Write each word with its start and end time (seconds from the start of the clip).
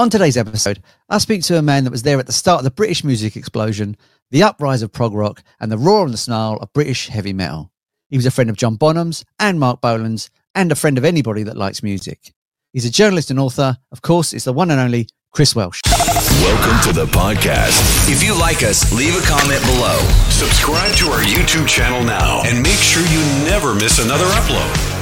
On 0.00 0.08
today's 0.08 0.38
episode, 0.38 0.82
I 1.10 1.18
speak 1.18 1.42
to 1.42 1.58
a 1.58 1.62
man 1.62 1.84
that 1.84 1.90
was 1.90 2.04
there 2.04 2.18
at 2.18 2.26
the 2.26 2.32
start 2.32 2.60
of 2.60 2.64
the 2.64 2.70
British 2.70 3.04
music 3.04 3.36
explosion, 3.36 3.98
the 4.30 4.42
uprise 4.42 4.80
of 4.80 4.94
prog 4.94 5.12
rock, 5.12 5.42
and 5.60 5.70
the 5.70 5.76
roar 5.76 6.06
and 6.06 6.14
the 6.14 6.16
snarl 6.16 6.56
of 6.56 6.72
British 6.72 7.08
heavy 7.08 7.34
metal. 7.34 7.70
He 8.08 8.16
was 8.16 8.24
a 8.24 8.30
friend 8.30 8.48
of 8.48 8.56
John 8.56 8.76
Bonham's 8.76 9.26
and 9.38 9.60
Marc 9.60 9.82
Bolan's, 9.82 10.30
and 10.54 10.72
a 10.72 10.74
friend 10.74 10.96
of 10.96 11.04
anybody 11.04 11.42
that 11.42 11.58
likes 11.58 11.82
music. 11.82 12.32
He's 12.72 12.86
a 12.86 12.90
journalist 12.90 13.30
and 13.30 13.38
author. 13.38 13.76
Of 13.92 14.00
course, 14.00 14.32
it's 14.32 14.46
the 14.46 14.54
one 14.54 14.70
and 14.70 14.80
only 14.80 15.06
Chris 15.32 15.54
Welch. 15.54 15.82
Welcome 15.84 16.80
to 16.90 16.98
the 16.98 17.04
podcast. 17.04 18.10
If 18.10 18.22
you 18.22 18.32
like 18.40 18.62
us, 18.62 18.90
leave 18.94 19.14
a 19.14 19.26
comment 19.26 19.60
below. 19.66 19.98
Subscribe 20.30 20.94
to 20.94 21.08
our 21.08 21.20
YouTube 21.20 21.68
channel 21.68 22.02
now 22.02 22.40
and 22.46 22.62
make 22.62 22.78
sure 22.78 23.02
you 23.02 23.20
never 23.44 23.74
miss 23.74 24.02
another 24.02 24.24
upload. 24.24 24.99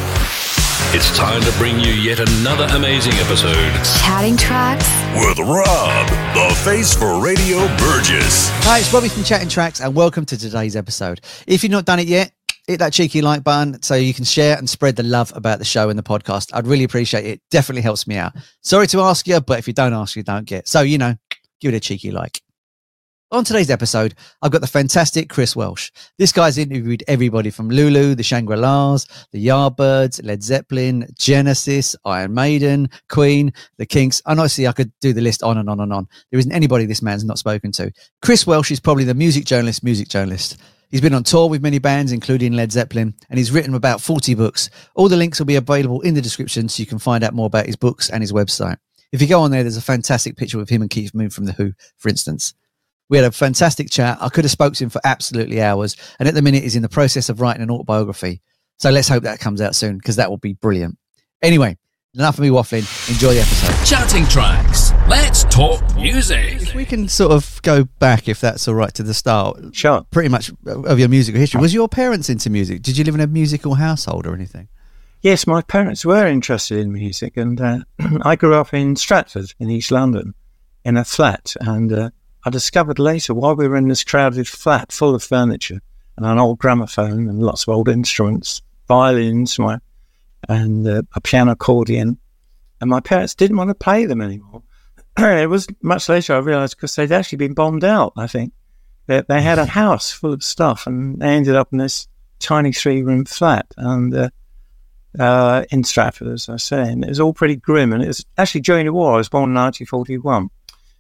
It's 0.91 1.15
time 1.17 1.43
to 1.43 1.53
bring 1.59 1.79
you 1.79 1.93
yet 1.93 2.19
another 2.19 2.67
amazing 2.71 3.13
episode 3.15 3.75
Chatting 4.01 4.39
Tracks. 4.39 4.87
with 5.17 5.39
Rob, 5.39 6.09
the 6.35 6.55
face 6.65 6.95
for 6.95 7.23
Radio 7.23 7.59
Burgess. 7.77 8.49
Hi, 8.65 8.79
it's 8.79 8.91
Robbie 8.91 9.11
from 9.11 9.23
Chatting 9.23 9.51
Tracks, 9.51 9.83
and 9.83 9.95
welcome 9.95 10.25
to 10.25 10.39
today's 10.39 10.77
episode. 10.77 11.21
If 11.47 11.63
you've 11.63 11.73
not 11.73 11.85
done 11.85 11.99
it 11.99 12.09
yet, 12.09 12.33
hit 12.67 12.79
that 12.79 12.95
cheeky 12.95 13.21
like 13.21 13.45
button 13.45 13.83
so 13.83 13.97
you 13.97 14.15
can 14.15 14.25
share 14.25 14.57
and 14.57 14.69
spread 14.71 14.97
the 14.97 15.03
love 15.03 15.31
about 15.37 15.59
the 15.59 15.65
show 15.67 15.91
and 15.91 15.99
the 15.99 16.03
podcast. 16.03 16.55
I'd 16.55 16.67
really 16.67 16.85
appreciate 16.85 17.27
it. 17.27 17.43
Definitely 17.51 17.83
helps 17.83 18.07
me 18.07 18.17
out. 18.17 18.33
Sorry 18.63 18.87
to 18.87 19.01
ask 19.03 19.29
you, 19.29 19.41
but 19.43 19.59
if 19.59 19.67
you 19.67 19.75
don't 19.75 19.93
ask, 19.93 20.17
you 20.17 20.23
don't 20.23 20.47
get. 20.47 20.69
So, 20.69 20.81
you 20.81 20.97
know, 20.97 21.15
give 21.61 21.75
it 21.75 21.77
a 21.77 21.81
cheeky 21.81 22.13
like. 22.13 22.41
On 23.31 23.45
today's 23.45 23.69
episode, 23.69 24.15
I've 24.41 24.53
got 24.53 24.63
the 24.63 24.67
fantastic 24.67 25.29
Chris 25.29 25.55
Welch. 25.55 25.93
This 26.17 26.33
guy's 26.33 26.57
interviewed 26.57 27.05
everybody 27.09 27.51
from 27.51 27.69
Lulu, 27.69 28.15
the 28.15 28.23
Shangri-Las, 28.23 29.07
the 29.33 29.47
Yardbirds, 29.47 30.25
Led 30.25 30.43
Zeppelin, 30.43 31.07
Genesis, 31.19 31.95
Iron 32.07 32.33
Maiden, 32.33 32.89
Queen, 33.11 33.53
the 33.77 33.85
Kinks. 33.85 34.23
And 34.25 34.41
honestly, 34.41 34.67
I 34.67 34.73
could 34.73 34.91
do 35.03 35.13
the 35.13 35.21
list 35.21 35.43
on 35.43 35.59
and 35.59 35.69
on 35.69 35.79
and 35.79 35.93
on. 35.93 36.09
There 36.31 36.41
isn't 36.41 36.53
anybody 36.53 36.87
this 36.87 37.03
man's 37.03 37.23
not 37.23 37.39
spoken 37.39 37.71
to. 37.73 37.93
Chris 38.23 38.47
Welch 38.47 38.71
is 38.71 38.81
probably 38.81 39.05
the 39.05 39.13
music 39.13 39.45
journalist, 39.45 39.85
music 39.85 40.09
journalist. 40.09 40.57
He's 40.89 41.03
been 41.03 41.13
on 41.13 41.23
tour 41.23 41.51
with 41.51 41.61
many 41.61 41.79
bands, 41.79 42.13
including 42.13 42.55
Led 42.55 42.73
Zeppelin, 42.73 43.13
and 43.29 43.37
he's 43.37 43.53
written 43.53 43.75
about 43.75 44.01
40 44.01 44.37
books. 44.37 44.71
All 44.95 45.11
the 45.11 45.19
links 45.19 45.39
will 45.39 45.45
be 45.45 45.57
available 45.57 46.01
in 46.01 46.15
the 46.15 46.23
description 46.23 46.71
so 46.71 46.81
you 46.81 46.87
can 46.87 46.99
find 46.99 47.23
out 47.23 47.35
more 47.35 47.45
about 47.45 47.67
his 47.67 47.77
books 47.77 48.09
and 48.09 48.23
his 48.23 48.33
website. 48.33 48.79
If 49.13 49.21
you 49.21 49.29
go 49.29 49.43
on 49.43 49.51
there, 49.51 49.65
there's 49.65 49.77
a 49.77 49.83
fantastic 49.83 50.39
picture 50.39 50.63
of 50.63 50.71
him 50.71 50.81
and 50.81 50.91
Keith 50.91 51.13
Moon 51.13 51.29
from 51.29 51.45
The 51.45 51.53
Who, 51.53 51.75
for 51.99 52.09
instance. 52.09 52.55
We 53.09 53.17
had 53.17 53.25
a 53.25 53.33
fantastic 53.33 53.91
chat. 53.91 54.19
I 54.21 54.29
could 54.29 54.45
have 54.45 54.51
spoke 54.51 54.75
to 54.75 54.85
him 54.85 54.91
for 54.91 55.01
absolutely 55.05 55.63
hours. 55.63 55.97
And 56.19 56.29
at 56.29 56.35
the 56.35 56.43
minute, 56.43 56.63
he's 56.63 56.77
in 56.77 56.83
the 56.83 56.89
process 56.89 57.29
of 57.29 57.41
writing 57.41 57.63
an 57.63 57.71
autobiography. 57.71 58.43
So 58.79 58.91
let's 58.91 59.09
hope 59.09 59.23
that 59.25 59.41
comes 59.41 59.61
out 59.61 59.75
soon 59.75 59.97
because 59.97 60.17
that 60.17 60.31
will 60.31 60.37
be 60.37 60.53
brilliant. 60.53 60.99
Anyway, 61.43 61.79
enough 62.15 62.35
of 62.37 62.41
me 62.43 62.49
waffling. 62.51 62.87
Enjoy 63.11 63.33
the 63.35 63.41
episode. 63.41 63.87
Chatting 63.87 64.27
Tracks. 64.27 64.93
Let's 65.09 65.45
talk 65.45 65.83
music. 65.97 66.63
If 66.63 66.75
we 66.75 66.85
can 66.85 67.09
sort 67.09 67.33
of 67.33 67.61
go 67.63 67.85
back, 67.99 68.29
if 68.29 68.41
that's 68.41 68.69
all 68.69 68.75
right, 68.75 68.93
to 68.95 69.03
the 69.03 69.15
start, 69.15 69.75
Sure. 69.75 70.05
pretty 70.11 70.29
much 70.29 70.51
of 70.67 70.99
your 70.99 71.09
musical 71.09 71.41
history. 71.41 71.61
Was 71.61 71.73
your 71.73 71.89
parents 71.89 72.29
into 72.29 72.51
music? 72.51 72.83
Did 72.83 72.99
you 72.99 73.05
live 73.05 73.15
in 73.15 73.21
a 73.21 73.27
musical 73.27 73.77
household 73.77 74.27
or 74.27 74.35
anything? 74.35 74.69
Yes, 75.23 75.47
my 75.47 75.63
parents 75.63 76.05
were 76.05 76.27
interested 76.27 76.79
in 76.79 76.93
music, 76.93 77.37
and 77.37 77.61
uh, 77.61 77.79
I 78.23 78.37
grew 78.37 78.55
up 78.55 78.73
in 78.73 78.95
Stratford 78.95 79.53
in 79.59 79.71
East 79.71 79.91
London 79.91 80.35
in 80.85 80.97
a 80.97 81.05
flat. 81.05 81.55
And 81.61 81.93
uh, 81.93 82.11
I 82.49 82.51
discovered 82.51 82.99
later, 82.99 83.35
while 83.35 83.55
we 83.55 83.69
were 83.69 83.77
in 83.77 83.89
this 83.89 84.03
crowded 84.03 84.49
flat 84.49 84.91
full 84.91 85.15
of 85.15 85.23
furniture 85.23 85.83
and 86.17 86.25
an 86.25 86.39
old 86.39 86.59
gramophone 86.59 87.29
and 87.29 87.43
lots 87.43 87.65
of 87.65 87.75
old 87.75 87.91
instruments, 87.91 88.63
violins, 88.87 89.59
my, 89.59 89.79
and 90.49 90.89
uh, 90.89 91.03
a 91.15 91.21
piano 91.21 91.51
accordion, 91.53 92.17
and 92.81 92.89
my 92.89 93.01
parents 93.01 93.35
didn't 93.35 93.59
want 93.59 93.69
to 93.69 93.75
play 93.75 94.07
them 94.07 94.23
anymore. 94.23 94.63
it 95.19 95.51
was 95.51 95.67
much 95.83 96.09
later 96.09 96.37
I 96.37 96.39
realised 96.39 96.79
because 96.79 96.95
they'd 96.95 97.13
actually 97.13 97.37
been 97.37 97.53
bombed 97.53 97.85
out, 97.85 98.15
I 98.17 98.27
think. 98.27 98.55
They, 99.09 99.23
they 99.29 99.43
had 99.43 99.59
a 99.59 99.67
house 99.83 100.11
full 100.11 100.33
of 100.33 100.43
stuff, 100.43 100.87
and 100.87 101.21
they 101.21 101.29
ended 101.29 101.55
up 101.55 101.69
in 101.71 101.77
this 101.77 102.09
tiny 102.39 102.73
three 102.73 103.03
room 103.03 103.27
flat. 103.27 103.67
And 103.77 104.15
uh, 104.15 104.31
uh, 105.19 105.65
in 105.71 105.85
Stratford, 105.85 106.29
as 106.29 106.49
I 106.49 106.57
say. 106.57 106.93
And 106.93 107.05
it 107.05 107.11
was 107.11 107.21
all 107.21 107.35
pretty 107.35 107.57
grim. 107.57 107.93
And 107.93 108.03
it 108.03 108.07
was 108.07 108.25
actually 108.39 108.63
during 108.63 108.87
the 108.87 108.93
war. 108.93 109.15
I 109.15 109.19
was 109.19 109.29
born 109.29 109.51
in 109.51 109.55
1941. 109.55 110.49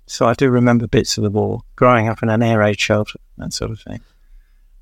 So 0.08 0.26
I 0.26 0.32
do 0.32 0.48
remember 0.48 0.86
bits 0.86 1.18
of 1.18 1.24
the 1.24 1.30
war, 1.30 1.60
growing 1.76 2.08
up 2.08 2.22
in 2.22 2.30
an 2.30 2.42
air 2.42 2.58
raid 2.58 2.80
shelter, 2.80 3.18
that 3.36 3.52
sort 3.52 3.70
of 3.70 3.80
thing. 3.80 4.00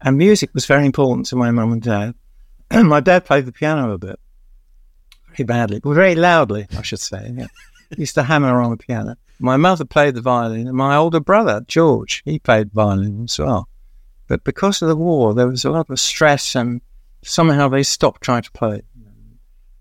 And 0.00 0.16
music 0.16 0.50
was 0.54 0.66
very 0.66 0.86
important 0.86 1.26
to 1.26 1.36
my 1.36 1.50
mum 1.50 1.72
and 1.72 1.82
dad. 1.82 2.14
And 2.70 2.88
my 2.88 3.00
dad 3.00 3.24
played 3.24 3.44
the 3.44 3.52
piano 3.52 3.92
a 3.92 3.98
bit, 3.98 4.20
very 5.30 5.44
badly, 5.44 5.80
but 5.80 5.94
very 5.94 6.14
loudly, 6.14 6.68
I 6.76 6.82
should 6.82 7.00
say. 7.00 7.32
Yeah. 7.36 7.48
he 7.90 8.02
used 8.02 8.14
to 8.14 8.22
hammer 8.22 8.60
on 8.60 8.70
the 8.70 8.76
piano. 8.76 9.16
My 9.40 9.56
mother 9.56 9.84
played 9.84 10.14
the 10.14 10.22
violin, 10.22 10.68
and 10.68 10.76
my 10.76 10.96
older 10.96 11.20
brother, 11.20 11.62
George, 11.66 12.22
he 12.24 12.38
played 12.38 12.72
violin 12.72 13.24
as 13.24 13.38
well. 13.38 13.68
But 14.28 14.44
because 14.44 14.80
of 14.80 14.88
the 14.88 14.96
war, 14.96 15.34
there 15.34 15.48
was 15.48 15.64
a 15.64 15.70
lot 15.70 15.90
of 15.90 16.00
stress, 16.00 16.54
and 16.54 16.80
somehow 17.22 17.68
they 17.68 17.82
stopped 17.82 18.22
trying 18.22 18.42
to 18.42 18.52
play. 18.52 18.76
it. 18.76 18.84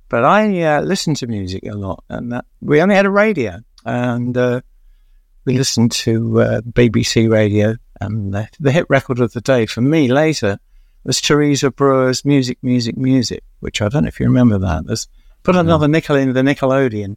But 0.10 0.24
I 0.26 0.62
uh, 0.62 0.82
listened 0.82 1.18
to 1.18 1.28
music 1.28 1.66
a 1.66 1.76
lot, 1.76 2.04
and 2.10 2.32
that, 2.32 2.46
we 2.62 2.82
only 2.82 2.96
had 2.96 3.06
a 3.06 3.12
radio, 3.12 3.60
and 3.86 4.36
uh, 4.38 4.62
we 5.46 5.58
listened 5.58 5.92
to 5.92 6.42
uh, 6.42 6.62
BBC 6.62 7.30
radio. 7.30 7.76
And 8.02 8.34
the, 8.34 8.50
the 8.60 8.72
hit 8.72 8.86
record 8.90 9.20
of 9.20 9.34
the 9.34 9.42
day 9.42 9.66
for 9.66 9.82
me 9.82 10.08
later 10.08 10.60
was 11.04 11.22
Teresa 11.22 11.72
Brewer's 11.72 12.26
"Music, 12.26 12.58
Music, 12.62 12.98
Music," 12.98 13.44
which 13.60 13.82
I 13.82 13.88
don't 13.88 14.04
know 14.04 14.08
if 14.08 14.20
you 14.20 14.26
remember 14.26 14.58
that. 14.58 14.86
There's 14.86 15.08
put 15.44 15.56
another 15.56 15.88
nickel 15.88 16.16
in 16.16 16.34
the 16.34 16.42
Nickelodeon, 16.42 17.16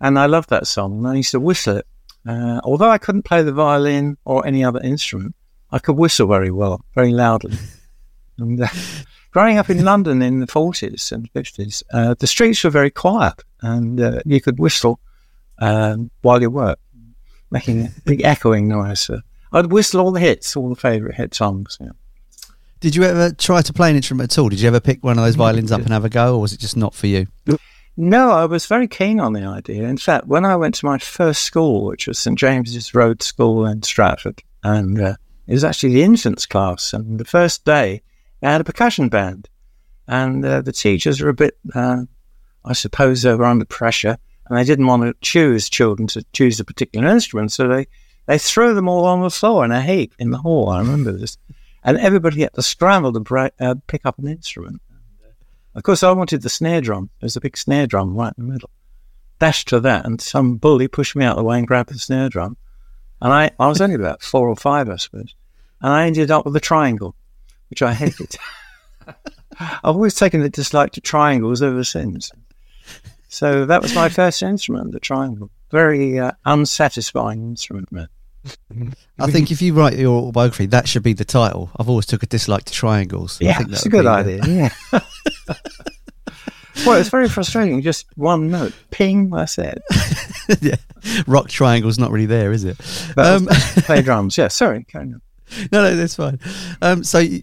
and 0.00 0.18
I 0.18 0.26
loved 0.26 0.50
that 0.50 0.66
song. 0.66 0.98
And 0.98 1.06
I 1.06 1.14
used 1.14 1.30
to 1.32 1.40
whistle 1.40 1.76
it. 1.76 1.86
Uh, 2.26 2.60
although 2.64 2.90
I 2.90 2.98
couldn't 2.98 3.24
play 3.24 3.42
the 3.42 3.52
violin 3.52 4.16
or 4.24 4.46
any 4.46 4.64
other 4.64 4.80
instrument, 4.80 5.34
I 5.70 5.78
could 5.78 5.96
whistle 5.96 6.26
very 6.26 6.50
well, 6.50 6.82
very 6.94 7.12
loudly. 7.12 7.56
and, 8.38 8.62
uh, 8.62 8.68
growing 9.30 9.58
up 9.58 9.68
in 9.68 9.84
London 9.84 10.22
in 10.22 10.40
the 10.40 10.46
40s 10.46 11.12
and 11.12 11.30
50s, 11.34 11.82
uh, 11.92 12.14
the 12.18 12.26
streets 12.26 12.64
were 12.64 12.70
very 12.70 12.90
quiet 12.90 13.42
and 13.60 14.00
uh, 14.00 14.20
you 14.24 14.40
could 14.40 14.58
whistle 14.58 15.00
um, 15.58 16.10
while 16.22 16.40
you 16.40 16.48
work, 16.48 16.78
making 17.54 17.86
a 17.86 17.90
big 18.04 18.22
echoing 18.22 18.68
noise. 18.68 19.08
I'd 19.52 19.72
whistle 19.72 20.00
all 20.00 20.10
the 20.10 20.20
hits, 20.20 20.56
all 20.56 20.68
the 20.68 20.76
favourite 20.76 21.14
hit 21.14 21.34
songs. 21.34 21.78
Yeah. 21.80 21.92
Did 22.80 22.94
you 22.94 23.04
ever 23.04 23.32
try 23.32 23.62
to 23.62 23.72
play 23.72 23.88
an 23.88 23.96
instrument 23.96 24.30
at 24.30 24.38
all? 24.38 24.50
Did 24.50 24.60
you 24.60 24.68
ever 24.68 24.80
pick 24.80 25.02
one 25.02 25.16
of 25.16 25.24
those 25.24 25.36
violins 25.36 25.72
up 25.72 25.80
and 25.80 25.90
have 25.90 26.04
a 26.04 26.10
go, 26.10 26.34
or 26.34 26.40
was 26.40 26.52
it 26.52 26.60
just 26.60 26.76
not 26.76 26.92
for 26.92 27.06
you? 27.06 27.28
No, 27.96 28.32
I 28.32 28.44
was 28.44 28.66
very 28.66 28.88
keen 28.88 29.20
on 29.20 29.32
the 29.32 29.44
idea. 29.44 29.84
In 29.84 29.96
fact, 29.96 30.26
when 30.26 30.44
I 30.44 30.56
went 30.56 30.74
to 30.74 30.86
my 30.86 30.98
first 30.98 31.44
school, 31.44 31.86
which 31.86 32.08
was 32.08 32.18
St 32.18 32.36
James's 32.36 32.92
Road 32.92 33.22
School 33.22 33.64
in 33.64 33.82
Stratford, 33.82 34.42
and 34.64 35.00
uh, 35.00 35.14
it 35.46 35.52
was 35.52 35.64
actually 35.64 35.94
the 35.94 36.02
infants 36.02 36.44
class, 36.44 36.92
and 36.92 37.18
the 37.20 37.24
first 37.24 37.64
day 37.64 38.02
they 38.40 38.48
had 38.48 38.60
a 38.60 38.64
percussion 38.64 39.08
band, 39.08 39.48
and 40.08 40.44
uh, 40.44 40.60
the 40.60 40.72
teachers 40.72 41.20
were 41.20 41.30
a 41.30 41.34
bit, 41.34 41.56
uh, 41.74 42.02
I 42.64 42.72
suppose, 42.72 43.22
they 43.22 43.34
were 43.34 43.44
under 43.44 43.64
pressure, 43.64 44.18
and 44.46 44.58
they 44.58 44.64
didn't 44.64 44.86
want 44.86 45.02
to 45.02 45.14
choose 45.20 45.68
children 45.68 46.06
to 46.08 46.24
choose 46.32 46.60
a 46.60 46.64
particular 46.64 47.08
instrument, 47.08 47.52
so 47.52 47.68
they 47.68 47.86
they 48.26 48.38
threw 48.38 48.74
them 48.74 48.88
all 48.88 49.04
on 49.04 49.20
the 49.20 49.30
floor 49.30 49.64
in 49.64 49.72
a 49.72 49.82
heap 49.82 50.14
in 50.18 50.30
the 50.30 50.38
hall. 50.38 50.70
I 50.70 50.78
remember 50.78 51.12
this, 51.12 51.36
and 51.82 51.98
everybody 51.98 52.42
had 52.42 52.54
to 52.54 52.62
scramble 52.62 53.12
to 53.12 53.52
uh, 53.60 53.74
pick 53.86 54.02
up 54.04 54.18
an 54.18 54.28
instrument. 54.28 54.80
Of 55.74 55.82
course, 55.82 56.02
I 56.02 56.12
wanted 56.12 56.42
the 56.42 56.48
snare 56.48 56.80
drum. 56.80 57.10
There's 57.20 57.36
a 57.36 57.40
big 57.40 57.56
snare 57.56 57.86
drum 57.86 58.14
right 58.14 58.32
in 58.38 58.46
the 58.46 58.52
middle. 58.52 58.70
Dashed 59.40 59.68
to 59.68 59.80
that, 59.80 60.06
and 60.06 60.20
some 60.20 60.56
bully 60.56 60.88
pushed 60.88 61.16
me 61.16 61.24
out 61.24 61.32
of 61.32 61.38
the 61.38 61.44
way 61.44 61.58
and 61.58 61.66
grabbed 61.66 61.90
the 61.90 61.98
snare 61.98 62.28
drum. 62.28 62.56
And 63.20 63.32
I, 63.32 63.50
I 63.58 63.66
was 63.66 63.80
only 63.80 63.96
about 63.96 64.22
four 64.22 64.48
or 64.48 64.56
five, 64.56 64.88
I 64.88 64.96
suppose. 64.96 65.34
And 65.80 65.92
I 65.92 66.06
ended 66.06 66.30
up 66.30 66.44
with 66.44 66.54
a 66.56 66.60
triangle, 66.60 67.16
which 67.70 67.82
I 67.82 67.92
hated. 67.92 68.36
I've 69.58 69.78
always 69.82 70.14
taken 70.14 70.42
a 70.42 70.48
dislike 70.48 70.92
to 70.92 71.00
triangles 71.00 71.62
ever 71.62 71.84
since. 71.84 72.30
So 73.34 73.66
that 73.66 73.82
was 73.82 73.94
my 73.94 74.08
first 74.08 74.42
instrument, 74.42 74.92
the 74.92 75.00
triangle. 75.00 75.50
Very 75.70 76.18
uh, 76.18 76.32
unsatisfying 76.44 77.42
instrument, 77.42 77.90
man. 77.90 78.08
I 79.18 79.30
think 79.30 79.50
if 79.50 79.60
you 79.62 79.72
write 79.74 79.98
your 79.98 80.16
autobiography, 80.20 80.66
that 80.66 80.86
should 80.86 81.02
be 81.02 81.14
the 81.14 81.24
title. 81.24 81.70
I've 81.78 81.88
always 81.88 82.06
took 82.06 82.22
a 82.22 82.26
dislike 82.26 82.64
to 82.64 82.72
triangles. 82.72 83.38
I 83.40 83.46
Yeah, 83.46 83.58
think 83.58 83.70
that's 83.70 83.86
a 83.86 83.88
good 83.88 84.06
idea. 84.06 84.40
Yeah. 84.46 84.68
well, 86.86 86.98
it's 87.00 87.08
very 87.08 87.28
frustrating. 87.28 87.80
Just 87.82 88.06
one 88.16 88.50
note, 88.50 88.74
ping. 88.90 89.30
That's 89.30 89.58
it. 89.58 89.82
yeah. 90.60 90.76
Rock 91.26 91.48
triangle's 91.48 91.98
not 91.98 92.10
really 92.10 92.26
there, 92.26 92.52
is 92.52 92.64
it? 92.64 92.76
But 93.16 93.26
Um, 93.26 93.46
play 93.84 94.02
drums. 94.02 94.36
Yeah, 94.36 94.48
sorry. 94.48 94.84
carry 94.84 95.06
on. 95.12 95.22
no, 95.72 95.82
no, 95.82 95.96
that's 95.96 96.14
fine. 96.14 96.38
Um, 96.82 97.04
so 97.04 97.18
you, 97.18 97.42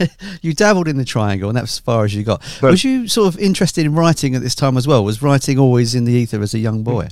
you 0.42 0.52
dabbled 0.52 0.88
in 0.88 0.96
the 0.96 1.04
triangle, 1.04 1.48
and 1.48 1.56
that's 1.56 1.74
as 1.74 1.78
far 1.78 2.04
as 2.04 2.14
you 2.14 2.22
got. 2.22 2.40
But- 2.60 2.70
was 2.70 2.84
you 2.84 3.08
sort 3.08 3.32
of 3.32 3.40
interested 3.40 3.84
in 3.84 3.94
writing 3.94 4.34
at 4.34 4.42
this 4.42 4.54
time 4.54 4.76
as 4.76 4.86
well? 4.86 5.04
Was 5.04 5.22
writing 5.22 5.58
always 5.58 5.94
in 5.94 6.04
the 6.04 6.12
ether 6.12 6.40
as 6.42 6.54
a 6.54 6.58
young 6.58 6.82
boy? 6.82 7.08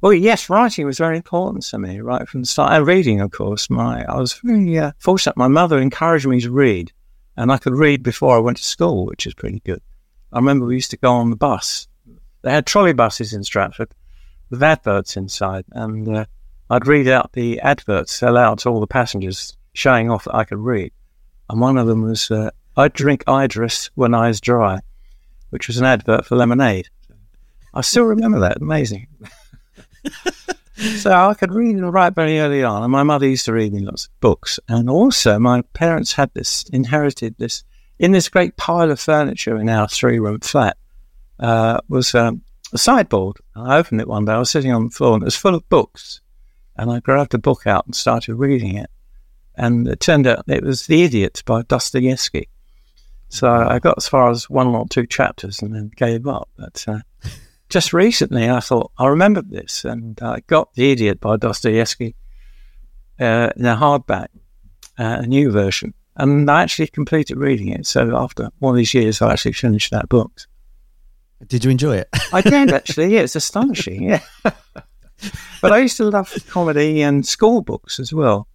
Well, 0.00 0.12
yes, 0.12 0.50
writing 0.50 0.84
was 0.84 0.98
very 0.98 1.16
important 1.16 1.64
to 1.66 1.78
me 1.78 2.00
right 2.00 2.28
from 2.28 2.40
the 2.40 2.46
start. 2.46 2.72
And 2.72 2.84
reading, 2.84 3.20
of 3.20 3.30
course. 3.30 3.70
My 3.70 4.04
I 4.04 4.16
was 4.18 4.32
very 4.42 4.76
uh, 4.76 4.92
fortunate. 4.98 5.36
My 5.36 5.46
mother 5.46 5.78
encouraged 5.78 6.26
me 6.26 6.40
to 6.40 6.50
read, 6.50 6.92
and 7.36 7.52
I 7.52 7.58
could 7.58 7.74
read 7.74 8.02
before 8.02 8.34
I 8.34 8.40
went 8.40 8.56
to 8.56 8.64
school, 8.64 9.06
which 9.06 9.26
is 9.26 9.34
pretty 9.34 9.60
good. 9.60 9.80
I 10.32 10.38
remember 10.38 10.66
we 10.66 10.74
used 10.74 10.90
to 10.90 10.96
go 10.96 11.12
on 11.12 11.30
the 11.30 11.36
bus. 11.36 11.86
They 12.42 12.50
had 12.50 12.66
trolley 12.66 12.92
buses 12.92 13.32
in 13.32 13.44
Stratford 13.44 13.94
with 14.50 14.62
adverts 14.62 15.16
inside, 15.16 15.64
and 15.70 16.08
uh, 16.08 16.24
I'd 16.68 16.88
read 16.88 17.06
out 17.06 17.32
the 17.32 17.60
adverts 17.60 18.22
aloud 18.22 18.58
to 18.60 18.70
all 18.70 18.80
the 18.80 18.86
passengers, 18.88 19.56
showing 19.72 20.10
off 20.10 20.24
that 20.24 20.34
I 20.34 20.44
could 20.44 20.58
read. 20.58 20.92
And 21.48 21.60
one 21.60 21.78
of 21.78 21.86
them 21.86 22.02
was, 22.02 22.30
uh, 22.30 22.50
"I 22.76 22.88
drink 22.88 23.24
Idris 23.28 23.90
when 23.94 24.14
eyes 24.14 24.40
dry," 24.40 24.80
which 25.50 25.66
was 25.66 25.78
an 25.78 25.84
advert 25.84 26.26
for 26.26 26.36
lemonade. 26.36 26.88
I 27.74 27.80
still 27.80 28.04
remember 28.04 28.40
that. 28.40 28.58
Amazing. 28.60 29.08
so 30.96 31.12
I 31.12 31.34
could 31.34 31.52
read 31.52 31.76
and 31.76 31.92
write 31.92 32.14
very 32.14 32.38
early 32.38 32.62
on, 32.62 32.82
and 32.82 32.92
my 32.92 33.02
mother 33.02 33.28
used 33.28 33.44
to 33.46 33.52
read 33.52 33.72
me 33.72 33.80
lots 33.80 34.06
of 34.06 34.20
books. 34.20 34.58
And 34.68 34.90
also, 34.90 35.38
my 35.38 35.62
parents 35.72 36.12
had 36.12 36.30
this 36.34 36.64
inherited 36.72 37.36
this 37.38 37.64
in 37.98 38.12
this 38.12 38.28
great 38.28 38.56
pile 38.56 38.90
of 38.90 38.98
furniture 38.98 39.56
in 39.58 39.68
our 39.68 39.88
three-room 39.88 40.40
flat 40.40 40.76
uh, 41.38 41.78
was 41.88 42.14
um, 42.14 42.42
a 42.72 42.78
sideboard. 42.78 43.36
I 43.54 43.76
opened 43.76 44.00
it 44.00 44.08
one 44.08 44.24
day. 44.24 44.32
I 44.32 44.38
was 44.38 44.50
sitting 44.50 44.72
on 44.72 44.84
the 44.84 44.90
floor, 44.90 45.14
and 45.14 45.22
it 45.22 45.26
was 45.26 45.36
full 45.36 45.54
of 45.54 45.68
books. 45.68 46.20
And 46.76 46.90
I 46.90 47.00
grabbed 47.00 47.34
a 47.34 47.38
book 47.38 47.66
out 47.66 47.86
and 47.86 47.94
started 47.94 48.34
reading 48.34 48.76
it. 48.76 48.90
And 49.62 49.86
it 49.86 50.00
turned 50.00 50.26
out 50.26 50.42
it 50.48 50.64
was 50.64 50.88
The 50.88 51.04
Idiot 51.04 51.44
by 51.46 51.62
Dostoevsky. 51.62 52.48
So 53.28 53.48
I 53.48 53.78
got 53.78 53.94
as 53.96 54.08
far 54.08 54.28
as 54.28 54.50
one 54.50 54.66
or 54.66 54.88
two 54.88 55.06
chapters 55.06 55.62
and 55.62 55.72
then 55.72 55.92
gave 55.94 56.26
up. 56.26 56.48
But 56.58 56.84
uh, 56.88 56.98
just 57.68 57.92
recently, 57.92 58.50
I 58.50 58.58
thought 58.58 58.90
I 58.98 59.06
remembered 59.06 59.50
this, 59.50 59.84
and 59.84 60.20
I 60.20 60.40
got 60.48 60.74
*The 60.74 60.90
Idiot* 60.90 61.20
by 61.20 61.36
Dostoevsky 61.36 62.16
uh, 63.20 63.50
in 63.56 63.64
a 63.64 63.76
hardback, 63.76 64.26
uh, 64.98 65.20
a 65.20 65.26
new 65.28 65.52
version, 65.52 65.94
and 66.16 66.50
I 66.50 66.64
actually 66.64 66.88
completed 66.88 67.36
reading 67.36 67.68
it. 67.68 67.86
So 67.86 68.16
after 68.16 68.50
one 68.58 68.74
of 68.74 68.78
these 68.78 68.94
years, 68.94 69.22
I 69.22 69.30
actually 69.30 69.52
finished 69.52 69.92
that 69.92 70.08
book. 70.08 70.40
Did 71.46 71.64
you 71.64 71.70
enjoy 71.70 71.98
it? 71.98 72.08
I 72.32 72.40
did 72.40 72.72
actually. 72.72 73.14
Yeah, 73.14 73.20
it's 73.20 73.36
astonishing. 73.36 74.02
Yeah, 74.02 74.22
but 74.42 75.72
I 75.72 75.78
used 75.78 75.98
to 75.98 76.04
love 76.10 76.34
comedy 76.48 77.00
and 77.00 77.24
school 77.24 77.62
books 77.62 78.00
as 78.00 78.12
well. 78.12 78.48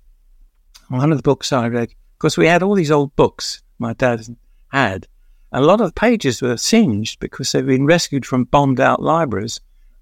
One 0.89 1.11
of 1.11 1.17
the 1.17 1.23
books 1.23 1.51
I 1.51 1.67
read, 1.67 1.93
because 2.17 2.37
we 2.37 2.47
had 2.47 2.63
all 2.63 2.75
these 2.75 2.91
old 2.91 3.15
books 3.15 3.61
my 3.79 3.93
dad 3.93 4.25
had, 4.69 5.07
and 5.51 5.63
a 5.63 5.67
lot 5.67 5.81
of 5.81 5.87
the 5.87 5.99
pages 5.99 6.41
were 6.41 6.57
singed 6.57 7.19
because 7.19 7.51
they'd 7.51 7.65
been 7.65 7.85
rescued 7.85 8.25
from 8.25 8.45
bombed 8.45 8.79
out 8.79 9.01
libraries 9.01 9.59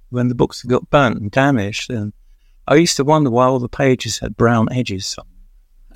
when 0.09 0.27
the 0.27 0.35
books 0.35 0.63
got 0.63 0.89
burnt 0.89 1.19
and 1.19 1.31
damaged. 1.31 1.89
And 1.89 2.13
I 2.67 2.75
used 2.75 2.97
to 2.97 3.03
wonder 3.03 3.29
why 3.29 3.45
all 3.45 3.59
the 3.59 3.69
pages 3.69 4.19
had 4.19 4.37
brown 4.37 4.71
edges. 4.71 5.17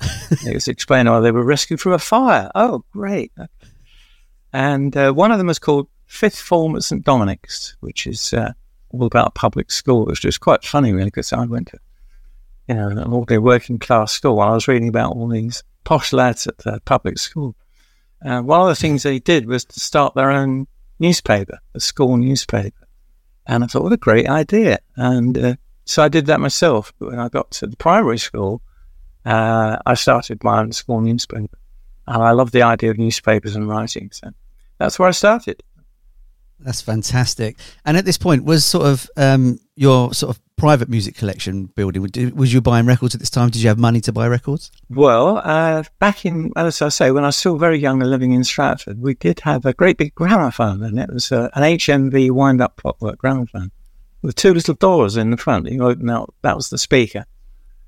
it 0.30 0.54
was 0.54 0.68
explained 0.68 1.08
why 1.08 1.20
they 1.20 1.32
were 1.32 1.44
rescued 1.44 1.80
from 1.80 1.92
a 1.92 1.98
fire. 1.98 2.50
Oh, 2.54 2.84
great. 2.92 3.32
And 4.52 4.96
uh, 4.96 5.12
one 5.12 5.32
of 5.32 5.38
them 5.38 5.48
was 5.48 5.58
called 5.58 5.88
Fifth 6.06 6.40
Form 6.40 6.76
at 6.76 6.82
St. 6.82 7.04
Dominic's, 7.04 7.76
which 7.80 8.06
is 8.06 8.32
uh, 8.32 8.52
all 8.90 9.04
about 9.04 9.34
public 9.34 9.70
school, 9.70 10.06
which 10.06 10.24
was 10.24 10.38
quite 10.38 10.64
funny, 10.64 10.92
really, 10.92 11.06
because 11.06 11.32
I 11.32 11.44
went 11.44 11.68
to, 11.68 11.78
you 12.70 12.76
know, 12.76 12.86
an 12.86 12.98
ordinary 12.98 13.40
working 13.40 13.80
class 13.80 14.12
school 14.12 14.38
I 14.38 14.50
was 14.50 14.68
reading 14.68 14.88
about 14.88 15.16
all 15.16 15.26
these 15.26 15.64
posh 15.82 16.12
lads 16.12 16.46
at 16.46 16.58
the 16.58 16.80
public 16.84 17.18
school. 17.18 17.56
Uh, 18.24 18.42
one 18.42 18.60
of 18.60 18.68
the 18.68 18.76
things 18.76 19.02
they 19.02 19.18
did 19.18 19.46
was 19.46 19.64
to 19.64 19.80
start 19.80 20.14
their 20.14 20.30
own 20.30 20.68
newspaper, 21.00 21.58
a 21.74 21.80
school 21.80 22.16
newspaper. 22.16 22.86
And 23.44 23.64
I 23.64 23.66
thought, 23.66 23.82
what 23.82 23.92
a 23.92 23.96
great 23.96 24.28
idea. 24.28 24.78
And 24.94 25.36
uh, 25.36 25.56
so 25.84 26.04
I 26.04 26.08
did 26.08 26.26
that 26.26 26.38
myself. 26.38 26.92
But 27.00 27.08
when 27.08 27.18
I 27.18 27.28
got 27.28 27.50
to 27.52 27.66
the 27.66 27.76
primary 27.76 28.18
school, 28.18 28.62
uh, 29.24 29.78
I 29.84 29.94
started 29.94 30.44
my 30.44 30.60
own 30.60 30.70
school 30.70 31.00
newspaper. 31.00 31.58
And 32.06 32.22
I 32.22 32.30
love 32.30 32.52
the 32.52 32.62
idea 32.62 32.92
of 32.92 32.98
newspapers 32.98 33.56
and 33.56 33.68
writing. 33.68 34.10
So 34.12 34.30
that's 34.78 34.96
where 34.96 35.08
I 35.08 35.12
started. 35.12 35.60
That's 36.60 36.82
fantastic. 36.82 37.56
And 37.84 37.96
at 37.96 38.04
this 38.04 38.18
point, 38.18 38.44
was 38.44 38.64
sort 38.64 38.86
of 38.86 39.10
um, 39.16 39.58
your 39.74 40.14
sort 40.14 40.36
of 40.36 40.42
private 40.60 40.90
music 40.90 41.16
collection 41.16 41.66
building? 41.66 42.02
Was 42.34 42.52
you 42.52 42.60
buying 42.60 42.84
records 42.84 43.14
at 43.14 43.20
this 43.20 43.30
time? 43.30 43.48
Did 43.48 43.62
you 43.62 43.68
have 43.68 43.78
money 43.78 44.00
to 44.02 44.12
buy 44.12 44.26
records? 44.28 44.70
Well, 44.90 45.38
uh, 45.38 45.84
back 45.98 46.26
in, 46.26 46.52
as 46.54 46.82
I 46.82 46.90
say, 46.90 47.10
when 47.10 47.24
I 47.24 47.28
was 47.28 47.36
still 47.36 47.56
very 47.56 47.78
young 47.78 48.02
and 48.02 48.10
living 48.10 48.32
in 48.32 48.44
Stratford, 48.44 49.00
we 49.00 49.14
did 49.14 49.40
have 49.40 49.64
a 49.64 49.72
great 49.72 49.96
big 49.96 50.14
gramophone, 50.14 50.82
and 50.82 50.98
it 50.98 51.10
was 51.10 51.32
uh, 51.32 51.48
an 51.54 51.62
HMV 51.62 52.30
wind 52.30 52.60
up 52.60 52.76
clockwork 52.76 53.18
gramophone 53.18 53.70
with 54.20 54.34
two 54.34 54.52
little 54.52 54.74
doors 54.74 55.16
in 55.16 55.30
the 55.30 55.38
front. 55.38 55.66
You 55.66 55.82
open 55.82 56.10
out, 56.10 56.34
that 56.42 56.56
was 56.56 56.68
the 56.68 56.78
speaker. 56.78 57.24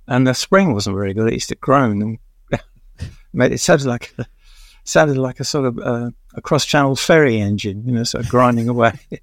And 0.08 0.26
the 0.26 0.32
spring 0.32 0.72
wasn't 0.72 0.96
very 0.96 1.12
good. 1.12 1.28
It 1.28 1.34
used 1.34 1.50
to 1.50 1.56
groan 1.56 2.00
and 2.02 2.18
made 3.34 3.52
it 3.52 3.58
sounded 3.58 3.86
like 3.86 4.14
a, 4.18 4.26
sounded 4.84 5.18
like 5.18 5.40
a 5.40 5.44
sort 5.44 5.66
of 5.66 5.78
uh, 5.78 6.10
a 6.34 6.40
cross 6.40 6.64
channel 6.64 6.96
ferry 6.96 7.38
engine, 7.38 7.84
you 7.86 7.92
know, 7.92 8.04
sort 8.04 8.24
of 8.24 8.30
grinding 8.30 8.68
away. 8.68 8.98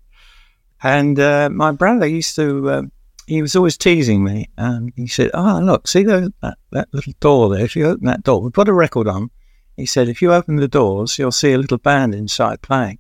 And 0.82 1.20
uh, 1.20 1.50
my 1.50 1.74
brother 1.74 2.08
used 2.08 2.38
to, 2.38 2.72
um, 2.72 2.92
he 3.30 3.44
was 3.44 3.56
always 3.56 3.78
teasing 3.78 4.24
me. 4.24 4.50
And 4.58 4.92
he 4.96 5.08
said, 5.08 5.30
Oh, 5.34 5.60
look, 5.60 5.88
see 5.88 6.04
the, 6.04 6.34
that, 6.42 6.58
that 6.72 6.90
little 6.92 7.14
door 7.20 7.50
there? 7.50 7.64
If 7.64 7.76
you 7.76 7.86
open 7.86 8.08
that 8.08 8.24
door, 8.24 8.42
we 8.42 8.50
put 8.50 8.68
a 8.68 8.74
record 8.74 9.08
on. 9.08 9.30
He 9.78 9.86
said, 9.86 10.10
If 10.10 10.22
you 10.22 10.34
open 10.34 10.56
the 10.56 10.68
doors, 10.68 11.20
you'll 11.20 11.32
see 11.32 11.54
a 11.54 11.60
little 11.60 11.78
band 11.78 12.16
inside 12.16 12.64
playing. 12.64 12.98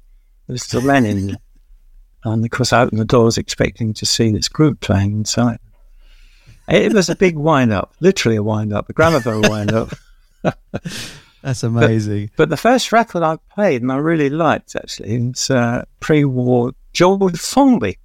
There's 0.48 0.68
the 0.68 0.82
Lenin. 0.82 1.38
and 2.24 2.46
of 2.46 2.52
course, 2.52 2.72
I 2.72 2.84
opened 2.84 3.00
the 3.00 3.06
doors 3.06 3.40
expecting 3.40 3.94
to 3.96 4.06
see 4.06 4.32
this 4.32 4.48
group 4.48 4.80
playing 4.82 5.14
inside. 5.14 5.60
It 6.68 6.94
was 6.94 7.10
a 7.10 7.16
big 7.16 7.36
wind 7.36 7.74
up, 7.74 7.96
literally 8.00 8.38
a 8.38 8.44
wind 8.44 8.72
up, 8.72 8.88
a 8.90 8.94
gramophone 8.94 9.42
wind 9.50 9.74
up. 9.74 9.90
That's 11.42 11.64
amazing. 11.64 12.30
But 12.38 12.50
the 12.50 12.58
first 12.58 12.92
record 12.92 13.24
I 13.24 13.38
played 13.56 13.82
and 13.82 13.92
I 13.92 13.96
really 13.96 14.30
liked 14.30 14.76
actually 14.76 15.20
was 15.20 15.50
uh, 15.50 15.86
pre-war 16.00 16.74
George 16.94 17.40
Formby. 17.40 17.98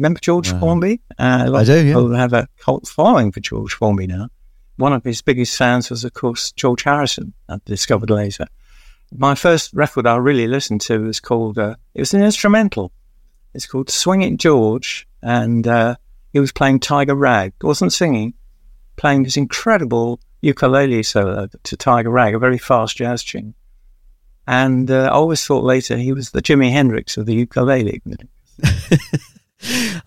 Remember 0.00 0.18
George 0.20 0.50
Wow. 0.52 0.60
Formby? 0.60 1.00
Uh, 1.18 1.50
I 1.54 1.62
do, 1.62 1.74
yeah. 1.74 1.92
People 1.92 2.14
have 2.14 2.32
a 2.32 2.48
cult 2.58 2.88
following 2.88 3.32
for 3.32 3.40
George 3.40 3.74
Formby 3.74 4.06
now. 4.06 4.30
One 4.76 4.94
of 4.94 5.04
his 5.04 5.20
biggest 5.20 5.54
fans 5.58 5.90
was, 5.90 6.04
of 6.04 6.14
course, 6.14 6.52
George 6.52 6.84
Harrison. 6.84 7.34
I 7.50 7.58
discovered 7.66 8.08
later. 8.08 8.46
My 9.14 9.34
first 9.34 9.74
record 9.74 10.06
I 10.06 10.16
really 10.16 10.46
listened 10.46 10.80
to 10.82 11.02
was 11.02 11.20
called. 11.20 11.58
Uh, 11.58 11.76
it 11.92 12.00
was 12.00 12.14
an 12.14 12.22
instrumental. 12.22 12.92
It's 13.52 13.66
called 13.66 13.90
"Swing 13.90 14.22
It 14.22 14.38
George," 14.38 15.06
and 15.22 15.66
uh, 15.66 15.96
he 16.32 16.40
was 16.40 16.50
playing 16.50 16.80
Tiger 16.80 17.14
Rag. 17.14 17.52
He 17.60 17.66
wasn't 17.66 17.92
singing, 17.92 18.32
playing 18.96 19.24
this 19.24 19.36
incredible 19.36 20.18
ukulele 20.40 21.02
solo 21.02 21.46
to 21.62 21.76
Tiger 21.76 22.08
Rag, 22.08 22.34
a 22.34 22.38
very 22.38 22.56
fast 22.56 22.96
jazz 22.96 23.22
tune. 23.22 23.52
And 24.46 24.90
uh, 24.90 25.02
I 25.04 25.08
always 25.08 25.44
thought 25.44 25.62
later 25.62 25.98
he 25.98 26.14
was 26.14 26.30
the 26.30 26.40
Jimi 26.40 26.70
Hendrix 26.72 27.18
of 27.18 27.26
the 27.26 27.34
ukulele. 27.34 28.00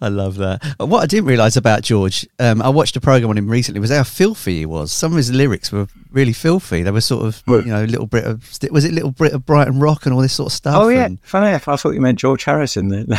I 0.02 0.08
love 0.10 0.38
that. 0.38 0.64
Uh, 0.80 0.86
What 0.86 1.04
I 1.04 1.06
didn't 1.06 1.26
realise 1.28 1.56
about 1.56 1.84
George, 1.84 2.28
um, 2.40 2.62
I 2.62 2.70
watched 2.70 2.96
a 2.96 3.02
program 3.02 3.30
on 3.30 3.38
him 3.38 3.48
recently, 3.50 3.80
was 3.80 3.92
how 3.92 4.04
filthy 4.04 4.60
he 4.60 4.66
was. 4.66 4.92
Some 4.92 5.12
of 5.14 5.18
his 5.18 5.32
lyrics 5.32 5.72
were 5.72 5.88
really 6.12 6.34
filthy. 6.34 6.82
They 6.84 6.92
were 6.92 7.02
sort 7.02 7.26
of, 7.26 7.44
you 7.48 7.64
know, 7.66 7.84
little 7.84 8.08
bit 8.08 8.24
of, 8.26 8.50
was 8.72 8.84
it 8.86 8.94
little 8.94 9.12
bit 9.12 9.34
of 9.34 9.46
Brighton 9.46 9.80
rock 9.80 10.06
and 10.06 10.14
all 10.16 10.22
this 10.22 10.34
sort 10.34 10.48
of 10.52 10.54
stuff? 10.54 10.76
Oh 10.76 10.88
yeah, 10.90 11.06
And- 11.06 11.20
funny 11.24 11.50
enough, 11.50 11.68
I 11.68 11.76
thought 11.76 11.92
you 11.94 12.02
meant 12.02 12.20
George 12.20 12.44
Harrison 12.46 12.88
then. 12.90 13.08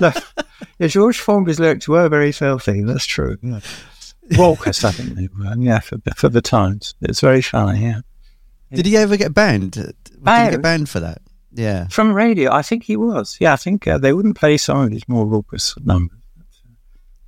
no, 0.00 0.12
yeah, 0.78 0.86
George 0.86 1.18
Formby's 1.18 1.58
lyrics 1.60 1.88
were 1.88 2.08
very 2.08 2.32
filthy. 2.32 2.82
That's 2.82 3.06
true. 3.06 3.36
Yeah. 3.42 3.60
Raucous, 4.38 4.84
I 4.84 4.90
think 4.90 5.14
they 5.16 5.28
were. 5.38 5.54
Yeah, 5.58 5.80
for, 5.80 5.98
for 6.16 6.28
the 6.28 6.40
times, 6.42 6.94
it's 7.02 7.20
very 7.20 7.42
funny. 7.42 7.82
Yeah, 7.82 8.00
Did 8.72 8.86
he 8.86 8.96
ever 8.96 9.16
get 9.16 9.34
banned? 9.34 9.72
Did 9.72 9.94
he 10.14 10.24
get 10.50 10.62
banned 10.62 10.88
for 10.88 11.00
that? 11.00 11.18
Yeah. 11.54 11.86
from 11.88 12.12
radio, 12.12 12.52
I 12.52 12.62
think 12.62 12.84
he 12.84 12.96
was. 12.96 13.36
Yeah, 13.40 13.52
I 13.52 13.56
think 13.56 13.86
uh, 13.86 13.98
they 13.98 14.12
wouldn't 14.12 14.36
play 14.36 14.56
some 14.56 14.78
of 14.78 14.90
his 14.90 15.08
more 15.08 15.26
raucous 15.26 15.74
numbers. 15.82 16.18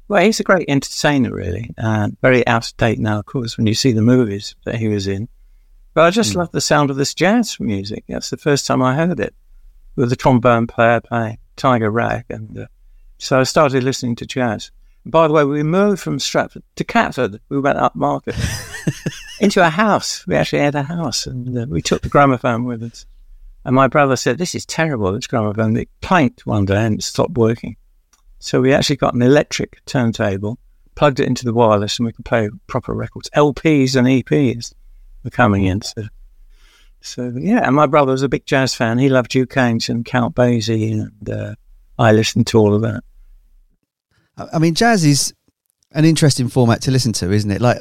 Well, 0.08 0.22
he's 0.22 0.38
a 0.38 0.44
great 0.44 0.68
entertainer, 0.68 1.32
really, 1.32 1.74
and 1.76 2.16
very 2.20 2.46
out 2.46 2.66
of 2.68 2.76
date 2.76 2.98
now, 3.00 3.18
of 3.18 3.26
course, 3.26 3.56
when 3.56 3.66
you 3.66 3.74
see 3.74 3.92
the 3.92 4.02
movies 4.02 4.54
that 4.64 4.76
he 4.76 4.88
was 4.88 5.08
in. 5.08 5.28
But 5.94 6.04
I 6.04 6.10
just 6.10 6.34
love 6.34 6.52
the 6.52 6.60
sound 6.60 6.90
of 6.90 6.96
this 6.96 7.14
jazz 7.14 7.58
music. 7.58 8.04
That's 8.06 8.30
the 8.30 8.36
first 8.36 8.66
time 8.66 8.82
I 8.82 8.94
heard 8.94 9.18
it, 9.18 9.34
with 9.96 10.10
the 10.10 10.16
trombone 10.16 10.66
player 10.66 11.00
playing 11.00 11.38
Tiger 11.56 11.90
Rag, 11.90 12.26
and 12.28 12.58
uh, 12.58 12.66
so 13.18 13.40
I 13.40 13.44
started 13.44 13.82
listening 13.82 14.14
to 14.16 14.26
jazz. 14.26 14.70
By 15.04 15.26
the 15.26 15.32
way, 15.32 15.44
we 15.44 15.62
moved 15.62 16.02
from 16.02 16.18
Stratford 16.18 16.64
to 16.76 16.84
Catford. 16.84 17.40
We 17.48 17.60
went 17.60 17.78
up 17.78 17.94
market 17.94 18.34
into 19.40 19.64
a 19.64 19.70
house. 19.70 20.26
We 20.26 20.34
actually 20.36 20.62
had 20.62 20.74
a 20.74 20.82
house, 20.82 21.26
and 21.26 21.56
uh, 21.56 21.66
we 21.68 21.80
took 21.80 22.02
the 22.02 22.08
gramophone 22.08 22.64
with 22.64 22.82
us. 22.82 23.06
And 23.66 23.74
my 23.74 23.88
brother 23.88 24.14
said, 24.14 24.38
This 24.38 24.54
is 24.54 24.64
terrible, 24.64 25.12
this 25.12 25.26
gramophone. 25.26 25.76
It 25.76 25.88
clanked 26.00 26.46
one 26.46 26.66
day 26.66 26.76
and 26.86 27.00
it 27.00 27.02
stopped 27.02 27.36
working. 27.36 27.76
So 28.38 28.60
we 28.60 28.72
actually 28.72 28.94
got 28.94 29.14
an 29.14 29.22
electric 29.22 29.84
turntable, 29.86 30.56
plugged 30.94 31.18
it 31.18 31.26
into 31.26 31.44
the 31.44 31.52
wireless, 31.52 31.98
and 31.98 32.06
we 32.06 32.12
could 32.12 32.24
play 32.24 32.48
proper 32.68 32.94
records. 32.94 33.28
LPs 33.30 33.96
and 33.96 34.06
EPs 34.06 34.72
were 35.24 35.30
coming 35.30 35.64
in. 35.64 35.82
So, 35.82 36.04
so 37.00 37.32
yeah, 37.34 37.66
and 37.66 37.74
my 37.74 37.86
brother 37.86 38.12
was 38.12 38.22
a 38.22 38.28
big 38.28 38.46
jazz 38.46 38.72
fan. 38.72 38.98
He 38.98 39.08
loved 39.08 39.32
Duke 39.32 39.56
Ellington, 39.56 39.96
and 39.96 40.04
Count 40.04 40.36
Basie, 40.36 40.92
and 40.92 41.28
uh, 41.28 41.56
I 41.98 42.12
listened 42.12 42.46
to 42.48 42.58
all 42.60 42.72
of 42.72 42.82
that. 42.82 43.02
I 44.52 44.60
mean, 44.60 44.76
jazz 44.76 45.04
is 45.04 45.34
an 45.90 46.04
interesting 46.04 46.46
format 46.46 46.82
to 46.82 46.92
listen 46.92 47.12
to, 47.14 47.32
isn't 47.32 47.50
it? 47.50 47.60
Like 47.60 47.80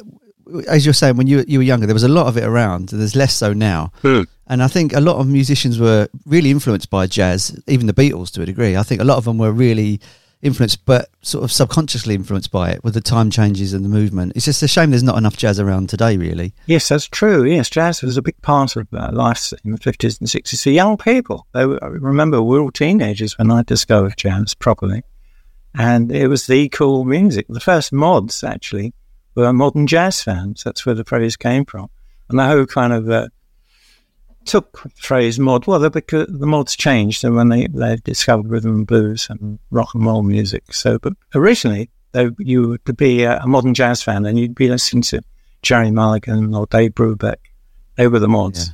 as 0.68 0.84
you're 0.86 0.94
saying, 0.94 1.16
when 1.16 1.26
you 1.26 1.44
you 1.48 1.58
were 1.58 1.64
younger, 1.64 1.86
there 1.86 1.94
was 1.94 2.02
a 2.02 2.08
lot 2.08 2.26
of 2.26 2.36
it 2.36 2.44
around. 2.44 2.88
There's 2.90 3.16
less 3.16 3.34
so 3.34 3.52
now, 3.52 3.92
Hmm. 4.02 4.22
and 4.46 4.62
I 4.62 4.68
think 4.68 4.92
a 4.94 5.00
lot 5.00 5.16
of 5.16 5.26
musicians 5.26 5.78
were 5.78 6.08
really 6.24 6.50
influenced 6.50 6.90
by 6.90 7.06
jazz. 7.06 7.58
Even 7.66 7.86
the 7.86 7.92
Beatles, 7.94 8.30
to 8.32 8.42
a 8.42 8.46
degree, 8.46 8.76
I 8.76 8.82
think 8.82 9.00
a 9.00 9.04
lot 9.04 9.18
of 9.18 9.24
them 9.24 9.38
were 9.38 9.52
really 9.52 10.00
influenced, 10.42 10.84
but 10.84 11.08
sort 11.22 11.42
of 11.42 11.50
subconsciously 11.50 12.14
influenced 12.14 12.50
by 12.52 12.70
it 12.70 12.84
with 12.84 12.94
the 12.94 13.00
time 13.00 13.30
changes 13.30 13.72
and 13.72 13.84
the 13.84 13.88
movement. 13.88 14.32
It's 14.36 14.44
just 14.44 14.62
a 14.62 14.68
shame 14.68 14.90
there's 14.90 15.02
not 15.02 15.16
enough 15.18 15.36
jazz 15.36 15.58
around 15.58 15.88
today, 15.88 16.16
really. 16.18 16.52
Yes, 16.66 16.88
that's 16.88 17.06
true. 17.08 17.44
Yes, 17.44 17.70
jazz 17.70 18.02
was 18.02 18.16
a 18.18 18.22
big 18.22 18.40
part 18.42 18.76
of 18.76 18.86
uh, 18.92 19.10
life 19.12 19.52
in 19.64 19.72
the 19.72 19.78
50s 19.78 20.20
and 20.20 20.28
60s 20.28 20.62
for 20.62 20.70
young 20.70 20.98
people. 20.98 21.46
They 21.52 21.64
were, 21.66 21.82
I 21.82 21.88
remember 21.88 22.40
we 22.42 22.58
were 22.58 22.62
all 22.64 22.70
teenagers 22.70 23.36
when 23.38 23.50
I 23.50 23.62
discovered 23.62 24.18
jazz 24.18 24.54
properly. 24.54 25.02
And 25.74 26.12
it 26.12 26.28
was 26.28 26.46
the 26.46 26.68
cool 26.68 27.04
music. 27.04 27.46
The 27.48 27.58
first 27.58 27.92
mods, 27.92 28.44
actually, 28.44 28.92
were 29.36 29.52
modern 29.52 29.86
jazz 29.86 30.22
fans. 30.22 30.64
That's 30.64 30.84
where 30.84 30.94
the 30.94 31.04
phrase 31.04 31.36
came 31.36 31.64
from. 31.64 31.88
And 32.28 32.38
the 32.38 32.46
whole 32.46 32.66
kind 32.66 32.92
of 32.92 33.08
uh, 33.08 33.28
took 34.44 34.82
the 34.82 34.90
phrase 34.90 35.38
mod, 35.38 35.66
well, 35.66 35.88
because 35.90 36.26
the 36.28 36.46
mods 36.46 36.74
changed 36.74 37.22
and 37.24 37.36
when 37.36 37.50
they, 37.50 37.66
they 37.68 37.96
discovered 37.96 38.48
rhythm 38.48 38.74
and 38.74 38.86
blues 38.86 39.28
and 39.30 39.58
rock 39.70 39.94
and 39.94 40.04
roll 40.04 40.22
music. 40.22 40.72
So, 40.72 40.98
but 40.98 41.12
originally, 41.34 41.90
they, 42.12 42.30
you 42.38 42.78
to 42.78 42.92
be 42.92 43.24
a, 43.24 43.38
a 43.38 43.46
modern 43.46 43.74
jazz 43.74 44.02
fan 44.02 44.24
and 44.24 44.38
you'd 44.38 44.54
be 44.54 44.68
listening 44.68 45.02
to 45.02 45.22
Gerry 45.62 45.90
Mulligan 45.90 46.54
or 46.54 46.66
Dave 46.66 46.92
Brubeck. 46.92 47.36
They 47.96 48.08
were 48.08 48.18
the 48.18 48.28
mods. 48.28 48.70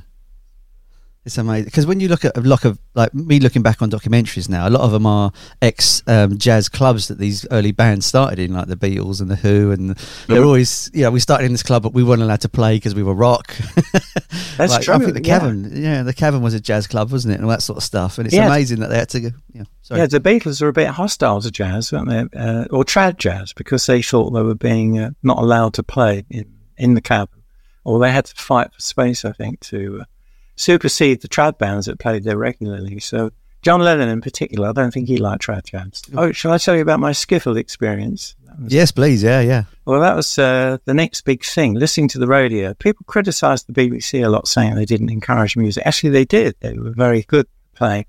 It's 1.25 1.37
amazing 1.37 1.65
because 1.65 1.85
when 1.85 2.01
you 2.01 2.09
look 2.09 2.25
at 2.25 2.35
a 2.35 2.41
lot 2.41 2.65
of 2.65 2.77
like 2.95 3.13
me 3.13 3.39
looking 3.39 3.61
back 3.61 3.81
on 3.81 3.89
documentaries 3.89 4.49
now, 4.49 4.67
a 4.67 4.69
lot 4.69 4.81
of 4.81 4.91
them 4.91 5.05
are 5.05 5.31
ex 5.61 6.03
um, 6.05 6.37
jazz 6.37 6.67
clubs 6.67 7.07
that 7.07 7.17
these 7.17 7.47
early 7.49 7.71
bands 7.71 8.05
started 8.05 8.39
in, 8.39 8.53
like 8.53 8.67
the 8.67 8.75
Beatles 8.75 9.21
and 9.21 9.31
the 9.31 9.37
Who, 9.37 9.71
and 9.71 9.91
they're 10.27 10.43
always 10.43 10.91
you 10.93 11.03
know 11.03 11.11
we 11.11 11.21
started 11.21 11.45
in 11.45 11.53
this 11.53 11.63
club, 11.63 11.81
but 11.83 11.93
we 11.93 12.03
weren't 12.03 12.21
allowed 12.21 12.41
to 12.41 12.49
play 12.49 12.75
because 12.75 12.93
we 12.93 13.03
were 13.03 13.13
rock. 13.13 13.55
That's 14.57 14.73
Like, 14.73 14.81
true. 14.81 14.95
I 14.95 14.99
think 14.99 15.13
the 15.13 15.23
yeah. 15.23 15.39
Cavern, 15.39 15.71
yeah. 15.81 16.03
the 16.03 16.13
Cavern 16.13 16.41
was 16.41 16.53
a 16.53 16.59
jazz 16.59 16.87
club, 16.87 17.09
wasn't 17.11 17.33
it, 17.33 17.35
and 17.35 17.45
all 17.45 17.51
that 17.51 17.61
sort 17.61 17.77
of 17.77 17.83
stuff. 17.83 18.17
And 18.17 18.27
it's 18.27 18.35
Yeah. 18.35 18.47
amazing 18.47 18.81
that 18.81 18.89
they 18.89 18.97
had 18.97 19.09
to 19.09 19.19
go. 19.21 19.29
Yeah, 19.53 19.63
sorry. 19.81 20.01
Yeah, 20.01 20.07
the 20.07 20.19
Beatles 20.19 20.61
were 20.61 20.67
a 20.67 20.73
bit 20.73 20.87
hostile 20.89 21.41
to 21.41 21.51
jazz, 21.51 21.91
weren't 21.93 22.09
they? 22.09 22.37
Uh, 22.37 22.65
or 22.69 22.83
trad 22.83 23.17
jazz, 23.17 23.53
because 23.53 23.85
they 23.85 24.01
thought 24.01 24.31
they 24.31 24.41
were 24.41 24.55
being 24.55 24.99
uh, 24.99 25.11
not 25.23 25.37
allowed 25.37 25.73
to 25.75 25.83
play 25.83 26.25
in, 26.29 26.51
in 26.77 26.95
the 26.95 27.01
Cavern. 27.01 27.43
Or 27.85 27.99
they 27.99 28.11
had 28.11 28.25
to 28.25 28.35
fight 28.35 28.73
for 28.73 28.79
space, 28.81 29.23
I 29.25 29.31
think, 29.31 29.59
to 29.61 29.99
uh, 30.01 30.05
supersede 30.55 31.21
the 31.21 31.27
trad 31.27 31.57
bands 31.57 31.85
that 31.87 31.99
played 31.99 32.23
there 32.23 32.37
regularly. 32.37 32.99
So 32.99 33.31
John 33.61 33.81
Lennon 33.81 34.09
in 34.09 34.21
particular, 34.21 34.69
I 34.69 34.71
don't 34.73 34.91
think 34.93 35.07
he 35.07 35.17
liked 35.17 35.43
trad 35.45 35.63
jazz. 35.65 36.01
Oh, 36.15 36.31
shall 36.31 36.51
I 36.51 36.57
tell 36.57 36.75
you 36.75 36.81
about 36.81 36.99
my 36.99 37.11
skiffle 37.11 37.57
experience? 37.57 38.35
Was- 38.61 38.71
Yes, 38.73 38.91
please. 38.91 39.23
Yeah, 39.23 39.39
yeah. 39.41 39.63
Well, 39.85 39.99
that 40.01 40.15
was 40.15 40.37
uh, 40.37 40.77
the 40.85 40.93
next 40.93 41.21
big 41.21 41.43
thing. 41.43 41.73
Listening 41.73 42.07
to 42.09 42.19
the 42.19 42.27
radio, 42.27 42.73
people 42.75 43.03
criticised 43.07 43.67
the 43.67 43.73
BBC 43.73 44.23
a 44.23 44.29
lot, 44.29 44.47
saying 44.47 44.75
they 44.75 44.85
didn't 44.85 45.09
encourage 45.09 45.57
music. 45.57 45.83
Actually, 45.87 46.11
they 46.11 46.25
did. 46.25 46.55
They 46.59 46.73
were 46.77 46.91
very 46.91 47.23
good 47.23 47.45
at 47.47 47.77
playing 47.77 48.05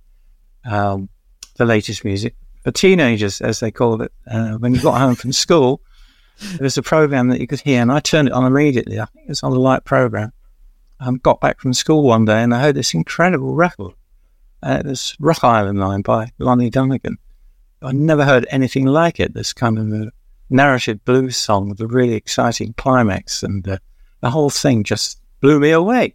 um, 0.64 1.08
the 1.56 1.64
latest 1.64 2.04
music 2.04 2.34
for 2.62 2.70
teenagers, 2.72 3.40
as 3.40 3.60
they 3.60 3.70
called 3.70 4.02
it. 4.02 4.12
Uh, 4.30 4.52
when 4.54 4.74
you 4.74 4.82
got 4.82 4.98
home 5.00 5.14
from 5.14 5.32
school, 5.32 5.80
there 6.42 6.64
was 6.64 6.76
a 6.78 6.82
program 6.82 7.28
that 7.28 7.40
you 7.40 7.46
could 7.46 7.60
hear, 7.60 7.80
and 7.80 7.90
I 7.92 8.00
turned 8.00 8.28
it 8.28 8.34
on 8.34 8.44
immediately. 8.44 9.00
I 9.00 9.06
think 9.06 9.24
it 9.26 9.28
was 9.30 9.42
on 9.42 9.52
the 9.52 9.60
light 9.60 9.84
program. 9.84 10.32
I 11.00 11.06
um, 11.06 11.16
got 11.16 11.40
back 11.40 11.60
from 11.60 11.74
school 11.74 12.02
one 12.04 12.24
day, 12.24 12.42
and 12.42 12.54
I 12.54 12.60
heard 12.60 12.76
this 12.76 12.94
incredible 12.94 13.54
record. 13.54 13.92
Uh, 14.62 14.80
it 14.84 14.86
was 14.86 15.16
Rock 15.18 15.42
Island 15.44 15.78
Line 15.78 16.02
by 16.02 16.32
Lonnie 16.38 16.70
Donegan. 16.70 17.18
I 17.82 17.92
never 17.92 18.24
heard 18.24 18.46
anything 18.50 18.86
like 18.86 19.20
it. 19.20 19.34
This 19.34 19.52
kind 19.52 19.78
of 19.78 20.12
narrative 20.48 21.04
blues 21.04 21.36
song 21.36 21.68
with 21.68 21.80
a 21.80 21.86
really 21.86 22.14
exciting 22.14 22.74
climax, 22.74 23.42
and 23.42 23.66
uh, 23.68 23.78
the 24.20 24.30
whole 24.30 24.50
thing 24.50 24.84
just 24.84 25.20
blew 25.40 25.60
me 25.60 25.70
away. 25.70 26.14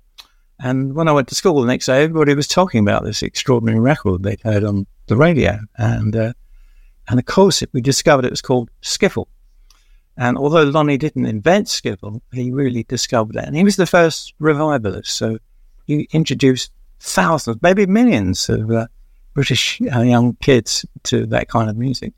And 0.60 0.94
when 0.96 1.08
I 1.08 1.12
went 1.14 1.28
to 1.30 1.36
school 1.36 1.62
the 1.62 1.68
next 1.68 1.86
day, 1.86 2.04
everybody 2.04 2.34
was 2.34 2.48
talking 2.48 2.82
about 2.82 3.04
this 3.04 3.22
extraordinary 3.22 3.80
record 3.80 4.24
they'd 4.24 4.42
heard 4.42 4.64
on 4.64 4.88
the 5.08 5.16
radio, 5.16 5.60
and 5.78 6.16
uh, 6.16 6.34
and 7.08 7.20
of 7.20 7.26
course 7.26 7.64
we 7.74 7.82
discovered 7.82 8.26
it 8.26 8.32
was 8.32 8.42
called 8.42 8.70
Skiffle. 8.82 9.28
And 10.20 10.38
although 10.38 10.64
Lonnie 10.64 10.98
didn't 10.98 11.26
invent 11.26 11.68
skiffle, 11.68 12.22
he 12.34 12.52
really 12.52 12.84
discovered 12.84 13.38
it, 13.38 13.46
and 13.46 13.56
he 13.56 13.64
was 13.64 13.78
the 13.78 13.86
first 13.88 14.34
revivalist. 14.38 15.14
So 15.14 15.40
he 15.88 16.10
introduced 16.12 16.72
thousands, 17.00 17.58
maybe 17.62 17.86
millions 17.86 18.50
of 18.50 18.70
uh, 18.70 18.88
British 19.34 19.82
uh, 19.96 20.02
young 20.02 20.36
kids 20.42 20.86
to 21.04 21.26
that 21.28 21.48
kind 21.48 21.70
of 21.70 21.78
music. 21.78 22.14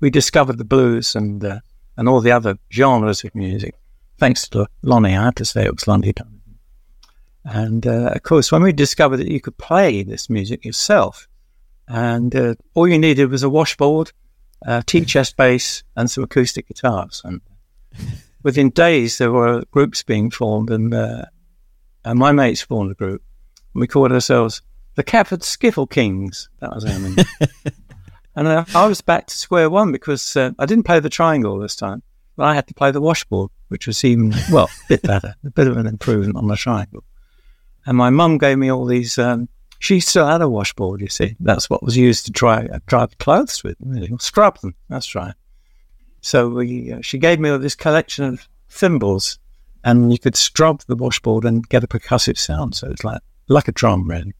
We 0.00 0.10
discovered 0.10 0.58
the 0.58 0.64
blues 0.64 1.14
and 1.14 1.44
uh, 1.44 1.60
and 1.96 2.08
all 2.08 2.20
the 2.20 2.32
other 2.32 2.58
genres 2.72 3.24
of 3.24 3.34
music 3.34 3.74
thanks 4.18 4.48
to 4.48 4.66
Lonnie. 4.82 5.16
I 5.16 5.24
have 5.24 5.36
to 5.36 5.44
say 5.44 5.64
it 5.64 5.74
was 5.74 5.86
Lonnie 5.86 6.12
Donegan. 6.12 6.58
And 7.44 7.86
uh, 7.86 8.10
of 8.14 8.22
course, 8.24 8.52
when 8.52 8.62
we 8.62 8.72
discovered 8.72 9.18
that 9.18 9.30
you 9.30 9.40
could 9.40 9.56
play 9.58 10.02
this 10.02 10.28
music 10.28 10.64
yourself, 10.64 11.28
and 11.86 12.34
uh, 12.34 12.54
all 12.74 12.88
you 12.88 12.98
needed 12.98 13.30
was 13.30 13.42
a 13.42 13.48
washboard, 13.48 14.12
a 14.62 14.82
tea 14.82 15.04
chest 15.04 15.36
bass, 15.36 15.82
and 15.96 16.10
some 16.10 16.24
acoustic 16.24 16.68
guitars. 16.68 17.22
And 17.24 17.40
within 18.42 18.70
days, 18.70 19.18
there 19.18 19.32
were 19.32 19.64
groups 19.70 20.02
being 20.02 20.30
formed, 20.30 20.70
and, 20.70 20.92
uh, 20.92 21.24
and 22.04 22.18
my 22.18 22.32
mates 22.32 22.62
formed 22.62 22.90
a 22.90 22.94
group. 22.94 23.22
And 23.74 23.80
We 23.80 23.86
called 23.86 24.12
ourselves 24.12 24.62
the 24.94 25.02
Catford 25.02 25.40
Skiffle 25.40 25.88
Kings. 25.88 26.48
That 26.60 26.74
was 26.74 26.84
our 26.84 26.98
name. 26.98 27.16
and 28.36 28.48
uh, 28.48 28.64
I 28.74 28.86
was 28.86 29.00
back 29.00 29.26
to 29.26 29.36
square 29.36 29.70
one 29.70 29.92
because 29.92 30.36
uh, 30.36 30.52
I 30.58 30.66
didn't 30.66 30.84
play 30.84 31.00
the 31.00 31.10
triangle 31.10 31.58
this 31.58 31.76
time, 31.76 32.02
but 32.36 32.44
I 32.44 32.54
had 32.54 32.66
to 32.68 32.74
play 32.74 32.90
the 32.90 33.00
washboard, 33.00 33.50
which 33.68 33.86
was 33.86 34.04
even, 34.04 34.34
well, 34.50 34.68
a 34.84 34.88
bit 34.88 35.02
better, 35.02 35.34
a 35.44 35.50
bit 35.50 35.68
of 35.68 35.76
an 35.76 35.86
improvement 35.86 36.36
on 36.36 36.48
the 36.48 36.56
triangle. 36.56 37.04
And 37.86 37.96
my 37.96 38.10
mum 38.10 38.38
gave 38.38 38.58
me 38.58 38.70
all 38.70 38.84
these. 38.86 39.18
Um, 39.18 39.48
she 39.78 40.00
still 40.00 40.26
had 40.26 40.42
a 40.42 40.48
washboard, 40.48 41.00
you 41.00 41.08
see. 41.08 41.36
That's 41.40 41.70
what 41.70 41.82
was 41.82 41.96
used 41.96 42.26
to 42.26 42.32
dry 42.32 42.66
uh, 42.66 42.80
dry 42.86 43.06
the 43.06 43.16
clothes 43.16 43.62
with, 43.62 43.76
really, 43.80 44.10
scrub 44.18 44.58
them. 44.60 44.74
That's 44.88 45.14
right. 45.14 45.34
So 46.20 46.48
we, 46.48 46.92
uh, 46.92 46.98
she 47.00 47.18
gave 47.18 47.38
me 47.38 47.56
this 47.58 47.74
collection 47.74 48.24
of 48.24 48.48
thimbles, 48.68 49.38
and 49.84 50.12
you 50.12 50.18
could 50.18 50.36
scrub 50.36 50.82
the 50.86 50.96
washboard 50.96 51.44
and 51.44 51.66
get 51.68 51.84
a 51.84 51.88
percussive 51.88 52.38
sound. 52.38 52.74
So 52.74 52.90
it's 52.90 53.04
like 53.04 53.20
like 53.48 53.68
a 53.68 53.72
drum, 53.72 54.08
really. 54.08 54.34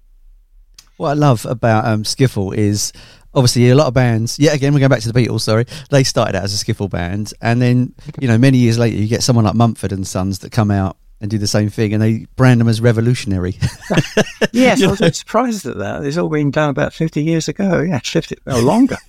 What 0.96 1.10
I 1.10 1.14
love 1.14 1.46
about 1.46 1.86
um, 1.86 2.02
skiffle 2.02 2.56
is 2.56 2.92
obviously 3.32 3.70
a 3.70 3.76
lot 3.76 3.86
of 3.86 3.94
bands. 3.94 4.38
Yeah, 4.38 4.52
again, 4.52 4.74
we're 4.74 4.80
going 4.80 4.90
back 4.90 5.02
to 5.02 5.12
the 5.12 5.26
Beatles. 5.26 5.42
Sorry, 5.42 5.64
they 5.90 6.02
started 6.02 6.34
out 6.34 6.42
as 6.42 6.60
a 6.60 6.64
skiffle 6.64 6.90
band, 6.90 7.32
and 7.40 7.62
then 7.62 7.94
you 8.20 8.26
know 8.26 8.38
many 8.38 8.58
years 8.58 8.78
later, 8.78 8.96
you 8.96 9.06
get 9.06 9.22
someone 9.22 9.44
like 9.44 9.54
Mumford 9.54 9.92
and 9.92 10.06
Sons 10.06 10.40
that 10.40 10.50
come 10.50 10.72
out 10.72 10.96
and 11.20 11.30
do 11.30 11.38
the 11.38 11.46
same 11.46 11.68
thing, 11.68 11.92
and 11.92 12.02
they 12.02 12.26
brand 12.36 12.60
them 12.60 12.68
as 12.68 12.80
revolutionary. 12.80 13.56
Yes, 14.52 14.82
I 14.82 14.86
was 14.88 15.18
surprised 15.18 15.66
at 15.66 15.78
that. 15.78 16.04
It's 16.04 16.16
all 16.16 16.28
been 16.28 16.50
done 16.50 16.70
about 16.70 16.92
50 16.92 17.22
years 17.22 17.48
ago. 17.48 17.80
Yeah, 17.80 17.98
50 17.98 18.36
or 18.46 18.60
longer. 18.60 18.96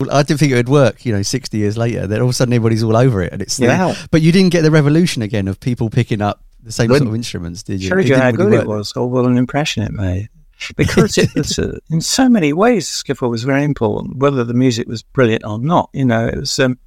Well, 0.00 0.10
I 0.10 0.22
didn't 0.22 0.40
think 0.40 0.52
it 0.52 0.56
would 0.56 0.70
work. 0.70 1.04
You 1.04 1.12
know, 1.12 1.20
sixty 1.20 1.58
years 1.58 1.76
later, 1.76 2.06
then 2.06 2.20
all 2.20 2.28
of 2.28 2.30
a 2.30 2.32
sudden 2.32 2.54
everybody's 2.54 2.82
all 2.82 2.96
over 2.96 3.20
it, 3.22 3.30
and 3.30 3.42
it's 3.42 3.60
Yeah. 3.60 3.94
But 4.10 4.22
you 4.22 4.32
didn't 4.32 4.52
get 4.52 4.62
the 4.62 4.70
revolution 4.70 5.20
again 5.20 5.48
of 5.48 5.60
people 5.60 5.90
picking 5.90 6.22
up 6.22 6.42
the 6.62 6.72
same 6.72 6.88
sort 6.88 7.02
of 7.02 7.14
instruments, 7.14 7.62
did 7.62 7.82
you? 7.82 7.90
Showed 7.90 8.08
you 8.08 8.16
how 8.16 8.30
really 8.30 8.36
good 8.38 8.52
work. 8.52 8.62
it 8.62 8.66
was, 8.66 8.92
or 8.94 9.10
what 9.10 9.26
an 9.26 9.36
impression 9.36 9.82
it 9.82 9.92
made. 9.92 10.30
Because 10.76 11.18
it 11.18 11.34
was, 11.34 11.58
uh, 11.58 11.78
in 11.90 12.00
so 12.00 12.28
many 12.30 12.54
ways, 12.54 12.86
skiffle 12.88 13.28
was 13.28 13.44
very 13.44 13.62
important, 13.64 14.16
whether 14.16 14.44
the 14.44 14.54
music 14.54 14.88
was 14.88 15.02
brilliant 15.02 15.44
or 15.44 15.58
not. 15.58 15.90
You 15.92 16.06
know, 16.06 16.26
it 16.26 16.36
was 16.38 16.58
um, 16.58 16.78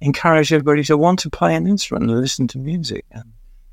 encouraged 0.00 0.52
everybody 0.52 0.82
to 0.84 0.96
want 0.96 1.18
to 1.20 1.30
play 1.30 1.54
an 1.54 1.66
instrument 1.66 2.10
and 2.10 2.20
listen 2.20 2.48
to 2.48 2.58
music. 2.58 3.04
And 3.10 3.32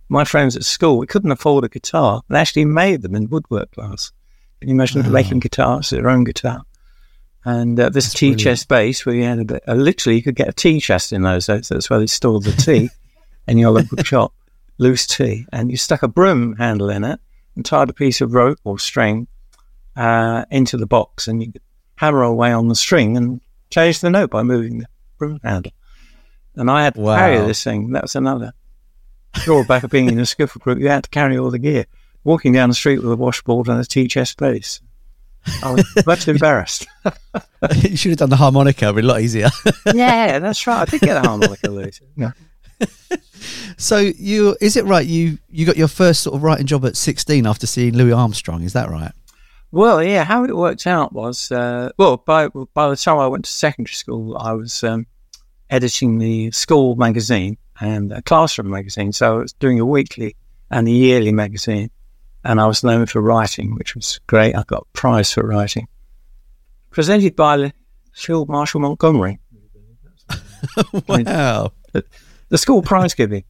my 0.09 0.23
friends 0.23 0.55
at 0.55 0.63
school, 0.63 0.97
we 0.97 1.07
couldn't 1.07 1.31
afford 1.31 1.63
a 1.63 1.69
guitar. 1.69 2.21
They 2.29 2.39
actually 2.39 2.65
made 2.65 3.01
them 3.01 3.15
in 3.15 3.29
woodwork 3.29 3.71
class. 3.71 4.11
Can 4.59 4.69
you 4.69 4.75
imagine 4.75 5.01
them 5.01 5.11
making 5.11 5.39
guitars, 5.39 5.89
their 5.89 6.09
own 6.09 6.23
guitar? 6.23 6.63
And 7.45 7.79
uh, 7.79 7.89
this 7.89 8.13
tea 8.13 8.35
chest 8.35 8.67
bass, 8.67 9.05
where 9.05 9.15
you 9.15 9.23
had 9.23 9.39
a 9.39 9.45
bit, 9.45 9.63
uh, 9.67 9.73
literally, 9.73 10.17
you 10.17 10.23
could 10.23 10.35
get 10.35 10.49
a 10.49 10.53
tea 10.53 10.79
chest 10.79 11.13
in 11.13 11.21
those 11.21 11.45
days. 11.45 11.69
That's 11.69 11.89
where 11.89 11.99
they 11.99 12.07
stored 12.07 12.43
the 12.43 12.51
tea 12.51 12.89
in 13.47 13.57
your 13.57 13.71
local 13.71 14.03
shop, 14.03 14.33
loose 14.77 15.07
tea. 15.07 15.45
And 15.53 15.71
you 15.71 15.77
stuck 15.77 16.03
a 16.03 16.07
broom 16.07 16.57
handle 16.57 16.89
in 16.89 17.03
it 17.03 17.19
and 17.55 17.65
tied 17.65 17.89
a 17.89 17.93
piece 17.93 18.19
of 18.19 18.33
rope 18.33 18.59
or 18.65 18.79
string 18.79 19.27
uh, 19.95 20.45
into 20.51 20.77
the 20.77 20.85
box, 20.85 21.27
and 21.27 21.41
you 21.41 21.51
could 21.51 21.61
hammer 21.95 22.21
away 22.21 22.51
on 22.51 22.67
the 22.67 22.75
string 22.75 23.17
and 23.17 23.41
change 23.69 23.99
the 23.99 24.09
note 24.09 24.29
by 24.29 24.43
moving 24.43 24.79
the 24.79 24.87
broom 25.17 25.39
handle. 25.43 25.71
And 26.57 26.69
I 26.69 26.83
had 26.83 26.95
to 26.95 27.01
carry 27.03 27.37
this 27.45 27.63
thing. 27.63 27.91
That 27.91 28.03
was 28.03 28.15
another 28.15 28.53
drawback 29.33 29.83
of 29.83 29.91
being 29.91 30.07
in 30.07 30.19
a 30.19 30.23
skiffle 30.23 30.59
group. 30.59 30.79
You 30.79 30.89
had 30.89 31.03
to 31.03 31.09
carry 31.09 31.37
all 31.37 31.51
the 31.51 31.59
gear. 31.59 31.85
walking 32.23 32.51
down 32.51 32.69
the 32.69 32.75
street 32.75 32.97
with 32.97 33.11
a 33.11 33.15
washboard 33.15 33.67
and 33.67 33.79
a 33.79 33.85
tea 33.85 34.07
chest 34.07 34.37
bass. 34.37 34.81
I 35.63 35.71
was 35.71 35.85
much 36.05 36.27
embarrassed. 36.27 36.87
you 37.83 37.95
should 37.95 38.11
have 38.11 38.19
done 38.19 38.29
the 38.29 38.35
harmonica. 38.35 38.85
It'd 38.85 38.95
be 38.95 39.01
a 39.01 39.05
lot 39.05 39.21
easier. 39.21 39.49
yeah, 39.93 40.39
that's 40.39 40.65
right. 40.67 40.81
I 40.81 40.85
did 40.85 41.01
get 41.01 41.17
a 41.17 41.27
harmonica 41.27 41.69
later. 41.69 42.05
So 43.77 43.97
you 43.99 44.57
is 44.59 44.75
it 44.75 44.85
right 44.85 45.05
you 45.05 45.37
you 45.49 45.65
got 45.65 45.77
your 45.77 45.87
first 45.87 46.21
sort 46.21 46.35
of 46.35 46.41
writing 46.41 46.65
job 46.65 46.83
at 46.85 46.95
16 46.97 47.45
after 47.45 47.67
seeing 47.67 47.95
Louis 47.95 48.11
Armstrong? 48.11 48.63
Is 48.63 48.73
that 48.73 48.89
right? 48.89 49.11
Well, 49.71 50.01
yeah. 50.03 50.23
How 50.23 50.43
it 50.43 50.55
worked 50.55 50.87
out 50.87 51.13
was 51.13 51.51
uh, 51.51 51.91
well 51.97 52.17
by 52.17 52.47
by 52.47 52.89
the 52.89 52.95
time 52.95 53.19
I 53.19 53.27
went 53.27 53.45
to 53.45 53.51
secondary 53.51 53.93
school, 53.93 54.35
I 54.37 54.53
was 54.53 54.83
um, 54.83 55.05
editing 55.69 56.17
the 56.17 56.51
school 56.51 56.95
magazine 56.95 57.57
and 57.79 58.11
a 58.11 58.21
classroom 58.21 58.69
magazine. 58.69 59.11
So 59.13 59.35
I 59.35 59.37
was 59.41 59.53
doing 59.53 59.79
a 59.79 59.85
weekly 59.85 60.35
and 60.69 60.87
a 60.87 60.91
yearly 60.91 61.31
magazine, 61.31 61.89
and 62.43 62.59
I 62.59 62.67
was 62.67 62.83
known 62.83 63.05
for 63.05 63.21
writing, 63.21 63.75
which 63.75 63.95
was 63.95 64.19
great. 64.27 64.55
I 64.55 64.63
got 64.63 64.83
a 64.83 64.97
prize 64.97 65.33
for 65.33 65.43
writing, 65.43 65.87
presented 66.91 67.35
by 67.35 67.73
Field 68.13 68.49
Marshal 68.49 68.81
Montgomery. 68.81 69.39
wow 71.07 71.71
the 72.49 72.57
school 72.57 72.81
prize 72.81 73.13
giving. 73.13 73.43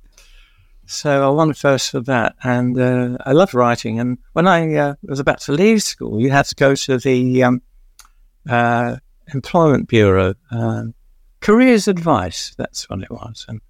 So 0.85 1.27
I 1.27 1.29
won 1.29 1.53
first 1.53 1.91
for 1.91 1.99
that, 2.01 2.35
and 2.43 2.79
uh, 2.79 3.17
I 3.25 3.33
loved 3.33 3.53
writing. 3.53 3.99
And 3.99 4.17
when 4.33 4.47
I 4.47 4.73
uh, 4.75 4.95
was 5.03 5.19
about 5.19 5.41
to 5.41 5.51
leave 5.51 5.83
school, 5.83 6.21
you 6.21 6.31
had 6.31 6.45
to 6.45 6.55
go 6.55 6.75
to 6.75 6.97
the 6.97 7.43
um, 7.43 7.61
uh, 8.49 8.95
employment 9.33 9.89
bureau, 9.89 10.33
um, 10.51 10.93
careers 11.39 11.87
advice. 11.87 12.53
That's 12.57 12.89
what 12.89 13.01
it 13.01 13.11
was. 13.11 13.45
And 13.47 13.61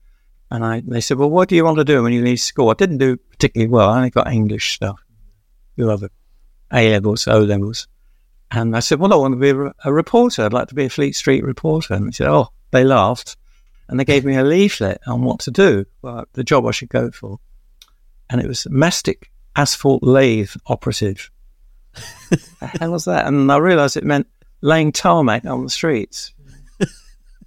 and 0.50 0.63
I 0.63 0.81
they 0.86 1.01
said, 1.01 1.17
well, 1.17 1.29
what 1.29 1.50
do 1.50 1.55
you 1.55 1.65
want 1.65 1.77
to 1.77 1.83
do 1.83 2.03
when 2.03 2.13
you 2.13 2.24
leave 2.24 2.39
school? 2.39 2.69
I 2.69 2.74
didn't 2.74 3.00
do 3.00 3.17
particularly 3.17 3.69
well. 3.69 3.89
I 3.89 3.97
only 3.97 4.09
got 4.09 4.31
English 4.31 4.74
stuff, 4.74 5.00
you 5.75 5.91
other 5.91 6.09
A 6.71 6.89
levels, 6.89 7.27
O 7.27 7.39
levels. 7.39 7.88
And 8.50 8.77
I 8.77 8.79
said, 8.79 9.00
well, 9.00 9.12
I 9.12 9.17
want 9.17 9.33
to 9.33 9.39
be 9.39 9.50
a, 9.50 9.74
a 9.83 9.93
reporter. 9.93 10.43
I'd 10.43 10.53
like 10.53 10.69
to 10.69 10.75
be 10.75 10.86
a 10.86 10.89
Fleet 10.89 11.15
Street 11.15 11.43
reporter. 11.43 11.93
And 11.93 12.07
they 12.07 12.12
said, 12.12 12.29
oh, 12.29 12.47
they 12.71 12.86
laughed 12.86 13.36
and 13.89 14.00
they 14.00 14.05
gave 14.05 14.25
me 14.25 14.36
a 14.36 14.43
leaflet 14.43 15.01
on 15.07 15.21
what 15.21 15.39
to 15.41 15.51
do, 15.51 15.86
well, 16.01 16.25
the 16.33 16.43
job 16.43 16.65
I 16.65 16.71
should 16.71 16.89
go 16.89 17.12
for. 17.12 17.39
And 18.29 18.41
it 18.41 18.47
was 18.47 18.67
mastic 18.69 19.31
asphalt 19.55 20.03
lathe 20.03 20.51
operative. 20.67 21.31
the 22.29 22.67
hell 22.79 22.91
was 22.91 23.05
that? 23.05 23.25
And 23.25 23.51
I 23.51 23.57
realised 23.57 23.97
it 23.97 24.03
meant 24.03 24.27
laying 24.62 24.91
tarmac 24.91 25.45
on 25.45 25.63
the 25.63 25.69
streets, 25.69 26.33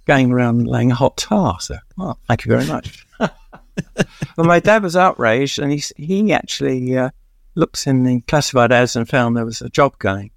going 0.05 0.31
around 0.31 0.67
laying 0.67 0.89
hot 0.89 1.17
tar. 1.17 1.59
So, 1.59 1.77
well, 1.97 2.19
thank 2.27 2.45
you 2.45 2.51
very 2.51 2.65
much. 2.65 3.05
well, 3.19 3.31
my 4.37 4.59
dad 4.59 4.83
was 4.83 4.95
outraged, 4.95 5.59
and 5.59 5.71
he 5.71 5.83
he 5.95 6.33
actually 6.33 6.97
uh, 6.97 7.09
looked 7.55 7.87
in 7.87 8.03
the 8.03 8.21
classified 8.21 8.71
ads 8.71 8.95
and 8.95 9.07
found 9.07 9.35
there 9.35 9.45
was 9.45 9.61
a 9.61 9.69
job 9.69 9.97
going 9.99 10.31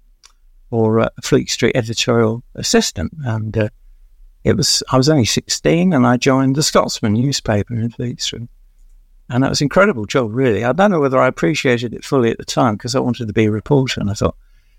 for 0.69 0.99
a 0.99 1.11
Fleet 1.21 1.49
Street 1.49 1.75
editorial 1.75 2.43
assistant, 2.55 3.13
and 3.23 3.57
uh, 3.57 3.69
it 4.45 4.55
was 4.55 4.83
I 4.91 4.97
was 4.97 5.09
only 5.09 5.25
16 5.25 5.91
and 5.91 6.05
I 6.05 6.17
joined 6.17 6.55
the 6.55 6.63
Scotsman 6.63 7.13
newspaper 7.13 7.73
in 7.73 7.89
Fleet 7.89 8.21
Street. 8.21 8.47
And 9.27 9.43
that 9.43 9.49
was 9.49 9.59
an 9.59 9.65
incredible 9.65 10.05
job, 10.05 10.29
really. 10.35 10.63
I 10.63 10.71
don't 10.71 10.91
know 10.91 10.99
whether 10.99 11.17
I 11.17 11.27
appreciated 11.27 11.95
it 11.95 12.05
fully 12.05 12.29
at 12.29 12.37
the 12.37 12.45
time 12.45 12.75
because 12.75 12.93
I 12.93 12.99
wanted 12.99 13.27
to 13.27 13.33
be 13.33 13.45
a 13.45 13.51
reporter 13.51 13.99
and 13.99 14.11
I 14.11 14.13
thought 14.13 14.37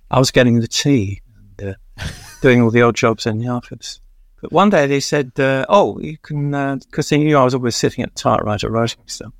I 0.08 0.20
was 0.20 0.30
getting 0.30 0.60
the 0.60 0.68
tea 0.68 1.20
and 1.58 1.70
uh, 1.70 2.04
doing 2.42 2.62
all 2.62 2.70
the 2.70 2.82
odd 2.82 2.94
jobs 2.94 3.26
in 3.26 3.38
the 3.38 3.48
office. 3.48 4.00
But 4.40 4.52
one 4.52 4.70
day 4.70 4.86
they 4.86 5.00
said, 5.00 5.32
uh, 5.38 5.64
"Oh, 5.68 5.98
you 5.98 6.18
can," 6.18 6.50
because 6.78 7.10
uh, 7.10 7.16
they 7.16 7.24
knew 7.24 7.36
I 7.36 7.44
was 7.44 7.54
always 7.54 7.76
sitting 7.76 8.04
at 8.04 8.14
the 8.14 8.20
typewriter 8.20 8.70
writing 8.70 9.00
stuff. 9.06 9.32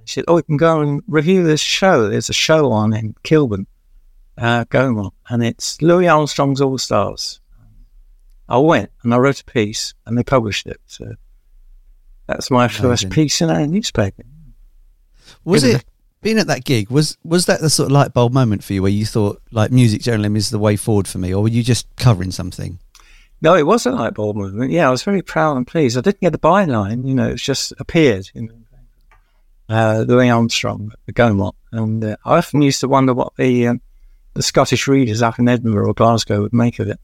He 0.00 0.06
said, 0.08 0.24
"Oh, 0.28 0.36
you 0.38 0.42
can 0.42 0.56
go 0.56 0.80
and 0.80 1.02
review 1.06 1.44
this 1.44 1.60
show. 1.60 2.08
There's 2.08 2.30
a 2.30 2.34
show 2.34 2.72
on 2.72 2.94
in 2.94 3.14
Kilburn, 3.22 3.66
uh, 4.38 4.64
going 4.70 4.98
on, 4.98 5.10
and 5.28 5.44
it's 5.44 5.80
Louis 5.82 6.08
Armstrong's 6.08 6.60
All 6.60 6.78
Stars." 6.78 7.40
I 8.48 8.58
went 8.58 8.90
and 9.02 9.14
I 9.14 9.18
wrote 9.18 9.40
a 9.40 9.44
piece 9.44 9.94
and 10.04 10.18
they 10.18 10.22
published 10.22 10.66
it. 10.66 10.78
So 10.86 11.14
that's 12.26 12.50
my 12.50 12.66
Amazing. 12.66 12.82
first 12.82 13.10
piece 13.10 13.40
in 13.40 13.50
a 13.50 13.66
newspaper. 13.66 14.22
Was 15.44 15.64
it 15.64 15.84
being 16.20 16.38
at 16.38 16.46
that 16.48 16.64
gig? 16.64 16.90
Was 16.90 17.16
was 17.24 17.46
that 17.46 17.60
the 17.60 17.70
sort 17.70 17.86
of 17.86 17.92
light 17.92 18.12
bulb 18.12 18.32
moment 18.32 18.62
for 18.64 18.72
you 18.72 18.82
where 18.82 18.90
you 18.90 19.06
thought 19.06 19.40
like 19.50 19.70
music 19.70 20.02
journalism 20.02 20.36
is 20.36 20.50
the 20.50 20.58
way 20.58 20.76
forward 20.76 21.08
for 21.08 21.18
me, 21.18 21.34
or 21.34 21.42
were 21.42 21.48
you 21.48 21.62
just 21.62 21.86
covering 21.96 22.30
something? 22.30 22.78
No, 23.44 23.54
it 23.54 23.66
was 23.66 23.84
a 23.84 23.90
light 23.90 24.14
bulb 24.14 24.36
moment. 24.36 24.70
Yeah, 24.72 24.88
I 24.88 24.90
was 24.90 25.02
very 25.02 25.20
proud 25.20 25.58
and 25.58 25.66
pleased. 25.66 25.98
I 25.98 26.00
didn't 26.00 26.22
get 26.22 26.32
the 26.32 26.38
byline, 26.38 27.06
you 27.06 27.14
know, 27.14 27.28
it 27.28 27.36
just 27.36 27.74
appeared. 27.78 28.30
Uh, 29.68 30.02
Louis 30.08 30.30
Armstrong, 30.30 30.92
the 31.04 31.12
Gaumont, 31.12 31.52
and 31.70 32.02
uh, 32.02 32.16
I 32.24 32.38
often 32.38 32.62
used 32.62 32.80
to 32.80 32.88
wonder 32.88 33.12
what 33.12 33.36
the 33.36 33.68
um, 33.68 33.82
the 34.32 34.42
Scottish 34.42 34.88
readers 34.88 35.20
up 35.20 35.38
in 35.38 35.46
Edinburgh 35.46 35.88
or 35.88 35.94
Glasgow 35.94 36.40
would 36.40 36.54
make 36.54 36.78
of 36.78 36.88
it 36.88 36.98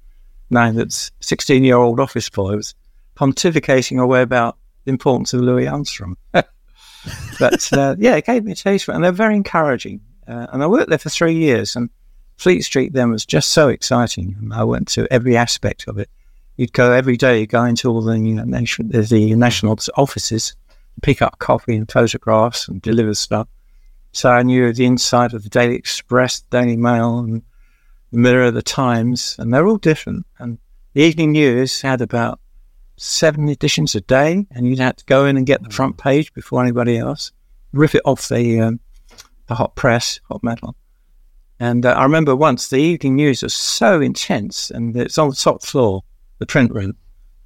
now 0.48 0.72
that 0.72 1.10
16 1.20 1.62
year 1.62 1.76
old 1.76 2.00
office 2.00 2.28
boy 2.30 2.56
was 2.56 2.74
pontificating 3.16 4.02
away 4.02 4.22
about 4.22 4.56
the 4.84 4.90
importance 4.90 5.34
of 5.34 5.42
Louis 5.42 5.68
Armstrong. 5.68 6.16
but 6.32 7.72
uh, 7.72 7.96
yeah, 7.98 8.16
it 8.16 8.24
gave 8.24 8.44
me 8.44 8.52
a 8.52 8.54
taste 8.54 8.86
for 8.86 8.92
it, 8.92 8.94
and 8.94 9.04
they're 9.04 9.12
very 9.12 9.36
encouraging. 9.36 10.00
Uh, 10.26 10.46
and 10.52 10.62
I 10.62 10.66
worked 10.66 10.88
there 10.88 10.98
for 10.98 11.10
three 11.10 11.34
years, 11.34 11.76
and 11.76 11.90
Fleet 12.38 12.62
Street 12.62 12.94
then 12.94 13.10
was 13.10 13.26
just 13.26 13.50
so 13.50 13.68
exciting. 13.68 14.50
I 14.54 14.64
went 14.64 14.88
to 14.88 15.06
every 15.12 15.36
aspect 15.36 15.86
of 15.86 15.98
it. 15.98 16.08
You'd 16.60 16.74
go 16.74 16.92
every 16.92 17.16
day, 17.16 17.40
you'd 17.40 17.48
go 17.48 17.64
into 17.64 17.88
all 17.88 18.02
the, 18.02 18.18
you 18.18 18.34
know, 18.34 18.44
nation, 18.44 18.90
the 18.90 19.34
national 19.34 19.78
offices, 19.96 20.54
pick 21.00 21.22
up 21.22 21.38
copy 21.38 21.74
and 21.74 21.90
photographs 21.90 22.68
and 22.68 22.82
deliver 22.82 23.14
stuff. 23.14 23.48
So 24.12 24.28
I 24.28 24.42
knew 24.42 24.70
the 24.70 24.84
inside 24.84 25.32
of 25.32 25.42
the 25.42 25.48
Daily 25.48 25.74
Express, 25.74 26.42
Daily 26.50 26.76
Mail, 26.76 27.20
and 27.20 27.42
the 28.12 28.18
Mirror, 28.18 28.50
the 28.50 28.60
Times, 28.60 29.36
and 29.38 29.54
they're 29.54 29.66
all 29.66 29.78
different. 29.78 30.26
And 30.38 30.58
the 30.92 31.00
Evening 31.00 31.32
News 31.32 31.80
had 31.80 32.02
about 32.02 32.38
seven 32.98 33.48
editions 33.48 33.94
a 33.94 34.02
day, 34.02 34.46
and 34.50 34.66
you'd 34.66 34.80
have 34.80 34.96
to 34.96 35.04
go 35.06 35.24
in 35.24 35.38
and 35.38 35.46
get 35.46 35.62
the 35.62 35.70
front 35.70 35.96
page 35.96 36.30
before 36.34 36.62
anybody 36.62 36.98
else, 36.98 37.32
rip 37.72 37.94
it 37.94 38.02
off 38.04 38.28
the 38.28 38.60
um, 38.60 38.80
the 39.46 39.54
hot 39.54 39.76
press, 39.76 40.20
hot 40.28 40.44
metal. 40.44 40.76
And 41.58 41.86
uh, 41.86 41.92
I 41.92 42.02
remember 42.02 42.36
once 42.36 42.68
the 42.68 42.76
Evening 42.76 43.16
News 43.16 43.42
was 43.42 43.54
so 43.54 44.02
intense, 44.02 44.70
and 44.70 44.94
it's 44.94 45.16
on 45.16 45.30
the 45.30 45.36
top 45.36 45.62
floor, 45.64 46.02
the 46.40 46.46
print 46.46 46.72
room, 46.72 46.96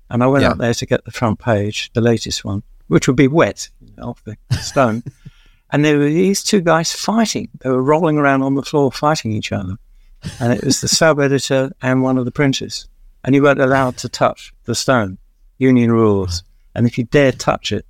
and 0.09 0.23
I 0.23 0.27
went 0.27 0.43
yeah. 0.43 0.53
up 0.53 0.59
there 0.59 0.73
to 0.73 0.87
get 0.87 1.05
the 1.05 1.11
front 1.11 1.39
page, 1.39 1.91
the 1.93 2.01
latest 2.01 2.43
one, 2.43 2.63
which 2.89 3.07
would 3.07 3.17
be 3.17 3.29
wet 3.29 3.69
off 4.01 4.25
the 4.25 4.39
stone. 4.57 5.03
and 5.71 5.85
there 5.85 5.99
were 5.99 6.05
these 6.05 6.43
two 6.43 6.63
guys 6.63 6.93
fighting. 6.93 7.51
They 7.61 7.69
were 7.69 7.83
rolling 7.83 8.17
around 8.17 8.41
on 8.41 8.55
the 8.55 8.63
floor 8.63 8.91
fighting 8.91 9.33
each 9.33 9.53
other 9.53 9.77
and 10.41 10.53
it 10.53 10.65
was 10.65 10.81
the 10.81 10.89
sub 10.89 11.21
editor 11.21 11.73
and 11.83 12.03
one 12.03 12.19
of 12.19 12.25
the 12.25 12.31
printers. 12.31 12.89
And 13.25 13.35
you 13.35 13.43
weren't 13.43 13.61
allowed 13.61 13.97
to 13.99 14.09
touch 14.09 14.53
the 14.65 14.75
stone, 14.75 15.19
union 15.59 15.93
rules. 15.93 16.43
And 16.75 16.87
if 16.87 16.99
you 16.99 17.05
dared 17.05 17.39
touch 17.39 17.73
it, 17.73 17.87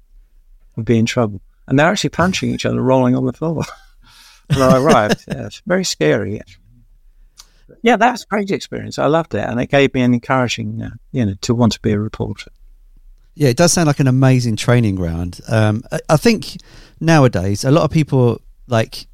you'd 0.77 0.87
be 0.87 0.99
in 0.99 1.07
trouble. 1.07 1.41
And 1.67 1.79
they're 1.79 1.91
actually 1.91 2.11
punching 2.11 2.51
each 2.51 2.67
other, 2.67 2.81
rolling 2.81 3.17
on 3.17 3.27
the 3.27 3.33
floor. 3.33 3.65
when 4.49 4.63
I 4.63 4.79
arrived, 4.79 5.25
yeah, 5.27 5.47
it's 5.47 5.63
very 5.67 5.85
scary. 5.85 6.41
Yeah, 7.83 7.97
that 7.97 8.13
was 8.13 8.23
a 8.23 8.27
great 8.27 8.51
experience. 8.51 8.99
I 8.99 9.07
loved 9.07 9.35
it, 9.35 9.45
and 9.45 9.61
it 9.61 9.71
gave 9.71 9.95
me 9.95 10.03
an 10.03 10.15
encouraging, 10.15 10.83
uh, 10.83 10.91
you 11.13 11.27
know, 11.27 11.35
to 11.43 11.55
want 11.55 11.73
to 11.73 11.81
be 11.81 11.93
a 11.93 11.99
reporter. 11.99 12.51
Yeah, 13.35 13.49
it 13.49 13.57
does 13.57 13.73
sound 13.73 13.89
like 13.89 14.01
an 14.01 14.07
amazing 14.07 14.57
training 14.57 14.95
ground. 14.95 15.41
Um, 15.49 15.83
I, 15.91 15.99
I 16.11 16.17
think 16.17 16.57
nowadays 17.01 17.65
a 17.65 17.71
lot 17.71 17.85
of 17.85 17.91
people 17.91 18.41
like 18.69 19.07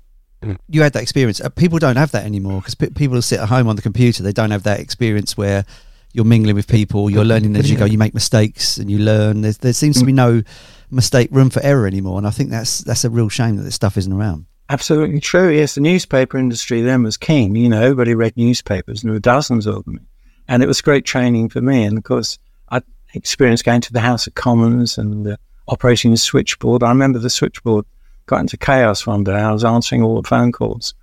Mm. 0.43 0.57
you 0.69 0.81
had 0.83 0.95
that 0.95 1.03
experience. 1.03 1.41
Uh, 1.41 1.51
people 1.51 1.79
don't 1.79 1.97
have 1.97 2.13
that 2.13 2.25
anymore 2.25 2.61
because 2.61 2.75
p- 2.75 2.89
people 2.91 3.21
sit 3.21 3.41
at 3.41 3.49
home 3.49 3.69
on 3.69 3.77
the 3.77 3.83
computer. 3.83 4.23
They 4.23 4.33
don't 4.33 4.51
have 4.53 4.63
that 4.63 4.81
experience 4.81 5.37
where 5.37 5.67
you're 6.15 6.25
mingling 6.25 6.57
with 6.57 6.67
people, 6.67 7.11
you're 7.11 7.27
learning 7.27 7.57
as 7.57 7.71
you 7.71 7.77
go, 7.77 7.85
you 7.85 7.99
make 7.99 8.15
mistakes 8.15 8.79
and 8.79 8.91
you 8.91 8.99
learn. 8.99 9.43
There's, 9.43 9.59
there 9.59 9.75
seems 9.75 9.99
to 9.99 10.07
be 10.07 10.13
mm. 10.13 10.17
no 10.17 10.43
mistake 10.91 11.29
room 11.31 11.51
for 11.51 11.63
error 11.63 11.87
anymore, 11.87 12.17
and 12.19 12.27
I 12.27 12.31
think 12.31 12.51
that's 12.51 12.79
that's 12.79 13.05
a 13.05 13.11
real 13.11 13.29
shame 13.29 13.57
that 13.57 13.63
this 13.63 13.75
stuff 13.75 13.97
isn't 13.99 14.13
around. 14.13 14.47
Absolutely 14.71 15.19
true. 15.19 15.51
Yes, 15.51 15.75
the 15.75 15.81
newspaper 15.81 16.39
industry 16.39 16.81
then 16.81 17.03
was 17.03 17.17
king. 17.17 17.57
You 17.57 17.69
know, 17.69 17.83
everybody 17.83 18.15
read 18.15 18.37
newspapers, 18.37 19.03
and 19.03 19.09
there 19.09 19.15
were 19.15 19.21
dozens 19.21 19.67
of 19.67 19.85
them, 19.85 20.07
and 20.47 20.63
it 20.63 20.67
was 20.67 20.81
great 20.81 21.05
training 21.05 21.49
for 21.49 21.61
me. 21.61 21.83
And 21.83 21.99
of 21.99 22.05
course, 22.05 22.39
I 22.71 22.81
experienced 23.13 23.65
going 23.65 23.81
to 23.81 23.93
the 23.93 23.99
House 23.99 24.29
of 24.29 24.35
Commons 24.35 24.97
and 24.97 25.27
uh, 25.27 25.37
operating 25.67 26.13
the 26.13 26.17
switchboard. 26.17 26.85
I 26.85 26.91
remember 26.91 27.19
the 27.19 27.31
switchboard 27.31 27.85
got 28.27 28.43
into 28.43 28.57
chaos 28.57 29.09
one 29.09 29.25
day. 29.25 29.33
I 29.33 29.51
was 29.51 29.65
answering 29.65 30.05
all 30.05 30.23
the 30.23 30.29
phone 30.29 30.53
calls, 30.53 30.95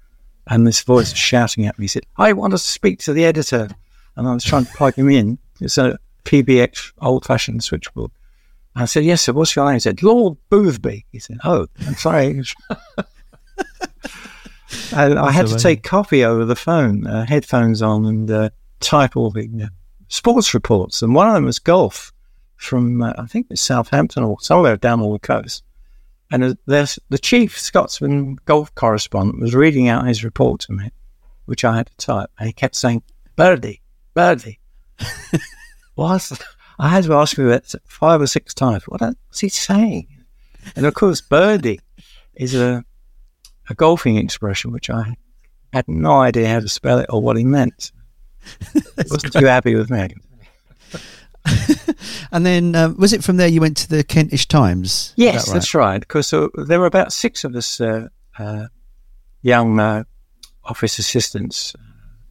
and 0.47 0.65
this 0.65 0.81
voice 0.81 1.11
was 1.11 1.19
shouting 1.19 1.65
at 1.65 1.77
me. 1.77 1.83
He 1.83 1.89
said, 1.89 2.05
"I 2.15 2.31
want 2.31 2.51
to 2.51 2.57
speak 2.57 2.99
to 2.99 3.11
the 3.11 3.25
editor," 3.25 3.67
and 4.15 4.29
I 4.29 4.33
was 4.33 4.45
trying 4.45 4.63
to 4.63 4.73
plug 4.75 4.95
him 4.95 5.09
in. 5.09 5.39
It's 5.59 5.77
a 5.77 5.99
PBX 6.23 6.93
old-fashioned 7.01 7.65
switchboard. 7.65 8.11
I 8.77 8.85
said, 8.85 9.03
"Yes, 9.03 9.23
sir. 9.23 9.33
What's 9.33 9.57
your 9.57 9.65
name?" 9.65 9.73
He 9.73 9.81
said, 9.81 10.03
"Lord 10.03 10.37
Boothby." 10.49 11.05
He 11.11 11.19
said, 11.19 11.39
"Oh, 11.43 11.67
I'm 11.85 11.95
sorry." 11.95 12.41
and 14.93 15.19
I 15.19 15.31
had 15.31 15.47
to 15.47 15.57
take 15.57 15.83
copy 15.83 16.23
over 16.23 16.45
the 16.45 16.55
phone, 16.55 17.07
uh, 17.07 17.25
headphones 17.25 17.81
on, 17.81 18.05
and 18.05 18.29
uh, 18.29 18.49
type 18.79 19.15
all 19.15 19.31
the 19.31 19.49
uh, 19.63 19.67
sports 20.07 20.53
reports. 20.53 21.01
And 21.01 21.15
one 21.15 21.27
of 21.27 21.33
them 21.33 21.45
was 21.45 21.59
golf 21.59 22.11
from, 22.55 23.01
uh, 23.01 23.13
I 23.17 23.25
think 23.25 23.47
it's 23.49 23.61
Southampton 23.61 24.23
or 24.23 24.39
somewhere 24.41 24.77
down 24.77 25.01
on 25.01 25.11
the 25.11 25.19
coast. 25.19 25.63
And 26.29 26.43
uh, 26.43 26.55
the 26.65 27.19
chief 27.21 27.57
Scotsman 27.57 28.37
golf 28.45 28.73
correspondent 28.75 29.39
was 29.39 29.55
reading 29.55 29.87
out 29.87 30.07
his 30.07 30.23
report 30.23 30.61
to 30.61 30.73
me, 30.73 30.91
which 31.45 31.63
I 31.63 31.77
had 31.77 31.87
to 31.87 31.97
type, 31.97 32.29
and 32.37 32.47
he 32.47 32.53
kept 32.53 32.75
saying, 32.75 33.03
"Birdie, 33.37 33.81
birdie." 34.13 34.59
was 35.95 36.37
I 36.79 36.89
had 36.89 37.05
to 37.05 37.13
ask 37.13 37.37
him 37.37 37.47
that 37.47 37.73
five 37.85 38.21
or 38.21 38.27
six 38.27 38.53
times. 38.53 38.83
What 38.87 39.01
was 39.01 39.39
he 39.39 39.49
saying? 39.49 40.07
And 40.75 40.85
of 40.85 40.93
course, 40.93 41.21
birdie 41.21 41.79
is 42.35 42.53
a 42.55 42.83
a 43.69 43.75
golfing 43.75 44.17
expression 44.17 44.71
which 44.71 44.89
I 44.89 45.15
had 45.73 45.87
no 45.87 46.19
idea 46.19 46.47
how 46.47 46.59
to 46.59 46.69
spell 46.69 46.99
it 46.99 47.07
or 47.09 47.21
what 47.21 47.37
he 47.37 47.43
meant. 47.43 47.91
wasn't 49.09 49.33
too 49.33 49.45
happy 49.45 49.75
with 49.75 49.89
me. 49.89 50.07
and 52.31 52.45
then 52.45 52.75
um, 52.75 52.97
was 52.97 53.13
it 53.13 53.23
from 53.23 53.37
there 53.37 53.47
you 53.47 53.61
went 53.61 53.77
to 53.77 53.89
the 53.89 54.03
Kentish 54.03 54.47
Times? 54.47 55.13
Yes, 55.15 55.45
that 55.45 55.51
right? 55.51 55.53
that's 55.53 55.73
right. 55.73 55.99
Because 55.99 56.33
uh, 56.33 56.47
there 56.55 56.79
were 56.79 56.85
about 56.85 57.13
six 57.13 57.43
of 57.43 57.55
us 57.55 57.79
uh, 57.79 58.07
uh, 58.37 58.67
young 59.41 59.79
uh, 59.79 60.03
office 60.63 60.99
assistants. 60.99 61.75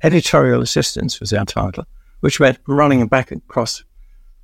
Editorial 0.03 0.61
assistants 0.61 1.21
was 1.21 1.33
our 1.33 1.45
title, 1.45 1.85
which 2.21 2.39
meant 2.39 2.59
running 2.67 3.07
back 3.07 3.33
across 3.33 3.83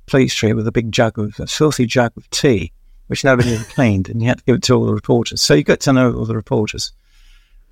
Fleet 0.07 0.29
Street 0.29 0.53
with 0.53 0.67
a 0.67 0.71
big 0.71 0.91
jug 0.91 1.19
of 1.19 1.39
a 1.39 1.47
filthy 1.47 1.85
jug 1.85 2.11
of 2.17 2.29
tea, 2.31 2.73
which 3.07 3.23
nobody 3.23 3.55
had 3.55 3.67
cleaned, 3.69 4.09
and 4.09 4.21
you 4.21 4.27
had 4.27 4.39
to 4.39 4.43
give 4.43 4.55
it 4.55 4.63
to 4.63 4.75
all 4.75 4.85
the 4.85 4.93
reporters. 4.93 5.41
So 5.41 5.53
you 5.53 5.63
got 5.63 5.79
to 5.81 5.93
know 5.93 6.13
all 6.13 6.25
the 6.25 6.35
reporters, 6.35 6.91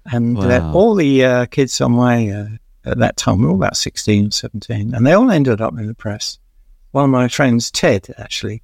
and 0.05 0.37
uh, 0.37 0.71
all 0.73 0.95
the 0.95 1.23
uh, 1.23 1.45
kids 1.47 1.79
on 1.81 1.93
my 1.93 2.57
at 2.83 2.97
that 2.97 3.17
time 3.17 3.41
were 3.41 3.49
all 3.49 3.55
about 3.55 3.77
16, 3.77 4.31
17, 4.31 4.95
and 4.95 5.05
they 5.05 5.13
all 5.13 5.29
ended 5.29 5.61
up 5.61 5.77
in 5.77 5.85
the 5.85 5.93
press 5.93 6.39
one 6.91 7.05
of 7.05 7.09
my 7.09 7.27
friends, 7.27 7.71
Ted, 7.71 8.13
actually. 8.17 8.61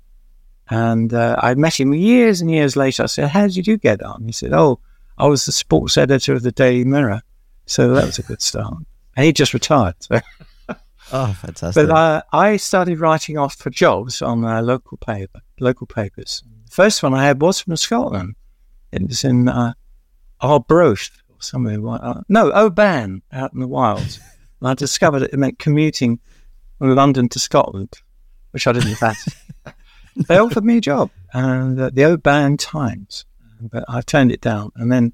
And 0.70 1.14
uh, 1.14 1.38
I 1.40 1.56
met 1.56 1.80
him 1.80 1.94
years 1.94 2.42
and 2.42 2.52
years 2.52 2.76
later. 2.76 3.04
I 3.04 3.08
said, 3.08 3.30
How 3.30 3.48
did 3.48 3.66
you 3.66 3.78
get 3.78 4.04
on? 4.04 4.24
He 4.26 4.34
said, 4.34 4.54
Oh, 4.54 4.80
I 5.18 5.28
was 5.28 5.46
the 5.46 5.52
sports 5.52 5.98
editor 5.98 6.34
of 6.34 6.44
the 6.44 6.52
Daily 6.52 6.84
Mirror. 6.84 7.22
So 7.66 7.94
that 7.94 8.06
was 8.06 8.20
a 8.20 8.24
good 8.24 8.42
start. 8.42 8.76
And 9.16 9.26
he 9.26 9.34
just 9.34 9.54
retired. 9.54 9.96
So. 10.00 10.20
oh, 11.14 11.34
fantastic. 11.42 11.88
But 11.88 11.90
uh, 11.90 12.22
I 12.34 12.58
started 12.58 13.00
writing 13.00 13.38
off 13.38 13.56
for 13.56 13.70
jobs 13.70 14.22
on 14.22 14.44
uh, 14.44 14.62
local 14.62 14.98
paper, 14.98 15.40
local 15.60 15.88
papers. 15.88 16.44
The 16.68 16.76
first 16.76 17.04
one 17.04 17.14
I 17.14 17.26
had 17.26 17.42
was 17.42 17.60
from 17.60 17.76
Scotland. 17.76 18.36
It 18.92 19.08
was 19.08 19.24
in 19.24 19.50
uh, 19.50 19.74
Arbroath 20.42 21.12
or 21.30 21.42
somewhere. 21.42 21.80
Uh, 21.88 22.22
no, 22.30 22.52
Oban 22.52 23.22
out 23.32 23.54
in 23.54 23.60
the 23.60 23.68
wilds. 23.68 24.20
and 24.60 24.70
I 24.70 24.74
discovered 24.74 25.24
it 25.24 25.34
meant 25.34 25.60
commuting 25.60 26.20
from 26.78 26.96
London 26.96 27.28
to 27.30 27.40
Scotland 27.40 28.02
which 28.52 28.66
I 28.66 28.72
didn't 28.72 28.96
fancy. 28.96 29.32
they 30.28 30.38
offered 30.38 30.66
me 30.66 30.78
a 30.78 30.82
job, 30.82 31.12
and 31.34 31.80
uh, 31.80 31.92
the 31.94 32.06
Oban 32.06 32.58
Times, 32.58 33.26
but 33.62 33.84
I 33.88 34.02
turned 34.02 34.32
it 34.32 34.42
down. 34.42 34.72
And 34.76 34.92
then, 34.92 35.14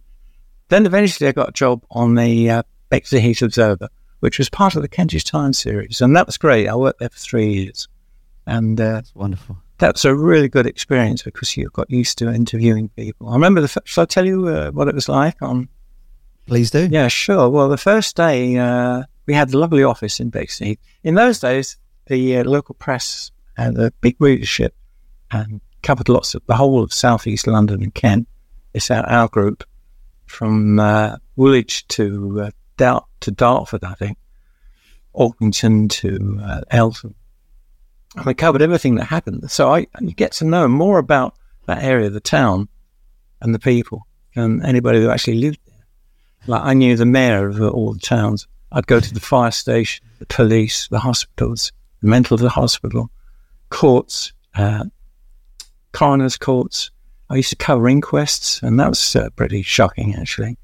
then 0.70 0.86
eventually 0.86 1.28
I 1.28 1.34
got 1.34 1.50
a 1.50 1.54
job 1.54 1.84
on 1.92 2.16
the 2.16 2.50
uh, 2.50 2.64
Bexley 2.90 3.20
Heath 3.20 3.42
Observer, 3.42 3.90
which 4.22 4.38
was 4.38 4.50
part 4.50 4.76
of 4.76 4.82
the 4.82 4.88
Kentish 4.88 5.26
Times 5.26 5.60
series, 5.60 6.00
and 6.00 6.16
that 6.16 6.26
was 6.26 6.38
great. 6.38 6.68
I 6.68 6.76
worked 6.76 7.00
there 7.00 7.10
for 7.10 7.20
three 7.20 7.54
years, 7.54 7.88
and 8.46 8.80
uh, 8.80 8.94
That's 8.94 9.14
wonderful. 9.16 9.58
That 9.80 9.96
was 9.96 10.06
a 10.06 10.16
really 10.16 10.48
good 10.48 10.68
experience 10.68 11.24
because 11.24 11.58
you've 11.58 11.74
got 11.74 11.90
used 11.90 12.18
to 12.20 12.32
interviewing 12.32 12.90
people. 12.90 13.30
I 13.30 13.34
remember 13.34 13.62
the. 13.62 13.66
F- 13.76 13.86
shall 13.86 14.04
I 14.04 14.06
tell 14.06 14.26
you 14.26 14.48
uh, 14.48 14.72
what 14.72 14.88
it 14.88 14.96
was 14.96 15.10
like 15.10 15.42
on? 15.42 15.68
Please 16.46 16.70
do. 16.72 16.88
Yeah, 16.92 17.08
sure. 17.08 17.50
Well, 17.50 17.70
the 17.70 17.78
first 17.78 18.16
day 18.16 18.58
uh, 18.58 19.04
we 19.26 19.34
had 19.34 19.50
the 19.50 19.58
lovely 19.58 19.84
office 19.84 20.20
in 20.20 20.30
Bexley. 20.30 20.80
In 21.04 21.16
those 21.16 21.40
days, 21.40 21.78
the 22.08 22.38
uh, 22.38 22.44
local 22.44 22.76
press 22.76 23.32
and 23.58 23.78
a 23.78 23.92
big 24.02 24.16
readership 24.20 24.76
and 25.32 25.62
covered 25.82 26.10
lots 26.10 26.36
of 26.36 26.46
the 26.48 26.56
whole 26.56 26.84
of 26.84 26.94
southeast 26.94 27.48
London 27.48 27.84
and 27.84 27.94
Kent. 27.94 28.28
It's 28.74 28.92
our, 28.92 29.06
our 29.08 29.28
group 29.28 29.64
from 30.26 30.80
uh, 30.80 31.18
Woolwich 31.36 31.88
to 31.90 32.42
uh, 32.42 32.52
Dart 32.78 33.06
to 33.22 33.32
Dartford, 33.32 33.84
I 33.84 33.94
think, 33.94 34.18
Orpington 35.14 35.90
to 35.90 36.40
uh, 36.44 36.62
Eltham. 36.72 37.16
And 38.16 38.26
we 38.26 38.34
covered 38.34 38.62
everything 38.62 38.96
that 38.96 39.06
happened. 39.06 39.50
So 39.50 39.74
I 39.74 39.88
you 40.00 40.14
get 40.14 40.32
to 40.34 40.46
know 40.46 40.68
more 40.68 41.00
about 41.00 41.36
that 41.66 41.84
area, 41.84 42.10
the 42.10 42.20
town, 42.20 42.68
and 43.42 43.54
the 43.54 43.60
people 43.60 44.06
and 44.36 44.64
anybody 44.66 45.00
who 45.00 45.10
actually 45.10 45.38
lived 45.38 45.60
there. 45.66 45.86
Like 46.48 46.64
I 46.64 46.74
knew 46.74 46.96
the 46.96 47.06
mayor 47.06 47.48
of 47.48 47.62
all 47.62 47.94
the 47.94 48.00
towns. 48.00 48.48
I'd 48.72 48.88
go 48.88 49.00
to 49.00 49.14
the 49.14 49.20
fire 49.20 49.52
station, 49.52 50.04
the 50.20 50.26
police, 50.26 50.88
the 50.88 51.00
hospitals, 51.00 51.72
the 52.02 52.08
mental 52.08 52.38
hospital, 52.50 53.12
courts, 53.70 54.34
uh, 54.56 54.86
coroner's 55.92 56.38
courts. 56.38 56.90
I 57.30 57.36
used 57.36 57.52
to 57.52 57.56
cover 57.56 57.88
inquests, 57.88 58.62
and 58.64 58.80
that 58.80 58.90
was 58.90 59.16
uh, 59.16 59.30
pretty 59.36 59.62
shocking, 59.62 60.16
actually. 60.16 60.58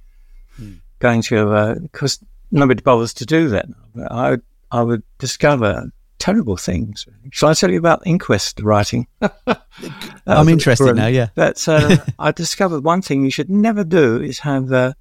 Hmm. 0.55 0.73
Going 0.99 1.21
to, 1.23 1.75
because 1.81 2.19
uh, 2.21 2.25
nobody 2.51 2.81
bothers 2.81 3.13
to 3.15 3.25
do 3.25 3.49
that. 3.49 3.67
I, 4.09 4.37
I 4.71 4.81
would 4.81 5.03
discover 5.19 5.91
terrible 6.19 6.57
things. 6.57 7.07
Shall 7.31 7.49
I 7.49 7.53
tell 7.53 7.71
you 7.71 7.79
about 7.79 8.03
inquest 8.05 8.59
writing? 8.59 9.07
I'm 10.27 10.49
interested 10.49 10.95
now, 10.95 11.07
yeah. 11.07 11.29
But 11.35 11.67
uh, 11.67 11.97
I 12.19 12.31
discovered 12.31 12.83
one 12.83 13.01
thing 13.01 13.23
you 13.23 13.31
should 13.31 13.49
never 13.49 13.83
do 13.83 14.21
is 14.21 14.39
have 14.39 14.71
a 14.71 14.95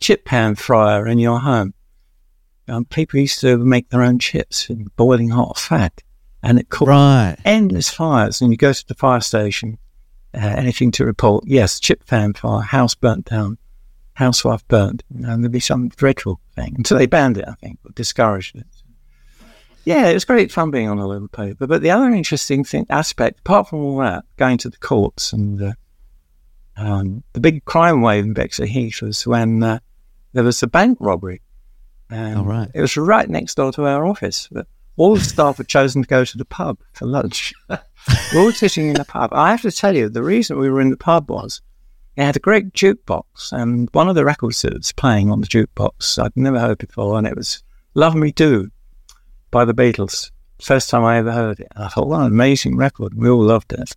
chip 0.00 0.24
pan 0.24 0.56
fryer 0.56 1.06
in 1.06 1.18
your 1.18 1.38
home. 1.38 1.74
Um, 2.66 2.86
people 2.86 3.20
used 3.20 3.40
to 3.40 3.58
make 3.58 3.90
their 3.90 4.02
own 4.02 4.18
chips 4.18 4.70
in 4.70 4.86
boiling 4.96 5.28
hot 5.28 5.58
fat 5.58 6.02
and 6.44 6.58
it 6.58 6.68
caught 6.68 6.88
right. 6.88 7.36
endless 7.44 7.90
fires. 7.90 8.40
And 8.40 8.50
you 8.50 8.56
go 8.56 8.72
to 8.72 8.86
the 8.86 8.94
fire 8.94 9.20
station, 9.20 9.78
uh, 10.34 10.38
anything 10.38 10.90
to 10.92 11.04
report? 11.04 11.44
Yes, 11.46 11.80
chip 11.80 12.06
pan 12.06 12.34
fire, 12.34 12.60
house 12.60 12.94
burnt 12.94 13.24
down, 13.26 13.58
housewife 14.14 14.66
burnt, 14.68 15.02
and 15.10 15.42
there'd 15.42 15.52
be 15.52 15.60
some 15.60 15.88
dreadful 15.88 16.40
thing 16.54 16.74
until 16.76 16.98
they 16.98 17.06
banned 17.06 17.38
it. 17.38 17.46
I 17.48 17.54
think 17.54 17.78
or 17.84 17.92
discouraged 17.92 18.56
it. 18.56 18.66
Yeah, 19.84 20.08
it 20.08 20.14
was 20.14 20.24
great 20.24 20.50
fun 20.50 20.70
being 20.70 20.88
on 20.88 20.98
a 20.98 21.06
little 21.06 21.28
paper. 21.28 21.66
But 21.66 21.82
the 21.82 21.90
other 21.90 22.10
interesting 22.10 22.64
thing 22.64 22.86
aspect, 22.90 23.40
apart 23.40 23.68
from 23.68 23.80
all 23.80 23.98
that, 23.98 24.24
going 24.36 24.58
to 24.58 24.70
the 24.70 24.78
courts 24.78 25.32
and 25.32 25.60
uh, 25.60 25.72
um, 26.76 27.22
the 27.32 27.40
big 27.40 27.64
crime 27.64 28.00
wave 28.00 28.24
in 28.24 28.32
Bexley 28.32 28.68
Heath 28.68 29.02
was 29.02 29.26
when 29.26 29.62
uh, 29.62 29.78
there 30.32 30.44
was 30.44 30.62
a 30.62 30.66
bank 30.66 30.98
robbery. 31.00 31.42
And 32.10 32.40
oh, 32.40 32.44
right. 32.44 32.70
It 32.74 32.80
was 32.80 32.96
right 32.96 33.28
next 33.28 33.56
door 33.56 33.72
to 33.72 33.86
our 33.86 34.06
office. 34.06 34.48
But 34.50 34.66
all 34.96 35.14
the 35.14 35.20
staff 35.20 35.56
had 35.58 35.68
chosen 35.68 36.02
to 36.02 36.08
go 36.08 36.24
to 36.24 36.38
the 36.38 36.44
pub 36.44 36.78
for 36.92 37.06
lunch. 37.06 37.52
we 37.68 37.76
were 38.34 38.40
all 38.40 38.52
sitting 38.52 38.88
in 38.88 38.94
the 38.94 39.04
pub. 39.04 39.30
I 39.32 39.50
have 39.50 39.62
to 39.62 39.72
tell 39.72 39.96
you, 39.96 40.08
the 40.08 40.22
reason 40.22 40.58
we 40.58 40.70
were 40.70 40.80
in 40.80 40.90
the 40.90 40.96
pub 40.96 41.30
was 41.30 41.60
it 42.16 42.24
had 42.24 42.36
a 42.36 42.40
great 42.40 42.72
jukebox, 42.72 43.52
and 43.52 43.88
one 43.92 44.08
of 44.08 44.14
the 44.14 44.24
records 44.24 44.62
that 44.62 44.74
was 44.74 44.92
playing 44.92 45.30
on 45.30 45.40
the 45.40 45.48
jukebox 45.48 46.22
I'd 46.22 46.36
never 46.36 46.60
heard 46.60 46.78
before, 46.78 47.18
and 47.18 47.26
it 47.26 47.36
was 47.36 47.64
"Love 47.94 48.14
Me 48.14 48.30
Do" 48.30 48.70
by 49.54 49.64
the 49.64 49.72
Beatles. 49.74 50.30
First 50.60 50.90
time 50.90 51.04
I 51.04 51.18
ever 51.18 51.32
heard 51.32 51.60
it. 51.60 51.68
And 51.74 51.84
I 51.84 51.88
thought, 51.88 52.08
what 52.08 52.20
an 52.20 52.26
amazing 52.26 52.76
record. 52.76 53.14
We 53.14 53.28
all 53.28 53.42
loved 53.42 53.72
it. 53.72 53.96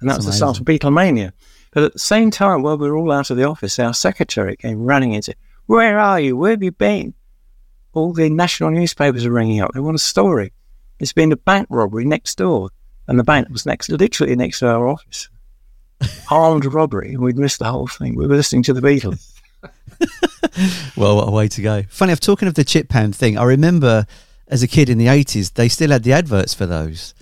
And 0.00 0.08
that 0.08 0.14
That's 0.14 0.18
was 0.18 0.26
amazing. 0.26 0.30
the 0.30 0.36
start 0.36 0.60
of 0.60 0.64
Beatlemania. 0.64 1.32
But 1.72 1.84
at 1.84 1.92
the 1.94 1.98
same 1.98 2.30
time, 2.30 2.62
while 2.62 2.78
we 2.78 2.88
were 2.88 2.96
all 2.96 3.12
out 3.12 3.30
of 3.30 3.36
the 3.36 3.44
office, 3.44 3.78
our 3.78 3.94
secretary 3.94 4.56
came 4.56 4.84
running 4.84 5.12
in 5.12 5.22
said, 5.22 5.36
Where 5.66 5.98
are 5.98 6.20
you? 6.20 6.36
Where 6.36 6.52
have 6.52 6.62
you 6.62 6.72
been? 6.72 7.14
all 7.92 8.12
the 8.12 8.30
national 8.30 8.70
newspapers 8.70 9.24
are 9.24 9.32
ringing 9.32 9.60
up. 9.60 9.72
They 9.72 9.80
want 9.80 9.96
a 9.96 9.98
story. 9.98 10.52
It's 10.98 11.12
been 11.12 11.32
a 11.32 11.36
bank 11.36 11.66
robbery 11.70 12.04
next 12.04 12.36
door, 12.38 12.70
and 13.08 13.18
the 13.18 13.24
bank 13.24 13.48
was 13.48 13.66
next, 13.66 13.88
literally 13.88 14.36
next 14.36 14.60
to 14.60 14.68
our 14.68 14.86
office. 14.86 15.28
Armed 16.30 16.66
robbery, 16.66 17.16
we'd 17.16 17.38
missed 17.38 17.58
the 17.58 17.70
whole 17.70 17.86
thing. 17.86 18.14
We 18.14 18.26
were 18.26 18.36
listening 18.36 18.62
to 18.64 18.72
the 18.72 18.80
Beatles. 18.80 19.32
well, 20.96 21.16
what 21.16 21.28
a 21.28 21.30
way 21.30 21.48
to 21.48 21.62
go! 21.62 21.82
Funny, 21.88 22.12
of 22.12 22.20
talking 22.20 22.48
of 22.48 22.54
the 22.54 22.64
chip 22.64 22.88
pan 22.88 23.12
thing, 23.12 23.36
I 23.36 23.44
remember 23.44 24.06
as 24.50 24.62
a 24.62 24.68
kid 24.68 24.90
in 24.90 24.98
the 24.98 25.08
eighties, 25.08 25.50
they 25.52 25.68
still 25.68 25.90
had 25.90 26.02
the 26.02 26.12
adverts 26.12 26.52
for 26.52 26.66
those. 26.66 27.14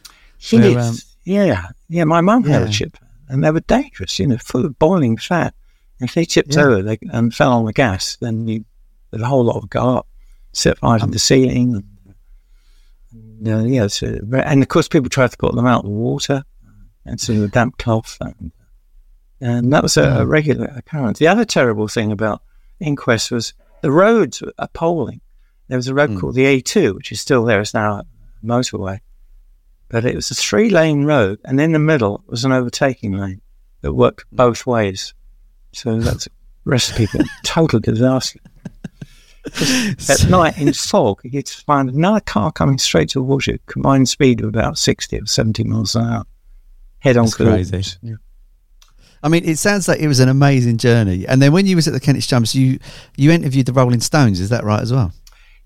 Where, 0.50 0.78
um, 0.78 0.96
yeah, 1.24 1.68
yeah. 1.88 2.04
My 2.04 2.20
mum 2.20 2.44
yeah. 2.44 2.58
had 2.58 2.68
a 2.68 2.72
chip, 2.72 2.96
and 3.28 3.44
they 3.44 3.50
were 3.50 3.60
dangerous. 3.60 4.18
You 4.18 4.26
know, 4.26 4.38
full 4.38 4.64
of 4.64 4.78
boiling 4.78 5.16
fat. 5.16 5.54
If 6.00 6.14
they 6.14 6.24
tipped 6.24 6.56
yeah. 6.56 6.62
over 6.62 6.82
they, 6.82 6.98
and 7.12 7.34
fell 7.34 7.52
on 7.52 7.64
the 7.64 7.72
gas, 7.72 8.16
then 8.20 8.46
you, 8.46 8.64
the 9.10 9.26
whole 9.26 9.44
lot 9.44 9.60
would 9.60 9.70
go 9.70 9.96
up 9.96 10.08
set 10.52 10.78
fire 10.78 10.98
to 10.98 11.06
the 11.06 11.18
ceiling. 11.18 11.84
And, 13.12 13.48
uh, 13.48 13.58
yeah, 13.64 13.86
so, 13.86 14.18
and 14.32 14.62
of 14.62 14.68
course, 14.68 14.88
people 14.88 15.08
tried 15.08 15.30
to 15.30 15.36
put 15.36 15.54
them 15.54 15.66
out 15.66 15.84
the 15.84 15.90
water 15.90 16.44
and 17.04 17.20
sort 17.20 17.38
of 17.38 17.44
a 17.44 17.48
damp 17.48 17.78
cloth. 17.78 18.18
And, 18.20 18.52
and 19.40 19.72
that 19.72 19.82
was 19.82 19.96
a, 19.96 20.20
a, 20.20 20.26
regular 20.26 20.66
occurrence. 20.76 21.18
The 21.18 21.28
other 21.28 21.44
terrible 21.44 21.88
thing 21.88 22.12
about 22.12 22.42
inquests 22.80 23.30
was 23.30 23.54
the 23.82 23.92
roads 23.92 24.42
were 24.42 24.52
appalling. 24.58 25.20
There 25.68 25.78
was 25.78 25.88
a 25.88 25.94
road 25.94 26.10
mm. 26.10 26.20
called 26.20 26.34
the 26.34 26.44
A2, 26.44 26.94
which 26.94 27.12
is 27.12 27.20
still 27.20 27.44
there. 27.44 27.60
It's 27.60 27.74
now 27.74 28.00
a 28.00 28.06
motorway. 28.44 29.00
But 29.88 30.04
it 30.04 30.14
was 30.14 30.30
a 30.30 30.34
three 30.34 30.70
lane 30.70 31.04
road, 31.04 31.40
and 31.44 31.60
in 31.60 31.72
the 31.72 31.78
middle 31.78 32.22
was 32.26 32.44
an 32.44 32.52
overtaking 32.52 33.12
lane 33.12 33.40
that 33.80 33.94
worked 33.94 34.24
hmm. 34.30 34.36
both 34.36 34.66
ways. 34.66 35.14
So 35.72 35.98
that's 35.98 36.26
a 36.26 36.30
recipe 36.64 37.06
for 37.06 37.20
total 37.42 37.80
disaster. 37.80 38.40
At 40.08 40.26
night 40.28 40.58
in 40.58 40.72
fog, 40.74 41.20
you'd 41.24 41.48
find 41.48 41.88
another 41.88 42.20
car 42.20 42.52
coming 42.52 42.76
straight 42.76 43.10
towards 43.10 43.46
you, 43.46 43.58
combined 43.66 44.08
speed 44.08 44.40
of 44.40 44.48
about 44.48 44.76
60 44.76 45.20
or 45.20 45.26
70 45.26 45.64
miles 45.64 45.94
an 45.94 46.04
hour, 46.04 46.24
head 46.98 47.16
on 47.16 47.30
crazy. 47.30 47.82
Yeah. 48.02 48.16
I 49.22 49.28
mean, 49.28 49.44
it 49.44 49.58
sounds 49.58 49.88
like 49.88 50.00
it 50.00 50.08
was 50.08 50.20
an 50.20 50.28
amazing 50.28 50.78
journey. 50.78 51.26
And 51.26 51.40
then 51.40 51.52
when 51.52 51.66
you 51.66 51.76
was 51.76 51.88
at 51.88 51.94
the 51.94 52.00
Kentish 52.00 52.28
Times, 52.28 52.54
you 52.54 52.78
you 53.16 53.30
interviewed 53.30 53.66
the 53.66 53.72
Rolling 53.72 54.00
Stones. 54.00 54.38
Is 54.38 54.50
that 54.50 54.64
right 54.64 54.80
as 54.80 54.92
well? 54.92 55.12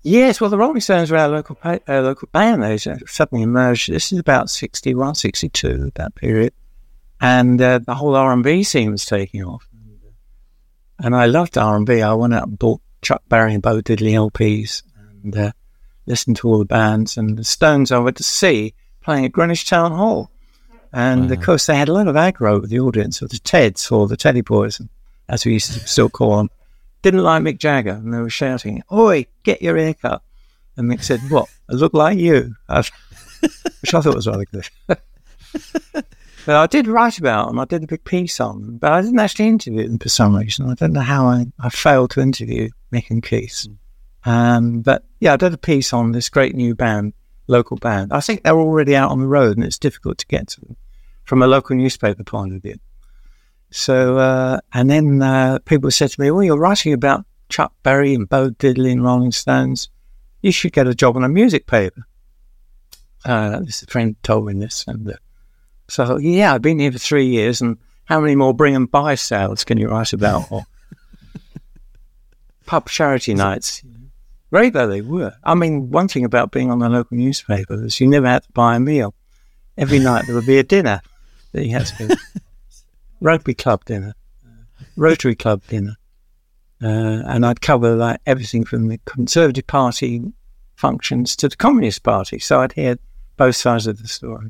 Yes, 0.03 0.41
well, 0.41 0.49
the 0.49 0.57
Rolling 0.57 0.81
Stones 0.81 1.09
were 1.09 1.17
our 1.17 1.29
local 1.29 1.55
pa- 1.55 1.79
uh, 1.87 2.01
local 2.01 2.27
band. 2.33 2.61
They 2.61 2.77
suddenly 2.77 3.41
emerged. 3.41 3.89
This 3.89 4.11
is 4.11 4.19
about 4.19 4.49
61, 4.49 5.15
62, 5.15 5.93
that 5.95 6.13
period. 6.15 6.53
And 7.21 7.61
uh, 7.61 7.79
the 7.79 7.95
whole 7.95 8.15
R&B 8.15 8.63
scene 8.63 8.91
was 8.91 9.05
taking 9.05 9.45
off. 9.45 9.65
And 10.99 11.15
I 11.15 11.25
loved 11.25 11.57
R&B. 11.57 12.01
I 12.01 12.13
went 12.13 12.33
out 12.33 12.49
and 12.49 12.59
bought 12.59 12.81
Chuck 13.01 13.23
Berry 13.29 13.53
and 13.53 13.63
Bo 13.63 13.81
Diddley 13.81 14.11
LPs 14.11 14.83
and 15.23 15.35
uh, 15.37 15.51
listened 16.05 16.35
to 16.37 16.49
all 16.49 16.59
the 16.59 16.65
bands. 16.65 17.15
And 17.15 17.37
the 17.37 17.45
Stones 17.45 17.91
I 17.91 17.99
went 17.99 18.17
to 18.17 18.23
see 18.23 18.73
playing 19.01 19.23
at 19.23 19.31
Greenwich 19.31 19.69
Town 19.69 19.93
Hall. 19.93 20.29
And 20.91 21.29
wow. 21.29 21.33
of 21.33 21.41
course, 21.41 21.65
they 21.65 21.77
had 21.77 21.87
a 21.87 21.93
lot 21.93 22.09
of 22.09 22.15
aggro 22.15 22.59
with 22.59 22.69
the 22.69 22.79
audience, 22.81 23.23
or 23.23 23.27
the 23.27 23.37
Teds, 23.37 23.89
or 23.89 24.07
the 24.07 24.17
Teddy 24.17 24.41
Boys, 24.41 24.81
as 25.29 25.45
we 25.45 25.53
used 25.53 25.73
to 25.73 25.79
still 25.87 26.09
call 26.09 26.37
them 26.37 26.49
didn't 27.03 27.21
like 27.21 27.43
Mick 27.43 27.59
Jagger, 27.59 27.91
and 27.91 28.11
they 28.11 28.19
were 28.19 28.29
shouting, 28.29 28.81
"Oi, 28.91 29.27
get 29.43 29.61
your 29.61 29.77
hair 29.77 29.93
cut!" 29.93 30.23
And 30.75 30.89
Mick 30.89 31.03
said, 31.03 31.19
"What? 31.29 31.49
I 31.69 31.73
look 31.73 31.93
like 31.93 32.17
you," 32.17 32.55
which 33.81 33.93
I 33.93 34.01
thought 34.01 34.15
was 34.15 34.27
rather 34.27 34.45
good. 34.45 34.67
but 34.87 36.55
I 36.55 36.65
did 36.65 36.87
write 36.87 37.19
about 37.19 37.47
them. 37.47 37.59
I 37.59 37.65
did 37.65 37.83
a 37.83 37.87
big 37.87 38.03
piece 38.03 38.39
on 38.39 38.61
them, 38.61 38.77
but 38.77 38.91
I 38.91 39.01
didn't 39.01 39.19
actually 39.19 39.47
interview 39.47 39.87
them 39.87 39.99
for 39.99 40.09
some 40.09 40.35
reason. 40.35 40.69
I 40.69 40.73
don't 40.73 40.93
know 40.93 41.01
how 41.01 41.27
I, 41.27 41.45
I 41.59 41.69
failed 41.69 42.11
to 42.11 42.21
interview 42.21 42.69
Mick 42.91 43.09
and 43.09 43.21
Keith. 43.21 43.67
Um, 44.25 44.81
but 44.81 45.03
yeah, 45.19 45.33
I 45.33 45.37
did 45.37 45.53
a 45.53 45.57
piece 45.57 45.91
on 45.93 46.13
this 46.13 46.29
great 46.29 46.55
new 46.55 46.73
band, 46.73 47.13
local 47.47 47.77
band. 47.77 48.13
I 48.13 48.21
think 48.21 48.43
they're 48.43 48.55
already 48.57 48.95
out 48.95 49.11
on 49.11 49.19
the 49.19 49.27
road, 49.27 49.57
and 49.57 49.65
it's 49.65 49.77
difficult 49.77 50.17
to 50.19 50.27
get 50.27 50.47
to 50.49 50.61
them 50.61 50.77
from 51.25 51.41
a 51.41 51.47
local 51.47 51.75
newspaper 51.75 52.23
point 52.23 52.55
of 52.55 52.61
view. 52.61 52.77
So, 53.73 54.19
uh, 54.19 54.59
and 54.71 54.87
then 54.87 55.23
uh, 55.23 55.57
people 55.65 55.89
said 55.89 56.11
to 56.11 56.21
me, 56.21 56.29
well, 56.29 56.43
you're 56.43 56.59
writing 56.59 56.93
about 56.93 57.25
Chuck 57.49 57.73
Berry 57.81 58.13
and 58.13 58.29
Bo 58.29 58.51
Diddley 58.51 58.91
and 58.91 59.03
Rolling 59.03 59.31
Stones. 59.31 59.89
You 60.43 60.51
should 60.51 60.73
get 60.73 60.85
a 60.85 60.93
job 60.93 61.17
on 61.17 61.23
a 61.23 61.29
music 61.29 61.65
paper. 61.65 62.05
Uh, 63.25 63.61
this 63.61 63.81
a 63.81 63.87
friend 63.87 64.15
told 64.21 64.45
me 64.45 64.53
this. 64.53 64.85
And 64.87 65.09
uh, 65.09 65.13
so 65.87 66.03
I 66.03 66.05
thought, 66.05 66.21
yeah, 66.21 66.53
I've 66.53 66.61
been 66.61 66.77
here 66.77 66.91
for 66.91 66.99
three 66.99 67.25
years. 67.25 67.61
And 67.61 67.79
how 68.05 68.19
many 68.21 68.35
more 68.35 68.53
bring 68.53 68.75
and 68.75 68.89
buy 68.89 69.15
sales 69.15 69.63
can 69.63 69.79
you 69.79 69.89
write 69.89 70.13
about? 70.13 70.51
Or 70.51 70.67
pub 72.67 72.87
charity 72.89 73.33
nights. 73.33 73.81
Great 74.51 74.73
though 74.73 74.87
they 74.87 75.01
were. 75.01 75.33
I 75.43 75.55
mean, 75.55 75.89
one 75.89 76.07
thing 76.07 76.25
about 76.25 76.51
being 76.51 76.69
on 76.69 76.77
the 76.77 76.89
local 76.89 77.17
newspaper 77.17 77.83
is 77.83 77.99
you 77.99 78.07
never 78.07 78.27
had 78.27 78.43
to 78.43 78.51
buy 78.51 78.75
a 78.75 78.79
meal. 78.79 79.15
Every 79.79 79.97
night 79.97 80.25
there 80.27 80.35
would 80.35 80.45
be 80.45 80.59
a 80.59 80.63
dinner 80.63 81.01
that 81.53 81.65
you 81.65 81.71
had 81.71 81.87
to 81.87 82.07
go 82.07 82.15
rugby 83.23 83.55
club 83.55 83.83
dinner, 83.85 84.13
Rotary 84.95 85.35
Club 85.35 85.63
dinner, 85.67 85.95
uh, 86.81 87.23
and 87.25 87.45
I'd 87.45 87.61
cover 87.61 87.95
like 87.95 88.19
everything 88.25 88.65
from 88.65 88.89
the 88.89 88.99
Conservative 89.05 89.65
Party 89.65 90.21
functions 90.75 91.35
to 91.37 91.49
the 91.49 91.55
Communist 91.55 92.03
Party. 92.03 92.37
So 92.37 92.59
I'd 92.59 92.73
hear 92.73 92.99
both 93.37 93.55
sides 93.55 93.87
of 93.87 94.01
the 94.01 94.07
story. 94.07 94.49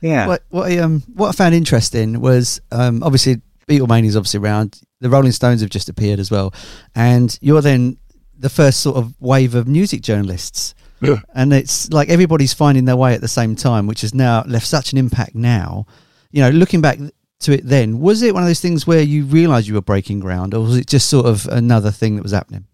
Yeah. 0.00 0.26
What 0.26 0.42
what 0.50 0.70
I, 0.70 0.78
um 0.78 1.02
what 1.14 1.28
I 1.28 1.32
found 1.32 1.54
interesting 1.54 2.20
was 2.20 2.60
um 2.70 3.02
obviously 3.02 3.40
Beatlemania 3.68 4.06
is 4.06 4.16
obviously 4.16 4.40
around. 4.40 4.80
The 5.00 5.10
Rolling 5.10 5.32
Stones 5.32 5.60
have 5.62 5.70
just 5.70 5.88
appeared 5.88 6.20
as 6.20 6.30
well, 6.30 6.52
and 6.94 7.36
you're 7.40 7.62
then 7.62 7.96
the 8.38 8.50
first 8.50 8.80
sort 8.80 8.96
of 8.96 9.14
wave 9.20 9.54
of 9.54 9.66
music 9.66 10.02
journalists. 10.02 10.74
Yeah. 11.00 11.20
And 11.34 11.52
it's 11.52 11.90
like 11.90 12.08
everybody's 12.08 12.52
finding 12.52 12.84
their 12.84 12.96
way 12.96 13.14
at 13.14 13.20
the 13.20 13.28
same 13.28 13.56
time, 13.56 13.88
which 13.88 14.02
has 14.02 14.14
now 14.14 14.44
left 14.46 14.66
such 14.66 14.92
an 14.92 14.98
impact 14.98 15.34
now. 15.34 15.86
You 16.30 16.42
know, 16.42 16.50
looking 16.50 16.80
back 16.80 16.98
to 17.42 17.52
it 17.52 17.66
then. 17.66 18.00
Was 18.00 18.22
it 18.22 18.34
one 18.34 18.42
of 18.42 18.48
those 18.48 18.60
things 18.60 18.86
where 18.86 19.02
you 19.02 19.24
realised 19.24 19.68
you 19.68 19.74
were 19.74 19.82
breaking 19.82 20.20
ground, 20.20 20.54
or 20.54 20.60
was 20.60 20.76
it 20.76 20.86
just 20.86 21.08
sort 21.08 21.26
of 21.26 21.46
another 21.48 21.90
thing 21.90 22.16
that 22.16 22.22
was 22.22 22.32
happening? 22.32 22.66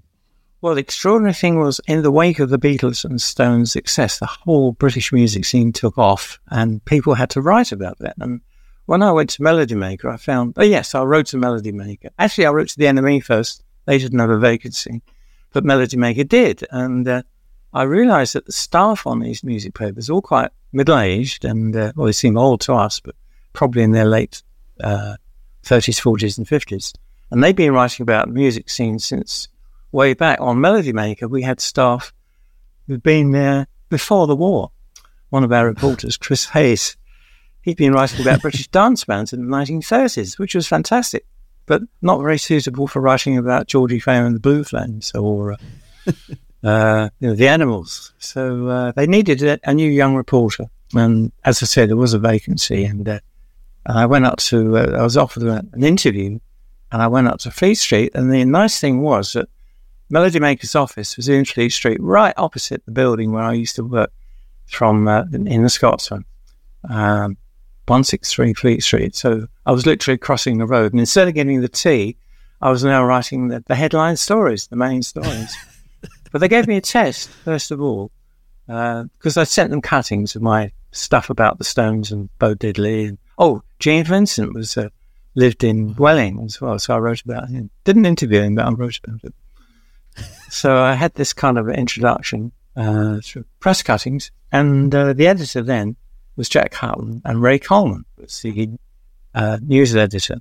Well, 0.61 0.75
the 0.75 0.81
extraordinary 0.81 1.35
thing 1.35 1.61
was 1.61 1.81
in 1.87 2.03
the 2.03 2.11
wake 2.11 2.41
of 2.41 2.51
the 2.51 2.59
Beatles 2.59 3.05
and 3.05 3.21
Stones' 3.21 3.71
success, 3.71 4.19
the 4.19 4.27
whole 4.27 4.73
British 4.73 5.13
music 5.13 5.45
scene 5.45 5.73
took 5.73 5.97
off, 5.97 6.41
and 6.51 6.85
people 6.85 7.15
had 7.15 7.31
to 7.31 7.41
write 7.41 7.71
about 7.71 7.99
that. 8.01 8.17
And 8.19 8.41
when 8.87 9.03
I 9.03 9.13
went 9.13 9.31
to 9.31 9.43
Melody 9.43 9.77
Maker, 9.77 10.09
I 10.09 10.17
found, 10.17 10.55
oh, 10.57 10.65
yes, 10.65 10.95
I 10.95 11.03
wrote 11.05 11.27
to 11.27 11.37
Melody 11.37 11.71
Maker. 11.71 12.09
Actually, 12.19 12.47
I 12.47 12.51
wrote 12.51 12.69
to 12.71 12.79
the 12.79 12.87
NME 12.87 13.23
first. 13.23 13.63
They 13.85 13.99
didn't 13.99 14.19
have 14.19 14.31
a 14.31 14.39
vacancy, 14.39 15.03
but 15.53 15.65
Melody 15.65 15.97
Maker 15.97 16.25
did. 16.25 16.67
And 16.71 17.07
uh, 17.07 17.23
I 17.73 17.85
realised 17.85 18.35
that 18.35 18.47
the 18.47 18.53
staff 18.53 19.07
on 19.07 19.21
these 19.21 19.45
music 19.45 19.75
papers, 19.75 20.11
all 20.11 20.23
quite 20.23 20.51
middle 20.73 20.99
aged, 20.99 21.45
and 21.45 21.77
uh, 21.77 21.93
well, 21.95 22.07
they 22.07 22.13
seem 22.13 22.37
old 22.37 22.61
to 22.63 22.75
us, 22.75 22.99
but 22.99 23.15
probably 23.53 23.83
in 23.83 23.93
their 23.93 24.07
late 24.07 24.43
uh, 24.83 25.17
30s, 25.65 26.01
40s, 26.01 26.39
and 26.39 26.47
50s. 26.47 26.95
And 27.31 27.43
they've 27.43 27.55
been 27.55 27.73
writing 27.73 28.03
about 28.03 28.29
the 28.29 28.35
music 28.35 28.71
scene 28.71 28.99
since 28.99 29.49
way 29.93 30.15
back. 30.15 30.41
On 30.41 30.61
Melody 30.61 30.93
Maker, 30.93 31.29
we 31.29 31.43
had 31.43 31.61
staff 31.61 32.13
who'd 32.87 33.03
been 33.03 33.33
there 33.33 33.67
before 33.89 34.27
the 34.27 34.37
war. 34.37 34.71
One 35.31 35.45
of 35.45 35.53
our 35.53 35.67
reporters, 35.67 36.17
Chris 36.17 36.47
Hayes, 36.47 36.97
he'd 37.63 37.77
been 37.77 37.93
writing 37.93 38.21
about 38.21 38.41
British 38.41 38.69
dance 38.73 39.05
bands 39.05 39.33
in 39.33 39.45
the 39.45 39.57
1930s, 39.57 40.39
which 40.39 40.55
was 40.55 40.67
fantastic, 40.67 41.27
but 41.67 41.83
not 42.01 42.21
very 42.21 42.39
suitable 42.39 42.87
for 42.87 43.01
writing 43.01 43.37
about 43.37 43.67
Georgie 43.67 44.01
Fame 44.01 44.25
and 44.25 44.35
the 44.35 44.41
Blue 44.41 44.65
Flames 44.65 45.13
or 45.15 45.53
uh, 45.53 45.57
uh, 46.65 47.09
you 47.21 47.29
know, 47.29 47.35
the 47.35 47.49
Animals. 47.49 48.15
So 48.19 48.69
uh, 48.69 48.93
they 48.93 49.07
needed 49.07 49.43
a, 49.43 49.59
a, 49.65 49.75
new 49.75 49.91
young 49.91 50.15
reporter. 50.15 50.67
And 50.95 51.33
as 51.45 51.63
I 51.63 51.67
said, 51.67 51.91
there 51.91 51.97
was 51.97 52.15
a 52.15 52.19
vacancy, 52.19 52.85
and 52.85 53.07
uh, 53.07 53.21
and 53.89 53.99
I 53.99 54.05
went 54.05 54.27
up 54.27 54.39
to, 54.39 54.77
uh, 54.77 54.99
I 54.99 55.03
was 55.03 55.17
offered 55.17 55.45
an 55.45 55.83
interview 55.83 56.39
and 56.93 57.03
I 57.03 57.07
went 57.07 57.27
up 57.27 57.39
to 57.41 57.51
Fleet 57.51 57.77
Street. 57.77 58.13
And 58.15 58.31
the 58.31 58.45
nice 58.45 58.79
thing 58.79 59.01
was 59.01 59.33
that 59.33 59.49
Melody 60.11 60.39
Maker's 60.39 60.75
office 60.75 61.17
was 61.17 61.29
in 61.29 61.47
Fleet 61.47 61.71
Street, 61.71 61.99
right 61.99 62.35
opposite 62.37 62.85
the 62.85 62.93
building 62.93 63.33
where 63.33 63.43
I 63.43 63.55
used 63.55 63.77
to 63.77 63.85
work 63.85 64.13
from 64.67 65.09
uh, 65.09 65.25
in 65.33 65.63
the 65.63 65.71
Scotsman, 65.71 66.27
um, 66.91 67.39
163 67.87 68.53
Fleet 68.53 68.83
Street. 68.83 69.17
So 69.17 69.47
I 69.65 69.73
was 69.73 69.87
literally 69.87 70.19
crossing 70.19 70.59
the 70.59 70.67
road. 70.67 70.93
And 70.93 71.01
instead 71.01 71.27
of 71.27 71.33
getting 71.33 71.63
the 71.63 71.69
tea, 71.69 72.19
I 72.61 72.71
was 72.71 72.85
now 72.85 73.03
writing 73.03 73.49
the, 73.49 73.65
the 73.67 73.75
headline 73.75 74.19
stories, 74.19 74.67
the 74.67 74.77
main 74.77 75.03
stories. 75.03 75.57
but 76.31 76.43
they 76.43 76.49
gave 76.49 76.69
me 76.69 76.77
a 76.77 76.83
test, 76.83 77.31
first 77.31 77.71
of 77.71 77.81
all, 77.81 78.11
because 78.67 79.39
uh, 79.39 79.41
I 79.41 79.45
sent 79.45 79.71
them 79.71 79.81
cuttings 79.81 80.37
of 80.37 80.43
my 80.43 80.73
stuff 80.93 81.31
about 81.31 81.57
the 81.57 81.65
Stones 81.65 82.13
and 82.13 82.29
Bo 82.39 82.55
Diddley 82.55 83.09
and 83.09 83.19
Oh, 83.39 83.63
Gene 83.79 84.05
Vincent 84.05 84.55
was 84.55 84.77
uh, 84.77 84.89
lived 85.35 85.63
in 85.63 85.95
Welling 85.95 86.41
as 86.45 86.61
well, 86.61 86.79
so 86.79 86.95
I 86.95 86.99
wrote 86.99 87.23
about 87.23 87.49
him. 87.49 87.71
Didn't 87.85 88.07
interview 88.07 88.41
him, 88.41 88.57
but 88.57 88.67
I 88.67 88.71
wrote 88.71 88.99
about 89.03 89.23
him. 89.23 89.35
so 90.51 90.77
I 90.77 90.95
had 90.95 91.15
this 91.15 91.33
kind 91.33 91.59
of 91.59 91.69
introduction 91.69 92.53
uh, 92.77 93.21
through 93.23 93.45
press 93.61 93.83
cuttings, 93.83 94.31
and 94.51 94.95
uh, 94.95 95.13
the 95.13 95.27
editor 95.27 95.63
then 95.63 95.97
was 96.37 96.49
Jack 96.49 96.75
Hutton, 96.75 97.23
and 97.25 97.43
Ray 97.43 97.59
Coleman 97.59 98.05
was 98.17 98.41
the 98.41 98.79
uh, 99.35 99.59
news 99.63 99.95
editor. 99.95 100.39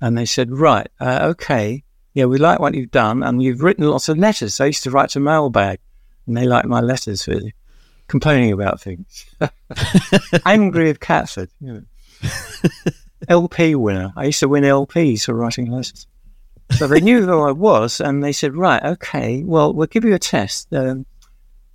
And 0.00 0.18
they 0.18 0.26
said, 0.26 0.50
right, 0.50 0.88
uh, 1.00 1.20
okay, 1.30 1.82
yeah, 2.12 2.26
we 2.26 2.38
like 2.38 2.60
what 2.60 2.74
you've 2.74 2.90
done, 2.90 3.22
and 3.22 3.42
you've 3.42 3.62
written 3.62 3.88
lots 3.88 4.08
of 4.08 4.18
letters. 4.18 4.60
I 4.60 4.66
used 4.66 4.82
to 4.84 4.90
write 4.90 5.10
to 5.10 5.20
Mailbag, 5.20 5.80
and 6.26 6.36
they 6.36 6.46
liked 6.46 6.68
my 6.68 6.80
letters, 6.80 7.26
really, 7.26 7.54
complaining 8.08 8.52
about 8.52 8.80
things. 8.80 9.26
I'm 9.40 9.50
angry 10.46 10.84
with 10.84 11.00
Catford, 11.00 11.50
you 11.60 11.72
know. 11.72 11.82
LP 13.28 13.74
winner. 13.74 14.12
I 14.16 14.26
used 14.26 14.40
to 14.40 14.48
win 14.48 14.64
LPs 14.64 15.24
for 15.24 15.34
writing 15.34 15.70
letters. 15.70 16.06
So 16.70 16.86
they 16.86 17.00
knew 17.00 17.24
who 17.24 17.40
I 17.42 17.52
was, 17.52 18.00
and 18.00 18.22
they 18.22 18.32
said, 18.32 18.56
"Right, 18.56 18.82
okay, 18.82 19.44
well, 19.44 19.72
we'll 19.72 19.86
give 19.86 20.04
you 20.04 20.14
a 20.14 20.18
test." 20.18 20.72
Um, 20.72 21.06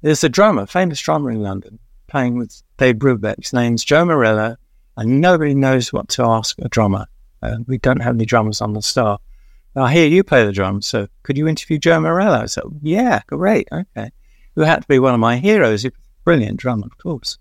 there's 0.02 0.24
a 0.24 0.30
drummer, 0.30 0.66
famous 0.66 1.00
drummer 1.00 1.32
in 1.32 1.42
London, 1.42 1.80
playing 2.08 2.38
with 2.38 2.62
Dave 2.78 2.96
Brubeck. 2.96 3.38
His 3.38 3.54
name's 3.54 3.84
Joe 3.84 4.06
Morello, 4.06 4.58
and 4.98 5.22
nobody 5.22 5.54
knows 5.54 5.94
what 5.94 6.10
to 6.10 6.24
ask 6.24 6.58
a 6.60 6.70
drummer. 6.70 7.06
Uh, 7.42 7.58
we 7.68 7.78
don't 7.78 8.02
have 8.02 8.16
any 8.16 8.26
drummers 8.26 8.62
on 8.62 8.74
the 8.74 8.82
star. 8.82 9.20
I 9.76 9.94
hear 9.94 10.08
you 10.08 10.24
play 10.24 10.46
the 10.46 10.52
drums, 10.52 10.88
so 10.88 11.08
could 11.24 11.38
you 11.38 11.48
interview 11.48 11.78
Joe 11.78 12.00
Morello? 12.00 12.46
said, 12.48 12.64
yeah, 12.82 13.22
great, 13.28 13.68
okay. 13.72 14.12
Who 14.56 14.62
had 14.62 14.82
to 14.82 14.88
be 14.88 15.00
one 15.00 15.14
of 15.14 15.20
my 15.20 15.38
heroes, 15.38 15.86
brilliant 16.26 16.60
drummer, 16.60 16.88
of 16.88 16.98
course. 16.98 17.38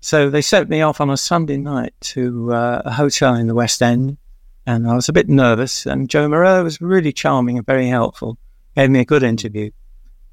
So 0.00 0.30
they 0.30 0.42
sent 0.42 0.68
me 0.68 0.80
off 0.80 1.00
on 1.00 1.10
a 1.10 1.16
Sunday 1.16 1.56
night 1.56 1.92
to 2.00 2.52
uh, 2.52 2.82
a 2.84 2.92
hotel 2.92 3.34
in 3.34 3.48
the 3.48 3.54
West 3.54 3.82
End, 3.82 4.16
and 4.64 4.88
I 4.88 4.94
was 4.94 5.08
a 5.08 5.12
bit 5.12 5.28
nervous. 5.28 5.86
And 5.86 6.08
Joe 6.08 6.28
Morello 6.28 6.64
was 6.64 6.80
really 6.80 7.12
charming 7.12 7.56
and 7.56 7.66
very 7.66 7.88
helpful, 7.88 8.38
gave 8.76 8.90
me 8.90 9.00
a 9.00 9.04
good 9.04 9.24
interview, 9.24 9.70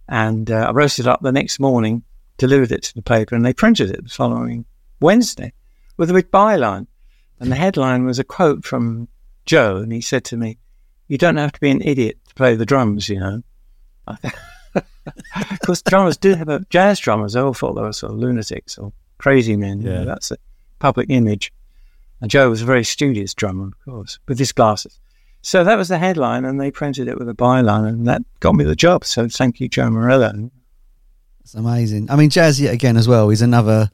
and 0.07 0.51
uh, 0.51 0.67
I 0.69 0.71
wrote 0.71 0.99
it 0.99 1.07
up 1.07 1.21
the 1.21 1.31
next 1.31 1.59
morning, 1.59 2.03
delivered 2.37 2.71
it 2.71 2.83
to 2.83 2.93
the 2.93 3.01
paper, 3.01 3.35
and 3.35 3.43
they 3.43 3.53
printed 3.53 3.89
it 3.89 4.03
the 4.03 4.09
following 4.09 4.65
Wednesday 4.99 5.51
with 5.97 6.11
a 6.11 6.13
big 6.13 6.29
byline. 6.29 6.87
And 7.39 7.51
the 7.51 7.55
headline 7.55 8.05
was 8.05 8.19
a 8.19 8.23
quote 8.23 8.63
from 8.63 9.07
Joe, 9.45 9.77
and 9.77 9.91
he 9.91 9.99
said 9.99 10.23
to 10.25 10.37
me, 10.37 10.59
"You 11.07 11.17
don't 11.17 11.37
have 11.37 11.53
to 11.53 11.59
be 11.59 11.71
an 11.71 11.81
idiot 11.81 12.19
to 12.27 12.35
play 12.35 12.55
the 12.55 12.65
drums, 12.65 13.09
you 13.09 13.19
know." 13.19 13.41
of 14.77 15.59
course, 15.65 15.81
drummers 15.81 16.17
do 16.17 16.35
have 16.35 16.49
a 16.49 16.63
jazz 16.69 16.99
drummers. 16.99 17.35
I 17.35 17.41
all 17.41 17.55
thought 17.55 17.73
they 17.73 17.81
were 17.81 17.93
sort 17.93 18.13
of 18.13 18.19
lunatics 18.19 18.77
or 18.77 18.93
crazy 19.17 19.55
men. 19.55 19.81
Yeah. 19.81 19.91
You 19.91 19.97
know, 19.99 20.05
that's 20.05 20.31
a 20.31 20.37
public 20.79 21.09
image. 21.09 21.51
And 22.21 22.31
Joe 22.31 22.49
was 22.49 22.61
a 22.61 22.65
very 22.65 22.83
studious 22.83 23.33
drummer, 23.33 23.67
of 23.67 23.73
course, 23.83 24.19
with 24.27 24.39
his 24.39 24.51
glasses. 24.51 24.99
So 25.41 25.63
that 25.63 25.77
was 25.77 25.89
the 25.89 25.99
headline, 25.99 26.43
and 26.43 26.59
they 26.59 26.71
printed 26.71 27.07
it 27.07 27.19
with 27.19 27.29
a 27.29 27.35
byline, 27.35 27.87
and 27.87 28.07
that 28.07 28.23
got 28.39 28.55
me 28.55 28.63
the 28.63 28.75
job. 28.75 29.05
So 29.05 29.27
thank 29.27 29.59
you, 29.59 29.69
Joe 29.69 29.89
Morello. 29.91 30.49
It's 31.41 31.53
amazing. 31.53 32.09
I 32.09 32.15
mean, 32.15 32.31
jazz 32.31 32.59
yet 32.59 32.73
again 32.73 32.97
as 32.97 33.07
well 33.07 33.29
is 33.29 33.43
another 33.43 33.91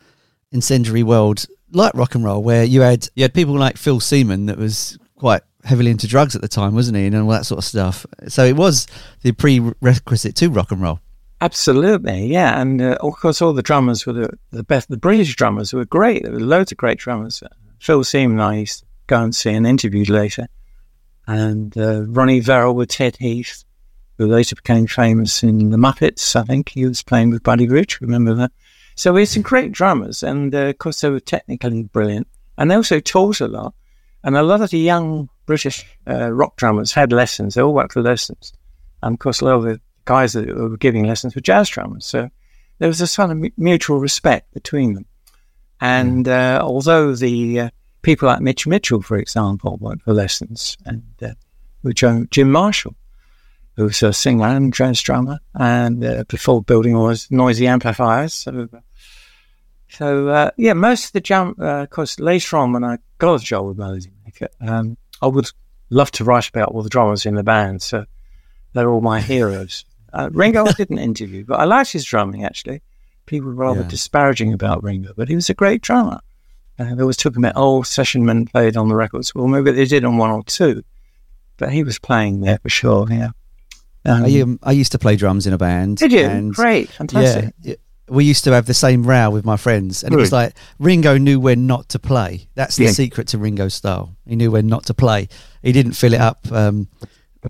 incendiary 0.51 1.03
world 1.03 1.45
like 1.71 1.93
rock 1.93 2.15
and 2.15 2.23
roll, 2.23 2.41
where 2.41 2.63
you 2.63 2.81
had 2.81 3.09
you 3.15 3.23
had 3.23 3.33
people 3.33 3.57
like 3.57 3.75
Phil 3.75 3.99
Seamen 3.99 4.45
that 4.45 4.57
was 4.57 4.97
quite 5.17 5.41
heavily 5.65 5.91
into 5.91 6.07
drugs 6.07 6.35
at 6.35 6.41
the 6.41 6.47
time, 6.47 6.73
wasn't 6.73 6.97
he, 6.97 7.05
and 7.05 7.15
all 7.15 7.27
that 7.29 7.45
sort 7.45 7.57
of 7.57 7.65
stuff. 7.65 8.05
So 8.29 8.45
it 8.45 8.55
was 8.55 8.87
the 9.21 9.33
prerequisite 9.33 10.35
to 10.37 10.49
rock 10.49 10.71
and 10.71 10.81
roll. 10.81 10.99
Absolutely, 11.41 12.27
yeah, 12.27 12.61
and 12.61 12.79
uh, 12.79 12.97
of 13.01 13.15
course 13.19 13.41
all 13.41 13.51
the 13.51 13.63
drummers 13.63 14.05
were 14.05 14.13
the, 14.13 14.29
the 14.51 14.63
best. 14.63 14.89
The 14.89 14.97
British 14.97 15.35
drummers 15.35 15.73
were 15.73 15.85
great. 15.85 16.21
There 16.21 16.31
were 16.31 16.39
loads 16.39 16.71
of 16.71 16.77
great 16.77 16.99
drummers. 16.99 17.41
Phil 17.79 18.03
Seamen, 18.03 18.39
I 18.39 18.59
used 18.59 18.81
to 18.81 18.85
go 19.07 19.23
and 19.23 19.33
see 19.33 19.49
and 19.49 19.65
interviewed 19.65 20.07
later, 20.07 20.47
and 21.25 21.75
uh, 21.75 22.03
Ronnie 22.03 22.41
Verrell 22.41 22.75
with 22.75 22.89
Ted 22.89 23.17
Heath, 23.17 23.65
who 24.19 24.27
later 24.27 24.55
became 24.55 24.85
famous 24.85 25.41
in 25.41 25.71
the 25.71 25.77
Muppets. 25.77 26.35
I 26.35 26.43
think 26.43 26.69
he 26.69 26.85
was 26.85 27.01
playing 27.01 27.31
with 27.31 27.41
Buddy 27.41 27.67
Rich. 27.67 28.01
Remember 28.01 28.35
that? 28.35 28.51
So 28.95 29.11
we 29.11 29.21
had 29.21 29.29
some 29.29 29.41
great 29.41 29.71
drummers, 29.71 30.21
and 30.21 30.53
uh, 30.53 30.67
of 30.67 30.77
course 30.77 31.01
they 31.01 31.09
were 31.09 31.19
technically 31.19 31.83
brilliant, 31.83 32.27
and 32.59 32.69
they 32.69 32.75
also 32.75 32.99
taught 32.99 33.41
a 33.41 33.47
lot. 33.47 33.73
And 34.23 34.37
a 34.37 34.43
lot 34.43 34.61
of 34.61 34.69
the 34.69 34.77
young 34.77 35.27
British 35.47 35.87
uh, 36.07 36.31
rock 36.31 36.55
drummers 36.57 36.91
had 36.91 37.11
lessons. 37.11 37.55
They 37.55 37.63
all 37.63 37.73
went 37.73 37.93
for 37.93 38.03
lessons, 38.03 38.53
and 39.01 39.15
of 39.15 39.19
course 39.19 39.41
a 39.41 39.45
lot 39.45 39.55
of 39.55 39.63
the 39.63 39.81
guys 40.05 40.33
that 40.33 40.47
were 40.47 40.77
giving 40.77 41.05
lessons 41.05 41.35
were 41.35 41.41
jazz 41.41 41.69
drummers. 41.69 42.05
So 42.05 42.29
there 42.79 42.87
was 42.87 43.01
a 43.01 43.07
sort 43.07 43.31
of 43.31 43.57
mutual 43.57 43.99
respect 43.99 44.53
between 44.53 44.93
them. 44.93 45.05
And 45.79 46.27
uh, 46.27 46.59
although 46.63 47.15
the 47.15 47.59
uh, 47.59 47.69
people 48.01 48.27
like 48.27 48.41
Mitch 48.41 48.67
Mitchell, 48.67 49.01
for 49.01 49.17
example, 49.17 49.77
went 49.79 50.01
for 50.03 50.13
lessons, 50.13 50.77
and 50.85 51.03
uh, 51.21 51.33
with 51.83 51.95
Jim 51.95 52.51
Marshall, 52.51 52.95
who 53.75 53.85
was 53.85 54.03
a 54.03 54.13
singer 54.13 54.45
and 54.45 54.73
jazz 54.73 55.01
drummer, 55.01 55.39
and 55.55 56.03
uh, 56.03 56.23
before 56.27 56.61
building 56.61 56.95
all 56.95 57.07
those 57.07 57.29
noisy 57.31 57.67
amplifiers. 57.67 58.33
So, 58.33 58.67
so 59.89 60.27
uh, 60.27 60.51
yeah, 60.57 60.73
most 60.73 61.15
of 61.15 61.23
the 61.23 61.35
uh, 61.35 61.83
of 61.83 61.89
course, 61.89 62.19
later 62.19 62.57
on 62.57 62.73
when 62.73 62.83
I 62.83 62.97
got 63.17 63.41
a 63.41 63.43
job 63.43 63.65
with 63.65 63.77
Melody 63.77 64.11
Maker, 64.25 64.47
um, 64.61 64.97
I 65.21 65.27
would 65.27 65.49
love 65.89 66.11
to 66.11 66.23
write 66.23 66.49
about 66.49 66.69
all 66.69 66.83
the 66.83 66.89
drummers 66.89 67.25
in 67.25 67.35
the 67.35 67.43
band. 67.43 67.81
So 67.81 68.05
they're 68.73 68.89
all 68.89 69.01
my 69.01 69.19
heroes. 69.19 69.85
Uh, 70.13 70.29
Ringo 70.31 70.65
I 70.65 70.71
didn't 70.73 70.99
interview, 70.99 71.45
but 71.45 71.59
I 71.59 71.65
liked 71.65 71.91
his 71.91 72.03
drumming 72.03 72.43
actually. 72.43 72.81
People 73.25 73.49
were 73.49 73.55
rather 73.55 73.81
yeah. 73.81 73.87
disparaging 73.87 74.53
about 74.53 74.83
Ringo, 74.83 75.13
but 75.15 75.29
he 75.29 75.35
was 75.35 75.49
a 75.49 75.53
great 75.53 75.81
drummer. 75.81 76.19
Uh, 76.79 76.95
they 76.95 77.01
always 77.01 77.17
took 77.17 77.35
him 77.35 77.45
at 77.45 77.55
old 77.55 77.85
session 77.85 78.25
men 78.25 78.45
played 78.45 78.75
on 78.75 78.87
the 78.87 78.95
records. 78.95 79.35
Well, 79.35 79.47
maybe 79.47 79.71
they 79.71 79.85
did 79.85 80.03
on 80.03 80.17
one 80.17 80.31
or 80.31 80.43
two, 80.43 80.83
but 81.57 81.71
he 81.71 81.83
was 81.83 81.99
playing 81.99 82.41
there 82.41 82.57
for 82.59 82.69
sure. 82.69 83.07
Yeah. 83.09 83.29
Um, 84.03 84.25
I, 84.25 84.41
um, 84.41 84.59
I 84.63 84.71
used 84.71 84.91
to 84.93 84.99
play 84.99 85.15
drums 85.15 85.45
in 85.45 85.53
a 85.53 85.57
band. 85.57 85.97
Did 85.97 86.11
you? 86.11 86.25
And 86.25 86.53
Great, 86.53 86.89
fantastic. 86.89 87.53
Yeah, 87.61 87.75
we 88.11 88.25
used 88.25 88.43
to 88.43 88.51
have 88.51 88.65
the 88.65 88.73
same 88.73 89.03
row 89.03 89.29
with 89.29 89.45
my 89.45 89.57
friends, 89.57 90.03
and 90.03 90.13
it 90.13 90.17
was 90.17 90.31
like 90.31 90.55
Ringo 90.79 91.17
knew 91.17 91.39
when 91.39 91.67
not 91.67 91.87
to 91.89 91.99
play. 91.99 92.47
That's 92.55 92.75
the 92.75 92.85
yeah. 92.85 92.91
secret 92.91 93.27
to 93.29 93.37
Ringo's 93.37 93.73
style. 93.73 94.15
He 94.25 94.35
knew 94.35 94.51
when 94.51 94.67
not 94.67 94.85
to 94.87 94.93
play. 94.93 95.29
He 95.61 95.71
didn't 95.71 95.93
fill 95.93 96.13
it 96.13 96.19
up. 96.19 96.51
Um, 96.51 96.89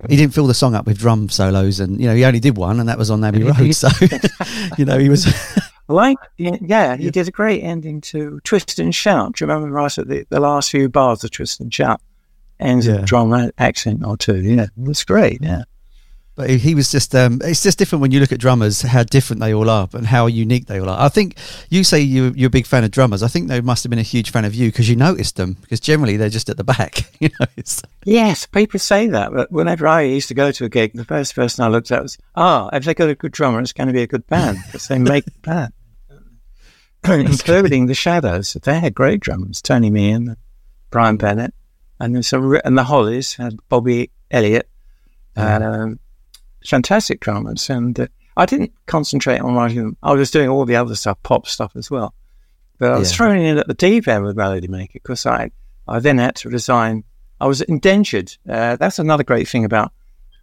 he 0.10 0.16
didn't 0.16 0.34
fill 0.34 0.48
the 0.48 0.54
song 0.54 0.74
up 0.74 0.86
with 0.86 0.98
drum 0.98 1.30
solos, 1.30 1.80
and 1.80 2.00
you 2.00 2.08
know 2.08 2.16
he 2.16 2.24
only 2.24 2.40
did 2.40 2.58
one, 2.58 2.80
and 2.80 2.88
that 2.88 2.98
was 2.98 3.12
on 3.12 3.24
Abbey 3.24 3.44
Road. 3.44 3.76
So, 3.76 3.90
you 4.78 4.86
know, 4.86 4.98
he 4.98 5.10
was 5.10 5.28
like 5.88 6.18
yeah, 6.38 6.96
he 6.96 7.10
did 7.10 7.28
a 7.28 7.32
great 7.32 7.62
ending 7.62 8.00
to 8.02 8.40
Twist 8.44 8.80
and 8.80 8.96
Shout. 8.96 9.36
Do 9.36 9.44
you 9.44 9.52
remember 9.52 9.74
right 9.74 9.96
at 9.98 10.08
the, 10.08 10.26
the 10.30 10.40
last 10.40 10.72
few 10.72 10.88
bars 10.88 11.24
of 11.24 11.32
Twist 11.32 11.60
and 11.60 11.74
Shout 11.74 12.02
ends 12.60 12.88
yeah. 12.88 13.02
drum 13.04 13.52
accent 13.58 14.06
or 14.06 14.16
two? 14.16 14.42
Yeah, 14.42 14.64
it 14.64 14.72
was 14.78 15.04
great. 15.04 15.40
Yeah. 15.42 15.64
But 16.36 16.50
he 16.50 16.76
was 16.76 16.90
just, 16.90 17.14
um, 17.14 17.42
it's 17.44 17.62
just 17.62 17.78
different 17.78 18.02
when 18.02 18.12
you 18.12 18.22
look 18.22 18.32
at 18.32 18.40
drummers, 18.40 18.82
how 18.82 19.04
different 19.04 19.42
they 19.42 19.54
all 19.54 19.70
are 19.70 19.90
and 19.94 20.08
how 20.08 20.28
unique 20.28 20.68
they 20.68 20.80
all 20.80 20.90
are. 20.90 21.00
I 21.00 21.10
think 21.10 21.36
you 21.70 21.84
say 21.84 22.00
you, 22.00 22.32
you're 22.36 22.48
a 22.48 22.50
big 22.52 22.66
fan 22.66 22.86
of 22.86 22.92
drummers. 22.92 23.22
I 23.22 23.28
think 23.28 23.50
they 23.50 23.60
must 23.60 23.84
have 23.84 23.90
been 23.90 24.00
a 24.00 24.04
huge 24.04 24.32
fan 24.32 24.46
of 24.46 24.56
you 24.56 24.70
because 24.70 24.90
you 24.90 24.96
noticed 24.96 25.36
them 25.36 25.58
because 25.62 25.82
generally 25.82 26.16
they're 26.16 26.30
just 26.30 26.50
at 26.50 26.56
the 26.56 26.64
back. 26.64 27.02
you 27.20 27.30
know, 27.38 27.46
yes, 28.06 28.46
people 28.46 28.80
say 28.80 29.08
that. 29.08 29.34
But 29.34 29.52
whenever 29.52 29.88
I 29.88 30.02
used 30.04 30.30
to 30.30 30.34
go 30.34 30.52
to 30.54 30.66
a 30.66 30.70
gig, 30.70 30.94
the 30.94 31.04
first 31.04 31.36
person 31.36 31.66
I 31.66 31.68
looked 31.68 31.92
at 31.92 32.02
was, 32.02 32.18
ah, 32.36 32.70
oh, 32.72 32.78
if 32.78 32.86
they 32.86 32.94
got 32.94 33.10
a 33.10 33.16
good 33.16 33.34
drummer, 33.34 33.60
it's 33.60 33.74
going 33.74 33.88
to 33.88 33.94
be 33.94 34.04
a 34.04 34.08
good 34.08 34.26
band 34.28 34.58
because 34.66 34.88
they 34.88 35.00
make 35.00 35.26
the 35.26 35.32
band. 35.42 35.74
Including 37.08 37.88
the 37.88 37.94
Shadows. 37.94 38.54
They 38.54 38.80
had 38.80 38.96
great 38.96 39.20
drummers, 39.20 39.62
Tony 39.62 39.90
Meehan, 39.90 40.38
Brian 40.92 41.18
Bennett, 41.18 41.54
and, 42.00 42.16
a, 42.16 42.62
and 42.66 42.78
the 42.78 42.84
Hollies 42.84 43.34
had 43.34 43.58
Bobby 43.70 44.12
Elliott. 44.30 44.70
And, 45.36 45.64
um, 45.64 46.00
fantastic 46.66 47.20
dramas. 47.20 47.70
And 47.70 48.00
uh, 48.00 48.08
I 48.38 48.46
didn't 48.46 48.74
concentrate 48.86 49.40
on 49.40 49.56
writing 49.56 49.78
them. 49.78 49.98
I 50.04 50.14
was 50.14 50.32
doing 50.32 50.50
all 50.50 50.66
the 50.66 50.76
other 50.76 50.96
stuff, 50.96 51.22
pop 51.24 51.48
stuff 51.48 51.76
as 51.76 51.92
well. 51.92 52.14
But 52.78 52.94
I 52.94 52.98
was 52.98 53.12
yeah. 53.12 53.18
thrown 53.18 53.38
in 53.38 53.58
at 53.58 53.68
the 53.68 53.74
deep 53.74 54.08
end 54.08 54.24
with 54.24 54.36
Melody 54.36 54.68
Maker 54.68 54.94
because 54.94 55.26
I, 55.26 55.52
I 55.88 56.00
then 56.00 56.18
had 56.18 56.36
to 56.38 56.50
resign. 56.50 57.04
I 57.40 57.48
was 57.48 57.62
indentured. 57.62 58.36
Uh, 58.50 58.76
that's 58.76 59.00
another 59.00 59.24
great 59.24 59.48
thing 59.48 59.66
about 59.66 59.92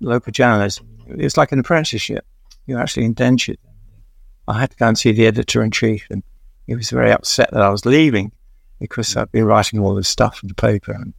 local 0.00 0.33
journalism. 0.33 0.88
It's 1.09 1.37
like 1.37 1.52
an 1.52 1.59
apprenticeship. 1.59 2.24
You're 2.66 2.81
actually 2.81 3.07
indentured. 3.07 3.59
I 4.46 4.61
had 4.61 4.70
to 4.70 4.76
go 4.76 4.87
and 4.88 4.98
see 4.98 5.12
the 5.12 5.26
editor 5.26 5.62
in 5.62 5.70
chief, 5.70 6.07
and 6.11 6.22
he 6.66 6.74
was 6.74 6.90
very 6.90 7.11
upset 7.11 7.50
that 7.52 7.62
I 7.62 7.70
was 7.70 7.85
leaving 7.85 8.33
because 8.78 9.16
I'd 9.16 9.33
been 9.33 9.44
writing 9.44 9.81
all 9.81 9.94
this 9.94 10.09
stuff 10.09 10.38
for 10.38 10.46
the 10.46 10.54
paper. 10.54 10.92
And 10.92 11.14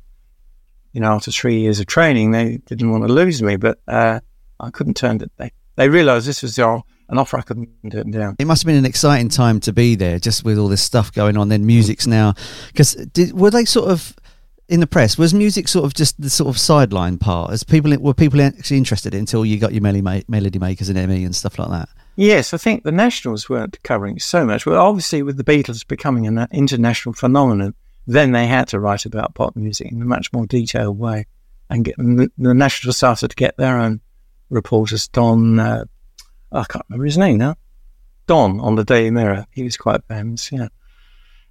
you 0.93 1.01
know, 1.01 1.13
after 1.13 1.31
three 1.31 1.59
years 1.59 1.79
of 1.79 1.87
training, 1.87 2.31
they 2.31 2.57
didn't 2.65 2.91
want 2.91 3.05
to 3.05 3.13
lose 3.13 3.41
me. 3.41 3.57
But 3.57 3.79
uh, 3.87 4.21
I 4.59 4.69
couldn't 4.69 4.95
turn 4.95 5.21
it. 5.21 5.31
They 5.37 5.51
they 5.75 5.87
realised 5.87 6.27
this 6.27 6.41
was 6.41 6.57
an 6.57 6.83
offer 7.17 7.37
I 7.37 7.41
couldn't 7.41 7.69
turn 7.89 8.11
down. 8.11 8.35
It 8.37 8.45
must 8.45 8.63
have 8.63 8.67
been 8.67 8.75
an 8.75 8.85
exciting 8.85 9.29
time 9.29 9.61
to 9.61 9.71
be 9.71 9.95
there, 9.95 10.19
just 10.19 10.43
with 10.43 10.57
all 10.57 10.67
this 10.67 10.81
stuff 10.81 11.13
going 11.13 11.37
on. 11.37 11.47
Then 11.47 11.65
music's 11.65 12.05
now 12.05 12.33
because 12.67 12.97
were 13.33 13.49
they 13.49 13.63
sort 13.63 13.89
of 13.89 14.13
in 14.67 14.81
the 14.81 14.87
press? 14.87 15.17
Was 15.17 15.33
music 15.33 15.67
sort 15.67 15.85
of 15.85 15.93
just 15.93 16.19
the 16.21 16.29
sort 16.29 16.49
of 16.49 16.59
sideline 16.59 17.17
part? 17.17 17.51
As 17.51 17.63
people 17.63 17.95
were 17.97 18.13
people 18.13 18.41
actually 18.41 18.77
interested 18.77 19.13
in 19.13 19.21
until 19.21 19.45
you 19.45 19.57
got 19.57 19.71
your 19.71 19.81
melody, 19.81 20.25
melody 20.27 20.59
makers 20.59 20.89
and 20.89 21.07
ME 21.07 21.23
and 21.23 21.35
stuff 21.35 21.57
like 21.57 21.69
that. 21.69 21.89
Yes, 22.17 22.53
I 22.53 22.57
think 22.57 22.83
the 22.83 22.91
Nationals 22.91 23.47
weren't 23.47 23.81
covering 23.83 24.19
so 24.19 24.45
much. 24.45 24.65
Well, 24.65 24.85
obviously, 24.85 25.23
with 25.23 25.37
the 25.37 25.43
Beatles 25.45 25.87
becoming 25.87 26.27
an 26.27 26.45
international 26.51 27.13
phenomenon, 27.13 27.73
then 28.05 28.33
they 28.33 28.47
had 28.47 28.67
to 28.67 28.79
write 28.81 29.05
about 29.05 29.33
pop 29.35 29.55
music 29.55 29.91
in 29.91 30.01
a 30.01 30.05
much 30.05 30.33
more 30.33 30.45
detailed 30.45 30.99
way, 30.99 31.25
and 31.69 31.85
get 31.85 31.95
the 31.95 32.29
Nationals 32.37 32.97
started 32.97 33.29
to 33.29 33.35
get 33.37 33.55
their 33.55 33.79
own 33.79 34.01
reporters, 34.49 35.07
Don, 35.07 35.59
uh, 35.59 35.85
I 36.51 36.63
can't 36.65 36.85
remember 36.89 37.05
his 37.05 37.17
name 37.17 37.37
now, 37.37 37.55
Don 38.27 38.59
on 38.59 38.75
the 38.75 38.83
Daily 38.83 39.11
Mirror. 39.11 39.45
He 39.51 39.63
was 39.63 39.77
quite 39.77 40.03
famous, 40.07 40.51
yeah. 40.51 40.67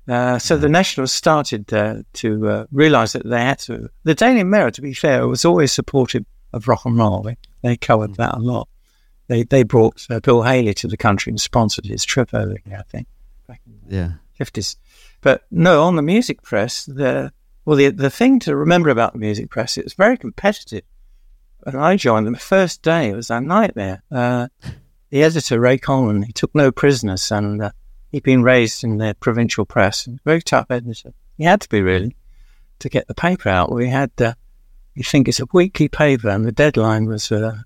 Uh, 0.09 0.39
so 0.39 0.57
the 0.57 0.71
Nationals 0.71 1.13
started 1.13 1.71
uh, 1.73 1.97
to 2.15 2.49
uh, 2.49 2.67
realise 2.73 3.13
that 3.13 3.29
they 3.29 3.41
had 3.41 3.59
to. 3.59 3.91
The 4.05 4.15
Daily 4.15 4.43
Mirror, 4.43 4.71
to 4.73 4.83
be 4.83 4.95
fair, 4.95 5.29
was 5.29 5.45
always 5.45 5.71
supportive 5.71 6.25
of 6.55 6.67
rock 6.67 6.87
and 6.87 6.97
roll. 6.97 7.23
They, 7.23 7.37
they 7.63 7.77
covered 7.77 8.15
that 8.15 8.35
a 8.35 8.39
lot. 8.39 8.69
They 9.27 9.43
they 9.43 9.63
brought 9.63 10.07
uh, 10.09 10.21
Bill 10.21 10.43
Haley 10.43 10.73
to 10.75 10.89
the 10.89 10.97
country 10.97 11.31
and 11.31 11.39
sponsored 11.39 11.85
his 11.85 12.05
trip 12.05 12.33
over 12.33 12.57
here, 12.65 12.79
I 12.79 12.83
think, 12.83 13.07
back 13.47 13.61
in 13.67 13.79
the 13.87 14.15
fifties. 14.33 14.77
But 15.21 15.43
no, 15.51 15.83
on 15.83 15.97
the 15.97 16.03
music 16.03 16.43
press, 16.43 16.87
the 16.87 17.33
well, 17.67 17.77
the 17.77 17.91
the 17.91 18.09
thing 18.09 18.41
to 18.41 18.57
remember 18.57 18.89
about 18.89 19.13
the 19.13 19.19
music 19.19 19.51
press, 19.51 19.77
it 19.77 19.85
was 19.85 19.93
very 19.93 20.17
competitive 20.17 20.85
when 21.63 21.77
I 21.77 21.97
joined 21.97 22.27
them, 22.27 22.35
the 22.35 22.41
first 22.41 22.83
day 22.83 23.11
it 23.11 23.17
was 23.17 23.31
a 23.31 23.41
nightmare. 23.41 24.03
Uh, 24.11 24.49
the 25.11 25.23
editor, 25.23 25.59
Ray 25.59 25.79
Coleman, 25.79 26.23
he 26.23 26.33
took 26.33 26.55
no 26.55 26.71
prisoners 26.71 27.31
and 27.31 27.63
uh, 27.63 27.71
he'd 28.11 28.23
been 28.23 28.43
raised 28.43 28.85
in 28.85 28.99
the 28.99 29.17
provincial 29.21 29.65
press. 29.65 30.09
Very 30.25 30.43
tough 30.43 30.71
editor. 30.71 31.13
He 31.37 31.45
had 31.45 31.61
to 31.63 31.69
be 31.69 31.83
really 31.83 32.17
to 32.81 32.89
get 32.89 33.09
the 33.09 33.15
paper 33.15 33.49
out. 33.49 33.73
We 33.73 33.89
had, 33.89 34.11
uh, 34.21 34.35
you 34.95 35.03
think 35.03 35.29
it's 35.29 35.41
a 35.41 35.47
weekly 35.53 35.89
paper 35.89 36.29
and 36.29 36.45
the 36.45 36.53
deadline 36.53 37.07
was 37.07 37.31
uh, 37.33 37.59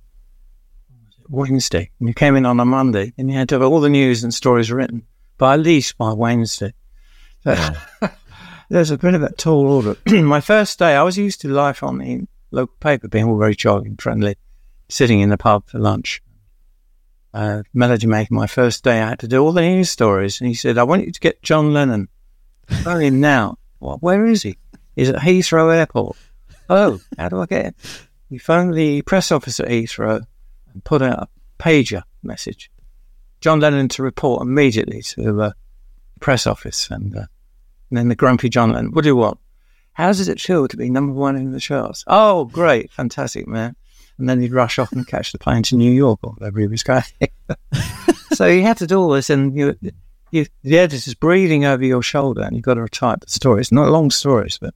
Wednesday. 1.29 1.91
And 1.99 2.09
you 2.09 2.15
came 2.15 2.37
in 2.37 2.47
on 2.47 2.61
a 2.61 2.65
Monday 2.65 3.13
and 3.19 3.31
you 3.31 3.37
had 3.37 3.49
to 3.51 3.57
have 3.57 3.63
all 3.63 3.81
the 3.81 3.89
news 3.89 4.23
and 4.23 4.33
stories 4.33 4.71
written 4.71 5.07
by 5.39 5.55
at 5.55 5.61
least 5.61 5.99
by 5.99 6.13
Wednesday. 6.13 6.75
So, 7.43 7.75
there's 8.69 8.91
a 8.91 8.99
bit 8.99 9.15
of 9.15 9.23
a 9.23 9.33
tall 9.33 9.67
order. 9.67 9.97
My 10.07 10.41
first 10.41 10.79
day, 10.79 10.95
I 10.95 11.03
was 11.03 11.19
used 11.19 11.41
to 11.43 11.49
life 11.49 11.83
on 11.83 11.99
the 11.99 12.27
local 12.53 12.77
paper, 12.81 13.09
being 13.09 13.25
all 13.25 13.39
very 13.39 13.57
and 13.65 14.01
friendly, 14.01 14.37
sitting 14.89 15.21
in 15.21 15.31
the 15.31 15.39
pub 15.39 15.69
for 15.69 15.79
lunch. 15.79 16.23
Uh, 17.35 17.63
Melody 17.73 18.07
making 18.07 18.37
my 18.37 18.47
first 18.47 18.85
day, 18.85 19.01
I 19.01 19.09
had 19.11 19.19
to 19.21 19.29
do 19.29 19.43
all 19.43 19.53
the 19.53 19.63
news 19.63 19.91
stories. 19.91 20.41
And 20.41 20.49
he 20.49 20.55
said, 20.55 20.77
I 20.77 20.83
want 20.83 21.07
you 21.07 21.13
to 21.13 21.21
get 21.21 21.43
John 21.43 21.73
Lennon. 21.73 22.09
Phone 22.83 23.03
him 23.03 23.21
now. 23.21 23.59
Where 23.79 24.27
is 24.27 24.43
he? 24.43 24.57
He's 24.95 25.09
at 25.09 25.23
Heathrow 25.23 25.75
Airport. 25.75 26.17
Oh, 26.69 27.01
how 27.19 27.29
do 27.29 27.41
I 27.41 27.47
get 27.47 27.65
him? 27.65 27.75
He 28.29 28.39
phoned 28.39 28.75
the 28.75 29.03
press 29.03 29.33
office 29.33 29.61
at 29.61 29.69
Heathrow 29.69 30.23
and 30.73 30.85
put 30.85 31.03
out 31.03 31.23
a 31.23 31.29
pager 31.63 32.03
message. 32.23 32.71
John 33.41 33.61
Lennon 33.61 33.89
to 33.89 34.03
report 34.03 34.43
immediately 34.43 35.03
to 35.03 35.33
the 35.33 35.55
press 36.21 36.47
office. 36.47 36.91
And, 36.91 37.17
uh, 37.17 37.27
and 37.91 37.99
then 37.99 38.09
the 38.09 38.15
grumpy 38.15 38.49
John 38.49 38.73
Lennon, 38.73 38.93
what 38.93 39.03
do 39.03 39.09
you 39.09 39.17
want? 39.17 39.39
How 39.93 40.09
does 40.09 40.29
it 40.29 40.41
feel 40.41 40.69
to 40.69 40.77
be 40.77 40.91
number 40.91 41.13
one 41.13 41.37
in 41.37 41.53
the 41.53 41.61
charts? 41.61 42.05
Oh, 42.07 42.47
great, 42.47 42.91
fantastic, 42.93 43.47
man. 43.47 43.77
And 44.19 44.29
then 44.29 44.41
he'd 44.41 44.53
rush 44.53 44.79
off 44.79 44.93
and 44.93 45.07
catch 45.07 45.33
the 45.33 45.39
plane 45.39 45.63
to 45.65 45.77
New 45.77 45.91
York 45.91 46.21
or 46.23 46.33
whatever 46.33 46.61
he 46.61 46.67
was 46.67 46.83
going. 46.83 47.03
so 48.33 48.47
you 48.47 48.63
had 48.63 48.77
to 48.79 48.87
do 48.87 48.99
all 49.01 49.11
this, 49.11 49.31
and 49.31 49.57
you, 49.57 49.77
you, 50.31 50.47
the 50.63 50.79
editor's 50.79 51.15
breathing 51.15 51.65
over 51.65 51.85
your 51.85 52.03
shoulder, 52.03 52.43
and 52.43 52.55
you've 52.55 52.65
got 52.65 52.75
to 52.75 52.87
type 52.89 53.21
the 53.21 53.31
stories. 53.31 53.73
Not 53.73 53.89
long 53.89 54.11
stories, 54.11 54.59
but 54.61 54.75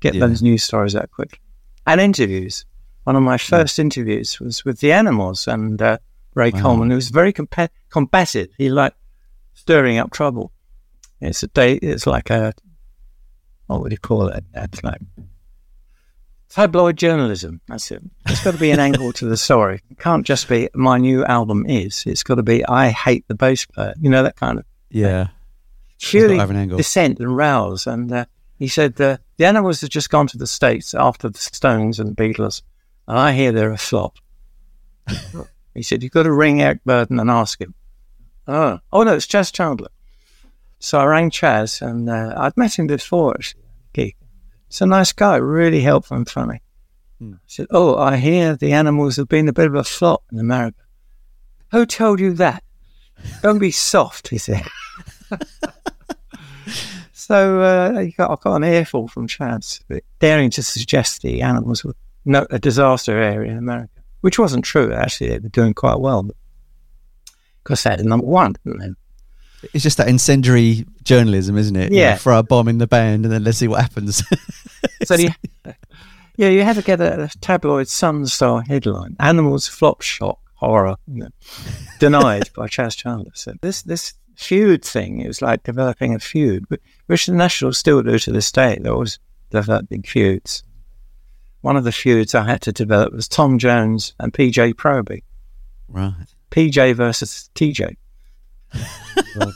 get 0.00 0.14
Yeah. 0.14 0.26
those 0.26 0.42
news 0.42 0.62
stories 0.62 0.94
out 0.96 1.10
quick. 1.10 1.40
And 1.86 2.00
interviews. 2.00 2.64
One 3.04 3.14
of 3.16 3.22
my 3.22 3.38
first 3.38 3.78
interviews 3.78 4.40
was 4.40 4.64
with 4.64 4.80
the 4.80 4.90
animals 4.92 5.46
and 5.46 5.80
uh, 5.80 5.98
Ray 6.34 6.50
Wow. 6.50 6.60
Coleman, 6.60 6.90
who 6.90 6.96
was 6.96 7.08
very 7.10 7.32
compa- 7.32 7.68
combative. 7.88 8.48
He 8.58 8.68
liked 8.68 8.96
stirring 9.54 9.98
up 9.98 10.10
trouble. 10.10 10.50
It's 11.20 11.42
a 11.44 11.46
day. 11.46 11.74
It's 11.74 12.06
like 12.06 12.30
a 12.30 12.52
what 13.66 13.80
would 13.82 13.92
you 13.92 13.98
call 13.98 14.28
it? 14.28 14.44
It's 14.54 14.82
like 14.84 15.00
tabloid 16.48 16.96
journalism. 16.96 17.60
That's 17.68 17.90
it. 17.90 18.02
There's 18.24 18.40
got 18.40 18.52
to 18.54 18.60
be 18.60 18.70
an 18.70 18.80
angle 18.80 19.12
to 19.14 19.26
the 19.26 19.36
story. 19.36 19.80
It 19.90 19.98
can't 19.98 20.26
just 20.26 20.48
be 20.48 20.68
my 20.74 20.98
new 20.98 21.24
album 21.24 21.66
is. 21.68 22.04
It's 22.06 22.22
got 22.22 22.36
to 22.36 22.42
be 22.42 22.64
I 22.66 22.88
hate 22.90 23.26
the 23.28 23.34
bass 23.34 23.66
player. 23.66 23.94
You 24.00 24.10
know 24.10 24.22
that 24.22 24.36
kind 24.36 24.58
of 24.58 24.64
Yeah. 24.90 25.28
purely 26.00 26.38
have 26.38 26.50
an 26.50 26.56
angle. 26.56 26.76
dissent 26.78 27.18
and 27.20 27.36
rouse. 27.36 27.86
And 27.86 28.10
uh, 28.12 28.24
he 28.58 28.68
said 28.68 29.00
uh, 29.00 29.18
the 29.36 29.44
animals 29.46 29.80
have 29.82 29.90
just 29.90 30.10
gone 30.10 30.26
to 30.28 30.38
the 30.38 30.46
states 30.46 30.94
after 30.94 31.28
the 31.28 31.38
Stones 31.38 31.98
and 32.00 32.16
the 32.16 32.22
Beatles, 32.22 32.62
and 33.08 33.18
I 33.18 33.32
hear 33.32 33.52
they're 33.52 33.72
a 33.72 33.76
flop. 33.78 34.16
he 35.74 35.82
said 35.82 36.02
you've 36.02 36.12
got 36.12 36.22
to 36.24 36.32
ring 36.32 36.62
Eric 36.62 36.80
Burdon 36.86 37.20
and 37.20 37.30
ask 37.30 37.60
him. 37.60 37.74
Oh, 38.48 38.78
oh 38.92 39.02
no, 39.02 39.14
it's 39.14 39.26
Chas 39.26 39.50
Chandler. 39.50 39.88
So 40.86 41.00
I 41.00 41.04
rang 41.04 41.30
Chas, 41.30 41.82
and 41.82 42.08
uh, 42.08 42.32
I'd 42.36 42.56
met 42.56 42.78
him 42.78 42.86
before. 42.86 43.34
Actually, 43.34 43.64
at 43.96 43.98
a. 43.98 44.16
He's 44.68 44.80
a 44.80 44.86
nice 44.86 45.12
guy, 45.12 45.34
really 45.34 45.80
helpful 45.80 46.16
and 46.16 46.30
funny. 46.30 46.62
Hmm. 47.18 47.32
I 47.32 47.46
said, 47.48 47.66
"Oh, 47.72 47.96
I 47.96 48.16
hear 48.18 48.54
the 48.54 48.72
animals 48.72 49.16
have 49.16 49.26
been 49.26 49.48
a 49.48 49.52
bit 49.52 49.66
of 49.66 49.74
a 49.74 49.82
flop 49.82 50.22
in 50.30 50.38
America." 50.38 50.78
Who 51.72 51.86
told 51.86 52.20
you 52.20 52.34
that? 52.34 52.62
Don't 53.42 53.58
be 53.58 53.72
soft, 53.72 54.28
he 54.28 54.38
said. 54.38 54.62
so 57.12 57.62
uh, 57.62 57.98
you 57.98 58.12
got, 58.12 58.30
I 58.30 58.36
got 58.40 58.54
an 58.54 58.62
earful 58.62 59.08
from 59.08 59.26
Chas, 59.26 59.80
daring 60.20 60.50
to 60.50 60.62
suggest 60.62 61.22
the 61.22 61.42
animals 61.42 61.82
were 61.82 61.96
no, 62.24 62.46
a 62.50 62.60
disaster 62.60 63.20
area 63.20 63.50
in 63.50 63.58
America, 63.58 64.04
which 64.20 64.38
wasn't 64.38 64.64
true. 64.64 64.92
Actually, 64.92 65.30
they 65.30 65.38
were 65.40 65.48
doing 65.48 65.74
quite 65.74 65.98
well. 65.98 66.30
Because 67.64 67.82
they 67.82 67.90
had 67.90 67.98
a 67.98 68.08
number 68.08 68.26
one, 68.26 68.54
didn't 68.64 68.78
they? 68.78 68.94
It's 69.74 69.82
just 69.82 69.96
that 69.98 70.08
incendiary 70.08 70.84
journalism, 71.04 71.56
isn't 71.56 71.76
it? 71.76 71.92
You 71.92 71.98
Yeah. 72.00 72.10
know, 72.12 72.16
throw 72.18 72.38
a 72.38 72.42
bomb 72.42 72.68
in 72.68 72.78
the 72.78 72.86
band 72.86 73.24
and 73.24 73.32
then 73.32 73.44
let's 73.44 73.58
see 73.58 73.68
what 73.68 73.80
happens. 73.80 74.22
So 75.04 75.14
you, 75.14 75.28
yeah, 76.36 76.48
you 76.48 76.62
had 76.62 76.76
to 76.76 76.82
get 76.82 77.00
a, 77.00 77.28
tabloid 77.40 77.88
Sun 77.88 78.26
Star 78.26 78.62
headline: 78.62 79.16
"Animals 79.20 79.66
flop 79.66 80.00
shock 80.02 80.38
horror 80.54 80.96
you 81.06 81.24
know, 81.24 81.28
denied 81.98 82.50
by 82.54 82.66
Chas 82.68 82.94
Chandler." 82.94 83.32
So 83.34 83.52
this 83.62 83.82
this 83.82 84.14
feud 84.36 84.84
thing, 84.84 85.20
it 85.20 85.26
was 85.28 85.42
like 85.42 85.62
developing 85.64 86.14
a 86.14 86.18
feud, 86.18 86.64
which 87.06 87.26
the 87.26 87.32
Nationals 87.32 87.78
still 87.78 88.02
do 88.02 88.18
to 88.18 88.32
this 88.32 88.50
day. 88.52 88.78
They 88.80 88.88
always 88.88 89.18
develop 89.50 89.88
big 89.88 90.06
feuds. 90.06 90.62
One 91.62 91.76
of 91.76 91.84
the 91.84 91.92
feuds 91.92 92.34
I 92.34 92.44
had 92.44 92.62
to 92.62 92.72
develop 92.72 93.12
was 93.12 93.28
Tom 93.28 93.58
Jones 93.58 94.14
and 94.20 94.32
PJ 94.32 94.74
Proby. 94.74 95.22
right. 95.88 96.14
PJ 96.50 96.94
versus 96.94 97.50
TJ. 97.54 97.96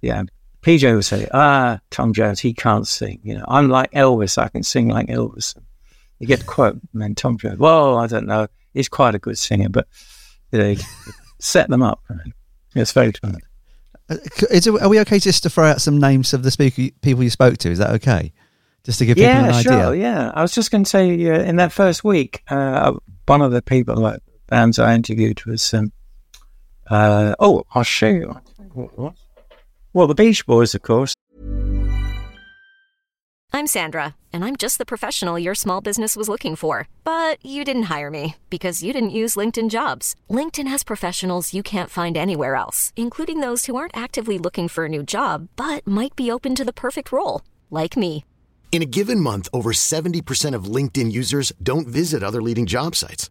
Yeah, 0.00 0.24
PJ 0.62 0.94
would 0.94 1.04
say, 1.04 1.28
"Ah, 1.32 1.78
Tom 1.90 2.12
Jones, 2.12 2.40
he 2.40 2.52
can't 2.52 2.88
sing. 2.88 3.20
You 3.22 3.36
know, 3.38 3.44
I'm 3.46 3.68
like 3.68 3.92
Elvis. 3.92 4.36
I 4.36 4.48
can 4.48 4.64
sing 4.64 4.88
like 4.88 5.06
Elvis." 5.08 5.56
You 6.18 6.26
get 6.26 6.40
the 6.40 6.44
quote, 6.46 6.74
and 6.92 7.00
then 7.02 7.14
Tom 7.14 7.38
Jones, 7.38 7.58
"Well, 7.58 7.98
I 7.98 8.08
don't 8.08 8.26
know. 8.26 8.48
He's 8.74 8.88
quite 8.88 9.14
a 9.14 9.20
good 9.20 9.38
singer, 9.38 9.68
but 9.68 9.86
you 10.50 10.58
know, 10.58 10.74
set 11.38 11.68
them 11.68 11.82
up." 11.84 12.02
It's 12.74 12.92
very 12.92 13.12
fun. 13.12 13.38
Uh, 14.08 14.16
Is 14.50 14.66
it, 14.66 14.82
are 14.82 14.88
we 14.88 14.98
okay 15.00 15.20
just 15.20 15.44
to 15.44 15.50
throw 15.50 15.66
out 15.66 15.80
some 15.80 16.00
names 16.00 16.34
of 16.34 16.42
the 16.42 16.50
speaker, 16.50 16.92
people 17.00 17.22
you 17.22 17.30
spoke 17.30 17.58
to? 17.58 17.70
Is 17.70 17.78
that 17.78 17.90
okay? 17.90 18.32
Just 18.82 18.98
to 18.98 19.06
give 19.06 19.16
people 19.16 19.28
Yeah, 19.30 19.56
an 19.56 19.62
sure. 19.62 19.72
idea. 19.72 20.02
Yeah, 20.02 20.32
I 20.34 20.42
was 20.42 20.52
just 20.52 20.72
going 20.72 20.82
to 20.82 20.90
say, 20.90 21.10
uh, 21.30 21.42
in 21.42 21.56
that 21.56 21.70
first 21.70 22.02
week, 22.02 22.42
uh, 22.48 22.94
one 23.26 23.40
of 23.42 23.52
the 23.52 23.62
people, 23.62 23.94
like 23.96 24.20
bands 24.48 24.80
I 24.80 24.94
interviewed, 24.96 25.44
was 25.44 25.72
um, 25.74 25.92
uh, 26.92 27.34
oh, 27.40 27.64
I'll 27.74 27.84
show 27.84 28.08
you. 28.08 28.40
Well, 29.92 30.06
the 30.06 30.14
Beach 30.14 30.46
Boys, 30.46 30.74
of 30.74 30.82
course. 30.82 31.14
I'm 33.54 33.66
Sandra, 33.66 34.14
and 34.32 34.46
I'm 34.46 34.56
just 34.56 34.78
the 34.78 34.86
professional 34.86 35.38
your 35.38 35.54
small 35.54 35.82
business 35.82 36.16
was 36.16 36.26
looking 36.26 36.56
for. 36.56 36.88
But 37.04 37.44
you 37.44 37.64
didn't 37.64 37.94
hire 37.94 38.10
me 38.10 38.36
because 38.48 38.82
you 38.82 38.94
didn't 38.94 39.18
use 39.20 39.36
LinkedIn 39.36 39.68
jobs. 39.68 40.16
LinkedIn 40.30 40.68
has 40.68 40.82
professionals 40.82 41.52
you 41.52 41.62
can't 41.62 41.90
find 41.90 42.16
anywhere 42.16 42.54
else, 42.54 42.94
including 42.96 43.40
those 43.40 43.66
who 43.66 43.76
aren't 43.76 43.96
actively 43.96 44.38
looking 44.38 44.68
for 44.68 44.86
a 44.86 44.88
new 44.88 45.02
job 45.02 45.48
but 45.56 45.86
might 45.86 46.16
be 46.16 46.30
open 46.30 46.54
to 46.54 46.64
the 46.64 46.72
perfect 46.72 47.12
role, 47.12 47.42
like 47.70 47.94
me. 47.96 48.24
In 48.72 48.80
a 48.80 48.86
given 48.86 49.20
month, 49.20 49.50
over 49.52 49.72
70% 49.72 50.54
of 50.54 50.64
LinkedIn 50.64 51.12
users 51.12 51.52
don't 51.62 51.86
visit 51.86 52.22
other 52.22 52.40
leading 52.40 52.64
job 52.64 52.96
sites. 52.96 53.30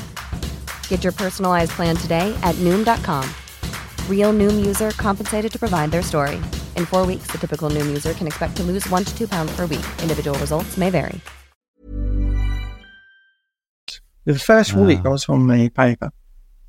Get 0.91 1.05
your 1.05 1.13
personalized 1.13 1.71
plan 1.71 1.95
today 1.95 2.37
at 2.43 2.53
Noom.com. 2.55 3.23
Real 4.09 4.33
Noom 4.33 4.63
user 4.65 4.91
compensated 4.91 5.49
to 5.53 5.57
provide 5.57 5.89
their 5.89 6.03
story. 6.03 6.35
In 6.75 6.85
four 6.85 7.05
weeks, 7.05 7.31
the 7.31 7.37
typical 7.37 7.69
Noom 7.69 7.87
user 7.87 8.13
can 8.13 8.27
expect 8.27 8.57
to 8.57 8.63
lose 8.63 8.87
one 8.89 9.05
to 9.05 9.17
two 9.17 9.25
pounds 9.27 9.55
per 9.55 9.65
week. 9.67 9.85
Individual 10.01 10.37
results 10.39 10.75
may 10.77 10.89
vary. 10.89 11.19
The 14.25 14.37
first 14.37 14.73
Wow. 14.73 14.85
week 14.85 14.99
ah. 15.05 15.07
I 15.07 15.11
was 15.11 15.29
on 15.29 15.47
the 15.47 15.69
paper, 15.69 16.11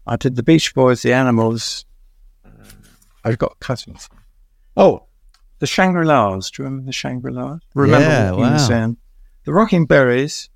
I 0.06 0.14
did 0.16 0.36
the 0.36 0.42
Beach 0.44 0.72
Boys, 0.72 1.02
the 1.02 1.12
Animals. 1.12 1.84
I've 3.24 3.38
got 3.38 3.58
cousins. 3.58 4.08
Oh, 4.76 5.06
the 5.58 5.66
Shangri 5.66 6.04
La's. 6.06 6.48
Do 6.50 6.62
you 6.62 6.64
remember 6.68 6.86
the 6.86 6.92
Shangri 6.92 7.32
La's? 7.32 7.60
Remember 7.74 8.08
Yeah, 8.08 8.30
Walking 8.30 8.44
the 8.44 8.50
wow. 8.52 8.56
Sound? 8.68 8.96
The 9.44 9.52
Rocking 9.52 9.86
Berries, 9.86 10.48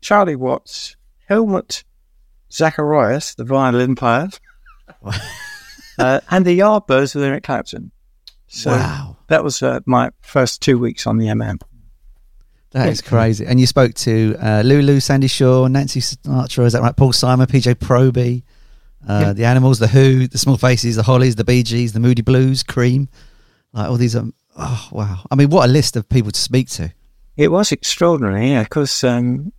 Charlie 0.00 0.36
Watts, 0.36 0.96
Helmut 1.28 1.84
Zacharias, 2.52 3.34
the 3.34 3.44
violin 3.44 3.94
player, 3.94 4.28
uh, 5.98 6.20
and 6.30 6.44
the 6.44 6.58
Yardbirds 6.58 7.14
with 7.14 7.24
Eric 7.24 7.44
Clapton. 7.44 7.90
So 8.46 8.70
Wow. 8.70 9.16
that 9.28 9.42
was 9.42 9.62
uh, 9.62 9.80
my 9.86 10.10
first 10.20 10.60
two 10.62 10.78
weeks 10.78 11.06
on 11.06 11.18
the 11.18 11.26
MM. 11.26 11.60
That 12.70 12.88
is 12.88 13.00
crazy. 13.00 13.46
And 13.46 13.60
you 13.60 13.66
spoke 13.66 13.94
to 13.94 14.36
uh, 14.40 14.62
Lulu, 14.64 14.98
Sandie 14.98 15.28
Shaw, 15.28 15.68
Nancy 15.68 16.00
Sinatra, 16.00 16.66
is 16.66 16.72
that 16.72 16.82
right? 16.82 16.96
Paul 16.96 17.12
Simon, 17.12 17.46
PJ 17.46 17.76
Proby, 17.76 18.42
uh, 19.08 19.20
Yeah. 19.26 19.32
the 19.32 19.44
Animals, 19.44 19.78
the 19.78 19.86
Who, 19.86 20.26
the 20.26 20.38
Small 20.38 20.56
Faces, 20.56 20.96
the 20.96 21.04
Hollies, 21.04 21.36
the 21.36 21.44
Bee 21.44 21.62
Gees, 21.62 21.92
the 21.92 22.00
Moody 22.00 22.22
Blues, 22.22 22.62
Cream. 22.64 23.08
Like 23.72 23.88
all 23.88 23.96
these. 23.96 24.14
Um, 24.16 24.34
oh 24.56 24.88
wow! 24.92 25.26
I 25.32 25.34
mean, 25.34 25.50
what 25.50 25.68
a 25.68 25.72
list 25.72 25.96
of 25.96 26.08
people 26.08 26.30
to 26.30 26.40
speak 26.40 26.68
to. 26.70 26.92
It 27.36 27.48
was 27.48 27.72
extraordinary, 27.72 28.50
yeah, 28.50 28.62
because 28.62 29.02
um, 29.02 29.52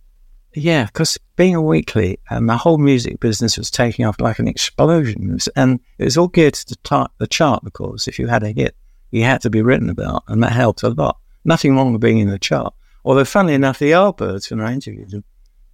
yeah, 0.56 0.86
because 0.86 1.18
being 1.36 1.54
a 1.54 1.60
weekly, 1.62 2.18
and 2.30 2.48
the 2.48 2.56
whole 2.56 2.78
music 2.78 3.20
business 3.20 3.56
was 3.58 3.70
taking 3.70 4.04
off 4.06 4.20
like 4.20 4.38
an 4.38 4.48
explosion, 4.48 5.30
It 5.30 5.32
was- 5.34 5.48
and 5.54 5.80
it 5.98 6.04
was 6.04 6.16
all 6.18 6.28
geared 6.28 6.54
to 6.54 6.66
the, 6.70 6.76
tar- 6.76 7.10
the 7.18 7.26
chart. 7.26 7.62
Of 7.64 7.72
course, 7.74 8.08
if 8.08 8.18
you 8.18 8.26
had 8.26 8.42
a 8.42 8.50
hit, 8.52 8.74
you 9.10 9.22
had 9.24 9.40
to 9.42 9.50
be 9.50 9.62
written 9.62 9.90
about, 9.90 10.24
and 10.28 10.42
that 10.42 10.52
helped 10.52 10.82
a 10.82 10.88
lot. 10.88 11.18
Nothing 11.44 11.76
wrong 11.76 11.92
with 11.92 12.00
being 12.00 12.18
in 12.18 12.30
the 12.30 12.38
chart. 12.38 12.74
Although, 13.04 13.24
funnily 13.24 13.54
enough, 13.54 13.78
the 13.78 13.90
Yardbirds, 13.92 14.50
when 14.50 14.60
I 14.60 14.72
interviewed 14.72 15.10
them 15.10 15.24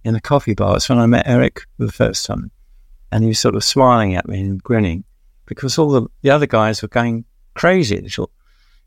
in 0.03 0.13
the 0.13 0.21
coffee 0.21 0.53
bar, 0.53 0.75
it's 0.75 0.89
when 0.89 0.99
I 0.99 1.05
met 1.07 1.27
Eric 1.27 1.61
for 1.77 1.85
the 1.85 1.91
first 1.91 2.25
time, 2.25 2.51
and 3.11 3.23
he 3.23 3.29
was 3.29 3.39
sort 3.39 3.55
of 3.55 3.63
smiling 3.63 4.15
at 4.15 4.27
me 4.27 4.39
and 4.41 4.61
grinning 4.61 5.03
because 5.45 5.77
all 5.79 5.89
the, 5.89 6.05
the 6.21 6.29
other 6.29 6.45
guys 6.45 6.81
were 6.81 6.87
going 6.89 7.25
crazy. 7.55 7.99
They 7.99 8.09
thought, 8.09 8.31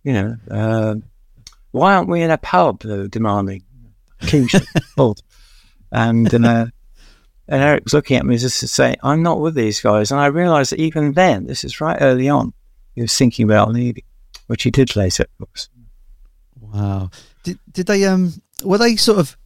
you 0.04 0.12
know, 0.12 0.36
uh, 0.50 0.94
why 1.72 1.94
aren't 1.94 2.08
we 2.08 2.22
in 2.22 2.30
a 2.30 2.38
pub? 2.38 2.80
Demanding 3.10 3.62
kingship. 4.20 4.62
And 5.92 6.32
uh, 6.32 6.66
and 7.48 7.62
Eric 7.62 7.84
was 7.84 7.94
looking 7.94 8.16
at 8.16 8.26
me 8.26 8.36
just 8.36 8.60
to 8.60 8.68
say, 8.68 8.96
I'm 9.02 9.22
not 9.22 9.40
with 9.40 9.54
these 9.54 9.80
guys. 9.80 10.10
And 10.10 10.20
I 10.20 10.26
realised 10.26 10.72
that 10.72 10.80
even 10.80 11.12
then, 11.12 11.46
this 11.46 11.64
is 11.64 11.80
right 11.80 11.98
early 12.00 12.28
on, 12.28 12.52
he 12.94 13.02
was 13.02 13.16
thinking 13.16 13.44
about 13.44 13.72
leaving, 13.72 14.04
which 14.46 14.62
he 14.62 14.70
did 14.70 14.96
later, 14.96 15.24
of 15.24 15.46
course. 15.46 15.68
Wow. 16.60 17.10
Did 17.44 17.58
did 17.70 17.86
they 17.86 18.04
um 18.04 18.32
were 18.64 18.78
they 18.78 18.96
sort 18.96 19.18
of 19.18 19.36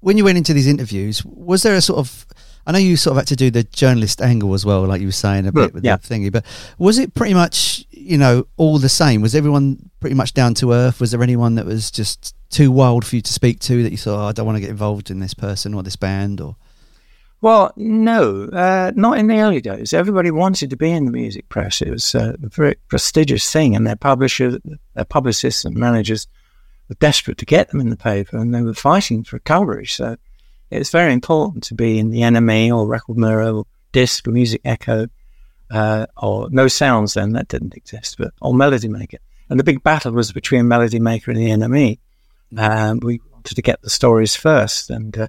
when 0.00 0.16
you 0.16 0.24
went 0.24 0.38
into 0.38 0.52
these 0.52 0.66
interviews, 0.66 1.24
was 1.24 1.62
there 1.62 1.74
a 1.74 1.80
sort 1.80 1.98
of 1.98 2.26
I 2.66 2.72
know 2.72 2.78
you 2.78 2.96
sort 2.96 3.12
of 3.12 3.18
had 3.18 3.28
to 3.28 3.36
do 3.36 3.50
the 3.50 3.62
journalist 3.62 4.20
angle 4.20 4.52
as 4.52 4.66
well, 4.66 4.84
like 4.84 5.00
you 5.00 5.06
were 5.06 5.12
saying 5.12 5.46
a 5.46 5.52
bit 5.52 5.72
with 5.72 5.84
yeah. 5.84 5.96
the 5.96 6.02
thingy, 6.08 6.32
but 6.32 6.44
was 6.78 6.98
it 6.98 7.14
pretty 7.14 7.34
much, 7.34 7.86
you 7.90 8.18
know, 8.18 8.46
all 8.56 8.78
the 8.78 8.88
same? 8.88 9.22
Was 9.22 9.36
everyone 9.36 9.90
pretty 10.00 10.16
much 10.16 10.34
down 10.34 10.54
to 10.54 10.72
earth? 10.72 11.00
Was 11.00 11.12
there 11.12 11.22
anyone 11.22 11.54
that 11.54 11.64
was 11.64 11.92
just 11.92 12.34
too 12.50 12.72
wild 12.72 13.04
for 13.04 13.14
you 13.14 13.22
to 13.22 13.32
speak 13.32 13.60
to 13.60 13.84
that 13.84 13.92
you 13.92 13.96
thought, 13.96 14.24
oh, 14.24 14.28
I 14.28 14.32
don't 14.32 14.46
want 14.46 14.56
to 14.56 14.60
get 14.60 14.70
involved 14.70 15.10
in 15.10 15.20
this 15.20 15.34
person 15.34 15.74
or 15.74 15.82
this 15.84 15.96
band 15.96 16.40
or? 16.40 16.56
Well, 17.40 17.72
no, 17.76 18.44
uh, 18.46 18.92
not 18.96 19.18
in 19.18 19.28
the 19.28 19.38
early 19.38 19.60
days. 19.60 19.92
Everybody 19.92 20.32
wanted 20.32 20.70
to 20.70 20.76
be 20.76 20.90
in 20.90 21.04
the 21.04 21.12
music 21.12 21.48
press. 21.48 21.82
It 21.82 21.90
was 21.90 22.14
uh, 22.14 22.34
a 22.42 22.48
very 22.48 22.76
prestigious 22.88 23.48
thing, 23.52 23.76
and 23.76 23.86
their 23.86 23.94
publishers, 23.94 24.58
their 24.94 25.04
publicists 25.04 25.64
and 25.64 25.76
managers 25.76 26.26
were 26.88 26.96
desperate 26.98 27.38
to 27.38 27.46
get 27.46 27.70
them 27.70 27.80
in 27.80 27.90
the 27.90 27.96
paper, 27.96 28.38
and 28.38 28.52
they 28.52 28.62
were 28.62 28.74
fighting 28.74 29.22
for 29.22 29.38
coverage. 29.38 29.94
So 29.94 30.16
it's 30.70 30.90
very 30.90 31.12
important 31.12 31.64
to 31.64 31.74
be 31.74 31.98
in 31.98 32.10
the 32.10 32.20
NME 32.20 32.76
or 32.76 32.86
Record 32.86 33.16
Mirror 33.16 33.52
or 33.52 33.66
Disc 33.92 34.26
or 34.26 34.32
Music 34.32 34.60
Echo 34.64 35.06
uh, 35.70 36.06
or 36.16 36.48
No 36.50 36.68
Sounds 36.68 37.14
then, 37.14 37.32
that 37.32 37.48
didn't 37.48 37.76
exist, 37.76 38.16
but 38.18 38.32
or 38.40 38.54
Melody 38.54 38.88
Maker. 38.88 39.18
And 39.48 39.60
the 39.60 39.64
big 39.64 39.82
battle 39.82 40.12
was 40.12 40.32
between 40.32 40.68
Melody 40.68 40.98
Maker 40.98 41.30
and 41.30 41.40
the 41.40 41.50
NME. 41.50 41.98
Um, 42.56 43.00
we 43.00 43.20
wanted 43.32 43.54
to 43.54 43.62
get 43.62 43.80
the 43.82 43.90
stories 43.90 44.34
first. 44.34 44.90
And 44.90 45.16
uh, 45.16 45.28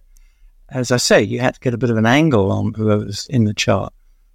as 0.70 0.92
I 0.92 0.98
say, 0.98 1.22
you 1.22 1.40
had 1.40 1.56
to 1.56 1.60
get 1.60 1.74
a 1.74 1.78
bit 1.78 1.90
of 1.90 1.98
an 1.98 2.06
angle 2.06 2.52
on 2.52 2.74
whoever 2.74 3.06
was 3.06 3.28
in 3.28 3.44
the 3.44 3.54
chart. 3.54 3.94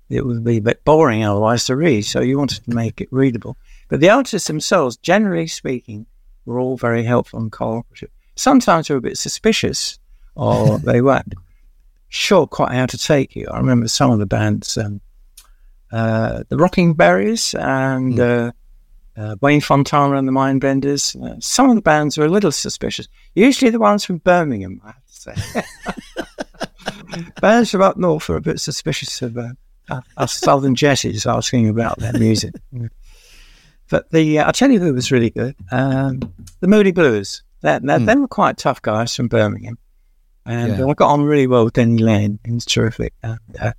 It 0.09 0.25
would 0.25 0.45
be 0.45 0.59
a 0.59 0.63
bit 0.63 0.85
boring 0.85 1.25
otherwise 1.25 1.67
to 1.67 1.77
read. 1.77 2.03
So 2.03 2.21
you 2.21 2.39
wanted 2.39 2.65
to 2.65 2.75
make 2.75 3.01
it 3.01 3.09
readable. 3.11 3.57
But 3.89 4.01
the 4.01 4.11
artists 4.11 4.47
themselves, 4.47 4.97
generally 4.99 5.47
speaking, 5.47 6.07
were 6.45 6.61
all 6.61 6.77
very 6.77 7.03
helpful 7.03 7.41
and 7.41 7.51
cooperative. 7.51 8.11
Sometimes 8.37 8.89
they 8.89 8.95
were 8.95 8.99
a 8.99 9.03
bit 9.03 9.19
suspicious 9.19 9.99
or 10.35 10.79
they 10.79 11.01
weren't 11.01 11.35
sure 12.09 12.47
quite 12.47 12.73
how 12.73 12.87
to 12.87 12.99
take 12.99 13.35
you. 13.37 13.47
I 13.51 13.59
remember 13.59 13.89
some 13.89 14.11
of 14.11 14.19
the 14.19 14.27
bands, 14.27 14.77
um, 14.77 15.01
uh, 15.91 16.45
the 16.49 16.57
Rocking 16.57 16.95
Berries 16.95 17.55
and 17.55 18.19
uh, 18.19 18.53
uh, 19.17 19.37
Wayne 19.41 19.61
Fontana 19.61 20.17
and 20.17 20.27
the 20.29 20.33
Mindbenders. 20.33 21.17
Uh, 21.23 21.41
some 21.41 21.69
of 21.71 21.77
the 21.77 21.83
bands 21.83 22.19
were 22.19 22.27
a 22.27 22.31
little 22.31 22.53
suspicious. 22.53 23.09
Usually 23.35 23.71
the 23.71 23.79
ones 23.79 24.05
from 24.05 24.19
Birmingham, 24.19 24.81
I 24.85 24.89
have 24.89 25.07
to 25.07 25.65
say. 27.15 27.33
bands 27.41 27.71
from 27.71 27.83
up 27.83 27.97
north 27.97 28.29
are 28.31 28.37
a 28.37 28.41
bit 28.41 28.61
suspicious 28.61 29.23
of 29.23 29.37
uh, 29.39 29.51
us 30.17 30.33
Southern 30.33 30.75
Jessies 30.75 31.27
asking 31.27 31.69
about 31.69 31.99
their 31.99 32.13
music. 32.15 32.55
But 33.91 34.11
the 34.11 34.39
uh, 34.39 34.47
I'll 34.47 34.55
tell 34.55 34.71
you 34.71 34.81
who 34.81 34.95
was 34.95 35.13
really 35.13 35.29
good. 35.29 35.55
Um, 35.71 36.33
the 36.61 36.67
Moody 36.67 36.93
Blues. 36.93 37.43
That, 37.61 37.83
that, 37.83 38.01
Hmm. 38.01 38.07
They 38.07 38.17
were 38.17 38.27
quite 38.27 38.57
tough 38.57 38.81
guys 38.81 39.15
from 39.15 39.29
Birmingham. 39.29 39.77
And 40.45 40.79
Yeah. 40.79 40.87
I 40.87 40.95
got 40.95 41.11
on 41.11 41.23
really 41.23 41.47
well 41.47 41.65
with 41.65 41.75
Denny 41.75 42.03
Laine. 42.03 42.39
He 42.45 42.53
was 42.53 42.65
terrific. 42.65 43.15
And, 43.23 43.39
uh, 43.61 43.73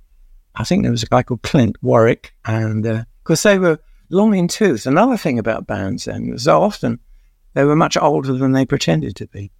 I 0.54 0.64
think 0.64 0.82
there 0.82 0.92
was 0.92 1.02
a 1.02 1.06
guy 1.06 1.22
called 1.22 1.42
Clint 1.42 1.76
Warwick. 1.82 2.32
And 2.44 3.04
because 3.22 3.42
they 3.42 3.58
were 3.58 3.78
long 4.10 4.34
in 4.34 4.48
tooth. 4.48 4.86
Another 4.86 5.16
thing 5.16 5.38
about 5.38 5.66
bands 5.66 6.04
then 6.04 6.30
was 6.30 6.44
so 6.44 6.62
often 6.62 7.00
they 7.54 7.64
were 7.64 7.76
much 7.76 7.96
older 7.96 8.32
than 8.32 8.52
they 8.52 8.66
pretended 8.66 9.16
to 9.16 9.26
be. 9.26 9.50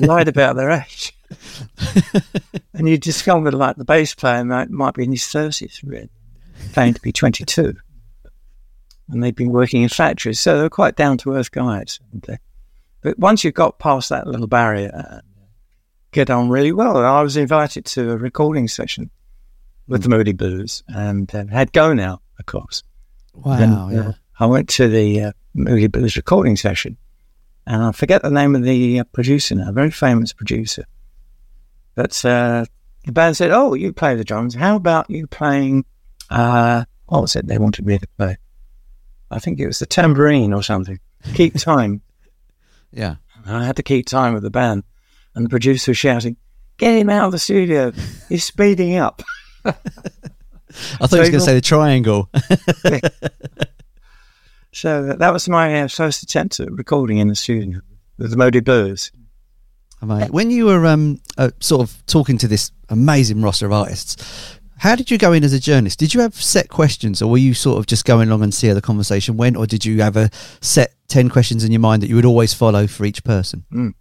Lied 0.00 0.28
about 0.28 0.56
their 0.56 0.70
age. 0.70 1.14
and 2.74 2.88
you 2.88 2.98
discovered 2.98 3.54
like 3.54 3.76
the 3.76 3.84
bass 3.84 4.14
player 4.14 4.44
might, 4.44 4.70
might 4.70 4.94
be 4.94 5.04
in 5.04 5.12
his 5.12 5.22
30s, 5.22 5.80
really, 5.84 6.10
claimed 6.72 6.96
to 6.96 7.02
be 7.02 7.12
22. 7.12 7.74
And 9.08 9.22
they'd 9.22 9.34
been 9.36 9.52
working 9.52 9.82
in 9.82 9.88
factories. 9.88 10.40
So 10.40 10.56
they 10.56 10.62
were 10.62 10.70
quite 10.70 10.96
down 10.96 11.18
to 11.18 11.34
earth 11.34 11.50
guys. 11.50 12.00
Uh, 12.28 12.36
but 13.00 13.18
once 13.18 13.44
you 13.44 13.52
got 13.52 13.78
past 13.78 14.08
that 14.08 14.26
little 14.26 14.46
barrier, 14.46 14.90
uh, 14.94 15.20
get 16.12 16.30
on 16.30 16.48
really 16.48 16.72
well. 16.72 16.96
And 16.96 17.06
I 17.06 17.22
was 17.22 17.36
invited 17.36 17.84
to 17.86 18.12
a 18.12 18.16
recording 18.16 18.68
session 18.68 19.10
with 19.86 20.02
the 20.02 20.08
Moody 20.08 20.32
Blues 20.32 20.82
and 20.88 21.32
uh, 21.34 21.46
had 21.46 21.72
Go 21.72 21.92
Now, 21.92 22.20
of 22.38 22.46
course. 22.46 22.82
Wow, 23.34 23.52
And, 23.52 23.74
uh, 23.74 23.88
yeah. 23.90 24.12
I 24.38 24.46
went 24.46 24.68
to 24.70 24.88
the 24.88 25.20
uh, 25.20 25.32
Moody 25.54 25.86
Blues 25.88 26.16
recording 26.16 26.56
session 26.56 26.96
and 27.66 27.82
I 27.82 27.92
forget 27.92 28.22
the 28.22 28.30
name 28.30 28.54
of 28.56 28.62
the 28.62 29.00
uh, 29.00 29.04
producer 29.12 29.54
now, 29.54 29.68
a 29.68 29.72
very 29.72 29.90
famous 29.90 30.32
producer. 30.32 30.84
But 31.94 32.24
uh, 32.24 32.64
the 33.04 33.12
band 33.12 33.36
said, 33.36 33.50
Oh, 33.50 33.74
you 33.74 33.92
play 33.92 34.14
the 34.14 34.24
drums. 34.24 34.54
How 34.54 34.76
about 34.76 35.10
you 35.10 35.26
playing, 35.26 35.84
uh, 36.30 36.84
what 37.06 37.22
was 37.22 37.36
it 37.36 37.46
they 37.46 37.58
wanted 37.58 37.86
me 37.86 37.98
to 37.98 38.08
play? 38.16 38.36
I 39.30 39.38
think 39.38 39.60
it 39.60 39.66
was 39.66 39.78
the 39.78 39.86
tambourine 39.86 40.52
or 40.52 40.62
something. 40.62 40.98
Keep 41.34 41.54
time. 41.58 42.00
Yeah. 42.92 43.16
And 43.44 43.56
I 43.56 43.64
had 43.64 43.76
to 43.76 43.82
keep 43.82 44.06
time 44.06 44.34
with 44.34 44.42
the 44.42 44.50
band. 44.50 44.84
And 45.34 45.44
the 45.44 45.48
producer 45.48 45.90
was 45.90 45.98
shouting, 45.98 46.36
Get 46.78 46.98
him 46.98 47.10
out 47.10 47.26
of 47.26 47.32
the 47.32 47.38
studio. 47.38 47.92
He's 48.28 48.44
speeding 48.44 48.96
up. 48.96 49.22
I 49.64 49.72
thought 51.06 51.12
he 51.12 51.18
was 51.18 51.30
going 51.30 51.32
to 51.32 51.40
say 51.40 51.54
the 51.54 51.60
triangle. 51.60 52.30
So 54.72 55.14
that 55.14 55.32
was 55.32 55.48
my 55.48 55.82
uh, 55.82 55.88
first 55.88 56.22
attempt 56.22 56.60
at 56.60 56.70
recording 56.70 57.18
in 57.18 57.28
the 57.28 57.34
studio 57.34 57.80
with 58.18 58.30
the 58.30 58.36
Moody 58.36 58.60
Blues. 58.60 59.10
Mate, 60.02 60.30
when 60.30 60.50
you 60.50 60.66
were 60.66 60.86
um, 60.86 61.20
uh, 61.36 61.50
sort 61.60 61.82
of 61.82 62.06
talking 62.06 62.38
to 62.38 62.48
this 62.48 62.70
amazing 62.88 63.42
roster 63.42 63.66
of 63.66 63.72
artists, 63.72 64.58
how 64.78 64.94
did 64.94 65.10
you 65.10 65.18
go 65.18 65.32
in 65.32 65.44
as 65.44 65.52
a 65.52 65.60
journalist? 65.60 65.98
Did 65.98 66.14
you 66.14 66.20
have 66.20 66.34
set 66.34 66.70
questions, 66.70 67.20
or 67.20 67.30
were 67.30 67.36
you 67.38 67.52
sort 67.52 67.78
of 67.78 67.86
just 67.86 68.06
going 68.06 68.28
along 68.28 68.42
and 68.42 68.54
see 68.54 68.68
how 68.68 68.74
the 68.74 68.80
conversation 68.80 69.36
went, 69.36 69.56
or 69.56 69.66
did 69.66 69.84
you 69.84 70.00
have 70.00 70.16
a 70.16 70.30
set 70.62 70.94
ten 71.08 71.28
questions 71.28 71.64
in 71.64 71.72
your 71.72 71.80
mind 71.80 72.02
that 72.02 72.08
you 72.08 72.14
would 72.14 72.24
always 72.24 72.54
follow 72.54 72.86
for 72.86 73.04
each 73.04 73.22
person? 73.24 73.92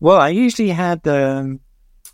Well, 0.00 0.20
I 0.20 0.28
usually 0.28 0.70
had, 0.70 1.06
um, 1.08 1.60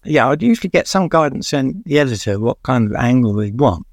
yeah, 0.05 0.29
I'd 0.29 0.43
usually 0.43 0.71
get 0.71 0.89
some 0.89 1.09
guidance 1.09 1.51
from 1.51 1.83
the 1.85 1.99
editor 1.99 2.41
what 2.41 2.63
kind 2.63 2.91
of 2.91 2.97
angle 2.97 3.35
they 3.35 3.51
want. 3.51 3.87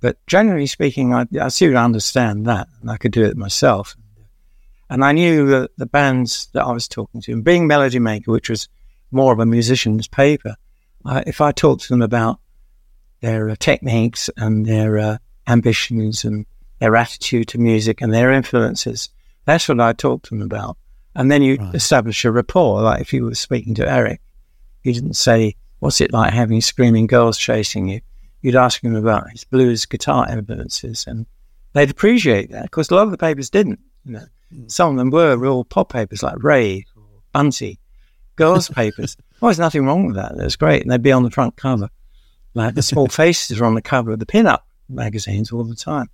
But 0.00 0.18
generally 0.26 0.66
speaking, 0.66 1.14
I, 1.14 1.26
I 1.40 1.48
seem 1.48 1.72
to 1.72 1.76
understand 1.76 2.46
that, 2.46 2.68
and 2.80 2.90
I 2.90 2.96
could 2.96 3.12
do 3.12 3.24
it 3.24 3.36
myself. 3.36 3.96
And 4.90 5.04
I 5.04 5.12
knew 5.12 5.46
that 5.46 5.70
the 5.78 5.86
bands 5.86 6.48
that 6.52 6.64
I 6.64 6.72
was 6.72 6.88
talking 6.88 7.22
to, 7.22 7.32
and 7.32 7.44
being 7.44 7.66
Melody 7.66 7.98
Maker, 7.98 8.32
which 8.32 8.50
was 8.50 8.68
more 9.10 9.32
of 9.32 9.38
a 9.38 9.46
musician's 9.46 10.08
paper, 10.08 10.56
I, 11.04 11.22
if 11.26 11.40
I 11.40 11.52
talked 11.52 11.84
to 11.84 11.88
them 11.88 12.02
about 12.02 12.40
their 13.20 13.48
uh, 13.48 13.56
techniques 13.58 14.28
and 14.36 14.66
their 14.66 14.98
uh, 14.98 15.18
ambitions 15.46 16.24
and 16.24 16.44
their 16.80 16.96
attitude 16.96 17.48
to 17.48 17.58
music 17.58 18.02
and 18.02 18.12
their 18.12 18.32
influences, 18.32 19.08
that's 19.44 19.68
what 19.68 19.80
I 19.80 19.92
talked 19.92 20.26
to 20.26 20.30
them 20.34 20.42
about. 20.42 20.76
And 21.14 21.30
then 21.30 21.42
you 21.42 21.56
Right. 21.56 21.74
establish 21.74 22.24
a 22.24 22.32
rapport. 22.32 22.82
Like 22.82 23.00
if 23.00 23.12
you 23.12 23.24
were 23.24 23.34
speaking 23.34 23.74
to 23.74 23.90
Eric, 23.90 24.20
you 24.82 24.92
didn't 24.92 25.14
say, 25.16 25.56
What's 25.82 26.00
it 26.00 26.12
like 26.12 26.32
having 26.32 26.60
screaming 26.60 27.08
girls 27.08 27.36
chasing 27.36 27.88
you? 27.88 28.02
You'd 28.40 28.54
ask 28.54 28.84
him 28.84 28.94
about 28.94 29.30
his 29.32 29.42
blues 29.42 29.84
guitar 29.84 30.28
influences, 30.30 31.08
and 31.08 31.26
they'd 31.72 31.90
appreciate 31.90 32.52
that 32.52 32.62
because 32.62 32.88
a 32.88 32.94
lot 32.94 33.06
of 33.06 33.10
the 33.10 33.18
papers 33.18 33.50
didn't. 33.50 33.80
You 34.04 34.12
know, 34.12 34.26
hmm. 34.54 34.68
some 34.68 34.92
of 34.92 34.96
them 34.96 35.10
were 35.10 35.36
real 35.36 35.64
pop 35.64 35.90
papers 35.92 36.22
like 36.22 36.40
Ray 36.40 36.86
or 36.96 37.02
Bunty, 37.32 37.80
girls' 38.36 38.68
papers. 38.80 39.16
Well, 39.40 39.48
there's 39.48 39.58
nothing 39.58 39.84
wrong 39.84 40.06
with 40.06 40.14
that. 40.14 40.36
That's 40.36 40.54
great, 40.54 40.82
and 40.82 40.90
they'd 40.92 41.02
be 41.02 41.10
on 41.10 41.24
the 41.24 41.32
front 41.32 41.56
cover. 41.56 41.88
Like 42.54 42.76
the 42.76 42.82
small 42.82 43.08
faces 43.22 43.60
are 43.60 43.64
on 43.64 43.74
the 43.74 43.82
cover 43.82 44.12
of 44.12 44.20
the 44.20 44.26
pin-up 44.26 44.64
magazines 44.88 45.50
all 45.50 45.64
the 45.64 45.74
time, 45.74 46.10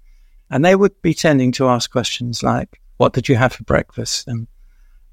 and 0.51 0.65
they 0.65 0.77
would 0.77 1.03
be 1.03 1.13
tending 1.13 1.53
to 1.53 1.69
ask 1.69 1.91
questions 1.91 2.43
like, 2.43 2.81
"What 2.97 3.13
did 3.13 3.29
you 3.29 3.37
have 3.37 3.53
for 3.53 3.65
breakfast?" 3.65 4.29
and 4.29 4.47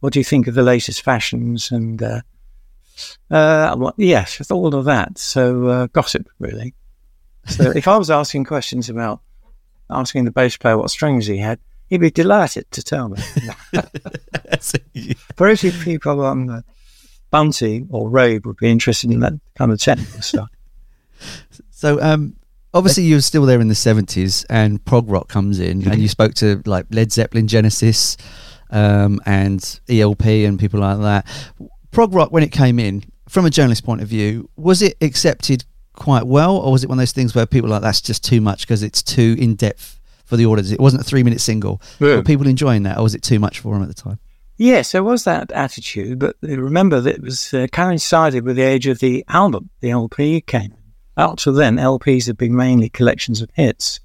"What 0.05 0.13
do 0.13 0.19
you 0.19 0.23
think 0.23 0.45
of 0.47 0.53
the 0.53 0.61
latest 0.61 1.01
fashions?" 1.01 1.71
and 1.71 2.01
uh, 2.01 2.21
uh, 3.31 3.91
yes, 3.97 4.51
all 4.51 4.75
of 4.75 4.85
that. 4.85 5.17
So 5.17 5.67
uh, 5.67 5.87
gossip, 5.87 6.29
really. 6.37 6.75
So 7.47 7.71
if 7.75 7.87
I 7.87 7.97
was 7.97 8.11
asking 8.11 8.45
questions 8.45 8.87
about 8.87 9.21
asking 9.89 10.25
the 10.25 10.31
bass 10.31 10.57
player 10.57 10.77
what 10.77 10.91
strings 10.91 11.25
he 11.25 11.37
had, 11.37 11.59
he'd 11.87 12.01
be 12.01 12.11
delighted 12.11 12.69
to 12.71 12.83
tell 12.83 13.09
me. 13.09 13.17
Very 15.37 15.55
few 15.55 15.71
people 15.71 16.23
on 16.23 16.45
the 16.45 16.63
Bunty 17.31 17.87
or 17.89 18.07
Ray 18.07 18.37
would 18.37 18.57
be 18.57 18.69
interested 18.69 19.09
in 19.11 19.19
that 19.21 19.33
kind 19.57 19.71
of 19.71 19.79
technical 19.79 20.21
stuff. 20.21 20.49
So, 21.71 22.01
um, 22.01 22.37
obviously, 22.73 23.03
you 23.03 23.15
were 23.15 23.21
still 23.21 23.45
there 23.45 23.59
in 23.59 23.67
the 23.67 23.75
seventies, 23.75 24.45
and 24.49 24.83
prog 24.85 25.09
rock 25.09 25.27
comes 25.27 25.59
in, 25.59 25.87
and 25.87 26.01
you 26.01 26.07
spoke 26.07 26.33
to 26.35 26.61
like 26.65 26.85
Led 26.89 27.11
Zeppelin, 27.11 27.47
Genesis, 27.47 28.15
um, 28.75 29.21
and 29.25 29.79
ELP, 29.89 30.25
and 30.25 30.59
people 30.59 30.81
like 30.81 30.99
that. 30.99 31.25
Prog 31.91 32.13
rock, 32.13 32.31
when 32.31 32.43
it 32.43 32.51
came 32.51 32.77
in, 32.77 33.03
from 33.29 33.45
a 33.45 33.49
journalist 33.49 33.85
point 33.85 34.01
of 34.01 34.07
view, 34.07 34.49
was 34.57 34.81
it 34.81 34.97
accepted 35.01 35.63
quite 35.93 36.27
well, 36.27 36.57
or 36.57 36.71
was 36.71 36.83
it 36.83 36.89
one 36.89 36.97
of 36.97 37.01
those 37.01 37.13
things 37.13 37.33
where 37.33 37.45
people 37.45 37.69
are 37.69 37.75
like 37.75 37.81
that's 37.81 38.01
just 38.01 38.23
too 38.23 38.41
much 38.41 38.61
because 38.61 38.83
it's 38.83 39.01
too 39.01 39.35
in 39.39 39.55
depth 39.55 39.99
for 40.25 40.35
the 40.35 40.45
audience? 40.45 40.71
It 40.71 40.79
wasn't 40.79 41.01
a 41.01 41.05
three 41.05 41.23
minute 41.23 41.39
single. 41.39 41.81
Yeah. 41.99 42.17
Were 42.17 42.23
people 42.23 42.47
enjoying 42.47 42.83
that, 42.83 42.97
or 42.97 43.03
was 43.03 43.15
it 43.15 43.23
too 43.23 43.39
much 43.39 43.59
for 43.59 43.73
them 43.73 43.81
at 43.81 43.87
the 43.87 43.93
time? 43.93 44.19
Yes, 44.57 44.91
there 44.91 45.03
was 45.03 45.23
that 45.23 45.51
attitude, 45.51 46.19
but 46.19 46.35
remember 46.41 47.01
that 47.01 47.15
it 47.15 47.21
was 47.21 47.53
uh, 47.53 47.67
coincided 47.71 48.45
with 48.45 48.55
the 48.55 48.61
age 48.61 48.87
of 48.87 48.99
the 48.99 49.25
album. 49.27 49.69
The 49.81 49.91
LP 49.91 50.41
came. 50.41 50.73
Up 51.17 51.37
to 51.39 51.51
then, 51.51 51.77
LPs 51.77 52.27
had 52.27 52.37
been 52.37 52.55
mainly 52.55 52.89
collections 52.89 53.41
of 53.41 53.49
hits, 53.53 54.01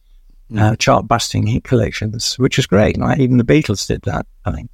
uh, 0.56 0.76
chart 0.76 1.06
busting 1.06 1.46
hit 1.46 1.64
collections, 1.64 2.38
which 2.38 2.56
was 2.56 2.66
great. 2.66 2.98
Like 2.98 3.18
even 3.18 3.36
the 3.38 3.44
Beatles 3.44 3.86
did 3.86 4.02
that, 4.02 4.26
I 4.44 4.52
think. 4.52 4.70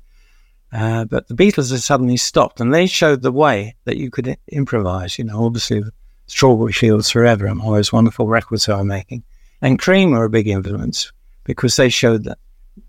Uh, 0.72 1.04
but 1.04 1.28
the 1.28 1.34
Beatles 1.34 1.70
had 1.70 1.80
suddenly 1.80 2.16
stopped 2.16 2.60
and 2.60 2.74
they 2.74 2.86
showed 2.86 3.22
the 3.22 3.32
way 3.32 3.76
that 3.84 3.96
you 3.96 4.10
could 4.10 4.28
I- 4.28 4.36
improvise. 4.48 5.18
You 5.18 5.24
know, 5.24 5.44
obviously, 5.44 5.82
Strawberry 6.26 6.72
Fields 6.72 7.10
Forever 7.10 7.46
and 7.46 7.60
all 7.60 7.72
those 7.72 7.92
wonderful 7.92 8.26
records 8.26 8.66
they 8.66 8.74
were 8.74 8.84
making. 8.84 9.22
And 9.62 9.78
Cream 9.78 10.10
were 10.10 10.24
a 10.24 10.30
big 10.30 10.48
influence 10.48 11.12
because 11.44 11.76
they 11.76 11.88
showed 11.88 12.24
that 12.24 12.38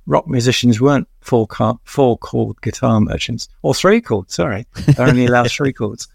rock 0.05 0.27
musicians 0.27 0.81
weren't 0.81 1.07
four, 1.21 1.47
car- 1.47 1.79
four 1.83 2.17
chord 2.17 2.59
guitar 2.61 2.99
merchants 2.99 3.47
or 3.61 3.73
three 3.73 4.01
chords, 4.01 4.33
sorry. 4.33 4.65
They 4.85 5.03
only 5.03 5.25
allowed 5.25 5.51
three 5.51 5.71
chords. 5.71 6.07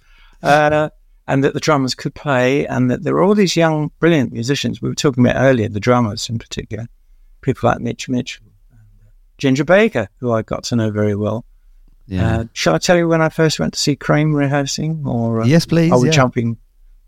Uh, 0.42 0.90
and 1.28 1.44
that 1.44 1.54
the 1.54 1.60
drummers 1.60 1.94
could 1.94 2.14
play 2.14 2.66
and 2.66 2.90
that 2.90 3.02
there 3.02 3.14
were 3.14 3.22
all 3.22 3.34
these 3.34 3.56
young, 3.56 3.90
brilliant 4.00 4.32
musicians. 4.32 4.82
We 4.82 4.88
were 4.88 4.94
talking 4.94 5.24
about 5.24 5.40
earlier, 5.40 5.68
the 5.68 5.80
drummers 5.80 6.28
in 6.28 6.38
particular, 6.38 6.86
people 7.40 7.68
like 7.68 7.80
Mitch 7.80 8.08
Mitchell, 8.08 8.46
Ginger 9.38 9.64
Baker, 9.64 10.08
who 10.18 10.32
I 10.32 10.42
got 10.42 10.64
to 10.64 10.76
know 10.76 10.90
very 10.90 11.14
well. 11.14 11.44
Yeah. 12.06 12.38
Uh, 12.38 12.44
shall 12.52 12.74
I 12.74 12.78
tell 12.78 12.96
you 12.96 13.08
when 13.08 13.22
I 13.22 13.28
first 13.28 13.60
went 13.60 13.74
to 13.74 13.78
see 13.78 13.96
Cream 13.96 14.34
rehearsing? 14.34 15.04
Or 15.06 15.42
uh, 15.42 15.46
yes, 15.46 15.66
please. 15.66 15.92
are 15.92 16.00
we 16.00 16.08
yeah. 16.08 16.12
jumping 16.12 16.58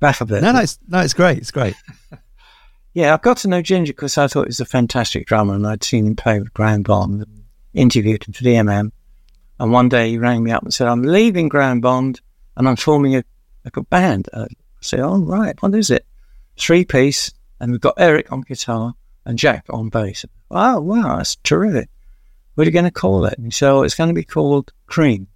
back 0.00 0.20
a 0.20 0.24
bit? 0.24 0.42
No, 0.42 0.52
no, 0.52 0.60
it's, 0.60 0.78
no, 0.88 1.00
it's 1.00 1.14
great. 1.14 1.38
It's 1.38 1.50
great. 1.50 1.74
Yeah, 2.94 3.12
I 3.12 3.16
got 3.16 3.38
to 3.38 3.48
know 3.48 3.60
Ginger 3.60 3.92
because 3.92 4.16
I 4.16 4.28
thought 4.28 4.44
he 4.44 4.50
was 4.50 4.60
a 4.60 4.64
fantastic 4.64 5.26
drummer 5.26 5.54
and 5.54 5.66
I'd 5.66 5.82
seen 5.82 6.06
him 6.06 6.14
play 6.14 6.38
with 6.38 6.54
Graham 6.54 6.82
Bond 6.82 7.26
interviewed 7.74 8.22
him 8.22 8.32
for 8.32 8.44
the 8.44 8.54
MM. 8.54 8.92
And 9.58 9.72
one 9.72 9.88
day 9.88 10.10
he 10.10 10.18
rang 10.18 10.44
me 10.44 10.52
up 10.52 10.62
and 10.62 10.72
said, 10.72 10.86
I'm 10.86 11.02
leaving 11.02 11.48
Graham 11.48 11.80
Bond 11.80 12.20
and 12.56 12.68
I'm 12.68 12.76
forming 12.76 13.16
a, 13.16 13.24
a 13.76 13.82
band. 13.82 14.28
I 14.32 14.46
said, 14.80 15.00
Oh, 15.00 15.18
right, 15.18 15.60
what 15.62 15.74
is 15.74 15.90
it? 15.90 16.06
Three 16.56 16.84
piece, 16.84 17.32
and 17.60 17.72
we've 17.72 17.80
got 17.80 17.94
Eric 17.98 18.32
on 18.32 18.42
guitar 18.42 18.94
and 19.24 19.38
Jack 19.38 19.66
on 19.70 19.88
bass. 19.88 20.24
Oh, 20.50 20.80
wow, 20.80 21.16
that's 21.16 21.36
terrific. 21.36 21.88
What 22.54 22.62
are 22.62 22.66
you 22.66 22.72
going 22.72 22.84
to 22.84 22.90
call 22.90 23.24
it? 23.24 23.38
And 23.38 23.52
Oh, 23.62 23.82
it's 23.82 23.94
going 23.94 24.08
to 24.08 24.14
be 24.14 24.24
called 24.24 24.72
Cream. 24.86 25.26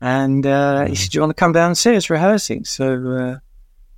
And 0.00 0.44
uh, 0.44 0.86
he 0.86 0.94
said, 0.94 1.10
Do 1.10 1.16
you 1.16 1.20
want 1.22 1.30
to 1.30 1.40
come 1.40 1.52
down 1.52 1.68
and 1.68 1.78
see 1.78 1.96
us 1.96 2.10
rehearsing? 2.10 2.64
So 2.64 3.12
uh, 3.12 3.38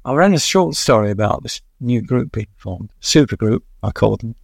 I 0.08 0.14
ran 0.14 0.34
a 0.34 0.38
short 0.38 0.76
story 0.76 1.10
about 1.10 1.42
this 1.42 1.60
new 1.80 2.00
group 2.00 2.32
being 2.32 2.46
formed, 2.56 2.90
super 3.00 3.36
group, 3.36 3.64
I 3.82 3.90
called 3.90 4.20
them, 4.20 4.36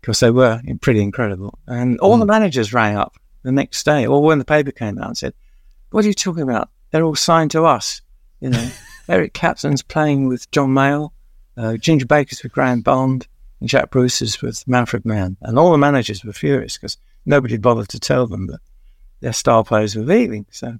because 0.00 0.18
they 0.18 0.32
were 0.32 0.60
pretty 0.80 1.00
incredible. 1.00 1.58
And 1.68 1.98
all 2.00 2.18
the 2.18 2.26
managers 2.26 2.72
rang 2.72 2.96
up 2.96 3.14
the 3.42 3.52
next 3.52 3.84
day, 3.84 4.06
or 4.06 4.20
when 4.22 4.38
the 4.40 4.44
paper 4.44 4.72
came 4.72 4.98
out, 4.98 5.06
and 5.08 5.16
said, 5.16 5.34
What 5.90 6.04
are 6.04 6.08
you 6.08 6.14
talking 6.14 6.42
about? 6.42 6.70
They're 6.90 7.04
all 7.04 7.14
signed 7.14 7.52
to 7.52 7.64
us. 7.64 8.02
You 8.40 8.50
know, 8.50 8.70
Eric 9.08 9.34
Clapton's 9.34 9.82
playing 9.82 10.28
with 10.28 10.50
John 10.50 10.70
Mayall, 10.70 11.10
uh, 11.56 11.76
Ginger 11.76 12.06
Baker's 12.06 12.42
with 12.42 12.52
Graham 12.52 12.80
Bond, 12.80 13.26
and 13.60 13.68
Jack 13.68 13.90
Bruce's 13.90 14.40
with 14.40 14.66
Manfred 14.66 15.04
Mann. 15.04 15.36
And 15.42 15.58
all 15.58 15.72
the 15.72 15.78
managers 15.78 16.24
were 16.24 16.32
furious 16.32 16.76
because 16.78 16.96
nobody 17.26 17.58
bothered 17.58 17.88
to 17.90 18.00
tell 18.00 18.26
them 18.26 18.46
that 18.46 18.60
their 19.20 19.32
star 19.34 19.62
players 19.64 19.94
were 19.94 20.02
leaving. 20.02 20.46
So, 20.50 20.78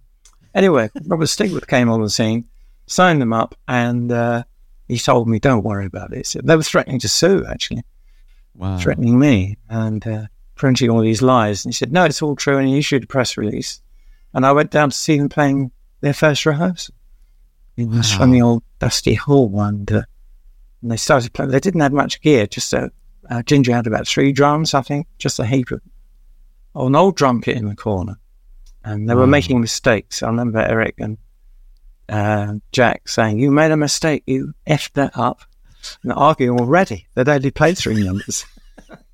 anyway, 0.54 0.90
Robert 1.04 1.26
Stigwood 1.26 1.66
came 1.66 1.90
on 1.90 2.00
the 2.00 2.08
scene, 2.08 2.46
signed 2.86 3.20
them 3.20 3.34
up, 3.34 3.54
and 3.68 4.10
uh, 4.10 4.44
he 4.88 4.98
told 4.98 5.28
me, 5.28 5.38
"Don't 5.38 5.64
worry 5.64 5.84
about 5.86 6.14
it." 6.14 6.26
So 6.26 6.40
they 6.42 6.56
were 6.56 6.62
threatening 6.62 7.00
to 7.00 7.08
sue, 7.08 7.44
actually, 7.46 7.84
Wow. 8.54 8.78
threatening 8.78 9.18
me 9.18 9.58
and 9.68 10.06
uh, 10.06 10.26
printing 10.54 10.88
all 10.90 11.00
these 11.00 11.20
lies. 11.22 11.64
And 11.64 11.74
he 11.74 11.76
said, 11.76 11.92
"No, 11.92 12.04
it's 12.04 12.22
all 12.22 12.36
true," 12.36 12.56
and 12.56 12.68
he 12.68 12.78
issued 12.78 13.04
a 13.04 13.06
press 13.06 13.36
release. 13.36 13.82
And 14.32 14.46
I 14.46 14.52
went 14.52 14.70
down 14.70 14.90
to 14.90 14.96
see 14.96 15.18
them 15.18 15.28
playing 15.28 15.72
their 16.00 16.14
first 16.14 16.46
rehearsal 16.46 16.94
in 17.80 17.90
Wow. 17.96 18.02
funny 18.02 18.40
old 18.40 18.62
dusty 18.78 19.14
hall, 19.14 19.60
and, 19.60 19.90
uh, 19.90 20.02
and 20.82 20.90
they 20.90 20.96
started 20.96 21.32
playing. 21.32 21.50
They 21.50 21.60
didn't 21.60 21.80
have 21.80 21.92
much 21.92 22.20
gear; 22.20 22.46
just 22.46 22.72
a 22.72 22.90
uh, 23.28 23.42
Ginger 23.42 23.72
had 23.74 23.86
about 23.86 24.08
three 24.08 24.32
drums, 24.32 24.74
I 24.74 24.82
think, 24.82 25.06
just 25.18 25.38
a 25.38 25.46
heap 25.46 25.70
of 25.70 25.80
oh, 26.74 26.86
an 26.86 26.96
old 26.96 27.16
drum 27.16 27.40
kit 27.40 27.56
in 27.56 27.66
the 27.68 27.76
corner, 27.76 28.18
and 28.84 29.08
they 29.08 29.14
were 29.14 29.20
Wow. 29.22 29.26
making 29.26 29.60
mistakes. 29.60 30.22
I 30.22 30.26
remember 30.28 30.58
Eric 30.58 30.94
and 30.98 31.18
uh, 32.08 32.54
Jack 32.72 33.08
saying, 33.08 33.38
"You 33.38 33.50
made 33.50 33.70
a 33.70 33.76
mistake. 33.76 34.22
You 34.26 34.54
effed 34.66 34.92
that 34.94 35.16
up," 35.16 35.42
and 36.02 36.12
arguing 36.12 36.58
already. 36.58 37.06
They'd 37.14 37.28
only 37.28 37.50
played 37.50 37.78
three 37.78 38.02
numbers. 38.04 38.44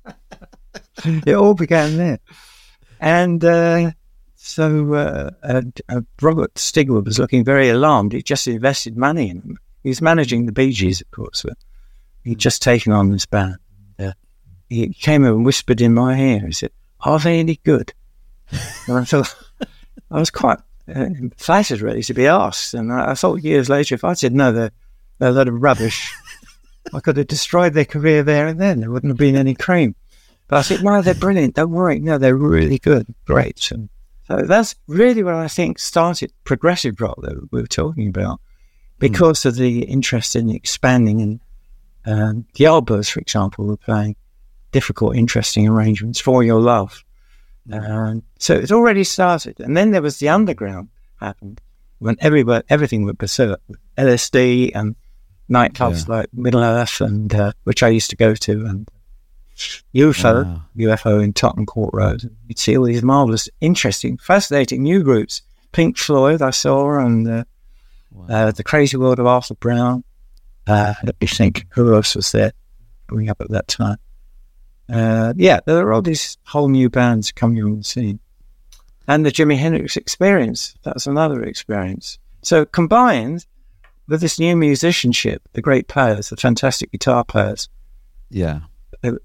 it 1.05 1.35
all 1.35 1.53
began 1.53 1.97
there, 1.97 2.19
and 2.99 3.43
uh, 3.43 3.91
so 4.47 4.93
uh, 4.93 5.31
uh, 5.43 6.01
Robert 6.21 6.53
Stigwood 6.55 7.05
was 7.05 7.19
looking 7.19 7.43
very 7.43 7.69
alarmed. 7.69 8.13
He 8.13 8.23
just 8.23 8.47
invested 8.47 8.95
money 8.95 9.29
in 9.29 9.41
them. 9.41 9.57
He 9.83 9.89
was 9.89 10.01
managing 10.01 10.45
the 10.45 10.51
Bee 10.53 10.71
Gees, 10.71 11.01
of 11.01 11.11
course, 11.11 11.43
but 11.43 11.57
he'd 12.23 12.39
just 12.39 12.61
taken 12.61 12.93
on 12.93 13.11
this 13.11 13.25
band. 13.25 13.57
Uh, 13.99 14.13
he 14.69 14.93
came 14.93 15.25
over 15.25 15.35
and 15.35 15.45
whispered 15.45 15.81
in 15.81 15.93
my 15.93 16.17
ear. 16.17 16.45
He 16.45 16.53
said, 16.53 16.71
"Are 17.01 17.19
they 17.19 17.39
any 17.39 17.59
good?" 17.63 17.93
And 18.87 18.97
I 18.97 19.03
thought 19.03 19.35
I 20.11 20.19
was 20.19 20.31
quite 20.31 20.59
uh, 20.93 21.09
flattered, 21.35 21.81
really, 21.81 22.03
to 22.03 22.13
be 22.13 22.27
asked. 22.27 22.73
And 22.73 22.91
I, 22.91 23.11
I 23.11 23.13
thought 23.15 23.43
years 23.43 23.67
later, 23.67 23.95
if 23.95 24.03
I'd 24.05 24.17
said 24.17 24.33
no, 24.33 24.53
they're, 24.53 24.71
they're 25.19 25.29
a 25.29 25.33
load 25.33 25.49
of 25.49 25.61
rubbish, 25.61 26.11
I 26.93 27.01
could 27.01 27.17
have 27.17 27.27
destroyed 27.27 27.73
their 27.73 27.85
career 27.85 28.23
there 28.23 28.47
and 28.47 28.61
then. 28.61 28.79
There 28.79 28.91
wouldn't 28.91 29.11
have 29.11 29.17
been 29.17 29.35
any 29.35 29.55
cream. 29.55 29.95
But 30.47 30.57
I 30.57 30.61
said, 30.61 30.83
no, 30.83 31.01
they're 31.01 31.13
brilliant. 31.13 31.55
Don't 31.55 31.71
worry. 31.71 31.99
No, 31.99 32.17
they're 32.17 32.35
really 32.35 32.79
good. 32.79 33.13
Great. 33.25 33.69
And 33.71 33.89
so 34.27 34.41
that's 34.41 34.75
really 34.87 35.23
what 35.23 35.35
I 35.35 35.47
think 35.47 35.79
started 35.79 36.33
progressive 36.43 36.99
rock 36.99 37.17
that 37.21 37.47
we 37.51 37.61
were 37.61 37.67
talking 37.67 38.09
about 38.09 38.41
because 38.99 39.45
of 39.45 39.55
the 39.55 39.83
interest 39.83 40.35
in 40.35 40.49
expanding. 40.49 41.21
And 41.21 41.39
um, 42.05 42.45
the 42.55 42.65
Yardbirds, 42.65 43.09
for 43.09 43.21
example, 43.21 43.65
were 43.65 43.77
playing 43.77 44.17
difficult, 44.71 45.15
interesting 45.15 45.67
arrangements 45.67 46.19
for 46.19 46.43
your 46.43 46.59
love. 46.59 47.03
Um, 47.71 48.23
so 48.37 48.55
it 48.55 48.71
already 48.71 49.03
started. 49.03 49.59
And 49.59 49.77
then 49.77 49.91
there 49.91 50.01
was 50.01 50.19
the 50.19 50.29
underground 50.29 50.89
happened 51.19 51.61
when 51.99 52.17
everywhere, 52.19 52.63
everything 52.69 53.05
berserk. 53.13 53.61
with 53.67 53.77
LSD 53.97 54.71
and 54.75 54.95
nightclubs 55.49 56.07
like 56.07 56.27
Middle 56.33 56.63
Earth, 56.63 57.01
and 57.01 57.33
uh, 57.33 57.53
which 57.63 57.81
I 57.81 57.87
used 57.87 58.09
to 58.09 58.15
go 58.15 58.35
to, 58.35 58.65
and 58.65 58.89
UFO, 59.95 60.45
Wow. 60.45 60.61
UFO 60.77 61.23
in 61.23 61.33
Tottenham 61.33 61.65
Court 61.65 61.89
Road. 61.93 62.29
You'd 62.47 62.59
see 62.59 62.77
all 62.77 62.85
these 62.85 63.03
marvelous, 63.03 63.49
interesting, 63.61 64.17
fascinating 64.17 64.83
new 64.83 65.03
groups. 65.03 65.41
Pink 65.71 65.97
Floyd, 65.97 66.41
I 66.41 66.51
saw, 66.51 66.97
and 66.99 67.27
uh, 67.27 67.43
uh, 68.29 68.51
the 68.51 68.63
Crazy 68.63 68.97
World 68.97 69.19
of 69.19 69.25
Arthur 69.27 69.55
Brown. 69.55 70.03
Uh, 70.65 70.93
let 71.03 71.19
me 71.19 71.27
think, 71.27 71.65
who 71.71 71.93
else 71.95 72.15
was 72.15 72.31
there 72.31 72.51
coming 73.07 73.29
up 73.29 73.39
at 73.41 73.49
that 73.49 73.67
time? 73.67 73.97
Uh, 74.89 75.33
yeah, 75.35 75.59
there 75.65 75.79
are 75.85 75.93
all 75.93 76.01
these 76.01 76.37
whole 76.45 76.69
new 76.69 76.89
bands 76.89 77.31
coming 77.31 77.63
on 77.63 77.77
the 77.77 77.83
scene. 77.83 78.19
And 79.07 79.25
the 79.25 79.31
Jimi 79.31 79.57
Hendrix 79.57 79.97
experience, 79.97 80.75
that's 80.83 81.07
another 81.07 81.43
experience. 81.43 82.19
So 82.41 82.65
combined 82.65 83.45
with 84.07 84.21
this 84.21 84.39
new 84.39 84.55
musicianship, 84.55 85.41
the 85.53 85.61
great 85.61 85.87
players, 85.87 86.29
the 86.29 86.37
fantastic 86.37 86.91
guitar 86.91 87.23
players, 87.23 87.69
Yeah. 88.29 88.61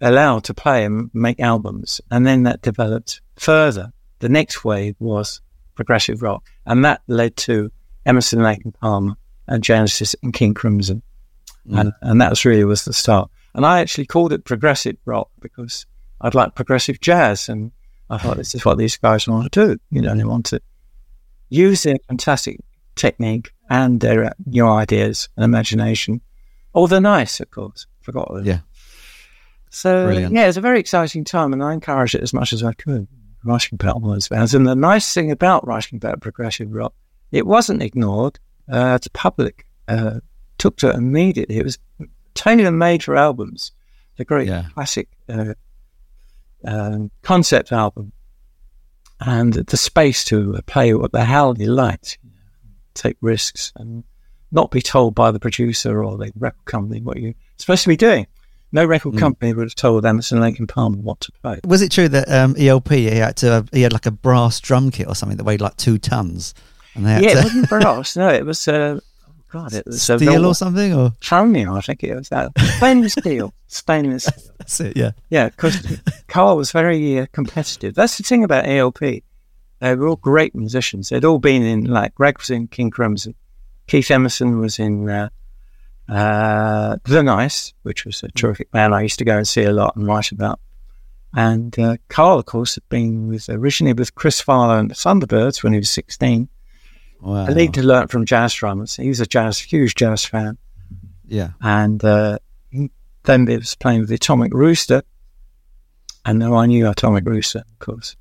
Allowed 0.00 0.44
to 0.44 0.54
play 0.54 0.84
and 0.84 1.10
make 1.12 1.40
albums. 1.40 2.00
And 2.10 2.26
then 2.26 2.44
that 2.44 2.62
developed 2.62 3.20
further. 3.36 3.92
The 4.20 4.28
next 4.28 4.64
wave 4.64 4.96
was 4.98 5.40
progressive 5.74 6.22
rock. 6.22 6.46
And 6.66 6.84
that 6.84 7.02
led 7.06 7.36
to 7.38 7.70
Emerson, 8.06 8.42
Lake 8.42 8.64
and 8.64 8.74
Palmer 8.74 9.16
and 9.48 9.62
Genesis 9.62 10.14
and 10.22 10.32
King 10.32 10.54
Crimson. 10.54 11.02
Mm. 11.68 11.80
And, 11.80 11.92
and 12.02 12.20
that 12.20 12.30
was 12.30 12.44
really 12.44 12.64
was 12.64 12.84
the 12.84 12.92
start. 12.92 13.30
And 13.54 13.66
I 13.66 13.80
actually 13.80 14.06
called 14.06 14.32
it 14.32 14.44
progressive 14.44 14.96
rock 15.04 15.30
because 15.40 15.86
I'd 16.20 16.34
like 16.34 16.54
progressive 16.54 17.00
jazz. 17.00 17.48
And 17.48 17.72
I 18.10 18.18
thought 18.18 18.36
this 18.36 18.54
is 18.54 18.64
what 18.64 18.78
these 18.78 18.96
guys 18.96 19.26
want 19.26 19.52
to 19.52 19.66
do. 19.66 19.78
You 19.90 20.02
know, 20.02 20.14
they 20.14 20.24
want 20.24 20.46
to 20.46 20.60
use 21.48 21.82
their 21.82 21.96
fantastic 22.08 22.60
technique 22.94 23.52
and 23.68 24.00
their 24.00 24.32
new 24.46 24.66
ideas 24.66 25.28
and 25.36 25.44
imagination. 25.44 26.20
Oh, 26.74 26.86
they're 26.86 27.00
nice, 27.00 27.40
of 27.40 27.50
course. 27.50 27.86
Forgot 28.00 28.32
them. 28.34 28.44
Yeah. 28.44 28.58
So 29.74 30.04
Brilliant. 30.04 30.34
yeah, 30.34 30.48
it's 30.48 30.58
a 30.58 30.60
very 30.60 30.78
exciting 30.78 31.24
time, 31.24 31.54
and 31.54 31.64
I 31.64 31.72
encouraged 31.72 32.14
it 32.14 32.22
as 32.22 32.34
much 32.34 32.52
as 32.52 32.62
I 32.62 32.74
could. 32.74 33.08
Writing 33.42 33.70
about 33.80 34.02
those 34.02 34.28
bands, 34.28 34.54
and 34.54 34.66
the 34.66 34.76
nice 34.76 35.12
thing 35.12 35.30
about 35.32 35.66
writing 35.66 35.96
about 35.96 36.20
progressive 36.20 36.70
rock, 36.70 36.94
it 37.32 37.46
wasn't 37.46 37.82
ignored. 37.82 38.38
Uh, 38.70 38.98
the 38.98 39.10
public 39.10 39.66
uh, 39.88 40.20
took 40.58 40.76
to 40.76 40.90
it 40.90 40.94
immediately. 40.96 41.56
It 41.56 41.64
was 41.64 41.78
tailor 42.34 42.70
made 42.70 43.02
for 43.02 43.16
albums. 43.16 43.72
The 44.18 44.24
great 44.26 44.46
Yeah. 44.46 44.66
classic 44.74 45.08
uh, 45.28 45.54
um, 46.64 47.10
concept 47.22 47.72
album, 47.72 48.12
and 49.20 49.54
the 49.54 49.76
space 49.76 50.22
to 50.26 50.60
play 50.66 50.92
what 50.94 51.12
the 51.12 51.24
hell 51.24 51.56
you 51.58 51.72
liked, 51.72 52.18
take 52.94 53.16
risks, 53.22 53.72
and 53.76 54.04
not 54.52 54.70
be 54.70 54.82
told 54.82 55.14
by 55.14 55.30
the 55.30 55.40
producer 55.40 56.04
or 56.04 56.18
the 56.18 56.30
record 56.36 56.64
company 56.66 57.00
what 57.00 57.16
you're 57.16 57.32
supposed 57.56 57.82
to 57.84 57.88
be 57.88 57.96
doing. 57.96 58.26
No 58.72 58.84
record 58.86 59.18
company 59.18 59.52
would 59.52 59.64
have 59.64 59.74
told 59.74 60.06
Emerson, 60.06 60.40
Lake 60.40 60.58
and 60.58 60.68
Palmer 60.68 60.96
what 60.96 61.20
to 61.20 61.32
play. 61.42 61.60
Was 61.64 61.82
it 61.82 61.92
true 61.92 62.08
that 62.08 62.28
um, 62.30 62.54
ELP 62.58 62.88
he 62.90 63.06
had 63.06 63.36
to 63.38 63.66
he 63.72 63.82
had 63.82 63.92
like 63.92 64.06
a 64.06 64.10
brass 64.10 64.60
drum 64.60 64.90
kit 64.90 65.06
or 65.08 65.14
something 65.14 65.36
that 65.36 65.44
weighed 65.44 65.60
like 65.60 65.76
two 65.76 65.98
tons, 65.98 66.54
and 66.94 67.04
they 67.04 67.12
had 67.12 67.22
Yeah, 67.22 67.38
it 67.38 67.44
wasn't 67.44 67.68
brass. 67.68 68.16
No, 68.16 68.28
it 68.28 68.46
was. 68.46 68.66
Uh, 68.66 68.98
God, 69.50 69.74
it 69.74 69.84
was 69.84 70.00
steel 70.00 70.16
velvet- 70.18 70.46
or 70.46 70.54
something, 70.54 70.94
or 70.94 71.12
Chromium, 71.20 71.74
I 71.74 71.82
think 71.82 72.02
it 72.02 72.14
was 72.14 72.30
that 72.30 72.52
stainless 72.78 73.12
steel. 73.12 73.52
Stainless. 73.66 74.24
steel. 74.24 74.54
that's 74.58 74.80
it. 74.80 74.96
Yeah. 74.96 75.10
Yeah, 75.28 75.50
because 75.50 76.00
Carl 76.26 76.56
was 76.56 76.72
very 76.72 77.18
uh, 77.20 77.26
competitive. 77.32 77.94
That's 77.94 78.16
the 78.16 78.22
thing 78.22 78.44
about 78.44 78.66
ELP. 78.66 78.98
they 79.00 79.22
were 79.94 80.08
all 80.08 80.16
great 80.16 80.54
musicians. 80.54 81.10
They'd 81.10 81.26
all 81.26 81.38
been 81.38 81.62
in, 81.64 81.84
like, 81.84 82.14
Greg 82.14 82.38
was 82.38 82.48
in 82.48 82.66
King 82.68 82.88
Crimson, 82.90 83.34
Keith 83.88 84.10
Emerson 84.10 84.58
was 84.58 84.78
in 84.78 85.06
uh, 85.06 85.28
uh, 86.08 86.96
The 87.04 87.22
Nice, 87.22 87.72
which 87.82 88.04
was 88.04 88.22
a 88.22 88.28
terrific 88.28 88.70
band 88.70 88.94
I 88.94 89.02
used 89.02 89.18
to 89.18 89.24
go 89.24 89.36
and 89.36 89.46
see 89.46 89.62
a 89.62 89.72
lot 89.72 89.96
and 89.96 90.06
write 90.06 90.32
about. 90.32 90.60
And 91.34 91.78
uh, 91.78 91.96
Carl, 92.08 92.38
of 92.38 92.46
course, 92.46 92.74
had 92.74 92.88
been 92.88 93.28
with 93.28 93.48
originally 93.48 93.94
with 93.94 94.14
Chris 94.14 94.42
Farlowe 94.42 94.78
and 94.78 94.90
the 94.90 94.94
Thunderbirds 94.94 95.62
when 95.62 95.72
he 95.72 95.78
was 95.78 95.90
16. 95.90 96.48
Wow. 97.20 97.46
I 97.46 97.54
need 97.54 97.74
to 97.74 97.82
learn 97.82 98.08
from 98.08 98.26
jazz 98.26 98.52
drummers. 98.52 98.96
He 98.96 99.08
was 99.08 99.20
a 99.20 99.26
jazz, 99.26 99.58
huge 99.58 99.94
jazz 99.94 100.24
fan. 100.24 100.58
Yeah. 101.26 101.50
And 101.62 102.04
uh, 102.04 102.38
then 103.22 103.46
he 103.46 103.56
was 103.56 103.74
playing 103.76 104.00
with 104.00 104.08
the 104.08 104.16
Atomic 104.16 104.52
Rooster. 104.52 105.02
And 106.26 106.42
then 106.42 106.52
I 106.52 106.66
knew 106.66 106.88
Atomic 106.88 107.24
Rooster, 107.24 107.60
of 107.60 107.78
course, 107.78 108.16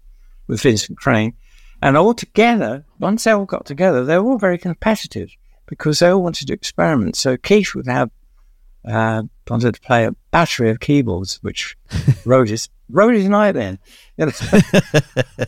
with 0.48 0.62
Vincent 0.62 0.98
Crane. 0.98 1.34
And 1.82 1.98
all 1.98 2.14
together, 2.14 2.86
once 3.00 3.24
they 3.24 3.32
all 3.32 3.46
got 3.46 3.66
together, 3.66 4.06
they 4.06 4.18
were 4.18 4.32
all 4.32 4.38
very 4.38 4.58
competitive 4.58 5.32
because 5.72 6.00
they 6.00 6.10
all 6.10 6.22
wanted 6.22 6.48
to 6.48 6.54
experiment. 6.54 7.16
So 7.16 7.38
Keith 7.38 7.74
would 7.76 7.88
have 7.88 8.12
uh, 8.86 9.24
wanted 9.50 9.74
to 9.74 9.80
play 9.80 10.06
a 10.06 10.12
battery 10.30 10.70
of 10.70 10.82
keyboards, 10.82 11.40
which 11.44 11.78
wrote 12.26 12.50
his 12.50 12.68
wrote 12.90 13.14
his 13.14 13.30
night 13.30 13.54
then. 13.54 13.80
You 14.18 14.26
know, 14.26 14.92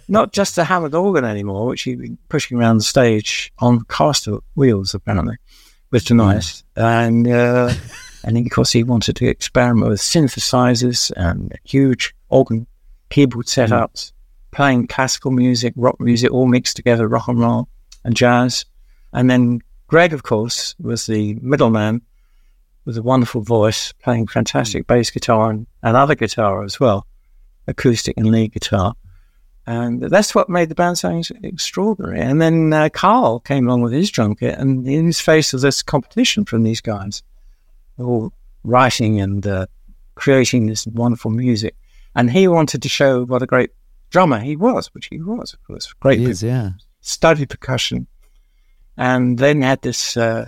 not 0.08 0.32
just 0.32 0.58
a 0.58 0.64
Hammond 0.64 0.96
organ 0.96 1.26
anymore, 1.26 1.68
which 1.68 1.82
he'd 1.84 2.00
been 2.00 2.18
pushing 2.30 2.58
around 2.58 2.78
the 2.78 2.84
stage 2.86 3.52
on 3.60 3.84
caster 3.90 4.38
wheels 4.56 4.94
apparently 4.94 5.36
with 5.92 6.06
the 6.06 6.14
nice. 6.14 6.64
And 6.78 7.28
uh, 7.28 7.74
and 8.24 8.38
of 8.38 8.50
course 8.50 8.72
he 8.72 8.86
wanted 8.86 9.18
to 9.18 9.28
experiment 9.28 9.90
with 9.90 10.00
synthesizers 10.00 11.12
and 11.18 11.54
huge 11.66 12.16
organ 12.30 12.66
keyboard 13.10 13.48
setups, 13.48 14.14
playing 14.52 14.88
classical 14.88 15.32
music, 15.32 15.74
rock 15.76 16.00
music, 16.00 16.32
all 16.32 16.48
mixed 16.48 16.78
together, 16.78 17.10
rock 17.10 17.28
and 17.28 17.42
roll 17.42 17.68
and 18.06 18.16
jazz. 18.16 18.64
And 19.12 19.30
then 19.30 19.60
Greg, 19.94 20.12
of 20.12 20.24
course, 20.24 20.74
was 20.80 21.06
the 21.06 21.36
middleman 21.36 22.02
with 22.84 22.98
a 22.98 23.04
wonderful 23.04 23.42
voice, 23.42 23.94
playing 24.02 24.26
fantastic 24.26 24.88
bass 24.88 25.12
guitar 25.12 25.52
and, 25.52 25.68
and 25.84 25.96
other 25.96 26.16
guitar 26.16 26.64
as 26.64 26.80
well, 26.80 27.06
acoustic 27.68 28.18
and 28.18 28.32
lead 28.32 28.54
guitar. 28.54 28.96
And 29.68 30.02
that's 30.02 30.34
what 30.34 30.50
made 30.50 30.70
the 30.70 30.74
band 30.74 30.98
sound 30.98 31.30
extraordinary. 31.44 32.20
And 32.20 32.42
then 32.42 32.74
uh, 32.74 32.90
Carl 32.90 33.40
came 33.42 33.68
along 33.68 33.84
with 33.84 33.94
his 33.94 34.10
drum 34.10 34.34
kit, 34.34 34.58
and 34.58 34.88
in 34.88 35.06
his 35.06 35.20
face 35.20 35.54
of 35.54 35.62
this 35.62 35.84
competition 35.84 36.44
from 36.44 36.64
these 36.64 36.82
guys, 36.82 37.22
all 38.00 38.34
writing 38.64 39.22
and 39.22 39.46
uh, 39.46 39.68
creating 40.16 40.66
this 40.66 40.88
wonderful 40.88 41.30
music. 41.30 41.76
And 42.16 42.32
he 42.32 42.48
wanted 42.48 42.82
to 42.82 42.90
show 42.90 43.26
what 43.26 43.44
a 43.44 43.46
great 43.46 43.70
drummer 44.10 44.40
he 44.40 44.56
was, 44.56 44.88
which 44.96 45.10
he 45.12 45.22
was, 45.22 45.54
of 45.54 45.64
course. 45.68 45.94
Great 46.00 46.20
It 46.20 46.30
is, 46.30 46.42
yeah. 46.42 46.72
studied 47.02 47.52
percussion, 47.52 48.08
and 48.98 49.38
then 49.38 49.62
had 49.62 49.82
this. 49.82 50.18
Uh, 50.18 50.48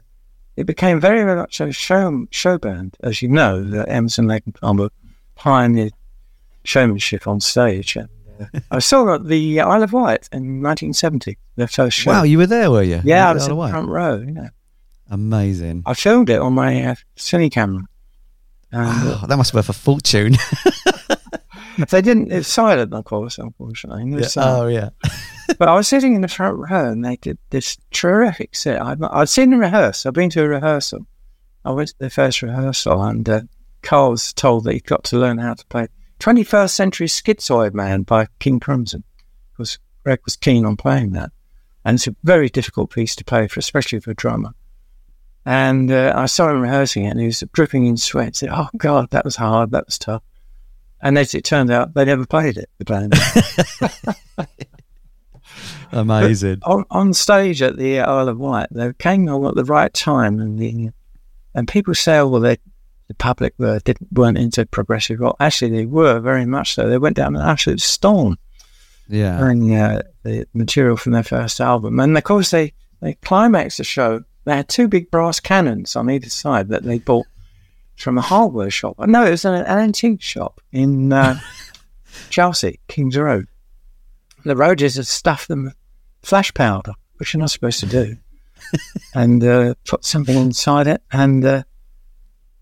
it 0.55 0.65
became 0.65 1.01
very, 1.01 1.23
very 1.23 1.37
much 1.37 1.59
a 1.59 1.71
show 1.71 2.27
show 2.31 2.57
band, 2.57 2.95
as 3.01 3.21
you 3.21 3.27
know. 3.27 3.63
The 3.63 3.87
Emerson, 3.89 4.27
Lake 4.27 4.43
and 4.45 4.55
Palmer 4.55 4.89
pioneered 5.35 5.93
showmanship 6.63 7.27
on 7.27 7.41
stage. 7.41 7.95
And, 7.95 8.09
uh, 8.39 8.59
I 8.71 8.79
saw 8.79 9.15
at 9.15 9.27
the 9.27 9.59
Isle 9.59 9.83
of 9.83 9.93
Wight 9.93 10.29
in 10.31 10.61
1970, 10.61 11.37
their 11.55 11.67
first 11.67 11.97
show. 11.97 12.11
Wow, 12.11 12.23
you 12.23 12.37
were 12.37 12.47
there, 12.47 12.71
were 12.71 12.83
you? 12.83 13.01
yeah, 13.03 13.29
I 13.29 13.33
was 13.33 13.47
in 13.47 13.55
the 13.55 13.67
front 13.69 13.89
row. 13.89 14.25
Yeah. 14.27 14.49
Amazing. 15.09 15.83
I 15.85 15.93
filmed 15.93 16.29
it 16.29 16.39
on 16.39 16.53
my 16.53 16.83
uh, 16.83 16.95
cine 17.15 17.51
camera. 17.51 17.83
And 18.71 19.07
uh, 19.07 19.27
that 19.27 19.37
must 19.37 19.53
be 19.53 19.57
worth 19.57 19.69
a 19.69 19.73
fortune. 19.73 20.35
they 21.89 22.01
didn't. 22.01 22.31
It's 22.31 22.47
silent, 22.47 22.93
of 22.93 23.05
course, 23.05 23.37
unfortunately. 23.37 24.23
Sound. 24.23 24.61
oh, 24.61 24.67
yeah. 24.67 24.89
But 25.57 25.67
I 25.67 25.75
was 25.75 25.87
sitting 25.87 26.15
in 26.15 26.21
the 26.21 26.27
front 26.27 26.57
row 26.57 26.89
and 26.89 27.03
they 27.03 27.17
did 27.17 27.37
this 27.49 27.77
terrific 27.91 28.55
set. 28.55 28.81
I'd, 28.81 29.01
I'd 29.03 29.29
seen 29.29 29.51
them 29.51 29.59
rehearsal. 29.59 30.09
I've 30.09 30.13
been 30.13 30.29
to 30.31 30.43
a 30.43 30.47
rehearsal. 30.47 31.05
I 31.63 31.71
went 31.71 31.89
to 31.89 31.99
the 31.99 32.09
first 32.09 32.41
rehearsal 32.41 33.01
and 33.01 33.27
uh, 33.27 33.41
Carl 33.81 34.11
was 34.11 34.33
told 34.33 34.63
that 34.65 34.73
he'd 34.73 34.85
got 34.85 35.03
to 35.05 35.17
learn 35.17 35.37
how 35.37 35.53
to 35.53 35.65
play 35.67 35.87
21st 36.19 36.69
Century 36.69 37.07
Schizoid 37.07 37.73
Man 37.73 38.03
by 38.03 38.27
King 38.39 38.59
Crimson 38.59 39.03
because 39.51 39.79
Greg 40.03 40.19
was 40.25 40.35
keen 40.35 40.65
on 40.65 40.77
playing 40.77 41.11
that. 41.11 41.31
And 41.83 41.95
it's 41.95 42.07
a 42.07 42.15
very 42.23 42.49
difficult 42.49 42.89
piece 42.89 43.15
to 43.15 43.23
play, 43.23 43.47
for 43.47 43.59
especially 43.59 43.99
for 43.99 44.11
a 44.11 44.15
drummer. 44.15 44.53
And 45.45 45.91
uh, 45.91 46.13
I 46.15 46.25
saw 46.25 46.49
him 46.49 46.61
rehearsing 46.61 47.05
it 47.05 47.09
and 47.09 47.19
he 47.19 47.27
was 47.27 47.43
dripping 47.53 47.85
in 47.85 47.97
sweat. 47.97 48.29
He 48.29 48.33
said, 48.33 48.49
Oh, 48.51 48.69
God, 48.75 49.11
that 49.11 49.23
was 49.23 49.35
hard. 49.35 49.71
That 49.71 49.85
was 49.85 49.99
tough. 49.99 50.23
And 51.01 51.19
as 51.19 51.35
it 51.35 51.43
turned 51.43 51.69
out, 51.69 51.93
they 51.93 52.05
never 52.05 52.25
played 52.25 52.57
it, 52.57 52.69
the 52.79 52.85
band. 52.85 53.13
Amazing. 55.91 56.60
on, 56.64 56.86
on 56.91 57.14
stage 57.14 57.62
at 57.62 57.78
the 57.78 57.99
Isle 57.99 58.30
of 58.30 58.38
Wight, 58.39 58.68
they 58.72 58.91
came 58.93 59.28
on 59.30 59.45
at 59.47 59.56
the 59.56 59.64
right 59.66 59.93
time, 59.93 60.39
and 60.39 60.60
the 60.60 60.89
and 61.53 61.68
people 61.68 61.93
say, 61.95 62.18
"Oh, 62.18 62.28
well, 62.28 62.41
they, 62.41 62.58
the 63.08 63.14
public 63.14 63.53
were 63.58 63.80
didn't 63.80 64.12
weren't 64.12 64.38
into 64.38 64.66
progressive 64.66 65.20
rock." 65.20 65.38
Actually, 65.39 65.72
they 65.72 65.86
were 65.86 66.20
very 66.20 66.45
much 66.45 66.74
so. 66.76 66.89
They 66.89 66.97
went 66.97 67.16
down 67.16 67.36
an 67.36 67.41
absolute 67.41 67.82
storm 67.82 68.38
Yeah. 69.08 69.38
during 69.38 69.74
uh, 69.76 70.01
the 70.24 70.47
material 70.53 70.97
from 70.97 71.14
their 71.14 71.24
first 71.24 71.62
album, 71.62 71.99
and 71.99 72.18
of 72.18 72.24
course, 72.24 72.51
they 72.51 72.74
they 73.01 73.14
climaxed 73.14 73.78
the 73.78 73.84
show. 73.84 74.24
They 74.45 74.56
had 74.58 74.70
two 74.70 74.88
big 74.88 75.10
brass 75.10 75.39
cannons 75.39 75.95
on 75.95 76.10
either 76.10 76.30
side 76.30 76.70
that 76.70 76.84
they 76.84 76.99
bought 76.99 77.26
from 77.95 78.18
a 78.18 78.22
hardware 78.22 78.70
shop. 78.70 78.95
No, 78.99 79.26
it 79.26 79.32
was 79.32 79.45
an, 79.45 79.53
an 79.56 79.66
antique 79.80 80.22
shop 80.22 80.60
in 80.72 81.12
uh, 81.14 81.39
Chelsea, 82.30 82.80
Kings 82.88 83.18
Road. 83.18 83.47
The 84.45 84.55
Rogers 84.55 84.95
had 84.95 85.07
stuffed 85.07 85.47
them 85.47 85.65
with 85.65 85.75
flash 86.21 86.53
powder, 86.53 86.93
which 87.17 87.33
you're 87.33 87.39
not 87.39 87.49
supposed 87.49 87.79
to 87.79 87.87
do, 87.87 88.17
and 89.15 89.43
uh, 89.43 89.73
put 89.85 90.05
something 90.05 90.37
inside 90.37 90.85
it, 90.85 91.01
and 91.11 91.43
uh, 91.43 91.63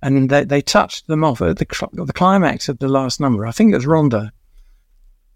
and 0.02 0.30
they, 0.30 0.46
they 0.46 0.62
touched 0.62 1.08
them 1.08 1.26
off 1.26 1.42
at 1.42 1.58
the 1.58 1.90
the 1.92 2.14
climax 2.14 2.70
of 2.70 2.80
the 2.80 2.88
last 2.88 3.20
number. 3.20 3.46
I 3.46 3.52
think 3.52 3.74
it 3.74 3.76
was 3.76 3.86
Rondo. 3.86 4.30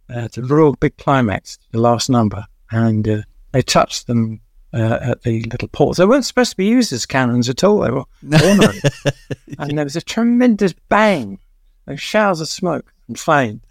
Uh, 0.09 0.29
the 0.31 0.41
real 0.41 0.73
big 0.75 0.95
climax, 0.95 1.59
the 1.71 1.81
last 1.81 2.09
number, 2.09 2.45
and 2.71 3.05
uh, 3.09 3.21
they 3.51 3.61
touched 3.61 4.07
them 4.07 4.39
uh, 4.73 4.99
at 5.01 5.23
the 5.23 5.41
little 5.43 5.67
ports. 5.67 5.97
They 5.97 6.05
weren't 6.05 6.23
supposed 6.23 6.51
to 6.51 6.57
be 6.57 6.65
used 6.65 6.93
as 6.93 7.05
cannons 7.05 7.49
at 7.49 7.65
all. 7.65 7.79
They 7.79 7.91
were 7.91 8.05
ornaments, 8.47 9.03
and 9.59 9.77
there 9.77 9.83
was 9.83 9.97
a 9.97 10.01
tremendous 10.01 10.73
bang, 10.87 11.39
and 11.85 11.99
showers 11.99 12.39
of 12.39 12.47
smoke 12.47 12.93
and 13.09 13.19
flame 13.19 13.61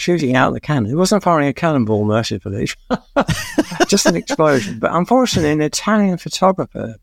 shooting 0.00 0.34
out 0.34 0.48
of 0.48 0.54
the 0.54 0.60
cannon. 0.60 0.90
It 0.90 0.96
wasn't 0.96 1.22
firing 1.22 1.48
a 1.48 1.52
cannonball, 1.52 2.04
mercifully, 2.04 2.68
just 3.86 4.06
an 4.06 4.16
explosion. 4.16 4.78
But 4.78 4.92
unfortunately, 4.92 5.52
an 5.52 5.60
Italian 5.60 6.18
photographer 6.18 6.96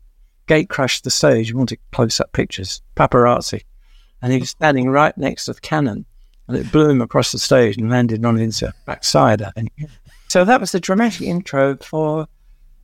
gate 0.46 0.68
crashed 0.68 1.04
the 1.04 1.10
stage. 1.10 1.48
He 1.48 1.54
wanted 1.54 1.78
close-up 1.92 2.32
pictures, 2.32 2.82
paparazzi, 2.96 3.62
and 4.20 4.32
he 4.32 4.40
was 4.40 4.50
standing 4.50 4.90
right 4.90 5.16
next 5.16 5.44
to 5.44 5.52
the 5.52 5.60
cannon, 5.60 6.04
and 6.48 6.56
it 6.56 6.72
blew 6.72 6.90
him 6.90 7.00
across 7.00 7.32
the 7.32 7.38
stage 7.38 7.76
and 7.76 7.90
landed 7.90 8.24
on 8.24 8.36
his 8.36 8.62
uh, 8.62 8.72
backside. 8.84 9.42
So 10.28 10.44
that 10.44 10.60
was 10.60 10.72
the 10.72 10.80
dramatic 10.80 11.22
intro 11.22 11.76
for 11.76 12.26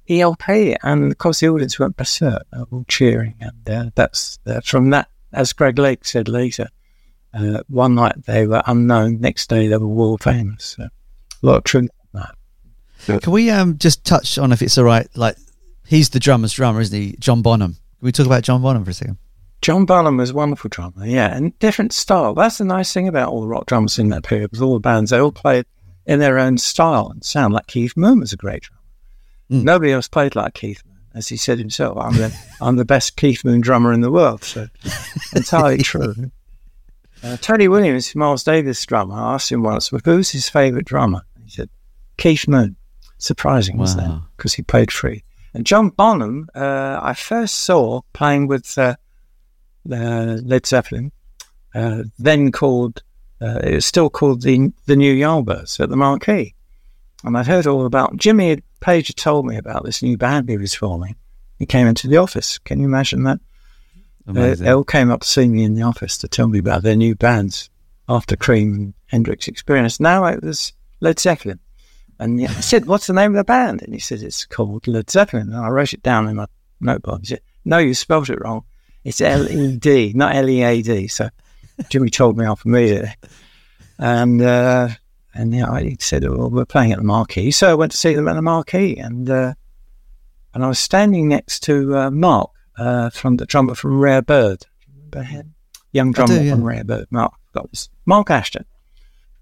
ELP, 0.08 0.48
and 0.82 1.10
of 1.10 1.18
course 1.18 1.40
the 1.40 1.48
audience 1.48 1.78
went 1.78 1.96
berserk, 1.96 2.44
all 2.70 2.84
cheering, 2.88 3.34
and 3.40 3.68
uh, 3.68 3.90
that's 3.94 4.38
uh, 4.46 4.60
from 4.60 4.90
that. 4.90 5.08
As 5.32 5.52
Greg 5.52 5.78
Lake 5.78 6.04
said 6.04 6.28
later, 6.28 6.68
uh, 7.34 7.62
one 7.68 7.94
night 7.94 8.24
they 8.26 8.46
were 8.46 8.62
unknown, 8.66 9.20
next 9.20 9.48
day 9.48 9.68
they 9.68 9.76
were 9.76 9.86
world 9.86 10.22
famous. 10.22 10.76
So, 10.76 10.84
a 10.84 10.90
lot 11.42 11.56
of 11.56 11.64
truth 11.64 11.90
in 12.14 12.20
that. 12.20 13.22
Can 13.22 13.32
we 13.32 13.50
um 13.50 13.78
just 13.78 14.04
touch 14.04 14.38
on 14.38 14.52
if 14.52 14.62
it's 14.62 14.78
all 14.78 14.84
right? 14.84 15.08
Like, 15.16 15.36
he's 15.86 16.10
the 16.10 16.20
drummer's 16.20 16.52
drummer, 16.52 16.80
isn't 16.80 16.98
he? 16.98 17.16
John 17.18 17.42
Bonham. 17.42 17.72
Can 17.72 18.06
we 18.06 18.12
talk 18.12 18.26
about 18.26 18.44
John 18.44 18.62
Bonham 18.62 18.84
for 18.84 18.90
a 18.90 18.94
second? 18.94 19.18
John 19.62 19.86
Bonham 19.86 20.18
was 20.18 20.30
a 20.30 20.34
wonderful 20.34 20.68
drummer, 20.68 21.06
yeah, 21.06 21.34
and 21.34 21.58
different 21.58 21.92
style. 21.92 22.34
That's 22.34 22.58
the 22.58 22.64
nice 22.64 22.92
thing 22.92 23.08
about 23.08 23.30
all 23.30 23.40
the 23.40 23.48
rock 23.48 23.66
drummers 23.66 23.98
in 23.98 24.10
that 24.10 24.22
period. 24.22 24.50
Was 24.50 24.60
all 24.60 24.74
the 24.74 24.80
bands 24.80 25.10
they 25.10 25.18
all 25.18 25.32
played 25.32 25.64
in 26.06 26.18
their 26.18 26.38
own 26.38 26.58
style 26.58 27.08
and 27.08 27.24
sound. 27.24 27.54
Like 27.54 27.66
Keith 27.66 27.96
Moon 27.96 28.20
was 28.20 28.32
a 28.32 28.36
great 28.36 28.62
drummer. 28.62 28.82
Nobody 29.48 29.92
else 29.92 30.08
played 30.08 30.34
like 30.34 30.54
Keith 30.54 30.82
Moon, 30.86 30.98
as 31.14 31.28
he 31.28 31.36
said 31.36 31.58
himself. 31.58 31.96
I'm 31.98 32.14
the 32.14 32.36
I'm 32.60 32.76
the 32.76 32.84
best 32.84 33.16
Keith 33.16 33.44
Moon 33.44 33.60
drummer 33.60 33.92
in 33.92 34.00
the 34.00 34.10
world. 34.10 34.44
So 34.44 34.66
entirely 35.34 35.78
true. 35.78 36.30
Uh, 37.24 37.38
Tony 37.38 37.68
Williams, 37.68 38.14
Miles 38.14 38.44
Davis 38.44 38.84
drummer, 38.84 39.14
I 39.14 39.34
asked 39.34 39.50
him 39.50 39.62
once, 39.62 39.90
well, 39.90 40.02
who's 40.04 40.30
his 40.30 40.50
favourite 40.50 40.84
drummer? 40.84 41.22
He 41.42 41.50
said, 41.50 41.70
Keith 42.18 42.46
Moon. 42.46 42.76
Surprising, 43.16 43.78
wasn't 43.78 44.12
it? 44.12 44.20
Because 44.36 44.52
he 44.52 44.62
played 44.62 44.92
free. 44.92 45.24
And 45.54 45.64
John 45.64 45.88
Bonham, 45.88 46.48
uh, 46.54 46.98
I 47.00 47.14
first 47.14 47.54
saw 47.62 48.02
playing 48.12 48.48
with 48.48 48.76
uh, 48.76 48.96
uh, 49.90 50.38
Led 50.42 50.66
Zeppelin, 50.66 51.12
uh, 51.74 52.02
then 52.18 52.52
called, 52.52 53.02
uh, 53.40 53.60
it 53.64 53.74
was 53.76 53.86
still 53.86 54.10
called 54.10 54.42
the 54.42 54.72
the 54.84 54.96
New 54.96 55.14
Yardbirds 55.14 55.80
at 55.80 55.88
the 55.88 55.96
Marquee. 55.96 56.54
And 57.24 57.38
I'd 57.38 57.46
heard 57.46 57.66
all 57.66 57.86
about, 57.86 58.16
Jimmy 58.16 58.62
Page 58.80 59.06
had 59.06 59.16
told 59.16 59.46
me 59.46 59.56
about 59.56 59.84
this 59.84 60.02
new 60.02 60.18
band 60.18 60.50
he 60.50 60.58
was 60.58 60.74
forming. 60.74 61.16
He 61.58 61.64
came 61.64 61.86
into 61.86 62.08
the 62.08 62.18
office. 62.18 62.58
Can 62.58 62.80
you 62.80 62.84
imagine 62.84 63.22
that? 63.22 63.40
Amazing. 64.26 64.64
they 64.64 64.72
all 64.72 64.84
came 64.84 65.10
up 65.10 65.20
to 65.20 65.28
see 65.28 65.48
me 65.48 65.64
in 65.64 65.74
the 65.74 65.82
office 65.82 66.16
to 66.18 66.28
tell 66.28 66.48
me 66.48 66.58
about 66.58 66.82
their 66.82 66.96
new 66.96 67.14
bands 67.14 67.68
after 68.08 68.36
Cream 68.36 68.74
and 68.74 68.94
Hendrix 69.06 69.48
Experience. 69.48 70.00
Now 70.00 70.24
it 70.26 70.42
was 70.42 70.72
Led 71.00 71.18
Zeppelin. 71.18 71.60
And 72.18 72.40
I 72.42 72.46
said, 72.60 72.86
what's 72.86 73.06
the 73.06 73.12
name 73.12 73.32
of 73.32 73.36
the 73.36 73.44
band? 73.44 73.82
And 73.82 73.92
he 73.92 74.00
said, 74.00 74.22
it's 74.22 74.46
called 74.46 74.86
Led 74.86 75.10
Zeppelin. 75.10 75.52
And 75.52 75.56
I 75.56 75.68
wrote 75.68 75.92
it 75.92 76.02
down 76.02 76.28
in 76.28 76.36
my 76.36 76.46
notebook. 76.80 77.20
He 77.20 77.26
said, 77.26 77.40
no, 77.64 77.78
you 77.78 77.92
spelled 77.94 78.30
it 78.30 78.40
wrong. 78.40 78.64
It's 79.02 79.20
L 79.20 79.50
E 79.50 79.76
D, 79.76 80.12
not 80.14 80.34
L 80.34 80.48
E 80.48 80.62
A 80.62 80.80
D. 80.80 81.08
So 81.08 81.28
Jimmy 81.88 82.10
told 82.10 82.38
me 82.38 82.46
off 82.46 82.64
immediately. 82.64 83.14
And, 83.98 84.40
uh, 84.40 84.88
and 85.34 85.54
yeah, 85.54 85.78
he 85.80 85.96
said, 86.00 86.26
well, 86.26 86.50
we're 86.50 86.64
playing 86.64 86.92
at 86.92 86.98
the 86.98 87.04
Marquee. 87.04 87.50
So 87.50 87.70
I 87.70 87.74
went 87.74 87.92
to 87.92 87.98
see 87.98 88.14
them 88.14 88.28
at 88.28 88.34
the 88.34 88.42
Marquee. 88.42 88.96
And, 88.96 89.28
uh, 89.28 89.54
and 90.54 90.64
I 90.64 90.68
was 90.68 90.78
standing 90.78 91.28
next 91.28 91.60
to 91.64 91.96
uh, 91.96 92.10
Mark 92.10 92.50
uh, 92.78 93.10
from 93.10 93.36
the 93.36 93.46
drummer 93.46 93.74
from 93.74 93.98
Rare 93.98 94.22
Bird. 94.22 94.66
Remember 94.96 95.22
him? 95.22 95.54
Young 95.92 96.12
drummer 96.12 96.38
do, 96.38 96.44
yeah. 96.44 96.54
from 96.54 96.64
Rare 96.64 96.84
Bird. 96.84 97.06
Mark, 97.10 97.34
got 97.52 97.70
this. 97.70 97.88
Mark 98.06 98.30
Ashton. 98.30 98.64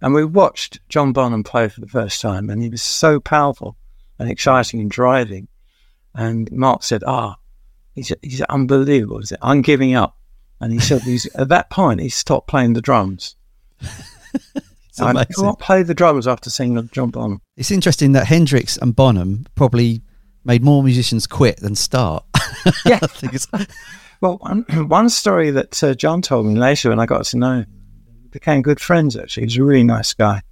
And 0.01 0.15
we 0.15 0.25
watched 0.25 0.81
John 0.89 1.13
Bonham 1.13 1.45
play 1.45 1.69
for 1.69 1.81
the 1.81 1.87
first 1.87 2.21
time, 2.21 2.51
and 2.51 2.63
he 2.63 2.69
was 2.69 2.83
so 2.83 3.21
powerful 3.21 3.77
and 4.19 4.29
exciting 4.31 4.81
and 4.81 4.91
driving. 4.91 5.49
And 6.15 6.51
Mark 6.51 6.83
said, 6.83 7.05
"Ah, 7.07 7.37
he's 7.95 8.13
he's 8.21 8.43
unbelievable. 8.43 9.21
He 9.21 9.27
said, 9.27 9.39
I'm 9.41 9.63
giving 9.63 9.95
up." 9.95 10.17
And 10.61 10.73
he 10.73 10.81
said, 10.81 11.03
he's, 11.03 11.27
"At 11.35 11.49
that 11.49 11.71
point, 11.71 12.01
he 12.01 12.09
stopped 12.09 12.49
playing 12.49 12.73
the 12.73 12.83
drums." 12.83 13.37
I 15.01 15.25
can't 15.25 15.59
play 15.59 15.83
the 15.83 15.95
drums 15.95 16.29
after 16.29 16.51
seeing 16.51 16.89
John 16.93 17.11
Bonham. 17.11 17.41
It's 17.57 17.71
interesting 17.71 18.13
that 18.13 18.27
Hendrix 18.27 18.77
and 18.77 18.95
Bonham 18.95 19.47
probably 19.55 20.03
made 20.45 20.63
more 20.63 20.83
musicians 20.83 21.27
quit 21.27 21.59
than 21.59 21.75
start. 21.75 22.25
Yeah. 22.85 23.01
I 23.03 23.07
think 23.09 23.35
it's, 23.35 23.49
Well, 24.23 24.39
one, 24.39 24.63
one 24.89 25.09
story 25.09 25.51
that 25.51 25.83
uh, 25.83 25.95
John 25.95 26.23
told 26.23 26.47
me 26.47 26.55
later 26.55 26.91
when 26.91 27.01
I 27.01 27.07
got 27.07 27.25
to 27.27 27.37
know 27.37 27.59
him, 27.59 27.67
became 28.31 28.63
good 28.63 28.81
friends 28.81 29.17
actually. 29.17 29.43
He's 29.45 29.59
a 29.59 29.65
really 29.65 29.83
nice 29.83 30.15
guy, 30.15 30.43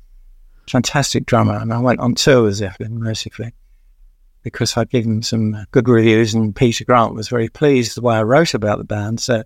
fantastic 0.69 1.25
drummer. 1.25 1.57
And 1.57 1.73
I 1.73 1.79
went 1.79 2.01
on 2.01 2.17
tour 2.17 2.43
with 2.43 2.55
Zeppelin 2.55 2.99
mercifully 2.99 3.55
because 4.43 4.77
I'd 4.77 4.91
given 4.91 5.13
him 5.13 5.23
some 5.23 5.55
uh, 5.55 5.65
good 5.71 5.89
reviews 5.89 6.35
and 6.35 6.55
Peter 6.55 6.85
Grant 6.85 7.15
was 7.15 7.29
very 7.29 7.49
pleased 7.49 7.97
the 7.97 8.03
way 8.03 8.17
I 8.17 8.23
wrote 8.23 8.55
about 8.55 8.79
the 8.79 8.85
band. 8.85 9.21
So 9.21 9.45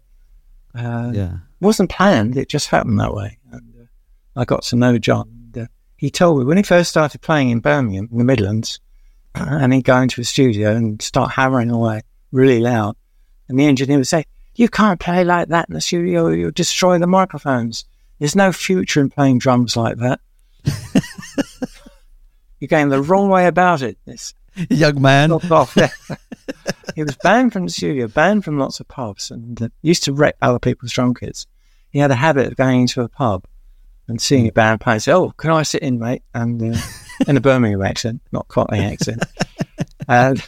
uh, 0.75 1.11
yeah. 1.13 1.37
wasn't 1.61 1.91
planned, 1.91 2.37
it 2.37 2.49
just 2.49 2.69
happened 2.69 2.99
that 3.01 3.15
way. 3.15 3.39
And 3.53 3.75
uh, 3.79 4.41
I 4.41 4.47
got 4.47 4.63
to 4.65 4.77
know 4.77 4.97
John. 4.97 5.29
And, 5.55 5.65
uh, 5.65 5.67
he 5.97 6.11
told 6.11 6.39
me 6.39 6.45
when 6.47 6.57
he 6.57 6.63
first 6.63 6.91
started 6.91 7.21
playing 7.21 7.51
in 7.51 7.61
Birmingham, 7.61 8.09
in 8.11 8.19
the 8.19 8.25
Midlands, 8.25 8.81
and 9.35 9.73
he'd 9.73 9.85
go 9.85 10.01
into 10.01 10.21
a 10.21 10.25
studio 10.25 10.75
and 10.75 11.01
start 11.03 11.33
hammering 11.33 11.71
away 11.71 12.03
really 12.33 12.61
loud. 12.61 12.97
And 13.49 13.59
the 13.59 13.67
engineer 13.67 13.99
would 13.99 14.07
say, 14.07 14.25
You 14.55 14.69
can't 14.69 15.01
play 15.01 15.25
like 15.25 15.49
that 15.49 15.69
in 15.69 15.75
the 15.75 15.81
studio, 15.81 16.29
you'll 16.29 16.51
destroy 16.51 16.99
the 16.99 17.07
microphones. 17.07 17.85
There's 18.19 18.37
no 18.37 18.53
future 18.53 19.01
in 19.01 19.11
playing 19.11 19.39
drums 19.39 19.77
like 19.77 19.97
that. 19.99 20.21
You're 22.61 22.69
going 22.69 22.89
the 22.89 23.03
wrong 23.03 23.29
way 23.29 23.47
about 23.47 23.83
it. 23.83 23.99
This 24.07 24.35
Young 24.71 25.01
man. 25.01 25.33
off. 25.33 25.77
He 26.95 27.03
was 27.03 27.17
banned 27.17 27.53
from 27.53 27.65
the 27.65 27.73
studio, 27.73 28.07
banned 28.07 28.45
from 28.45 28.59
lots 28.59 28.79
of 28.79 28.87
pubs, 28.87 29.31
and 29.31 29.61
uh, 29.61 29.69
used 29.83 30.05
to 30.05 30.13
wreck 30.13 30.37
other 30.41 30.61
people's 30.61 30.93
drum 30.93 31.15
kits. 31.15 31.47
He 31.91 31.99
had 31.99 32.11
a 32.11 32.17
habit 32.17 32.47
of 32.47 32.57
going 32.57 32.83
into 32.83 33.01
a 33.01 33.09
pub 33.09 33.45
and 34.07 34.21
seeing 34.21 34.47
a 34.47 34.53
band 34.53 34.81
play 34.81 34.95
and 34.95 35.03
say, 35.03 35.13
Oh, 35.13 35.31
can 35.31 35.51
I 35.51 35.63
sit 35.63 35.83
in, 35.83 35.99
mate? 35.99 36.23
And 36.35 36.75
uh, 36.75 36.79
in 37.27 37.37
a 37.37 37.41
Birmingham 37.41 37.83
accent, 37.83 38.23
not 38.33 38.49
Cockney 38.49 38.81
accent. 38.81 39.25
and 40.09 40.43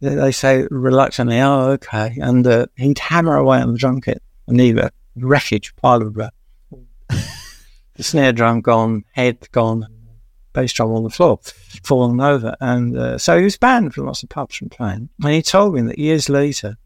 they 0.00 0.32
say 0.32 0.66
reluctantly, 0.70 1.40
Oh, 1.40 1.70
okay. 1.72 2.16
And 2.20 2.46
uh, 2.46 2.66
he'd 2.76 2.98
hammer 2.98 3.36
away 3.36 3.60
on 3.60 3.72
the 3.72 3.78
drum 3.78 4.00
kit 4.00 4.22
and 4.46 4.60
a 4.60 4.90
wreckage 5.16 5.74
pile 5.76 6.02
of 6.02 6.14
the 7.96 8.02
snare 8.02 8.32
drum 8.32 8.60
gone, 8.60 9.04
head 9.12 9.48
gone, 9.52 9.86
bass 10.52 10.72
drum 10.72 10.90
on 10.92 11.04
the 11.04 11.10
floor, 11.10 11.38
fallen 11.82 12.20
over. 12.20 12.56
And 12.60 12.96
uh, 12.96 13.18
so 13.18 13.38
he 13.38 13.44
was 13.44 13.56
banned 13.56 13.94
from 13.94 14.06
lots 14.06 14.22
of 14.22 14.28
pubs 14.28 14.56
from 14.56 14.68
playing. 14.68 15.08
And 15.22 15.32
he 15.32 15.42
told 15.42 15.74
me 15.74 15.82
that 15.82 15.98
years 15.98 16.28
later, 16.28 16.76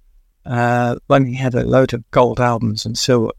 uh, 0.45 0.97
when 1.07 1.27
he 1.27 1.35
had 1.35 1.55
a 1.55 1.64
load 1.64 1.95
of 1.95 2.09
gold 2.11 2.41
albums 2.41 2.85
and 2.85 2.97
silver, 2.97 3.33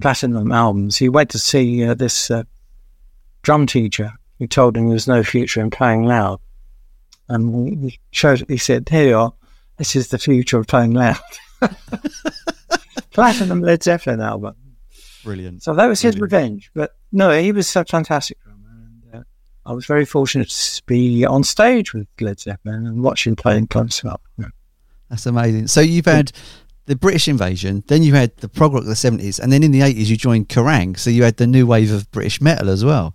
platinum 0.00 0.52
albums, 0.52 0.96
he 0.96 1.08
went 1.08 1.30
to 1.30 1.38
see 1.38 1.84
uh, 1.84 1.94
this 1.94 2.30
uh, 2.30 2.44
drum 3.46 3.64
teacher 3.64 4.12
who 4.40 4.46
told 4.48 4.76
him 4.76 4.86
there 4.86 4.94
was 4.94 5.06
no 5.06 5.22
future 5.22 5.60
in 5.60 5.70
playing 5.70 6.02
loud. 6.02 6.40
And 7.28 7.84
he 7.84 8.00
showed, 8.10 8.44
he 8.48 8.56
said, 8.56 8.88
Here 8.88 9.08
you 9.08 9.16
are, 9.16 9.32
this 9.76 9.94
is 9.94 10.08
the 10.08 10.18
future 10.18 10.58
of 10.58 10.66
playing 10.66 10.94
loud. 10.94 11.16
platinum 13.12 13.60
Led 13.60 13.84
Zeppelin 13.84 14.20
album. 14.20 14.56
Brilliant. 15.22 15.62
So 15.62 15.74
that 15.74 15.86
was 15.86 16.00
his 16.00 16.18
revenge. 16.18 16.72
But 16.74 16.96
no, 17.12 17.30
he 17.30 17.52
was 17.52 17.74
a 17.76 17.84
fantastic 17.84 18.42
drummer. 18.42 18.68
And, 19.12 19.14
uh, 19.14 19.24
I 19.64 19.72
was 19.72 19.86
very 19.86 20.04
fortunate 20.04 20.50
to 20.50 20.82
be 20.86 21.24
on 21.24 21.44
stage 21.44 21.94
with 21.94 22.08
Led 22.20 22.40
Zeppelin 22.40 22.84
and 22.84 23.00
watch 23.00 23.28
him 23.28 23.36
playing 23.36 23.68
close 23.68 24.04
up. 24.04 24.22
Yeah. 24.38 24.46
That's 25.08 25.26
amazing. 25.26 25.68
So 25.68 25.80
you've 25.80 26.06
had 26.06 26.32
the 26.86 26.96
British 26.96 27.28
invasion, 27.28 27.82
then 27.88 28.02
you 28.02 28.14
had 28.14 28.36
the 28.38 28.48
prog 28.48 28.72
rock 28.72 28.82
of 28.82 28.88
the 28.88 28.94
70s, 28.94 29.38
and 29.38 29.52
then 29.52 29.62
in 29.62 29.72
the 29.72 29.80
80s 29.80 30.06
you 30.06 30.16
joined 30.16 30.48
Kerrang! 30.48 30.98
So 30.98 31.10
you 31.10 31.24
had 31.24 31.36
the 31.36 31.46
new 31.46 31.66
wave 31.66 31.92
of 31.92 32.10
British 32.12 32.40
metal 32.40 32.70
as 32.70 32.84
well. 32.84 33.14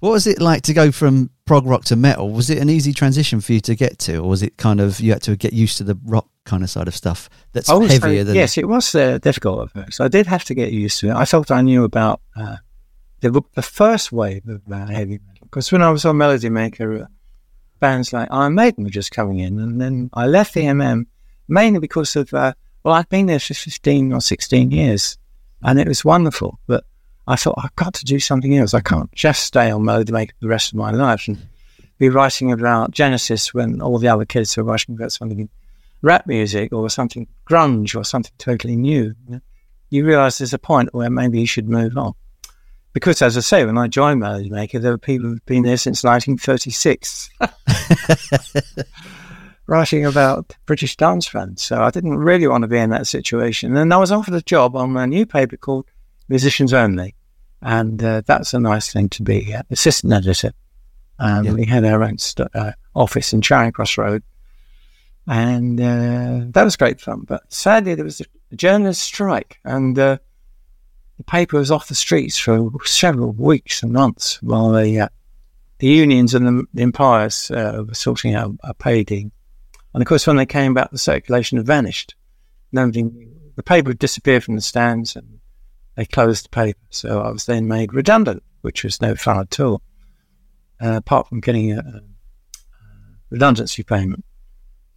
What 0.00 0.10
was 0.12 0.26
it 0.26 0.40
like 0.40 0.62
to 0.62 0.72
go 0.72 0.90
from 0.92 1.30
prog 1.44 1.66
rock 1.66 1.84
to 1.86 1.96
metal? 1.96 2.30
Was 2.30 2.48
it 2.48 2.58
an 2.58 2.70
easy 2.70 2.92
transition 2.92 3.40
for 3.40 3.52
you 3.52 3.60
to 3.60 3.74
get 3.74 3.98
to, 4.00 4.18
or 4.18 4.28
was 4.28 4.42
it 4.42 4.56
kind 4.56 4.80
of 4.80 5.00
you 5.00 5.12
had 5.12 5.22
to 5.22 5.36
get 5.36 5.52
used 5.52 5.78
to 5.78 5.84
the 5.84 5.98
rock 6.04 6.28
kind 6.44 6.62
of 6.62 6.70
side 6.70 6.88
of 6.88 6.94
stuff 6.94 7.28
that's 7.52 7.68
I 7.68 7.86
say- 7.86 7.98
heavier 7.98 8.24
than 8.24 8.34
yes, 8.36 8.56
it 8.56 8.68
was 8.68 8.94
uh, 8.94 9.18
difficult 9.18 9.64
at 9.64 9.84
first. 9.84 10.00
I 10.00 10.08
did 10.08 10.26
have 10.26 10.44
to 10.44 10.54
get 10.54 10.72
used 10.72 11.00
to 11.00 11.08
it. 11.08 11.14
I 11.14 11.24
felt 11.24 11.50
I 11.50 11.60
knew 11.62 11.84
about 11.84 12.20
uh, 12.36 12.56
the, 13.20 13.42
the 13.54 13.62
first 13.62 14.12
wave 14.12 14.46
of 14.48 14.62
uh, 14.70 14.86
heavy 14.86 15.18
metal 15.26 15.42
because 15.42 15.72
when 15.72 15.82
I 15.82 15.90
was 15.90 16.04
on 16.04 16.16
Melody 16.16 16.50
Maker, 16.50 17.02
uh, 17.02 17.06
bands 17.80 18.12
like 18.12 18.28
Iron 18.30 18.54
Maiden 18.54 18.84
were 18.84 18.90
just 18.90 19.10
coming 19.10 19.40
in, 19.40 19.58
and 19.58 19.80
then 19.80 20.08
I 20.14 20.26
left 20.26 20.54
the 20.54 20.62
MM 20.62 21.06
mainly 21.48 21.80
because 21.80 22.14
of 22.14 22.32
uh, 22.32 22.52
well, 22.82 22.94
I'd 22.94 23.08
been 23.08 23.26
there 23.26 23.40
for 23.40 23.54
fifteen 23.54 24.12
or 24.12 24.20
sixteen 24.20 24.70
years, 24.70 25.18
and 25.62 25.78
it 25.78 25.88
was 25.88 26.04
wonderful. 26.04 26.58
But 26.66 26.84
I 27.26 27.36
thought 27.36 27.58
I've 27.62 27.76
got 27.76 27.94
to 27.94 28.04
do 28.04 28.18
something 28.18 28.56
else. 28.56 28.74
I 28.74 28.80
can't 28.80 29.12
just 29.12 29.42
stay 29.42 29.70
on 29.70 29.84
Melody 29.84 30.12
Maker 30.12 30.34
the 30.40 30.48
rest 30.48 30.72
of 30.72 30.78
my 30.78 30.90
life 30.90 31.28
and 31.28 31.38
be 31.98 32.08
writing 32.08 32.52
about 32.52 32.92
Genesis 32.92 33.52
when 33.52 33.82
all 33.82 33.98
the 33.98 34.08
other 34.08 34.24
kids 34.24 34.56
are 34.56 34.62
writing 34.62 34.94
about 34.94 35.12
something 35.12 35.40
in 35.40 35.48
rap 36.02 36.26
music 36.26 36.72
or 36.72 36.88
something 36.88 37.26
grunge 37.48 37.96
or 37.96 38.04
something 38.04 38.32
totally 38.38 38.76
new, 38.76 39.14
you, 39.90 40.04
realise 40.04 40.38
there's 40.38 40.54
a 40.54 40.58
point 40.58 40.94
where 40.94 41.10
maybe 41.10 41.40
you 41.40 41.46
should 41.46 41.68
move 41.68 41.96
on. 41.96 42.14
Because, 42.92 43.20
as 43.20 43.36
I 43.36 43.40
say, 43.40 43.64
when 43.64 43.78
I 43.78 43.86
joined 43.86 44.20
Melody 44.20 44.50
Maker, 44.50 44.78
there 44.78 44.92
were 44.92 44.98
people 44.98 45.28
who've 45.28 45.44
been 45.44 45.62
there 45.62 45.76
since 45.76 46.02
1936, 46.02 47.30
writing 49.68 50.04
about 50.04 50.56
British 50.66 50.96
dance 50.96 51.28
fans. 51.28 51.62
So 51.62 51.80
I 51.80 51.90
didn't 51.90 52.16
really 52.16 52.48
want 52.48 52.62
to 52.62 52.68
be 52.68 52.78
in 52.78 52.90
that 52.90 53.06
situation. 53.06 53.76
And 53.76 53.94
I 53.94 53.98
was 53.98 54.10
offered 54.10 54.34
a 54.34 54.42
job 54.42 54.74
on 54.74 54.96
a 54.96 55.06
new 55.06 55.24
paper 55.24 55.56
called 55.56 55.86
Musicians 56.28 56.72
Only. 56.72 57.14
And 57.62 58.02
uh, 58.02 58.22
that's 58.26 58.52
a 58.54 58.58
nice 58.58 58.92
thing 58.92 59.08
to 59.10 59.22
be 59.22 59.54
uh, 59.54 59.62
assistant 59.70 60.12
editor. 60.12 60.52
Um, 61.20 61.44
Yeah. 61.44 61.52
We 61.52 61.66
had 61.66 61.84
our 61.84 62.02
own 62.02 62.18
st- 62.18 62.48
uh, 62.54 62.72
office 62.94 63.32
in 63.32 63.40
Charing 63.42 63.72
Cross 63.72 63.98
Road 63.98 64.22
and 65.28 65.78
uh, 65.78 66.46
that 66.52 66.64
was 66.64 66.76
great 66.76 67.00
fun. 67.00 67.20
But 67.26 67.52
sadly, 67.52 67.94
there 67.94 68.04
was 68.04 68.22
a 68.50 68.56
journalist 68.56 69.02
strike, 69.02 69.58
and 69.64 69.98
uh, 69.98 70.18
the 71.18 71.24
paper 71.24 71.58
was 71.58 71.70
off 71.70 71.88
the 71.88 71.94
streets 71.94 72.38
for 72.38 72.70
several 72.84 73.32
weeks 73.32 73.82
and 73.82 73.92
months 73.92 74.42
while 74.42 74.72
the 74.72 75.00
uh, 75.00 75.08
the 75.78 75.86
unions 75.86 76.34
and 76.34 76.46
the, 76.46 76.64
the 76.72 76.82
employers 76.82 77.50
uh, 77.50 77.84
were 77.86 77.94
sorting 77.94 78.34
out 78.34 78.54
a 78.64 78.72
pay 78.74 79.04
deal. 79.04 79.30
And 79.94 80.02
of 80.02 80.06
course, 80.06 80.26
when 80.26 80.36
they 80.36 80.46
came 80.46 80.74
back, 80.74 80.90
the 80.90 80.98
circulation 80.98 81.58
had 81.58 81.66
vanished. 81.66 82.14
Nobody, 82.72 83.04
the 83.56 83.62
paper 83.62 83.90
had 83.90 83.98
disappeared 83.98 84.44
from 84.44 84.56
the 84.56 84.60
stands, 84.60 85.16
and 85.16 85.40
they 85.96 86.04
closed 86.04 86.44
the 86.44 86.50
paper. 86.50 86.78
So 86.90 87.20
I 87.20 87.30
was 87.30 87.46
then 87.46 87.66
made 87.66 87.94
redundant, 87.94 88.42
which 88.60 88.84
was 88.84 89.00
no 89.00 89.14
fun 89.14 89.40
at 89.40 89.60
all, 89.60 89.82
uh, 90.80 90.96
apart 90.96 91.28
from 91.28 91.40
getting 91.40 91.72
a, 91.72 91.78
a 91.78 92.02
redundancy 93.30 93.82
payment. 93.82 94.24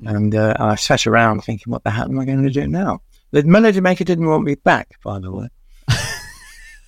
And 0.06 0.34
uh, 0.36 0.56
I 0.60 0.76
sat 0.76 1.08
around 1.08 1.42
thinking, 1.42 1.72
what 1.72 1.84
the 1.84 1.92
hell 1.92 2.06
am 2.06 2.20
I 2.20 2.26
going 2.26 2.44
to 2.44 2.50
do 2.50 2.68
now? 2.68 3.02
The 3.32 3.44
Melody 3.44 3.80
Maker 3.80 4.04
didn't 4.04 4.28
want 4.28 4.44
me 4.44 4.56
back, 4.56 5.00
by 5.04 5.20
the 5.20 5.32
way, 5.32 5.48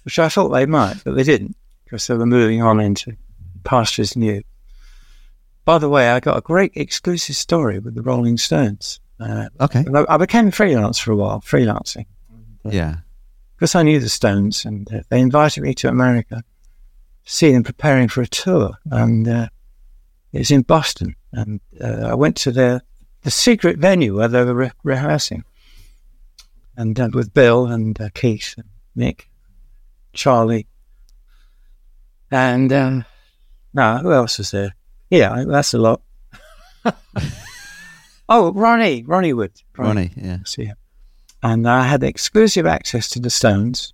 which 0.03 0.19
I 0.19 0.29
thought 0.29 0.49
they 0.49 0.65
might, 0.65 1.03
but 1.05 1.15
they 1.15 1.23
didn't 1.23 1.55
because 1.85 2.07
they 2.07 2.15
were 2.15 2.25
moving 2.25 2.61
on 2.61 2.79
into 2.79 3.15
pastures 3.63 4.17
new. 4.17 4.43
By 5.65 5.77
the 5.77 5.89
way, 5.89 6.09
I 6.09 6.19
got 6.19 6.37
a 6.37 6.41
great 6.41 6.73
exclusive 6.75 7.35
story 7.35 7.79
with 7.79 7.95
the 7.95 8.01
Rolling 8.01 8.37
Stones. 8.37 8.99
Uh, 9.19 9.47
Okay. 9.61 9.79
and 9.79 9.97
I 9.97 10.05
I 10.09 10.17
became 10.17 10.51
freelance 10.51 10.99
for 10.99 11.11
a 11.11 11.15
while, 11.15 11.39
freelancing, 11.41 12.05
Yeah. 12.69 12.97
because 13.55 13.75
I 13.75 13.83
knew 13.83 13.99
the 13.99 14.09
Stones, 14.09 14.65
and 14.65 14.91
uh, 14.93 15.01
they 15.09 15.21
invited 15.21 15.61
me 15.63 15.73
to 15.75 15.87
America 15.87 16.43
to 17.25 17.31
see 17.31 17.51
them 17.53 17.63
preparing 17.63 18.09
for 18.09 18.21
a 18.21 18.27
tour, 18.27 18.71
and 18.91 19.27
uh, 19.27 19.47
it 20.33 20.39
was 20.39 20.51
in 20.51 20.63
Boston, 20.63 21.15
and 21.31 21.61
uh, 21.79 22.07
I 22.11 22.15
went 22.15 22.35
to 22.37 22.51
their 22.51 22.81
the 23.21 23.31
secret 23.31 23.77
venue 23.77 24.17
where 24.17 24.27
they 24.27 24.43
were 24.43 24.53
re- 24.53 24.71
rehearsing, 24.83 25.45
and 26.75 26.99
uh, 26.99 27.09
with 27.13 27.33
Bill 27.33 27.67
and 27.67 27.99
uh, 28.01 28.09
Keith 28.13 28.55
and 28.57 28.67
Mick, 28.97 29.27
Charlie, 30.11 30.67
and 32.31 32.73
um, 32.73 33.05
No, 33.73 33.99
who 33.99 34.11
else 34.11 34.37
was 34.39 34.51
there? 34.51 34.73
Yeah, 35.13 35.43
that's 35.45 35.75
a 35.75 35.77
lot. 35.77 36.01
oh, 38.29 38.51
Ronnie, 38.51 39.03
Ronnie 39.03 39.33
Wood. 39.33 39.51
Ronnie, 39.77 40.11
yeah. 40.15 40.39
See, 40.43 40.65
him. 40.65 40.75
and 41.43 41.69
I 41.69 41.83
had 41.83 42.01
exclusive 42.01 42.65
access 42.65 43.09
to 43.09 43.19
the 43.19 43.29
Stones 43.29 43.93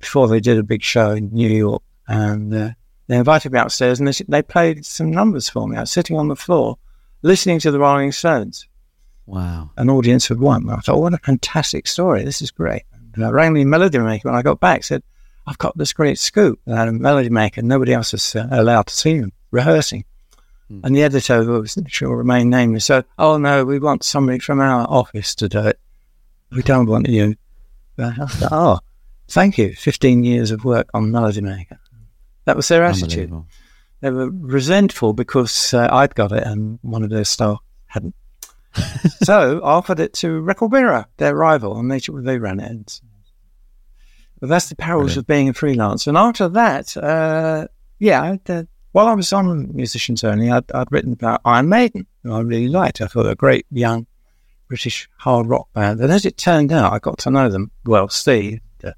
before 0.00 0.28
they 0.28 0.38
did 0.38 0.58
a 0.58 0.62
big 0.62 0.82
show 0.82 1.12
in 1.12 1.30
New 1.32 1.48
York, 1.48 1.82
and 2.06 2.54
uh, 2.54 2.70
they 3.06 3.16
invited 3.16 3.52
me 3.52 3.58
upstairs 3.58 4.00
and 4.00 4.06
they, 4.06 4.24
they 4.28 4.42
played 4.42 4.84
some 4.84 5.10
numbers 5.10 5.48
for 5.48 5.66
me. 5.66 5.78
I 5.78 5.80
was 5.80 5.92
sitting 5.92 6.18
on 6.18 6.28
the 6.28 6.36
floor 6.36 6.76
listening 7.22 7.58
to 7.60 7.70
the 7.70 7.78
Rolling 7.78 8.12
Stones. 8.12 8.68
Wow. 9.24 9.70
An 9.78 9.88
audience 9.88 10.28
of 10.28 10.40
one. 10.40 10.68
I 10.68 10.76
thought, 10.76 11.00
what 11.00 11.14
a 11.14 11.18
fantastic 11.18 11.86
story. 11.86 12.22
This 12.22 12.42
is 12.42 12.50
great. 12.50 12.82
And 13.14 13.24
I 13.24 13.30
rang 13.30 13.54
the 13.54 13.64
melody 13.64 13.98
maker 13.98 14.28
when 14.28 14.38
I 14.38 14.42
got 14.42 14.60
back, 14.60 14.84
said, 14.84 15.02
I've 15.46 15.56
got 15.56 15.78
this 15.78 15.94
great 15.94 16.18
scoop. 16.18 16.60
And 16.66 16.74
I 16.74 16.80
had 16.80 16.88
a 16.88 16.92
melody 16.92 17.30
maker, 17.30 17.62
nobody 17.62 17.94
else 17.94 18.12
is 18.12 18.36
uh, 18.36 18.46
allowed 18.50 18.88
to 18.88 18.94
see 18.94 19.18
them 19.20 19.32
rehearsing. 19.50 20.04
Hmm. 20.68 20.80
And 20.84 20.94
the 20.94 21.02
editor, 21.02 21.42
who 21.42 21.60
was 21.60 21.78
sure 21.88 22.16
remain 22.16 22.50
nameless, 22.50 22.86
said, 22.86 23.04
Oh, 23.18 23.38
no, 23.38 23.64
we 23.64 23.78
want 23.78 24.04
somebody 24.04 24.38
from 24.38 24.60
our 24.60 24.86
office 24.88 25.34
to 25.36 25.48
do 25.48 25.60
it. 25.66 25.78
We 26.50 26.62
don't 26.62 26.86
want 26.86 27.08
you. 27.08 27.36
Said, 27.98 28.48
oh, 28.50 28.78
thank 29.28 29.58
you. 29.58 29.74
15 29.74 30.24
years 30.24 30.50
of 30.50 30.64
work 30.64 30.88
on 30.94 31.10
Melody 31.10 31.40
Maker. 31.40 31.78
That 32.44 32.56
was 32.56 32.68
their 32.68 32.84
attitude. 32.84 33.32
They 34.00 34.10
were 34.10 34.30
resentful 34.30 35.12
because 35.12 35.74
uh, 35.74 35.88
I'd 35.90 36.14
got 36.14 36.32
it 36.32 36.44
and 36.44 36.78
one 36.82 37.02
of 37.02 37.10
their 37.10 37.24
staff 37.24 37.58
hadn't. 37.86 38.14
so 39.22 39.58
I 39.58 39.70
offered 39.70 39.98
it 39.98 40.12
to 40.14 40.40
Record 40.40 40.72
Mirror, 40.72 41.06
their 41.16 41.34
rival, 41.34 41.78
and 41.78 41.90
they, 41.90 42.00
they 42.08 42.38
ran 42.38 42.60
it. 42.60 43.00
But 44.40 44.48
that's 44.48 44.68
the 44.68 44.76
perils 44.76 45.14
Brilliant. 45.14 45.18
of 45.18 45.26
being 45.26 45.48
a 45.48 45.52
freelancer. 45.52 46.06
And 46.08 46.16
after 46.16 46.48
that, 46.50 46.96
uh, 46.96 47.66
yeah, 47.98 48.36
uh, 48.48 48.62
while 48.92 49.06
I 49.06 49.14
was 49.14 49.32
on 49.32 49.74
Musicians 49.74 50.24
Only, 50.24 50.50
I'd, 50.50 50.70
I'd, 50.72 50.90
written 50.90 51.12
about 51.12 51.40
Iron 51.44 51.68
Maiden, 51.68 52.06
who 52.22 52.32
I 52.32 52.40
really 52.40 52.68
liked. 52.68 53.00
I 53.00 53.06
thought 53.06 53.26
a 53.26 53.34
great 53.34 53.66
young 53.70 54.06
British 54.68 55.08
hard 55.16 55.46
rock 55.46 55.68
band. 55.72 56.00
And 56.00 56.12
as 56.12 56.24
it 56.24 56.36
turned 56.36 56.72
out, 56.72 56.92
I 56.92 56.98
got 56.98 57.18
to 57.18 57.30
know 57.30 57.48
them 57.48 57.70
well, 57.84 58.08
Steve, 58.08 58.60
uh, 58.84 58.92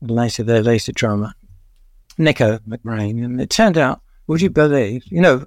later 0.00 0.42
their 0.42 0.62
later 0.62 0.92
drummer, 0.92 1.32
Nicko 2.18 2.58
McBrain. 2.68 3.24
And 3.24 3.40
it 3.40 3.50
turned 3.50 3.78
out, 3.78 4.00
would 4.26 4.40
you 4.40 4.50
believe, 4.50 5.04
you 5.06 5.20
know, 5.20 5.44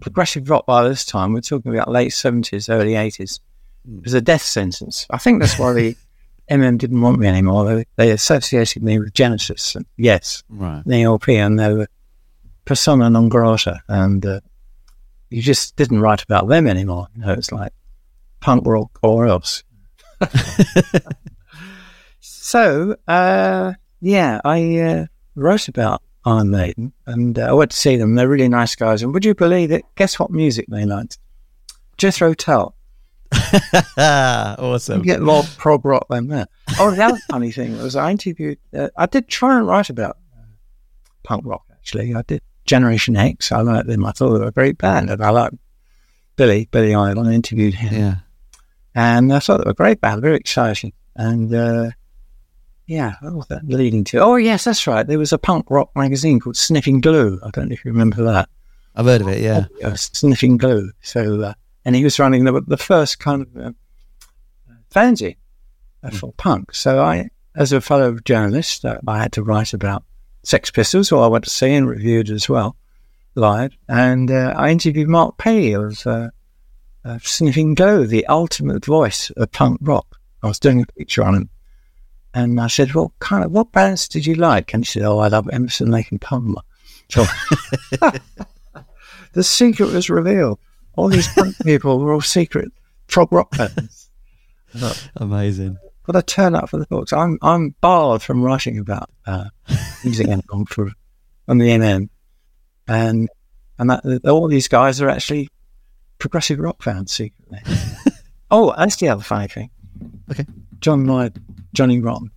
progressive 0.00 0.48
rock 0.48 0.66
by 0.66 0.86
this 0.88 1.04
time, 1.04 1.32
we're 1.32 1.40
talking 1.40 1.74
about 1.74 1.90
late 1.90 2.12
70s, 2.12 2.72
early 2.72 2.92
80s, 2.92 3.40
hmm. 3.84 4.02
was 4.02 4.14
a 4.14 4.20
death 4.20 4.42
sentence. 4.42 5.06
I 5.10 5.18
think 5.18 5.40
that's 5.40 5.58
why 5.58 5.72
the 5.72 5.96
MM 6.50 6.78
didn't 6.78 7.00
want 7.00 7.18
me 7.18 7.26
anymore. 7.26 7.64
They, 7.64 7.84
they 7.96 8.10
associated 8.10 8.82
me 8.82 8.98
with 8.98 9.12
Genesis. 9.12 9.74
And 9.74 9.86
yes, 9.96 10.42
right. 10.48 10.82
the 10.86 11.02
LP, 11.02 11.36
and 11.36 11.58
they 11.58 11.72
were 11.72 11.88
persona 12.66 13.08
non 13.08 13.30
grata. 13.30 13.80
And 13.88 14.26
uh, 14.26 14.40
you 15.30 15.40
just 15.40 15.76
didn't 15.76 16.00
write 16.00 16.22
about 16.22 16.48
them 16.48 16.66
anymore. 16.66 17.06
You 17.14 17.22
know, 17.22 17.32
it's 17.32 17.50
like 17.50 17.72
punk 18.40 18.66
rock 18.66 18.98
or 19.02 19.26
else. 19.26 19.64
so, 22.20 22.96
uh, 23.08 23.72
yeah, 24.00 24.40
I 24.44 24.78
uh, 24.78 25.06
wrote 25.34 25.68
about 25.68 26.02
Iron 26.26 26.50
Maiden 26.50 26.92
and 27.06 27.38
uh, 27.38 27.46
I 27.46 27.52
went 27.52 27.70
to 27.70 27.76
see 27.76 27.96
them. 27.96 28.14
They're 28.14 28.28
really 28.28 28.48
nice 28.48 28.74
guys. 28.74 29.02
And 29.02 29.14
would 29.14 29.24
you 29.24 29.34
believe 29.34 29.70
it? 29.70 29.84
Guess 29.94 30.18
what 30.18 30.30
music 30.30 30.66
they 30.68 30.84
liked? 30.84 31.18
Jethro 31.96 32.34
Tull. 32.34 32.74
awesome. 33.96 35.00
You 35.00 35.04
get 35.04 35.20
more 35.22 35.42
prog 35.56 35.84
rock 35.84 36.06
than 36.08 36.28
that. 36.28 36.48
Oh, 36.78 36.90
the 36.90 37.02
other 37.02 37.18
funny 37.30 37.50
thing 37.50 37.76
was 37.78 37.96
I 37.96 38.10
interviewed, 38.10 38.58
uh, 38.76 38.88
I 38.96 39.06
did 39.06 39.28
try 39.28 39.56
and 39.56 39.66
write 39.66 39.90
about 39.90 40.18
uh, 40.36 40.42
punk 41.22 41.44
rock 41.44 41.64
actually. 41.72 42.14
I 42.14 42.22
did 42.22 42.42
Generation 42.66 43.16
X. 43.16 43.52
I 43.52 43.60
liked 43.60 43.86
them. 43.86 44.04
I 44.04 44.12
thought 44.12 44.32
they 44.32 44.40
were 44.40 44.48
a 44.48 44.52
great 44.52 44.78
band 44.78 45.10
and 45.10 45.22
I 45.22 45.30
liked 45.30 45.56
Billy, 46.36 46.68
Billy 46.70 46.94
Idol. 46.94 47.26
I 47.26 47.32
interviewed 47.32 47.74
him. 47.74 47.94
Yeah. 47.94 48.14
And 48.94 49.32
I 49.32 49.38
thought 49.38 49.58
they 49.58 49.64
were 49.64 49.72
a 49.72 49.74
great 49.74 50.00
band, 50.00 50.22
very 50.22 50.36
exciting. 50.36 50.92
And 51.14 51.54
uh, 51.54 51.90
yeah, 52.86 53.14
what 53.20 53.34
was 53.34 53.46
that 53.48 53.66
leading 53.66 54.04
to? 54.04 54.18
Oh, 54.18 54.36
yes, 54.36 54.64
that's 54.64 54.86
right. 54.86 55.06
There 55.06 55.18
was 55.18 55.32
a 55.32 55.38
punk 55.38 55.66
rock 55.70 55.90
magazine 55.96 56.40
called 56.40 56.56
Sniffing 56.56 57.00
Glue. 57.00 57.40
I 57.42 57.50
don't 57.50 57.68
know 57.68 57.72
if 57.72 57.84
you 57.84 57.90
remember 57.90 58.22
that. 58.24 58.48
I've 58.94 59.06
heard 59.06 59.20
of 59.20 59.28
it, 59.28 59.40
yeah. 59.40 59.66
Oh, 59.82 59.94
Sniffing 59.94 60.56
Glue. 60.56 60.92
So, 61.02 61.42
uh, 61.42 61.54
and 61.84 61.94
he 61.94 62.04
was 62.04 62.18
running 62.18 62.44
the, 62.44 62.62
the 62.66 62.76
first 62.76 63.18
kind 63.18 63.42
of 63.42 63.56
uh, 63.56 63.72
fanzine 64.90 65.36
uh, 66.02 66.10
for 66.10 66.32
mm. 66.32 66.36
punk. 66.36 66.74
So 66.74 67.02
I, 67.02 67.28
as 67.54 67.72
a 67.72 67.80
fellow 67.80 68.18
journalist, 68.20 68.84
uh, 68.84 68.98
I 69.06 69.18
had 69.18 69.32
to 69.32 69.42
write 69.42 69.74
about 69.74 70.04
Sex 70.46 70.70
Pistols, 70.70 71.08
who 71.08 71.18
I 71.18 71.26
went 71.26 71.42
to 71.42 71.50
see 71.50 71.74
and 71.74 71.88
reviewed 71.88 72.30
as 72.30 72.48
well 72.48 72.76
live. 73.34 73.76
And 73.88 74.30
uh, 74.30 74.54
I 74.56 74.70
interviewed 74.70 75.08
Mark 75.08 75.38
Perry 75.38 75.72
of 75.72 76.06
uh, 76.06 76.30
Sniffing 77.20 77.74
Glue, 77.74 78.06
the 78.06 78.24
ultimate 78.26 78.84
voice 78.84 79.30
of 79.30 79.50
punk 79.50 79.80
rock. 79.82 80.06
I 80.44 80.46
was 80.46 80.60
doing 80.60 80.82
a 80.82 80.86
picture 80.86 81.24
on 81.24 81.34
him. 81.34 81.50
And 82.32 82.60
I 82.60 82.68
said, 82.68 82.94
well, 82.94 83.12
kind 83.18 83.44
of, 83.44 83.50
what 83.50 83.72
bands 83.72 84.06
did 84.06 84.24
you 84.24 84.36
like? 84.36 84.72
And 84.72 84.84
he 84.84 84.88
said, 84.88 85.02
oh, 85.02 85.18
I 85.18 85.26
love 85.26 85.48
Emerson, 85.50 85.90
Lake 85.90 86.12
and 86.12 86.20
Palmer. 86.20 86.60
So 87.08 87.24
the 89.32 89.42
secret 89.42 89.92
was 89.92 90.08
revealed. 90.08 90.60
All 90.94 91.08
these 91.08 91.32
punk 91.34 91.56
people 91.64 91.98
were 91.98 92.12
all 92.12 92.20
secret 92.20 92.70
prog 93.08 93.32
rock 93.32 93.50
bands. 93.56 94.10
Amazing. 95.16 95.78
But 96.06 96.16
I 96.16 96.20
turn 96.20 96.54
up 96.54 96.70
for 96.70 96.78
the 96.78 96.86
books. 96.86 97.12
I'm 97.12 97.38
I'm 97.42 97.74
barred 97.80 98.22
from 98.22 98.42
writing 98.42 98.78
about 98.78 99.10
uh, 99.26 99.46
music 100.04 100.28
and 100.50 100.68
for 100.68 100.90
on 101.48 101.58
the 101.58 101.68
MM, 101.68 102.08
and 102.88 103.28
and 103.78 103.90
that, 103.90 104.20
all 104.26 104.48
these 104.48 104.68
guys 104.68 105.00
are 105.00 105.08
actually 105.08 105.48
progressive 106.18 106.58
rock 106.58 106.82
fans 106.82 107.12
secretly. 107.12 107.60
oh, 108.50 108.74
that's 108.76 108.96
the 108.96 109.08
other 109.08 109.22
funny 109.22 109.48
thing. 109.48 109.70
Okay. 110.30 110.46
John 110.80 111.06
Lydon, 111.06 111.42
Johnny 111.72 112.00
Rotten, 112.00 112.30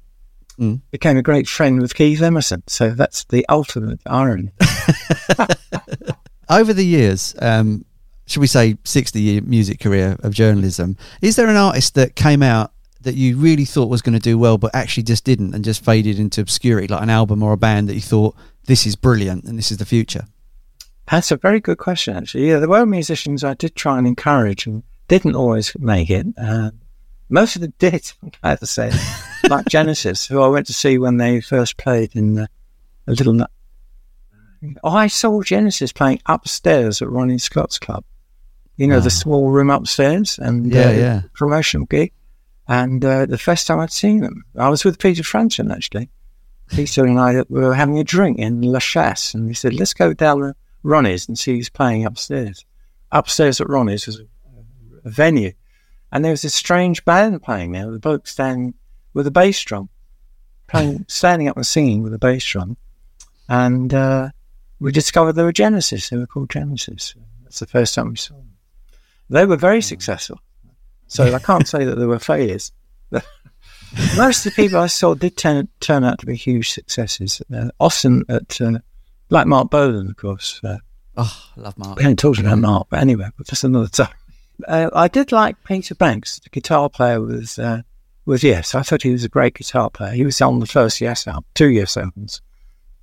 mm. 0.60 0.82
became 0.92 1.18
a 1.18 1.22
great 1.22 1.48
friend 1.48 1.82
with 1.82 1.96
Keith 1.96 2.22
Emerson. 2.22 2.64
So 2.68 2.92
that's 2.92 3.26
the 3.26 3.46
ultimate 3.50 4.02
irony. 4.06 4.52
Over 6.50 6.74
the 6.74 6.86
years, 6.86 7.36
um, 7.42 7.86
should 8.26 8.42
we 8.42 8.48
say, 8.48 8.78
60 8.84 9.22
year 9.22 9.42
music 9.42 9.80
career 9.80 10.18
of 10.24 10.34
journalism, 10.34 10.98
is 11.22 11.36
there 11.36 11.48
an 11.48 11.56
artist 11.56 11.96
that 11.96 12.16
came 12.16 12.42
out 12.44 12.72
that 13.02 13.16
you 13.16 13.38
really 13.38 13.66
thought 13.66 13.90
was 13.90 14.02
going 14.02 14.14
to 14.14 14.20
do 14.20 14.38
well, 14.38 14.58
but 14.58 14.76
actually 14.76 15.04
just 15.04 15.24
didn't 15.24 15.54
and 15.54 15.64
just 15.64 15.84
faded 15.84 16.20
into 16.20 16.42
obscurity, 16.42 16.88
like 16.88 17.02
an 17.02 17.10
album 17.10 17.42
or 17.42 17.54
a 17.54 17.58
band 17.58 17.88
that 17.88 17.96
you 17.96 18.02
thought, 18.02 18.36
this 18.66 18.86
is 18.86 18.96
brilliant 18.96 19.46
and 19.46 19.58
this 19.58 19.72
is 19.72 19.78
the 19.78 19.86
future? 19.86 20.26
That's 21.10 21.32
a 21.32 21.38
very 21.38 21.60
good 21.60 21.78
question, 21.78 22.16
actually. 22.16 22.50
Yeah, 22.50 22.60
there 22.60 22.70
were 22.70 22.86
musicians 22.86 23.44
I 23.44 23.56
did 23.56 23.76
try 23.76 23.98
and 23.98 24.06
encourage 24.06 24.68
and 24.68 24.84
didn't 25.08 25.36
always 25.36 25.76
make 25.80 26.10
it. 26.10 26.28
Uh, 26.38 26.72
most 27.30 27.56
of 27.56 27.62
them 27.62 27.74
did, 27.80 28.12
I 28.44 28.50
have 28.50 28.60
to 28.60 28.68
say. 28.68 28.92
like 29.50 29.66
Genesis, 29.68 30.28
who 30.28 30.42
I 30.42 30.48
went 30.48 30.68
to 30.68 30.74
see 30.74 30.98
when 30.98 31.18
they 31.18 31.42
first 31.42 31.78
played 31.78 32.16
in 32.16 32.36
the, 32.36 32.50
a 33.08 33.14
little. 33.14 33.40
Oh, 34.84 34.90
I 34.90 35.08
saw 35.08 35.42
Genesis 35.42 35.94
playing 35.94 36.22
upstairs 36.26 37.02
at 37.02 37.10
Ronnie 37.10 37.38
Scott's 37.38 37.80
club. 37.80 38.04
You 38.76 38.88
know, 38.88 38.98
wow. 38.98 39.04
the 39.04 39.10
small 39.10 39.50
room 39.50 39.70
upstairs 39.70 40.38
and 40.38 40.72
yeah, 40.72 40.88
uh, 40.88 40.92
yeah. 40.92 41.22
promotional 41.34 41.86
gig. 41.88 42.14
And 42.70 43.04
uh, 43.04 43.26
the 43.26 43.40
first 43.40 43.66
time 43.66 43.80
I'd 43.80 43.92
seen 43.92 44.22
them, 44.22 44.46
I 44.56 44.70
was 44.70 44.86
with 44.86 45.00
Peter 45.00 45.24
Frampton 45.24 45.72
actually. 45.72 46.08
Peter 46.68 47.04
and 47.04 47.20
I 47.20 47.44
were 47.50 47.74
having 47.74 47.98
a 47.98 48.04
drink 48.04 48.38
in 48.38 48.62
La 48.62 48.78
Chasse, 48.78 49.34
and 49.34 49.48
he 49.48 49.56
said, 49.56 49.74
"Let's 49.74 49.96
go 49.96 50.14
down 50.14 50.42
to 50.42 50.56
Ronnie's 50.84 51.28
and 51.28 51.38
see 51.38 51.56
who's 51.56 51.68
playing 51.68 52.06
upstairs." 52.06 52.64
Upstairs 53.12 53.60
at 53.60 53.68
Ronnie's 53.68 54.06
was 54.06 54.20
a, 54.20 54.26
a 55.04 55.10
venue, 55.10 55.54
and 56.12 56.24
there 56.24 56.32
was 56.32 56.44
this 56.44 56.54
strange 56.54 57.04
band 57.06 57.42
playing 57.42 57.72
there. 57.72 57.90
The 57.90 57.98
bloke 57.98 58.28
standing 58.28 58.76
with 59.16 59.26
a 59.26 59.32
bass 59.32 59.60
drum, 59.64 59.90
playing, 60.68 61.06
standing 61.08 61.48
up 61.48 61.56
and 61.56 61.66
singing 61.66 62.04
with 62.04 62.14
a 62.14 62.20
bass 62.20 62.46
drum, 62.46 62.78
and 63.48 63.92
uh, 63.96 64.30
we 64.80 64.92
discovered 64.92 65.34
they 65.34 65.44
were 65.44 65.52
Genesis. 65.52 66.10
They 66.10 66.18
were 66.18 66.28
called 66.28 66.52
Genesis. 66.52 67.16
That's 67.42 67.62
the 67.62 67.66
first 67.66 67.96
time 67.96 68.12
we 68.12 68.16
saw 68.18 68.36
them. 68.36 68.52
They 69.28 69.48
were 69.48 69.58
very 69.58 69.82
successful, 69.82 70.40
so 71.10 71.34
I 71.34 71.40
can't 71.40 71.68
say 71.68 71.84
that 71.84 71.98
there 71.98 72.08
were 72.08 72.20
failures. 72.20 72.72
Most 74.16 74.46
of 74.46 74.56
the 74.56 74.62
people 74.64 74.80
I 74.80 74.88
saw 74.88 75.16
did 75.16 75.36
turn, 75.36 75.68
turn 75.80 76.04
out 76.04 76.20
to 76.20 76.26
be 76.26 76.36
huge 76.36 76.72
successes. 76.72 77.42
Uh, 77.54 77.70
often 77.80 78.24
at, 78.30 78.62
uh, 78.62 78.80
like 79.30 79.48
Marc 79.48 79.72
Bolan, 79.72 80.10
of 80.10 80.16
course. 80.16 80.62
Uh, 80.64 80.78
oh, 81.18 81.50
I 81.58 81.60
love 81.60 81.78
Mark. 81.78 81.98
We 81.98 82.04
haven't 82.04 82.20
talked 82.20 82.40
about 82.40 82.60
Mark, 82.60 82.88
but 82.90 83.00
anyway, 83.00 83.30
but 83.36 83.48
just 83.48 83.64
another 83.64 83.88
time. 83.88 84.14
Uh, 84.68 84.90
I 84.94 85.08
did 85.08 85.32
like 85.32 85.64
Peter 85.64 85.96
Banks, 85.96 86.40
the 86.40 86.50
guitar 86.50 86.90
player 86.90 87.20
was 87.20 87.58
uh, 87.58 87.82
was 88.26 88.44
Yes. 88.44 88.76
I 88.76 88.84
thought 88.84 89.02
he 89.02 89.12
was 89.12 89.24
a 89.24 89.30
great 89.30 89.56
guitar 89.56 89.90
player. 89.90 90.14
He 90.14 90.26
was 90.26 90.40
on 90.42 90.60
the 90.60 90.66
first 90.68 91.02
Yes 91.02 91.28
album, 91.28 91.46
two 91.56 91.70
Yes 91.70 91.98
albums, 91.98 92.42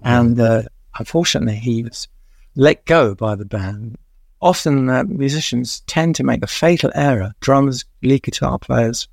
and 0.03 0.39
uh, 0.39 0.63
unfortunately 0.99 1.57
he 1.57 1.83
was 1.83 2.09
let 2.55 2.85
go 2.85 3.15
by 3.15 3.35
the 3.35 3.45
band. 3.45 3.99
Often 4.47 4.89
uh, 4.89 5.03
musicians 5.09 5.81
tend 5.89 6.15
to 6.15 6.23
make 6.23 6.41
a 6.41 6.47
fatal 6.47 6.93
error. 6.95 7.35
Drummers, 7.41 7.85
lead 8.05 8.23
guitar 8.23 8.61
players, 8.61 9.09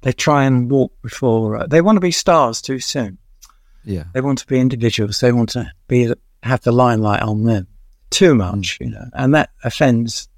they 0.00 0.10
try 0.12 0.42
and 0.46 0.68
walk 0.68 0.92
before 1.00 1.58
uh, 1.58 1.66
they 1.68 1.80
want 1.80 1.94
to 1.94 2.00
be 2.00 2.10
stars 2.10 2.60
too 2.60 2.80
soon. 2.80 3.18
Yeah, 3.84 4.02
they 4.12 4.20
want 4.20 4.38
to 4.38 4.46
be 4.48 4.58
individuals. 4.58 5.20
They 5.20 5.30
want 5.30 5.50
to 5.50 5.70
be 5.86 6.12
have 6.42 6.62
the 6.62 6.72
limelight 6.72 7.22
on 7.22 7.44
them 7.44 7.68
too 8.10 8.34
much, 8.34 8.78
you 8.80 8.90
know, 8.90 9.04
and 9.12 9.32
that 9.36 9.50
offends 9.62 10.28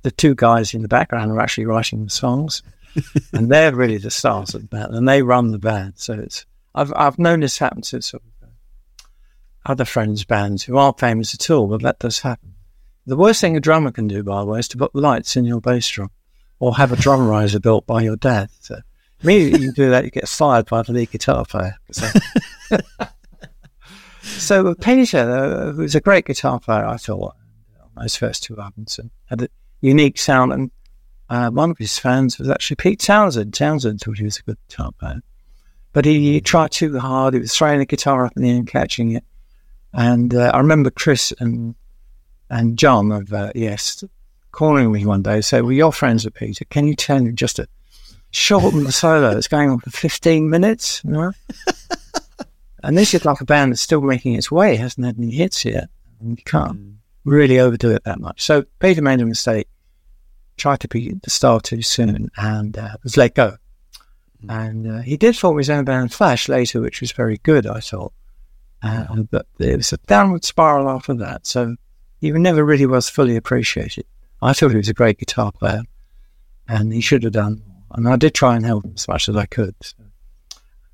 the 0.00 0.10
two 0.10 0.34
guys 0.34 0.72
in 0.72 0.80
the 0.80 0.88
background 0.88 1.30
who 1.30 1.36
are 1.36 1.42
actually 1.42 1.66
writing 1.66 2.04
the 2.04 2.10
songs, 2.10 2.62
and 3.34 3.52
they're 3.52 3.74
really 3.74 3.98
the 3.98 4.10
stars 4.10 4.54
of 4.54 4.62
the 4.62 4.66
band, 4.66 4.94
and 4.94 5.06
they 5.06 5.20
run 5.20 5.50
the 5.50 5.58
band. 5.58 5.92
So 5.96 6.14
it's 6.14 6.46
I've 6.74 6.94
I've 6.96 7.18
known 7.18 7.40
this 7.40 7.58
happen 7.58 7.82
to 7.82 8.00
sort 8.00 8.22
of 8.22 8.48
other 9.66 9.84
friends' 9.84 10.24
bands 10.24 10.62
who 10.62 10.78
aren't 10.78 11.00
famous 11.00 11.34
at 11.34 11.50
all, 11.50 11.66
but 11.66 11.82
that 11.82 11.98
does 11.98 12.20
happen. 12.20 12.53
The 13.06 13.16
worst 13.16 13.40
thing 13.40 13.56
a 13.56 13.60
drummer 13.60 13.92
can 13.92 14.08
do, 14.08 14.22
by 14.22 14.40
the 14.40 14.46
way, 14.46 14.58
is 14.58 14.68
to 14.68 14.78
put 14.78 14.94
lights 14.94 15.36
in 15.36 15.44
your 15.44 15.60
bass 15.60 15.88
drum 15.88 16.10
or 16.58 16.76
have 16.76 16.92
a 16.92 16.96
drum 16.96 17.26
riser 17.28 17.60
built 17.60 17.86
by 17.86 18.02
your 18.02 18.16
dad. 18.16 18.48
So 18.60 18.80
immediately 19.22 19.66
you 19.66 19.72
do 19.72 19.90
that, 19.90 20.04
you 20.04 20.10
get 20.10 20.28
fired 20.28 20.66
by 20.66 20.82
the 20.82 20.92
lead 20.92 21.10
guitar 21.10 21.44
player. 21.44 21.76
So, 21.92 22.08
so 24.22 24.74
Peter, 24.76 25.18
uh, 25.18 25.72
who's 25.72 25.94
a 25.94 26.00
great 26.00 26.24
guitar 26.24 26.58
player, 26.60 26.86
I 26.86 26.96
thought, 26.96 27.34
on 27.82 28.02
those 28.02 28.16
first 28.16 28.42
two 28.42 28.58
albums, 28.58 28.98
and 28.98 29.10
had 29.26 29.42
a 29.42 29.48
unique 29.82 30.18
sound. 30.18 30.52
And 30.52 30.70
uh, 31.28 31.50
one 31.50 31.70
of 31.70 31.78
his 31.78 31.98
fans 31.98 32.38
was 32.38 32.48
actually 32.48 32.76
Pete 32.76 33.00
Townshend. 33.00 33.52
Townshend 33.52 34.00
thought 34.00 34.18
he 34.18 34.24
was 34.24 34.38
a 34.38 34.42
good 34.42 34.58
guitar 34.68 34.92
player. 34.98 35.20
But 35.92 36.06
he, 36.06 36.32
he 36.32 36.40
tried 36.40 36.72
too 36.72 36.98
hard. 36.98 37.34
He 37.34 37.40
was 37.40 37.54
throwing 37.54 37.78
the 37.78 37.86
guitar 37.86 38.26
up 38.26 38.32
in 38.36 38.42
the 38.42 38.50
air 38.50 38.56
and 38.56 38.66
catching 38.66 39.12
it. 39.12 39.24
And 39.92 40.34
uh, 40.34 40.50
I 40.52 40.58
remember 40.58 40.90
Chris 40.90 41.32
and 41.38 41.76
and 42.50 42.78
John 42.78 43.12
of 43.12 43.32
uh, 43.32 43.52
Yes 43.54 44.04
calling 44.54 44.92
me 44.92 45.04
one 45.04 45.22
day 45.22 45.34
and 45.34 45.44
say, 45.44 45.60
Well, 45.60 45.72
you're 45.72 45.92
friends 45.92 46.24
with 46.24 46.34
Peter. 46.34 46.64
Can 46.66 46.86
you 46.86 46.94
tell 46.94 47.20
me 47.20 47.32
just 47.32 47.56
to 47.56 47.68
shorten 48.30 48.84
the 48.84 48.92
solo? 48.92 49.36
It's 49.36 49.48
going 49.48 49.68
on 49.68 49.80
for 49.80 49.90
15 49.90 50.48
minutes. 50.48 51.02
You 51.04 51.10
know? 51.10 51.32
and 52.82 52.96
this 52.96 53.12
is 53.12 53.24
like 53.24 53.40
a 53.40 53.44
band 53.44 53.72
that's 53.72 53.82
still 53.82 54.00
making 54.00 54.34
its 54.34 54.50
way, 54.50 54.76
hasn't 54.76 55.04
had 55.04 55.18
any 55.18 55.32
hits 55.32 55.64
yet. 55.64 55.88
And 56.20 56.38
you 56.38 56.44
can't 56.44 56.78
mm. 56.78 56.94
really 57.24 57.58
overdo 57.60 57.90
it 57.90 58.04
that 58.04 58.20
much. 58.20 58.42
So 58.42 58.64
Peter 58.78 59.02
made 59.02 59.20
a 59.20 59.26
mistake, 59.26 59.68
tried 60.56 60.80
to 60.80 60.88
be 60.88 61.14
the 61.22 61.30
star 61.30 61.60
too 61.60 61.82
soon, 61.82 62.30
and 62.36 62.78
uh, 62.78 62.96
was 63.02 63.16
let 63.16 63.34
go. 63.34 63.56
Mm. 64.44 64.68
And 64.68 64.90
uh, 64.90 65.02
he 65.02 65.16
did 65.16 65.36
form 65.36 65.58
his 65.58 65.68
own 65.68 65.84
band 65.84 66.14
Flash 66.14 66.48
later, 66.48 66.80
which 66.80 67.00
was 67.00 67.12
very 67.12 67.38
good, 67.38 67.66
I 67.66 67.80
thought. 67.80 68.12
Uh, 68.82 69.22
but 69.30 69.46
it 69.58 69.76
was 69.76 69.94
a 69.94 69.96
downward 70.06 70.44
spiral 70.44 70.90
after 70.90 71.14
that. 71.14 71.46
So 71.46 71.74
he 72.24 72.32
never 72.32 72.64
really 72.64 72.86
was 72.86 73.08
fully 73.08 73.36
appreciated. 73.36 74.06
I 74.40 74.52
thought 74.52 74.70
he 74.70 74.76
was 74.76 74.88
a 74.88 74.94
great 74.94 75.18
guitar 75.18 75.52
player, 75.52 75.82
and 76.68 76.92
he 76.92 77.00
should 77.00 77.22
have 77.22 77.32
done. 77.32 77.62
And 77.92 78.08
I 78.08 78.16
did 78.16 78.34
try 78.34 78.56
and 78.56 78.64
help 78.64 78.84
him 78.84 78.94
as 78.96 79.06
much 79.06 79.28
as 79.28 79.36
I 79.36 79.46
could. 79.46 79.74
So, 79.80 79.96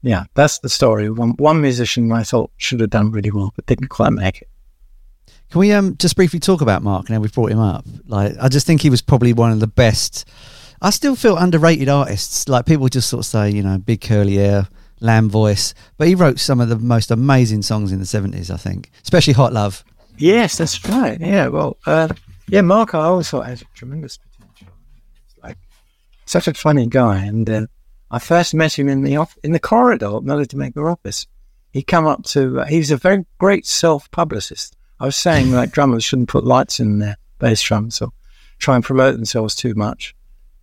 yeah, 0.03 0.25
that's 0.35 0.59
the 0.59 0.69
story. 0.69 1.11
One, 1.11 1.31
one 1.31 1.61
musician 1.61 2.11
I 2.13 2.23
thought 2.23 2.51
should 2.57 2.81
have 2.81 2.91
done 2.91 3.11
really 3.11 3.31
well, 3.31 3.53
but 3.57 3.67
didn't 3.67 3.89
quite 3.89 4.13
make 4.13 4.43
it. 4.43 4.49
Can 5.51 5.61
we 5.61 5.73
um 5.73 5.97
just 5.97 6.17
briefly 6.17 6.39
talk 6.39 6.61
about 6.61 6.83
Mark 6.83 7.09
and 7.09 7.15
how 7.15 7.21
we 7.21 7.29
brought 7.29 7.51
him 7.51 7.59
up? 7.59 7.85
Like, 8.07 8.35
I 8.41 8.49
just 8.49 8.67
think 8.67 8.83
he 8.83 8.91
was 8.91 9.03
probably 9.03 9.33
one 9.33 9.51
of 9.51 9.61
the 9.61 9.67
best. 9.67 10.29
I 10.83 10.91
still 10.91 11.17
feel 11.17 11.37
underrated 11.37 11.89
artists. 11.89 12.49
Like 12.49 12.67
people 12.67 12.89
just 12.89 13.09
sort 13.09 13.21
of 13.21 13.27
say, 13.27 13.51
you 13.51 13.63
know, 13.63 13.79
big 13.79 14.01
curly 14.01 14.37
hair, 14.37 14.69
lamb 15.01 15.29
voice, 15.29 15.75
but 15.99 16.07
he 16.07 16.15
wrote 16.15 16.39
some 16.39 16.61
of 16.61 16.69
the 16.69 16.79
most 16.79 17.11
amazing 17.11 17.63
songs 17.63 17.93
in 17.93 17.99
the 17.99 18.07
seventies. 18.07 18.51
I 18.51 18.57
think, 18.57 18.91
especially 19.03 19.33
"Hot 19.35 19.53
Love." 19.53 19.85
Yes, 20.21 20.59
that's 20.59 20.85
right. 20.87 21.19
Yeah, 21.19 21.49
well, 21.49 21.79
uh, 21.87 22.09
yeah, 22.49 22.61
Mark, 22.61 22.95
I 22.95 23.05
always 23.05 23.31
thought 23.31 23.47
has 23.47 23.65
tremendous 23.75 24.19
potential. 24.19 24.69
He's 25.15 25.43
like 25.43 25.57
such 26.27 26.47
a 26.47 26.53
funny 26.53 26.87
guy, 26.87 27.25
and 27.25 27.49
uh, 27.49 27.67
I 28.11 28.19
first 28.19 28.53
met 28.53 28.79
him 28.79 28.89
in 28.89 29.03
the 29.03 29.17
off- 29.17 29.39
in 29.43 29.53
the 29.53 29.59
corridor 29.59 30.17
at 30.17 30.23
Melody 30.23 30.59
Maker 30.59 30.91
office. 30.91 31.27
He 31.73 31.83
come 31.83 32.07
up 32.07 32.25
to. 32.25 32.61
Uh, 32.61 32.67
was 32.71 32.91
a 32.91 32.99
very 32.99 33.25
great 33.39 33.67
self 33.67 34.11
publicist. 34.11 34.77
I 34.99 35.07
was 35.07 35.17
saying 35.17 35.53
like 35.53 35.73
drummers 35.73 36.05
shouldn't 36.05 36.29
put 36.29 36.45
lights 36.45 36.81
in 36.81 36.99
their 36.99 37.17
bass 37.39 37.63
drums 37.63 38.03
or 38.03 38.11
try 38.59 38.75
and 38.75 38.85
promote 38.85 39.15
themselves 39.15 39.55
too 39.55 39.75
much. 39.75 40.15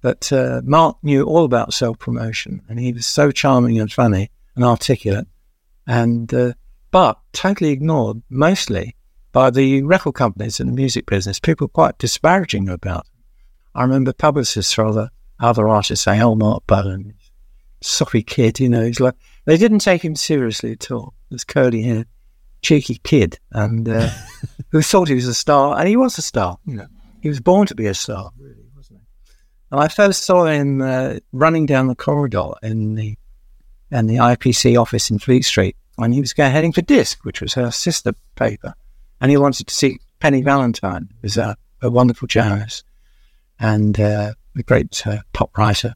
But 0.01 0.32
uh, 0.32 0.62
Mark 0.66 0.97
knew 1.01 1.24
all 1.24 1.45
about 1.45 1.74
self 1.74 1.97
promotion, 1.97 2.62
and 2.70 2.80
he 2.80 2.93
was 2.93 3.08
so 3.08 3.32
charming 3.32 3.80
and 3.80 3.91
funny 3.91 4.30
and 4.55 4.64
articulate, 4.64 5.26
and 5.88 6.32
uh, 6.32 6.53
but 6.91 7.18
totally 7.34 7.72
ignored 7.72 8.22
mostly 8.30 8.95
by 9.38 9.52
the 9.52 9.84
record 9.84 10.14
companies 10.14 10.60
in 10.60 10.66
the 10.66 10.74
music 10.74 11.06
business. 11.06 11.40
People 11.40 11.68
quite 11.68 11.96
disparaging 12.00 12.68
about. 12.68 13.06
I 13.76 13.84
remember 13.84 14.12
publicists 14.12 14.74
for 14.74 14.84
other 14.84 15.12
other 15.40 15.68
artists 15.68 16.06
saying, 16.06 16.24
"Oh, 16.24 16.34
Marc 16.34 16.66
Bolan, 16.66 17.14
soppy 17.80 18.24
kid," 18.24 18.60
you 18.60 18.68
know. 18.68 18.84
He's 18.84 19.00
like 19.00 19.14
they 19.46 19.56
didn't 19.56 19.82
take 19.82 20.04
him 20.04 20.16
seriously 20.16 20.72
at 20.72 20.90
all. 20.90 21.14
This 21.30 21.44
curly 21.44 21.84
hair, 21.84 22.06
cheeky 22.64 23.00
kid, 23.04 23.38
and 23.52 23.88
uh, 23.88 24.10
who 24.72 24.82
thought 24.82 25.08
he 25.08 25.14
was 25.14 25.28
a 25.28 25.36
star, 25.36 25.78
and 25.78 25.88
he 25.88 25.98
was 25.98 26.18
a 26.18 26.24
star. 26.24 26.58
You 26.66 26.78
know, 26.78 26.88
he 27.22 27.30
was 27.30 27.40
born 27.40 27.68
to 27.68 27.76
be 27.76 27.86
a 27.86 27.94
star, 27.94 28.32
really, 28.40 28.66
wasn't 28.76 29.02
he? 29.02 29.34
And 29.70 29.80
I 29.80 29.88
first 29.88 30.24
saw 30.24 30.46
him 30.46 30.82
uh, 30.82 31.18
running 31.32 31.68
down 31.68 31.90
the 31.90 31.96
corridor 31.96 32.54
in 32.64 32.96
the 32.96 33.16
in 33.92 34.08
the 34.08 34.16
IPC 34.16 34.82
office 34.82 35.12
in 35.12 35.20
Fleet 35.20 35.46
Street 35.46 35.76
when 35.98 36.12
he 36.12 36.22
was 36.22 36.34
going, 36.34 36.52
heading 36.52 36.74
for 36.74 36.82
Disc, 36.82 37.24
which 37.24 37.40
was 37.40 37.54
her 37.54 37.70
sister 37.70 38.14
paper 38.34 38.74
and 39.22 39.32
he 39.32 39.38
wanted 39.38 39.68
to 39.68 39.74
see 39.74 39.99
Penny 40.20 40.41
Valentine, 40.41 41.09
who's 41.22 41.38
a, 41.38 41.57
a 41.82 41.89
wonderful 41.89 42.28
journalist 42.28 42.84
and 43.59 43.99
uh, 43.99 44.34
a 44.55 44.63
great 44.63 45.05
uh, 45.05 45.20
pop 45.34 45.57
writer. 45.57 45.95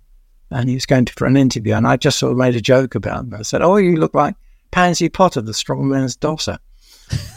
And 0.50 0.68
he 0.68 0.76
was 0.76 0.86
going 0.86 1.06
to 1.06 1.14
for 1.14 1.28
an 1.28 1.38
interview, 1.38 1.76
and 1.76 1.88
I 1.88 1.96
just 1.96 2.20
sort 2.20 2.34
of 2.34 2.38
made 2.38 2.56
a 2.56 2.62
joke 2.62 2.96
about 2.96 3.24
him. 3.24 3.34
I 3.34 3.44
said, 3.44 3.62
"Oh, 3.62 3.78
you 3.78 3.96
look 3.96 4.14
like 4.14 4.36
Pansy 4.72 5.08
Potter, 5.08 5.42
the 5.42 5.54
strong 5.54 5.88
man's 5.88 6.16
daughter." 6.16 6.60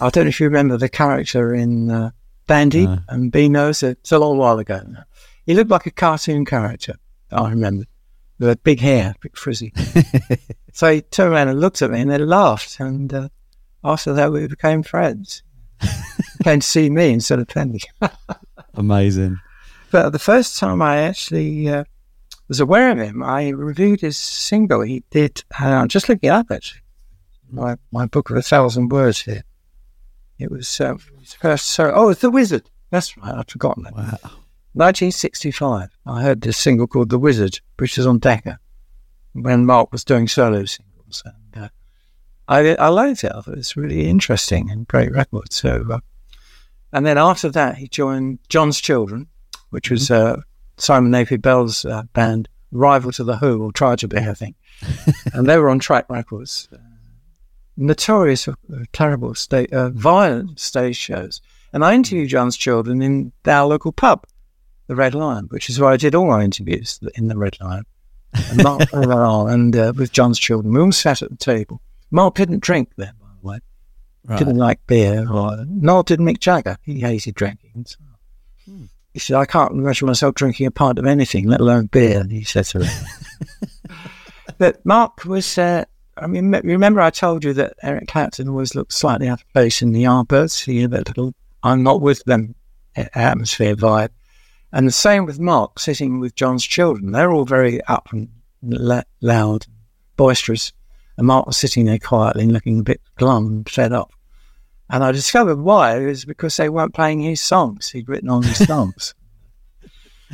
I 0.01 0.11
don't 0.11 0.24
know 0.24 0.28
if 0.28 0.41
you 0.41 0.47
remember 0.47 0.76
the 0.76 0.89
character 0.89 1.55
in 1.55 1.91
uh, 1.91 2.11
Dandy 2.49 2.89
and 3.09 3.30
Beano. 3.30 3.68
It's 3.68 4.12
a 4.12 4.18
long 4.18 4.39
while 4.39 4.59
ago. 4.59 4.82
He 5.47 5.55
looked 5.55 5.70
like 5.70 5.87
a 5.87 5.93
cartoon 5.93 6.45
character. 6.45 6.97
I 7.30 7.51
remember 7.51 7.85
with 8.41 8.64
big 8.64 8.80
hair, 8.80 9.14
big 9.20 9.37
frizzy. 9.37 9.72
so 10.72 10.93
he 10.93 11.03
turned 11.03 11.32
around 11.32 11.49
and 11.49 11.61
looked 11.61 11.82
at 11.82 11.93
me, 11.93 12.01
and 12.01 12.11
they 12.11 12.18
laughed. 12.18 12.80
And 12.80 13.14
uh, 13.14 13.28
after 13.85 14.12
that, 14.12 14.32
we 14.32 14.49
became 14.49 14.82
friends 14.82 15.44
came 16.43 16.61
to 16.61 16.66
see 16.66 16.91
me 16.91 17.12
instead 17.12 17.39
of 17.39 17.49
Penny. 17.49 17.81
Amazing. 18.75 19.39
But 19.91 20.11
the 20.11 20.18
first 20.18 20.59
time 20.59 20.83
I 20.83 20.99
actually 20.99 21.68
uh, 21.68 21.85
was 22.49 22.61
aware 22.61 22.91
of 22.91 22.99
him, 22.99 23.22
I 23.22 23.49
reviewed 23.49 24.01
his 24.01 24.16
single. 24.16 24.83
He 24.83 25.05
did, 25.11 25.43
uh, 25.59 25.87
just 25.87 26.09
looking 26.09 26.31
up 26.31 26.51
actually, 26.51 26.83
my, 27.51 27.77
my 27.93 28.07
book 28.07 28.31
of 28.31 28.37
a 28.37 28.43
thousand 28.43 28.91
words 28.91 29.22
here. 29.22 29.45
It 30.39 30.51
was 30.51 30.81
uh, 30.81 30.97
his 31.20 31.35
first, 31.35 31.66
so, 31.66 31.93
oh, 31.95 32.09
it's 32.09 32.20
The 32.20 32.31
Wizard. 32.31 32.68
That's 32.91 33.16
right, 33.16 33.35
I'd 33.35 33.51
forgotten 33.51 33.85
that. 33.85 33.95
Wow. 33.95 34.18
1965, 34.72 35.97
I 36.07 36.22
heard 36.22 36.41
this 36.41 36.59
single 36.59 36.89
called 36.89 37.11
The 37.11 37.19
Wizard, 37.19 37.61
which 37.78 37.97
is 37.97 38.07
on 38.07 38.19
Decca, 38.19 38.59
when 39.32 39.65
Mark 39.65 39.93
was 39.93 40.05
doing 40.05 40.27
solo 40.27 40.65
singles. 40.65 41.23
Uh, 42.49 42.53
I, 42.53 42.75
I 42.75 42.89
liked 42.89 43.25
it. 43.25 43.33
I 43.35 43.41
thought 43.41 43.55
it 43.55 43.57
was 43.57 43.77
really 43.77 44.09
interesting 44.09 44.71
and 44.71 44.87
great 44.87 45.12
record. 45.12 45.53
So, 45.53 45.85
uh, 45.91 46.01
and 46.93 47.05
then 47.05 47.19
after 47.19 47.49
that, 47.51 47.77
he 47.77 47.89
joined 47.89 48.39
John's 48.49 48.81
Children, 48.81 49.29
which 49.71 49.91
was 49.91 50.09
mm-hmm. 50.09 50.41
uh, 50.41 50.43
Simon 50.77 51.11
Napier 51.11 51.39
Bell's 51.39 51.85
uh, 51.85 52.05
band, 52.12 52.49
rival 52.71 53.12
to 53.12 53.25
the 53.25 53.37
Who 53.37 53.62
or 53.62 53.73
try 53.73 53.97
to 53.97 54.09
be, 54.09 54.19
I 54.19 54.35
think. 54.35 54.57
and 55.33 55.47
they 55.47 55.59
were 55.59 55.71
on 55.71 55.79
Track 55.79 56.07
Records. 56.09 56.69
Uh, 56.73 56.79
notorious 57.77 58.45
for 58.45 58.55
terrible, 58.93 59.35
state, 59.35 59.73
uh, 59.73 59.91
violent 59.91 60.61
stage 60.61 60.97
shows. 60.97 61.41
And 61.73 61.85
I 61.85 61.95
interviewed 61.95 62.29
John's 62.29 62.57
Children 62.57 63.03
in 63.03 63.33
our 63.47 63.66
local 63.66 63.91
pub, 63.91 64.27
the 64.87 64.95
Red 64.95 65.15
Lion, 65.15 65.47
which 65.49 65.69
is 65.69 65.81
where 65.81 65.91
I 65.91 65.97
did 65.97 66.15
all 66.15 66.29
my 66.29 66.45
interviews 66.45 67.01
in 67.16 67.29
the 67.29 67.37
Red 67.37 67.59
Lion. 67.61 67.85
And, 68.51 68.62
Mark, 68.62 68.89
and 68.93 69.77
uh, 69.77 69.93
with 69.97 70.12
John's 70.12 70.39
Children, 70.39 70.75
we 70.75 70.81
all 70.81 70.93
sat 70.93 71.23
at 71.23 71.31
the 71.31 71.37
table 71.37 71.81
Mark 72.15 72.36
didn't 72.36 72.61
drink 72.61 72.91
then, 72.97 73.12
by 73.20 73.27
the 73.41 73.49
way. 73.49 73.59
Right. 74.24 74.39
Didn't 74.39 74.57
like 74.57 74.86
beer. 74.86 75.28
Or, 75.28 75.65
nor 75.66 76.05
did 76.05 76.20
Mick 76.20 76.39
Jagger. 76.39 76.77
He 76.82 77.01
hated 77.01 77.35
drinking. 77.35 77.86
So. 77.86 77.99
Hmm. 78.65 78.85
He 79.12 79.19
said, 79.19 79.36
I 79.36 79.47
can't 79.47 79.73
imagine 79.73 80.07
myself 80.07 80.36
drinking 80.36 80.66
a 80.66 80.70
pint 80.70 81.01
of 81.01 81.07
anything, 81.07 81.49
let 81.49 81.61
alone 81.61 81.86
beer, 81.86 82.24
he 82.31 82.45
said 82.45 82.66
to 82.66 82.78
me. 82.78 82.89
but 84.59 84.85
Mark 84.86 85.24
was, 85.24 85.59
uh, 85.59 85.85
I 86.16 86.28
mean, 86.28 86.53
remember 86.53 87.01
I 87.01 87.11
told 87.11 87.43
you 87.43 87.53
that 87.55 87.74
Eric 87.82 88.07
Clapton 88.07 88.49
always 88.49 88.77
looked 88.77 88.93
slightly 88.93 89.27
out 89.27 89.41
of 89.41 89.53
place 89.53 89.82
in 89.82 89.91
the 89.91 90.05
Yardbirds? 90.05 90.65
He 90.65 90.82
had 90.82 90.93
that 90.93 91.09
little, 91.09 91.35
I'm 91.65 91.82
not 91.82 92.01
with 92.01 92.23
them 92.24 92.55
atmosphere 92.95 93.74
vibe. 93.74 94.11
And 94.73 94.86
the 94.86 94.93
same 94.93 95.27
with 95.27 95.41
Mark 95.41 95.81
sitting 95.81 96.20
with 96.20 96.36
John's 96.36 96.65
children. 96.65 97.11
They're 97.11 97.32
all 97.32 97.45
very 97.45 97.82
up 97.82 98.09
and 98.12 98.28
la- 98.62 99.03
loud, 99.20 99.66
boisterous. 100.16 100.73
And 101.16 101.27
Mark 101.27 101.47
was 101.47 101.57
sitting 101.57 101.85
there 101.86 101.99
quietly 101.99 102.47
looking 102.47 102.81
a 102.81 102.82
bit 102.82 103.01
glum 103.16 103.47
and 103.47 103.69
fed 103.69 103.93
up. 103.93 104.11
And 104.91 105.03
I 105.05 105.12
discovered 105.12 105.59
why. 105.61 105.97
It 105.99 106.07
was 106.07 106.24
because 106.24 106.57
they 106.57 106.69
weren't 106.69 106.95
playing 106.95 107.20
his 107.20 107.41
songs. 107.41 107.91
He'd 107.91 108.09
written 108.09 108.28
all 108.28 108.43
his 108.43 108.66
songs. 108.66 109.15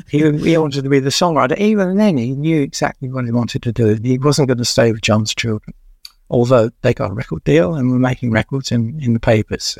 he, 0.08 0.18
he 0.38 0.56
wanted 0.58 0.82
to 0.84 0.90
be 0.90 0.98
the 1.00 1.10
songwriter. 1.10 1.56
Even 1.58 1.96
then, 1.96 2.16
he 2.16 2.32
knew 2.32 2.62
exactly 2.62 3.10
what 3.10 3.24
he 3.26 3.30
wanted 3.32 3.62
to 3.62 3.72
do. 3.72 3.98
He 4.02 4.18
wasn't 4.18 4.48
going 4.48 4.58
to 4.58 4.64
stay 4.64 4.90
with 4.90 5.02
John's 5.02 5.34
children, 5.34 5.74
although 6.30 6.70
they 6.82 6.94
got 6.94 7.10
a 7.10 7.14
record 7.14 7.44
deal 7.44 7.74
and 7.74 7.90
were 7.90 7.98
making 7.98 8.30
records 8.32 8.72
in, 8.72 8.98
in 9.00 9.12
the 9.12 9.20
papers. 9.20 9.78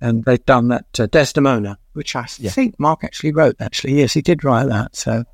And 0.00 0.24
they'd 0.24 0.44
done 0.44 0.68
that 0.68 1.00
uh, 1.00 1.06
Desdemona, 1.06 1.78
which 1.94 2.14
I 2.14 2.26
Yeah. 2.38 2.50
think 2.50 2.78
Mark 2.78 3.02
actually 3.04 3.32
wrote. 3.32 3.56
Actually, 3.58 3.94
yes, 4.00 4.12
he 4.12 4.20
did 4.22 4.44
write 4.44 4.68
that. 4.68 4.94
So, 4.96 5.24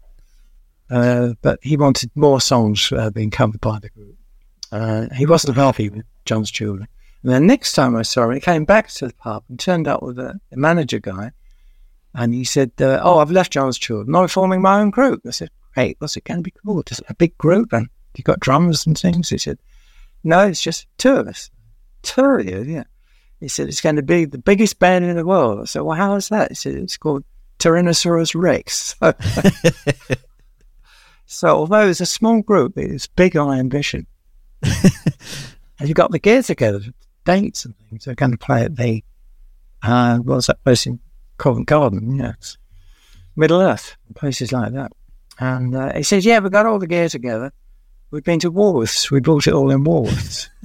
uh, 0.90 1.34
but 1.42 1.58
he 1.62 1.76
wanted 1.76 2.10
more 2.14 2.40
songs 2.40 2.90
uh, 2.92 3.10
being 3.10 3.30
covered 3.30 3.60
by 3.60 3.80
the 3.80 3.88
group. 3.90 4.16
Uh, 4.72 5.06
he 5.14 5.26
wasn't 5.26 5.56
happy 5.56 5.88
with 5.88 6.04
John's 6.24 6.50
Children. 6.50 6.88
And 7.22 7.32
then 7.32 7.46
next 7.46 7.72
time 7.72 7.96
I 7.96 8.02
saw 8.02 8.24
him, 8.24 8.34
he 8.34 8.40
came 8.40 8.64
back 8.64 8.88
to 8.88 9.08
the 9.08 9.14
pub 9.14 9.44
and 9.48 9.58
turned 9.58 9.88
up 9.88 10.02
with 10.02 10.18
a, 10.18 10.40
a 10.52 10.56
manager 10.56 10.98
guy, 10.98 11.32
and 12.14 12.32
he 12.32 12.44
said, 12.44 12.72
uh, 12.80 13.00
"Oh, 13.02 13.18
I've 13.18 13.30
left 13.30 13.52
John's 13.52 13.78
Children. 13.78 14.14
I'm 14.14 14.28
forming 14.28 14.62
my 14.62 14.80
own 14.80 14.90
group." 14.90 15.22
I 15.26 15.30
said, 15.30 15.50
"Hey, 15.74 15.96
what's 15.98 16.16
it 16.16 16.24
going 16.24 16.38
to 16.38 16.42
be 16.42 16.50
called? 16.50 16.90
Is 16.90 17.00
it 17.00 17.06
a 17.08 17.14
big 17.14 17.36
group? 17.38 17.72
And 17.72 17.88
you 18.16 18.24
got 18.24 18.40
drummers 18.40 18.86
and 18.86 18.98
things?" 18.98 19.28
He 19.28 19.38
said, 19.38 19.58
"No, 20.24 20.46
it's 20.46 20.62
just 20.62 20.86
two 20.98 21.16
of 21.16 21.28
us. 21.28 21.50
Two 22.02 22.24
of 22.24 22.48
you, 22.48 22.62
yeah." 22.62 22.84
He 23.40 23.48
said, 23.48 23.68
it's 23.68 23.80
going 23.80 23.96
to 23.96 24.02
be 24.02 24.26
the 24.26 24.38
biggest 24.38 24.78
band 24.78 25.06
in 25.06 25.16
the 25.16 25.24
world. 25.24 25.60
I 25.60 25.64
said, 25.64 25.80
well, 25.80 25.96
how 25.96 26.14
is 26.14 26.28
that? 26.28 26.50
He 26.50 26.54
said, 26.54 26.74
it's 26.74 26.98
called 26.98 27.24
Tyrannosaurus 27.58 28.34
Rex. 28.34 28.94
So, 29.00 29.14
so 31.26 31.48
although 31.48 31.88
it's 31.88 32.02
a 32.02 32.06
small 32.06 32.42
group, 32.42 32.76
it's 32.76 33.06
big 33.06 33.36
on 33.38 33.58
ambition. 33.58 34.06
and 35.78 35.88
you've 35.88 35.94
got 35.94 36.10
the 36.10 36.18
gear 36.18 36.42
together, 36.42 36.80
dates 37.24 37.64
and 37.64 37.74
things. 37.78 38.04
They're 38.04 38.14
going 38.14 38.32
to 38.32 38.38
play 38.38 38.64
at 38.64 38.76
the, 38.76 39.02
uh, 39.82 40.18
what's 40.18 40.48
that 40.48 40.62
place 40.64 40.86
in 40.86 41.00
Covent 41.38 41.66
Garden? 41.66 42.20
It's 42.20 42.58
Middle 43.36 43.60
Earth, 43.60 43.96
places 44.14 44.52
like 44.52 44.72
that. 44.72 44.92
And 45.38 45.74
uh, 45.74 45.94
he 45.94 46.02
says, 46.02 46.24
yeah, 46.24 46.38
we've 46.38 46.52
got 46.52 46.66
all 46.66 46.78
the 46.78 46.86
gear 46.86 47.08
together. 47.08 47.52
We've 48.10 48.24
been 48.24 48.40
to 48.40 48.52
Woolworths. 48.52 49.10
We 49.10 49.20
bought 49.20 49.46
it 49.46 49.54
all 49.54 49.70
in 49.70 49.84
Woolworths. 49.84 50.48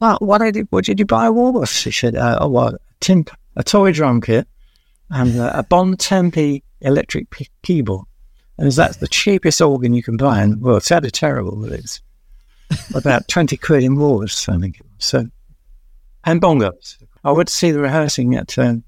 Well, 0.00 0.16
what 0.20 0.38
did 0.38 0.54
you, 0.54 0.66
what 0.70 0.84
did 0.84 1.00
you 1.00 1.06
buy 1.06 1.26
at 1.26 1.32
Woolworths? 1.32 1.82
She 1.82 1.90
said, 1.90 2.14
uh, 2.14 2.38
oh, 2.40 2.48
well, 2.48 2.68
a, 2.68 2.78
tin, 3.00 3.24
a 3.56 3.64
toy 3.64 3.90
drum 3.90 4.20
kit 4.20 4.46
and 5.10 5.38
uh, 5.40 5.50
a 5.54 5.64
Bontempi 5.64 6.62
electric 6.80 7.30
p- 7.30 7.48
keyboard. 7.62 8.06
And 8.58 8.70
that's 8.70 8.98
the 8.98 9.08
cheapest 9.08 9.60
organ 9.60 9.94
you 9.94 10.02
can 10.02 10.16
buy. 10.16 10.40
And 10.40 10.60
well, 10.60 10.76
it 10.76 10.84
sounded 10.84 11.14
terrible, 11.14 11.56
but 11.56 11.72
it's 11.72 12.00
about 12.94 13.28
20 13.28 13.56
quid 13.56 13.82
in 13.82 14.00
I 14.00 14.58
think. 14.58 14.80
So, 14.98 15.26
and 16.24 16.40
bongos. 16.40 16.96
I 17.24 17.32
went 17.32 17.48
to 17.48 17.54
see 17.54 17.70
the 17.70 17.80
rehearsing 17.80 18.34
at, 18.34 18.58
um, 18.58 18.84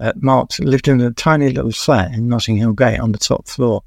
at 0.00 0.22
Mark's, 0.22 0.58
lived 0.60 0.88
in 0.88 1.00
a 1.00 1.12
tiny 1.12 1.50
little 1.50 1.72
flat 1.72 2.12
in 2.12 2.28
Notting 2.28 2.56
Hill 2.56 2.72
Gate 2.72 3.00
on 3.00 3.12
the 3.12 3.18
top 3.18 3.48
floor. 3.48 3.82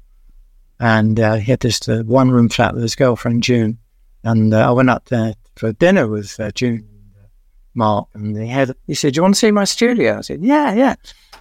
And 0.78 1.18
uh, 1.18 1.36
he 1.36 1.50
had 1.50 1.60
this 1.60 1.88
uh, 1.88 2.02
one 2.04 2.30
room 2.30 2.48
flat 2.48 2.74
with 2.74 2.82
his 2.82 2.94
girlfriend, 2.94 3.42
June. 3.42 3.78
And 4.22 4.52
uh, 4.52 4.68
I 4.68 4.72
went 4.72 4.90
up 4.90 5.06
there 5.06 5.34
for 5.56 5.72
dinner 5.72 6.06
with 6.06 6.38
uh, 6.38 6.50
June 6.50 6.86
uh, 7.18 7.26
Mark, 7.74 8.08
and 8.14 8.36
he 8.36 8.48
had 8.48 8.74
he 8.86 8.94
said, 8.94 9.14
"Do 9.14 9.18
you 9.18 9.22
want 9.22 9.34
to 9.34 9.38
see 9.38 9.50
my 9.50 9.64
studio?" 9.64 10.18
I 10.18 10.20
said, 10.22 10.42
"Yeah, 10.42 10.74
yeah." 10.74 10.96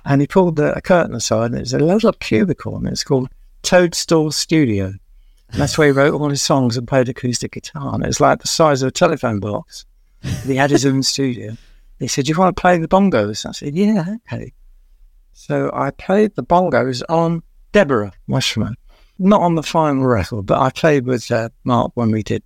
And 0.06 0.22
he 0.22 0.28
pulled 0.28 0.60
a 0.60 0.80
curtain 0.82 1.16
aside, 1.16 1.48
and 1.48 1.56
it 1.56 1.62
was 1.62 1.74
a 1.74 1.80
little 1.80 2.14
cubicle, 2.14 2.78
and 2.78 2.88
it's 2.88 3.04
called 3.04 3.30
Toadstool 3.64 4.32
Studio. 4.32 4.94
And 5.56 5.62
that's 5.62 5.78
where 5.78 5.88
he 5.88 5.94
wrote 5.94 6.14
all 6.14 6.30
his 6.30 6.42
songs 6.42 6.76
and 6.76 6.86
played 6.86 7.08
acoustic 7.08 7.54
guitar. 7.54 7.96
And 7.96 8.04
it 8.04 8.08
was 8.08 8.20
like 8.20 8.42
the 8.42 8.48
size 8.48 8.82
of 8.82 8.90
a 8.90 8.92
telephone 8.92 9.40
box. 9.40 9.86
He 10.44 10.58
had 10.58 10.70
his 10.70 10.86
own 10.86 11.02
studio. 11.02 11.56
He 11.98 12.08
said, 12.10 12.26
"Do 12.26 12.34
you 12.34 12.38
want 12.38 12.58
to 12.58 12.62
play 12.62 12.78
the 12.78 12.90
bongos?" 12.90 13.46
I 13.46 13.54
said, 13.54 13.74
"Yeah, 13.74 14.16
okay." 14.30 14.52
So 15.32 15.72
I 15.74 15.92
played 15.92 16.36
the 16.36 16.44
bongos 16.44 17.04
on 17.08 17.42
Deborah 17.72 18.12
Westman, 18.28 18.76
not 19.18 19.40
on 19.40 19.56
the 19.56 19.64
final 19.64 20.04
record, 20.06 20.46
but 20.46 20.60
I 20.60 20.72
played 20.72 21.06
with 21.06 21.32
uh, 21.32 21.48
Mark 21.64 21.94
when 21.94 22.12
we 22.12 22.22
did. 22.22 22.44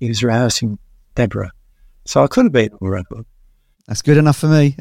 He 0.00 0.08
was 0.08 0.24
rehearsing 0.24 0.80
Deborah. 1.14 1.52
So 2.04 2.24
I 2.24 2.26
could 2.26 2.46
have 2.46 2.52
been 2.52 2.72
on 2.72 2.78
the 2.80 2.90
record. 2.90 3.26
That's 3.86 4.02
good 4.02 4.16
enough 4.16 4.38
for 4.38 4.48
me. 4.48 4.74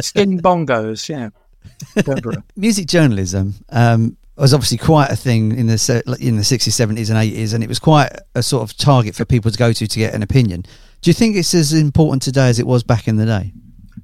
Skin 0.00 0.40
bongos, 0.40 1.06
yeah. 1.06 1.28
Deborah. 2.02 2.44
Music 2.56 2.86
journalism 2.86 3.54
um, 3.70 4.16
was 4.40 4.54
obviously 4.54 4.78
quite 4.78 5.10
a 5.10 5.16
thing 5.16 5.56
in 5.56 5.66
the 5.66 6.16
in 6.20 6.36
the 6.36 6.44
sixties, 6.44 6.74
seventies, 6.74 7.10
and 7.10 7.18
eighties, 7.18 7.52
and 7.52 7.64
it 7.64 7.68
was 7.68 7.78
quite 7.78 8.10
a 8.34 8.42
sort 8.42 8.62
of 8.62 8.76
target 8.76 9.14
for 9.14 9.24
people 9.24 9.50
to 9.50 9.58
go 9.58 9.72
to 9.72 9.86
to 9.86 9.98
get 9.98 10.14
an 10.14 10.22
opinion. 10.22 10.62
Do 11.00 11.10
you 11.10 11.14
think 11.14 11.36
it's 11.36 11.54
as 11.54 11.72
important 11.72 12.22
today 12.22 12.48
as 12.48 12.58
it 12.58 12.66
was 12.66 12.82
back 12.82 13.08
in 13.08 13.16
the 13.16 13.26
day? 13.26 13.52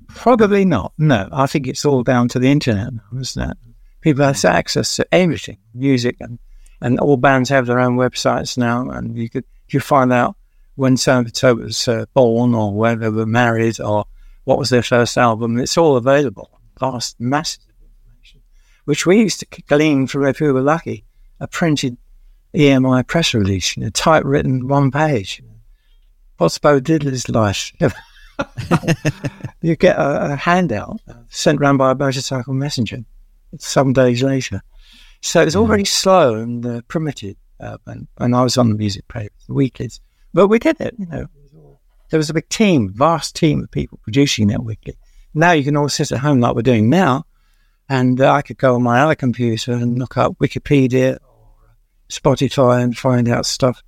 Probably 0.08 0.64
not. 0.64 0.92
No, 0.96 1.28
I 1.32 1.46
think 1.46 1.66
it's 1.66 1.84
all 1.84 2.02
down 2.02 2.28
to 2.28 2.38
the 2.38 2.50
internet 2.50 2.92
isn't 3.18 3.50
it? 3.50 3.56
People 4.00 4.24
have 4.24 4.44
access 4.44 4.96
to 4.96 5.06
everything, 5.12 5.58
music, 5.74 6.16
and, 6.20 6.38
and 6.80 7.00
all 7.00 7.16
bands 7.16 7.48
have 7.48 7.66
their 7.66 7.80
own 7.80 7.96
websites 7.96 8.56
now, 8.58 8.88
and 8.90 9.16
you 9.16 9.28
could 9.28 9.44
you 9.68 9.80
find 9.80 10.12
out 10.12 10.36
when 10.76 10.96
so 10.96 11.24
was 11.54 11.88
uh, 11.88 12.04
born, 12.14 12.54
or 12.54 12.72
where 12.72 12.96
they 12.96 13.08
were 13.08 13.26
married, 13.26 13.80
or 13.80 14.04
what 14.44 14.58
was 14.58 14.70
their 14.70 14.82
first 14.82 15.16
album. 15.16 15.58
It's 15.58 15.78
all 15.78 15.96
available. 15.96 16.50
Vast, 16.78 17.20
massive 17.20 17.62
which 18.84 19.06
we 19.06 19.20
used 19.20 19.40
to 19.40 19.62
glean 19.62 20.06
from 20.06 20.26
if 20.26 20.40
we 20.40 20.52
were 20.52 20.60
lucky, 20.60 21.04
a 21.40 21.46
printed 21.46 21.96
EMI 22.54 23.06
press 23.06 23.34
release, 23.34 23.76
you 23.76 23.84
know, 23.84 23.90
typewritten 23.90 24.68
one 24.68 24.90
page. 24.90 25.42
What's 26.38 26.58
Bo 26.58 26.80
Diddley's 26.80 27.28
life? 27.28 27.72
you 29.62 29.76
get 29.76 29.96
a, 29.96 30.32
a 30.32 30.36
handout 30.36 31.00
sent 31.28 31.60
round 31.60 31.78
by 31.78 31.92
a 31.92 31.94
motorcycle 31.94 32.54
messenger 32.54 33.04
some 33.58 33.92
days 33.92 34.22
later. 34.22 34.62
So 35.20 35.42
it's 35.42 35.56
all 35.56 35.66
very 35.66 35.84
slow 35.84 36.34
and 36.34 36.64
uh, 36.66 36.80
primitive. 36.88 37.36
Uh, 37.60 37.78
and, 37.86 38.08
and 38.18 38.34
I 38.34 38.42
was 38.42 38.58
on 38.58 38.68
the 38.68 38.74
music 38.74 39.06
papers, 39.08 39.44
the 39.46 39.54
weeklies, 39.54 40.00
but 40.34 40.48
we 40.48 40.58
did 40.58 40.80
it. 40.80 40.94
You 40.98 41.06
know, 41.06 41.26
there 42.10 42.18
was 42.18 42.30
a 42.30 42.34
big 42.34 42.48
team, 42.48 42.92
vast 42.92 43.34
team 43.34 43.62
of 43.62 43.70
people 43.70 43.98
producing 44.02 44.48
that 44.48 44.64
weekly. 44.64 44.96
Now 45.32 45.52
you 45.52 45.64
can 45.64 45.76
all 45.76 45.88
sit 45.88 46.12
at 46.12 46.18
home 46.18 46.40
like 46.40 46.54
we're 46.54 46.62
doing 46.62 46.90
now, 46.90 47.24
and 47.94 48.20
I 48.20 48.42
could 48.42 48.58
go 48.58 48.74
on 48.74 48.82
my 48.82 49.02
other 49.02 49.14
computer 49.14 49.72
and 49.72 50.00
look 50.00 50.16
up 50.16 50.36
Wikipedia 50.38 51.16
or 51.22 51.52
Spotify 52.10 52.82
and 52.82 52.96
find 52.98 53.28
out 53.28 53.46
stuff. 53.46 53.82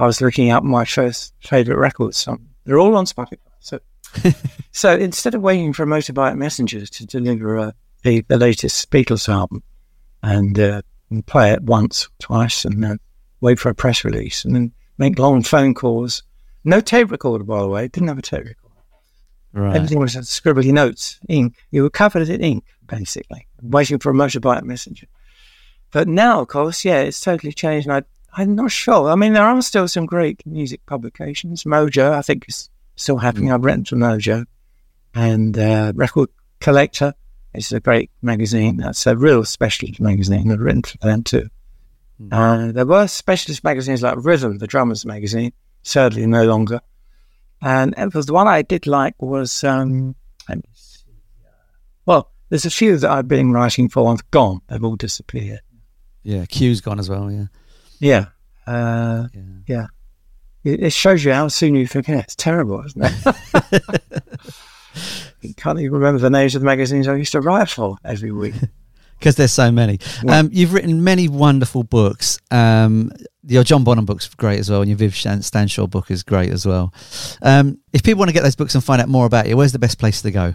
I 0.00 0.06
was 0.06 0.20
looking 0.20 0.50
up 0.50 0.64
my 0.64 0.84
first 0.84 1.32
favorite 1.40 1.78
records. 1.78 2.28
They're 2.64 2.80
all 2.80 2.96
on 2.96 3.06
Spotify. 3.06 3.38
So, 3.60 3.78
so 4.72 4.96
instead 4.96 5.36
of 5.36 5.42
waiting 5.42 5.72
for 5.72 5.86
motorbike 5.86 6.36
messengers 6.36 6.90
to 6.90 7.06
deliver 7.06 7.56
uh, 7.56 7.70
the, 8.02 8.22
the 8.22 8.36
latest 8.36 8.90
Beatles 8.90 9.28
album 9.28 9.62
and, 10.24 10.58
uh, 10.58 10.82
and 11.10 11.24
play 11.24 11.52
it 11.52 11.62
once, 11.62 12.08
twice, 12.18 12.64
and 12.64 12.82
then 12.82 12.98
wait 13.40 13.60
for 13.60 13.68
a 13.68 13.74
press 13.76 14.04
release, 14.04 14.44
and 14.44 14.56
then 14.56 14.72
make 14.98 15.20
long 15.20 15.44
phone 15.44 15.72
calls. 15.72 16.24
No 16.64 16.80
tape 16.80 17.12
recorder, 17.12 17.44
by 17.44 17.60
the 17.60 17.68
way. 17.68 17.86
Didn't 17.86 18.08
have 18.08 18.18
a 18.18 18.22
tape 18.22 18.44
recorder. 18.44 18.65
Right. 19.56 19.74
Everything 19.74 20.00
was 20.00 20.14
scribbly 20.16 20.70
notes, 20.70 21.18
ink. 21.30 21.56
You 21.70 21.82
were 21.82 21.90
covered 21.90 22.28
in 22.28 22.42
ink, 22.42 22.64
basically, 22.86 23.46
waiting 23.62 23.98
for 23.98 24.10
a 24.10 24.14
motorbike 24.14 24.64
messenger. 24.64 25.06
But 25.92 26.08
now, 26.08 26.42
of 26.42 26.48
course, 26.48 26.84
yeah, 26.84 27.00
it's 27.00 27.22
totally 27.22 27.54
changed. 27.54 27.88
And 27.88 27.96
I, 27.96 28.42
I'm 28.42 28.54
not 28.54 28.70
sure. 28.70 29.08
I 29.08 29.14
mean, 29.14 29.32
there 29.32 29.46
are 29.46 29.62
still 29.62 29.88
some 29.88 30.04
great 30.04 30.44
music 30.44 30.84
publications. 30.84 31.64
Mojo, 31.64 32.12
I 32.12 32.20
think, 32.20 32.44
is 32.48 32.68
still 32.96 33.16
happening. 33.16 33.50
I've 33.50 33.64
written 33.64 33.86
for 33.86 33.96
Mojo. 33.96 34.44
And 35.14 35.58
uh, 35.58 35.94
Record 35.94 36.28
Collector 36.60 37.14
is 37.54 37.72
a 37.72 37.80
great 37.80 38.10
magazine. 38.20 38.76
That's 38.76 39.06
a 39.06 39.16
real 39.16 39.42
specialist 39.46 40.00
magazine. 40.00 40.52
I've 40.52 40.60
written 40.60 40.82
for 40.82 40.98
them 40.98 41.22
too. 41.22 41.48
Uh, 42.30 42.72
there 42.72 42.84
were 42.84 43.06
specialist 43.06 43.64
magazines 43.64 44.02
like 44.02 44.16
Rhythm, 44.18 44.58
the 44.58 44.66
drummers 44.66 45.06
magazine, 45.06 45.52
sadly 45.82 46.26
no 46.26 46.44
longer. 46.44 46.82
And 47.62 47.94
it 47.96 48.14
was 48.14 48.26
the 48.26 48.32
one 48.34 48.46
I 48.48 48.62
did 48.62 48.86
like 48.86 49.14
was, 49.20 49.64
um, 49.64 50.14
let 50.48 50.58
me 50.58 50.64
see. 50.74 51.04
well, 52.04 52.30
there's 52.48 52.66
a 52.66 52.70
few 52.70 52.96
that 52.98 53.10
I've 53.10 53.28
been 53.28 53.52
writing 53.52 53.88
for 53.88 54.10
and 54.10 54.22
gone. 54.30 54.60
They've 54.68 54.84
all 54.84 54.96
disappeared. 54.96 55.60
Yeah, 56.22 56.44
Q's 56.46 56.80
gone 56.80 56.98
as 56.98 57.08
well. 57.08 57.30
Yeah. 57.30 57.46
Yeah. 57.98 58.26
Uh, 58.66 59.28
Yeah. 59.34 59.42
yeah. 59.66 59.86
It, 60.64 60.82
it 60.82 60.92
shows 60.92 61.24
you 61.24 61.32
how 61.32 61.48
soon 61.48 61.74
you 61.76 61.86
forget. 61.86 62.24
It's 62.24 62.34
terrible, 62.36 62.84
isn't 62.84 63.02
it? 63.04 64.02
you 65.40 65.54
can't 65.54 65.78
even 65.78 65.92
remember 65.92 66.18
the 66.20 66.30
names 66.30 66.54
of 66.54 66.62
the 66.62 66.66
magazines 66.66 67.06
I 67.08 67.14
used 67.16 67.32
to 67.32 67.40
write 67.40 67.68
for 67.68 67.96
every 68.04 68.32
week. 68.32 68.54
because 69.18 69.36
there's 69.36 69.52
so 69.52 69.70
many. 69.70 69.98
Yeah. 70.24 70.38
Um, 70.40 70.50
you've 70.52 70.72
written 70.72 71.04
many 71.04 71.28
wonderful 71.28 71.84
books. 71.84 72.38
Um, 72.50 73.12
your 73.46 73.64
John 73.64 73.84
Bonham 73.84 74.04
book's 74.04 74.32
great 74.34 74.58
as 74.58 74.70
well, 74.70 74.82
and 74.82 74.88
your 74.88 74.98
Viv 74.98 75.12
Stanshall 75.12 75.88
book 75.88 76.10
is 76.10 76.22
great 76.22 76.50
as 76.50 76.66
well. 76.66 76.92
Um, 77.42 77.78
if 77.92 78.02
people 78.02 78.18
want 78.18 78.28
to 78.28 78.34
get 78.34 78.42
those 78.42 78.56
books 78.56 78.74
and 78.74 78.82
find 78.82 79.00
out 79.00 79.08
more 79.08 79.26
about 79.26 79.48
you, 79.48 79.56
where's 79.56 79.72
the 79.72 79.78
best 79.78 79.98
place 79.98 80.22
to 80.22 80.30
go? 80.30 80.54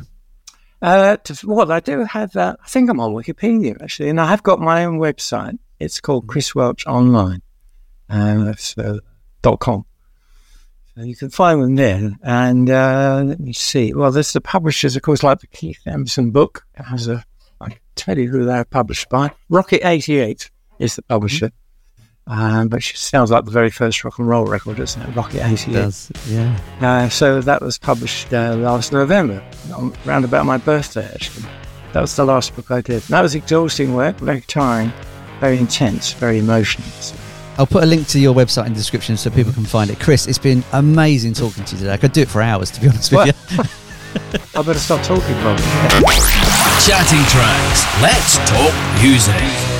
Uh, 0.81 1.17
to, 1.17 1.47
well, 1.47 1.71
I 1.71 1.79
do 1.79 2.03
have 2.03 2.33
that. 2.33 2.59
I 2.63 2.67
think 2.67 2.89
I'm 2.89 2.99
on 2.99 3.13
Wikipedia 3.13 3.81
actually, 3.81 4.09
and 4.09 4.19
I 4.19 4.27
have 4.27 4.43
got 4.43 4.59
my 4.59 4.85
own 4.85 4.99
website. 4.99 5.57
It's 5.79 5.99
called 5.99 6.27
Chris 6.27 6.53
Welch 6.53 6.85
Online, 6.85 7.41
that's 8.07 8.77
uh, 8.77 8.97
dot 9.41 9.59
com. 9.59 9.85
So 10.95 11.03
you 11.03 11.15
can 11.15 11.29
find 11.29 11.61
them 11.61 11.75
there. 11.75 12.11
And 12.21 12.69
uh, 12.69 13.23
let 13.25 13.39
me 13.39 13.53
see. 13.53 13.93
Well, 13.93 14.11
there's 14.11 14.33
the 14.33 14.41
publishers, 14.41 14.95
of 14.95 15.03
course, 15.03 15.23
like 15.23 15.39
the 15.39 15.47
Keith 15.47 15.79
Emerson 15.85 16.31
book. 16.31 16.65
Has 16.73 17.07
a. 17.07 17.23
I 17.61 17.69
can 17.69 17.79
tell 17.95 18.17
you 18.17 18.29
who 18.29 18.43
they're 18.43 18.65
published 18.65 19.07
by. 19.09 19.31
Rocket 19.49 19.87
88 19.87 20.51
is 20.79 20.95
the 20.97 21.03
publisher. 21.03 21.51
Um, 22.31 22.69
but 22.69 22.81
she 22.81 22.95
sounds 22.95 23.29
like 23.29 23.43
the 23.43 23.51
very 23.51 23.69
first 23.69 24.05
rock 24.05 24.17
and 24.17 24.25
roll 24.25 24.45
record, 24.45 24.77
doesn't 24.77 25.01
it? 25.01 25.13
Rocket 25.13 25.45
88. 25.45 25.73
Does 25.73 26.11
yeah. 26.27 26.57
Uh, 26.79 27.09
so 27.09 27.41
that 27.41 27.61
was 27.61 27.77
published 27.77 28.33
uh, 28.33 28.55
last 28.55 28.93
November, 28.93 29.43
around 30.07 30.23
about 30.23 30.45
my 30.45 30.57
birthday, 30.57 31.11
actually. 31.13 31.45
That 31.91 31.99
was 31.99 32.15
the 32.15 32.23
last 32.23 32.55
book 32.55 32.71
I 32.71 32.79
did. 32.79 33.01
That 33.03 33.21
was 33.21 33.35
exhausting 33.35 33.93
work, 33.93 34.15
very 34.19 34.39
tiring, 34.39 34.93
very 35.41 35.57
intense, 35.57 36.13
very 36.13 36.39
emotional. 36.39 36.87
So 37.01 37.17
I'll 37.57 37.67
put 37.67 37.83
a 37.83 37.85
link 37.85 38.07
to 38.07 38.19
your 38.19 38.33
website 38.33 38.67
in 38.67 38.71
the 38.71 38.79
description 38.79 39.17
so 39.17 39.29
people 39.29 39.51
can 39.51 39.65
find 39.65 39.91
it. 39.91 39.99
Chris, 39.99 40.25
it's 40.25 40.39
been 40.39 40.63
amazing 40.71 41.33
talking 41.33 41.65
to 41.65 41.75
you 41.75 41.79
today. 41.79 41.91
I 41.91 41.97
could 41.97 42.13
do 42.13 42.21
it 42.21 42.29
for 42.29 42.41
hours, 42.41 42.71
to 42.71 42.79
be 42.79 42.87
honest 42.87 43.11
with 43.11 43.27
you. 43.27 43.57
I 44.55 44.61
better 44.63 44.79
stop 44.79 45.03
talking, 45.03 45.35
Bob. 45.43 45.59
Chatting 46.87 47.25
Tracks. 47.27 48.01
Let's 48.01 48.37
talk 48.49 49.03
music. 49.03 49.70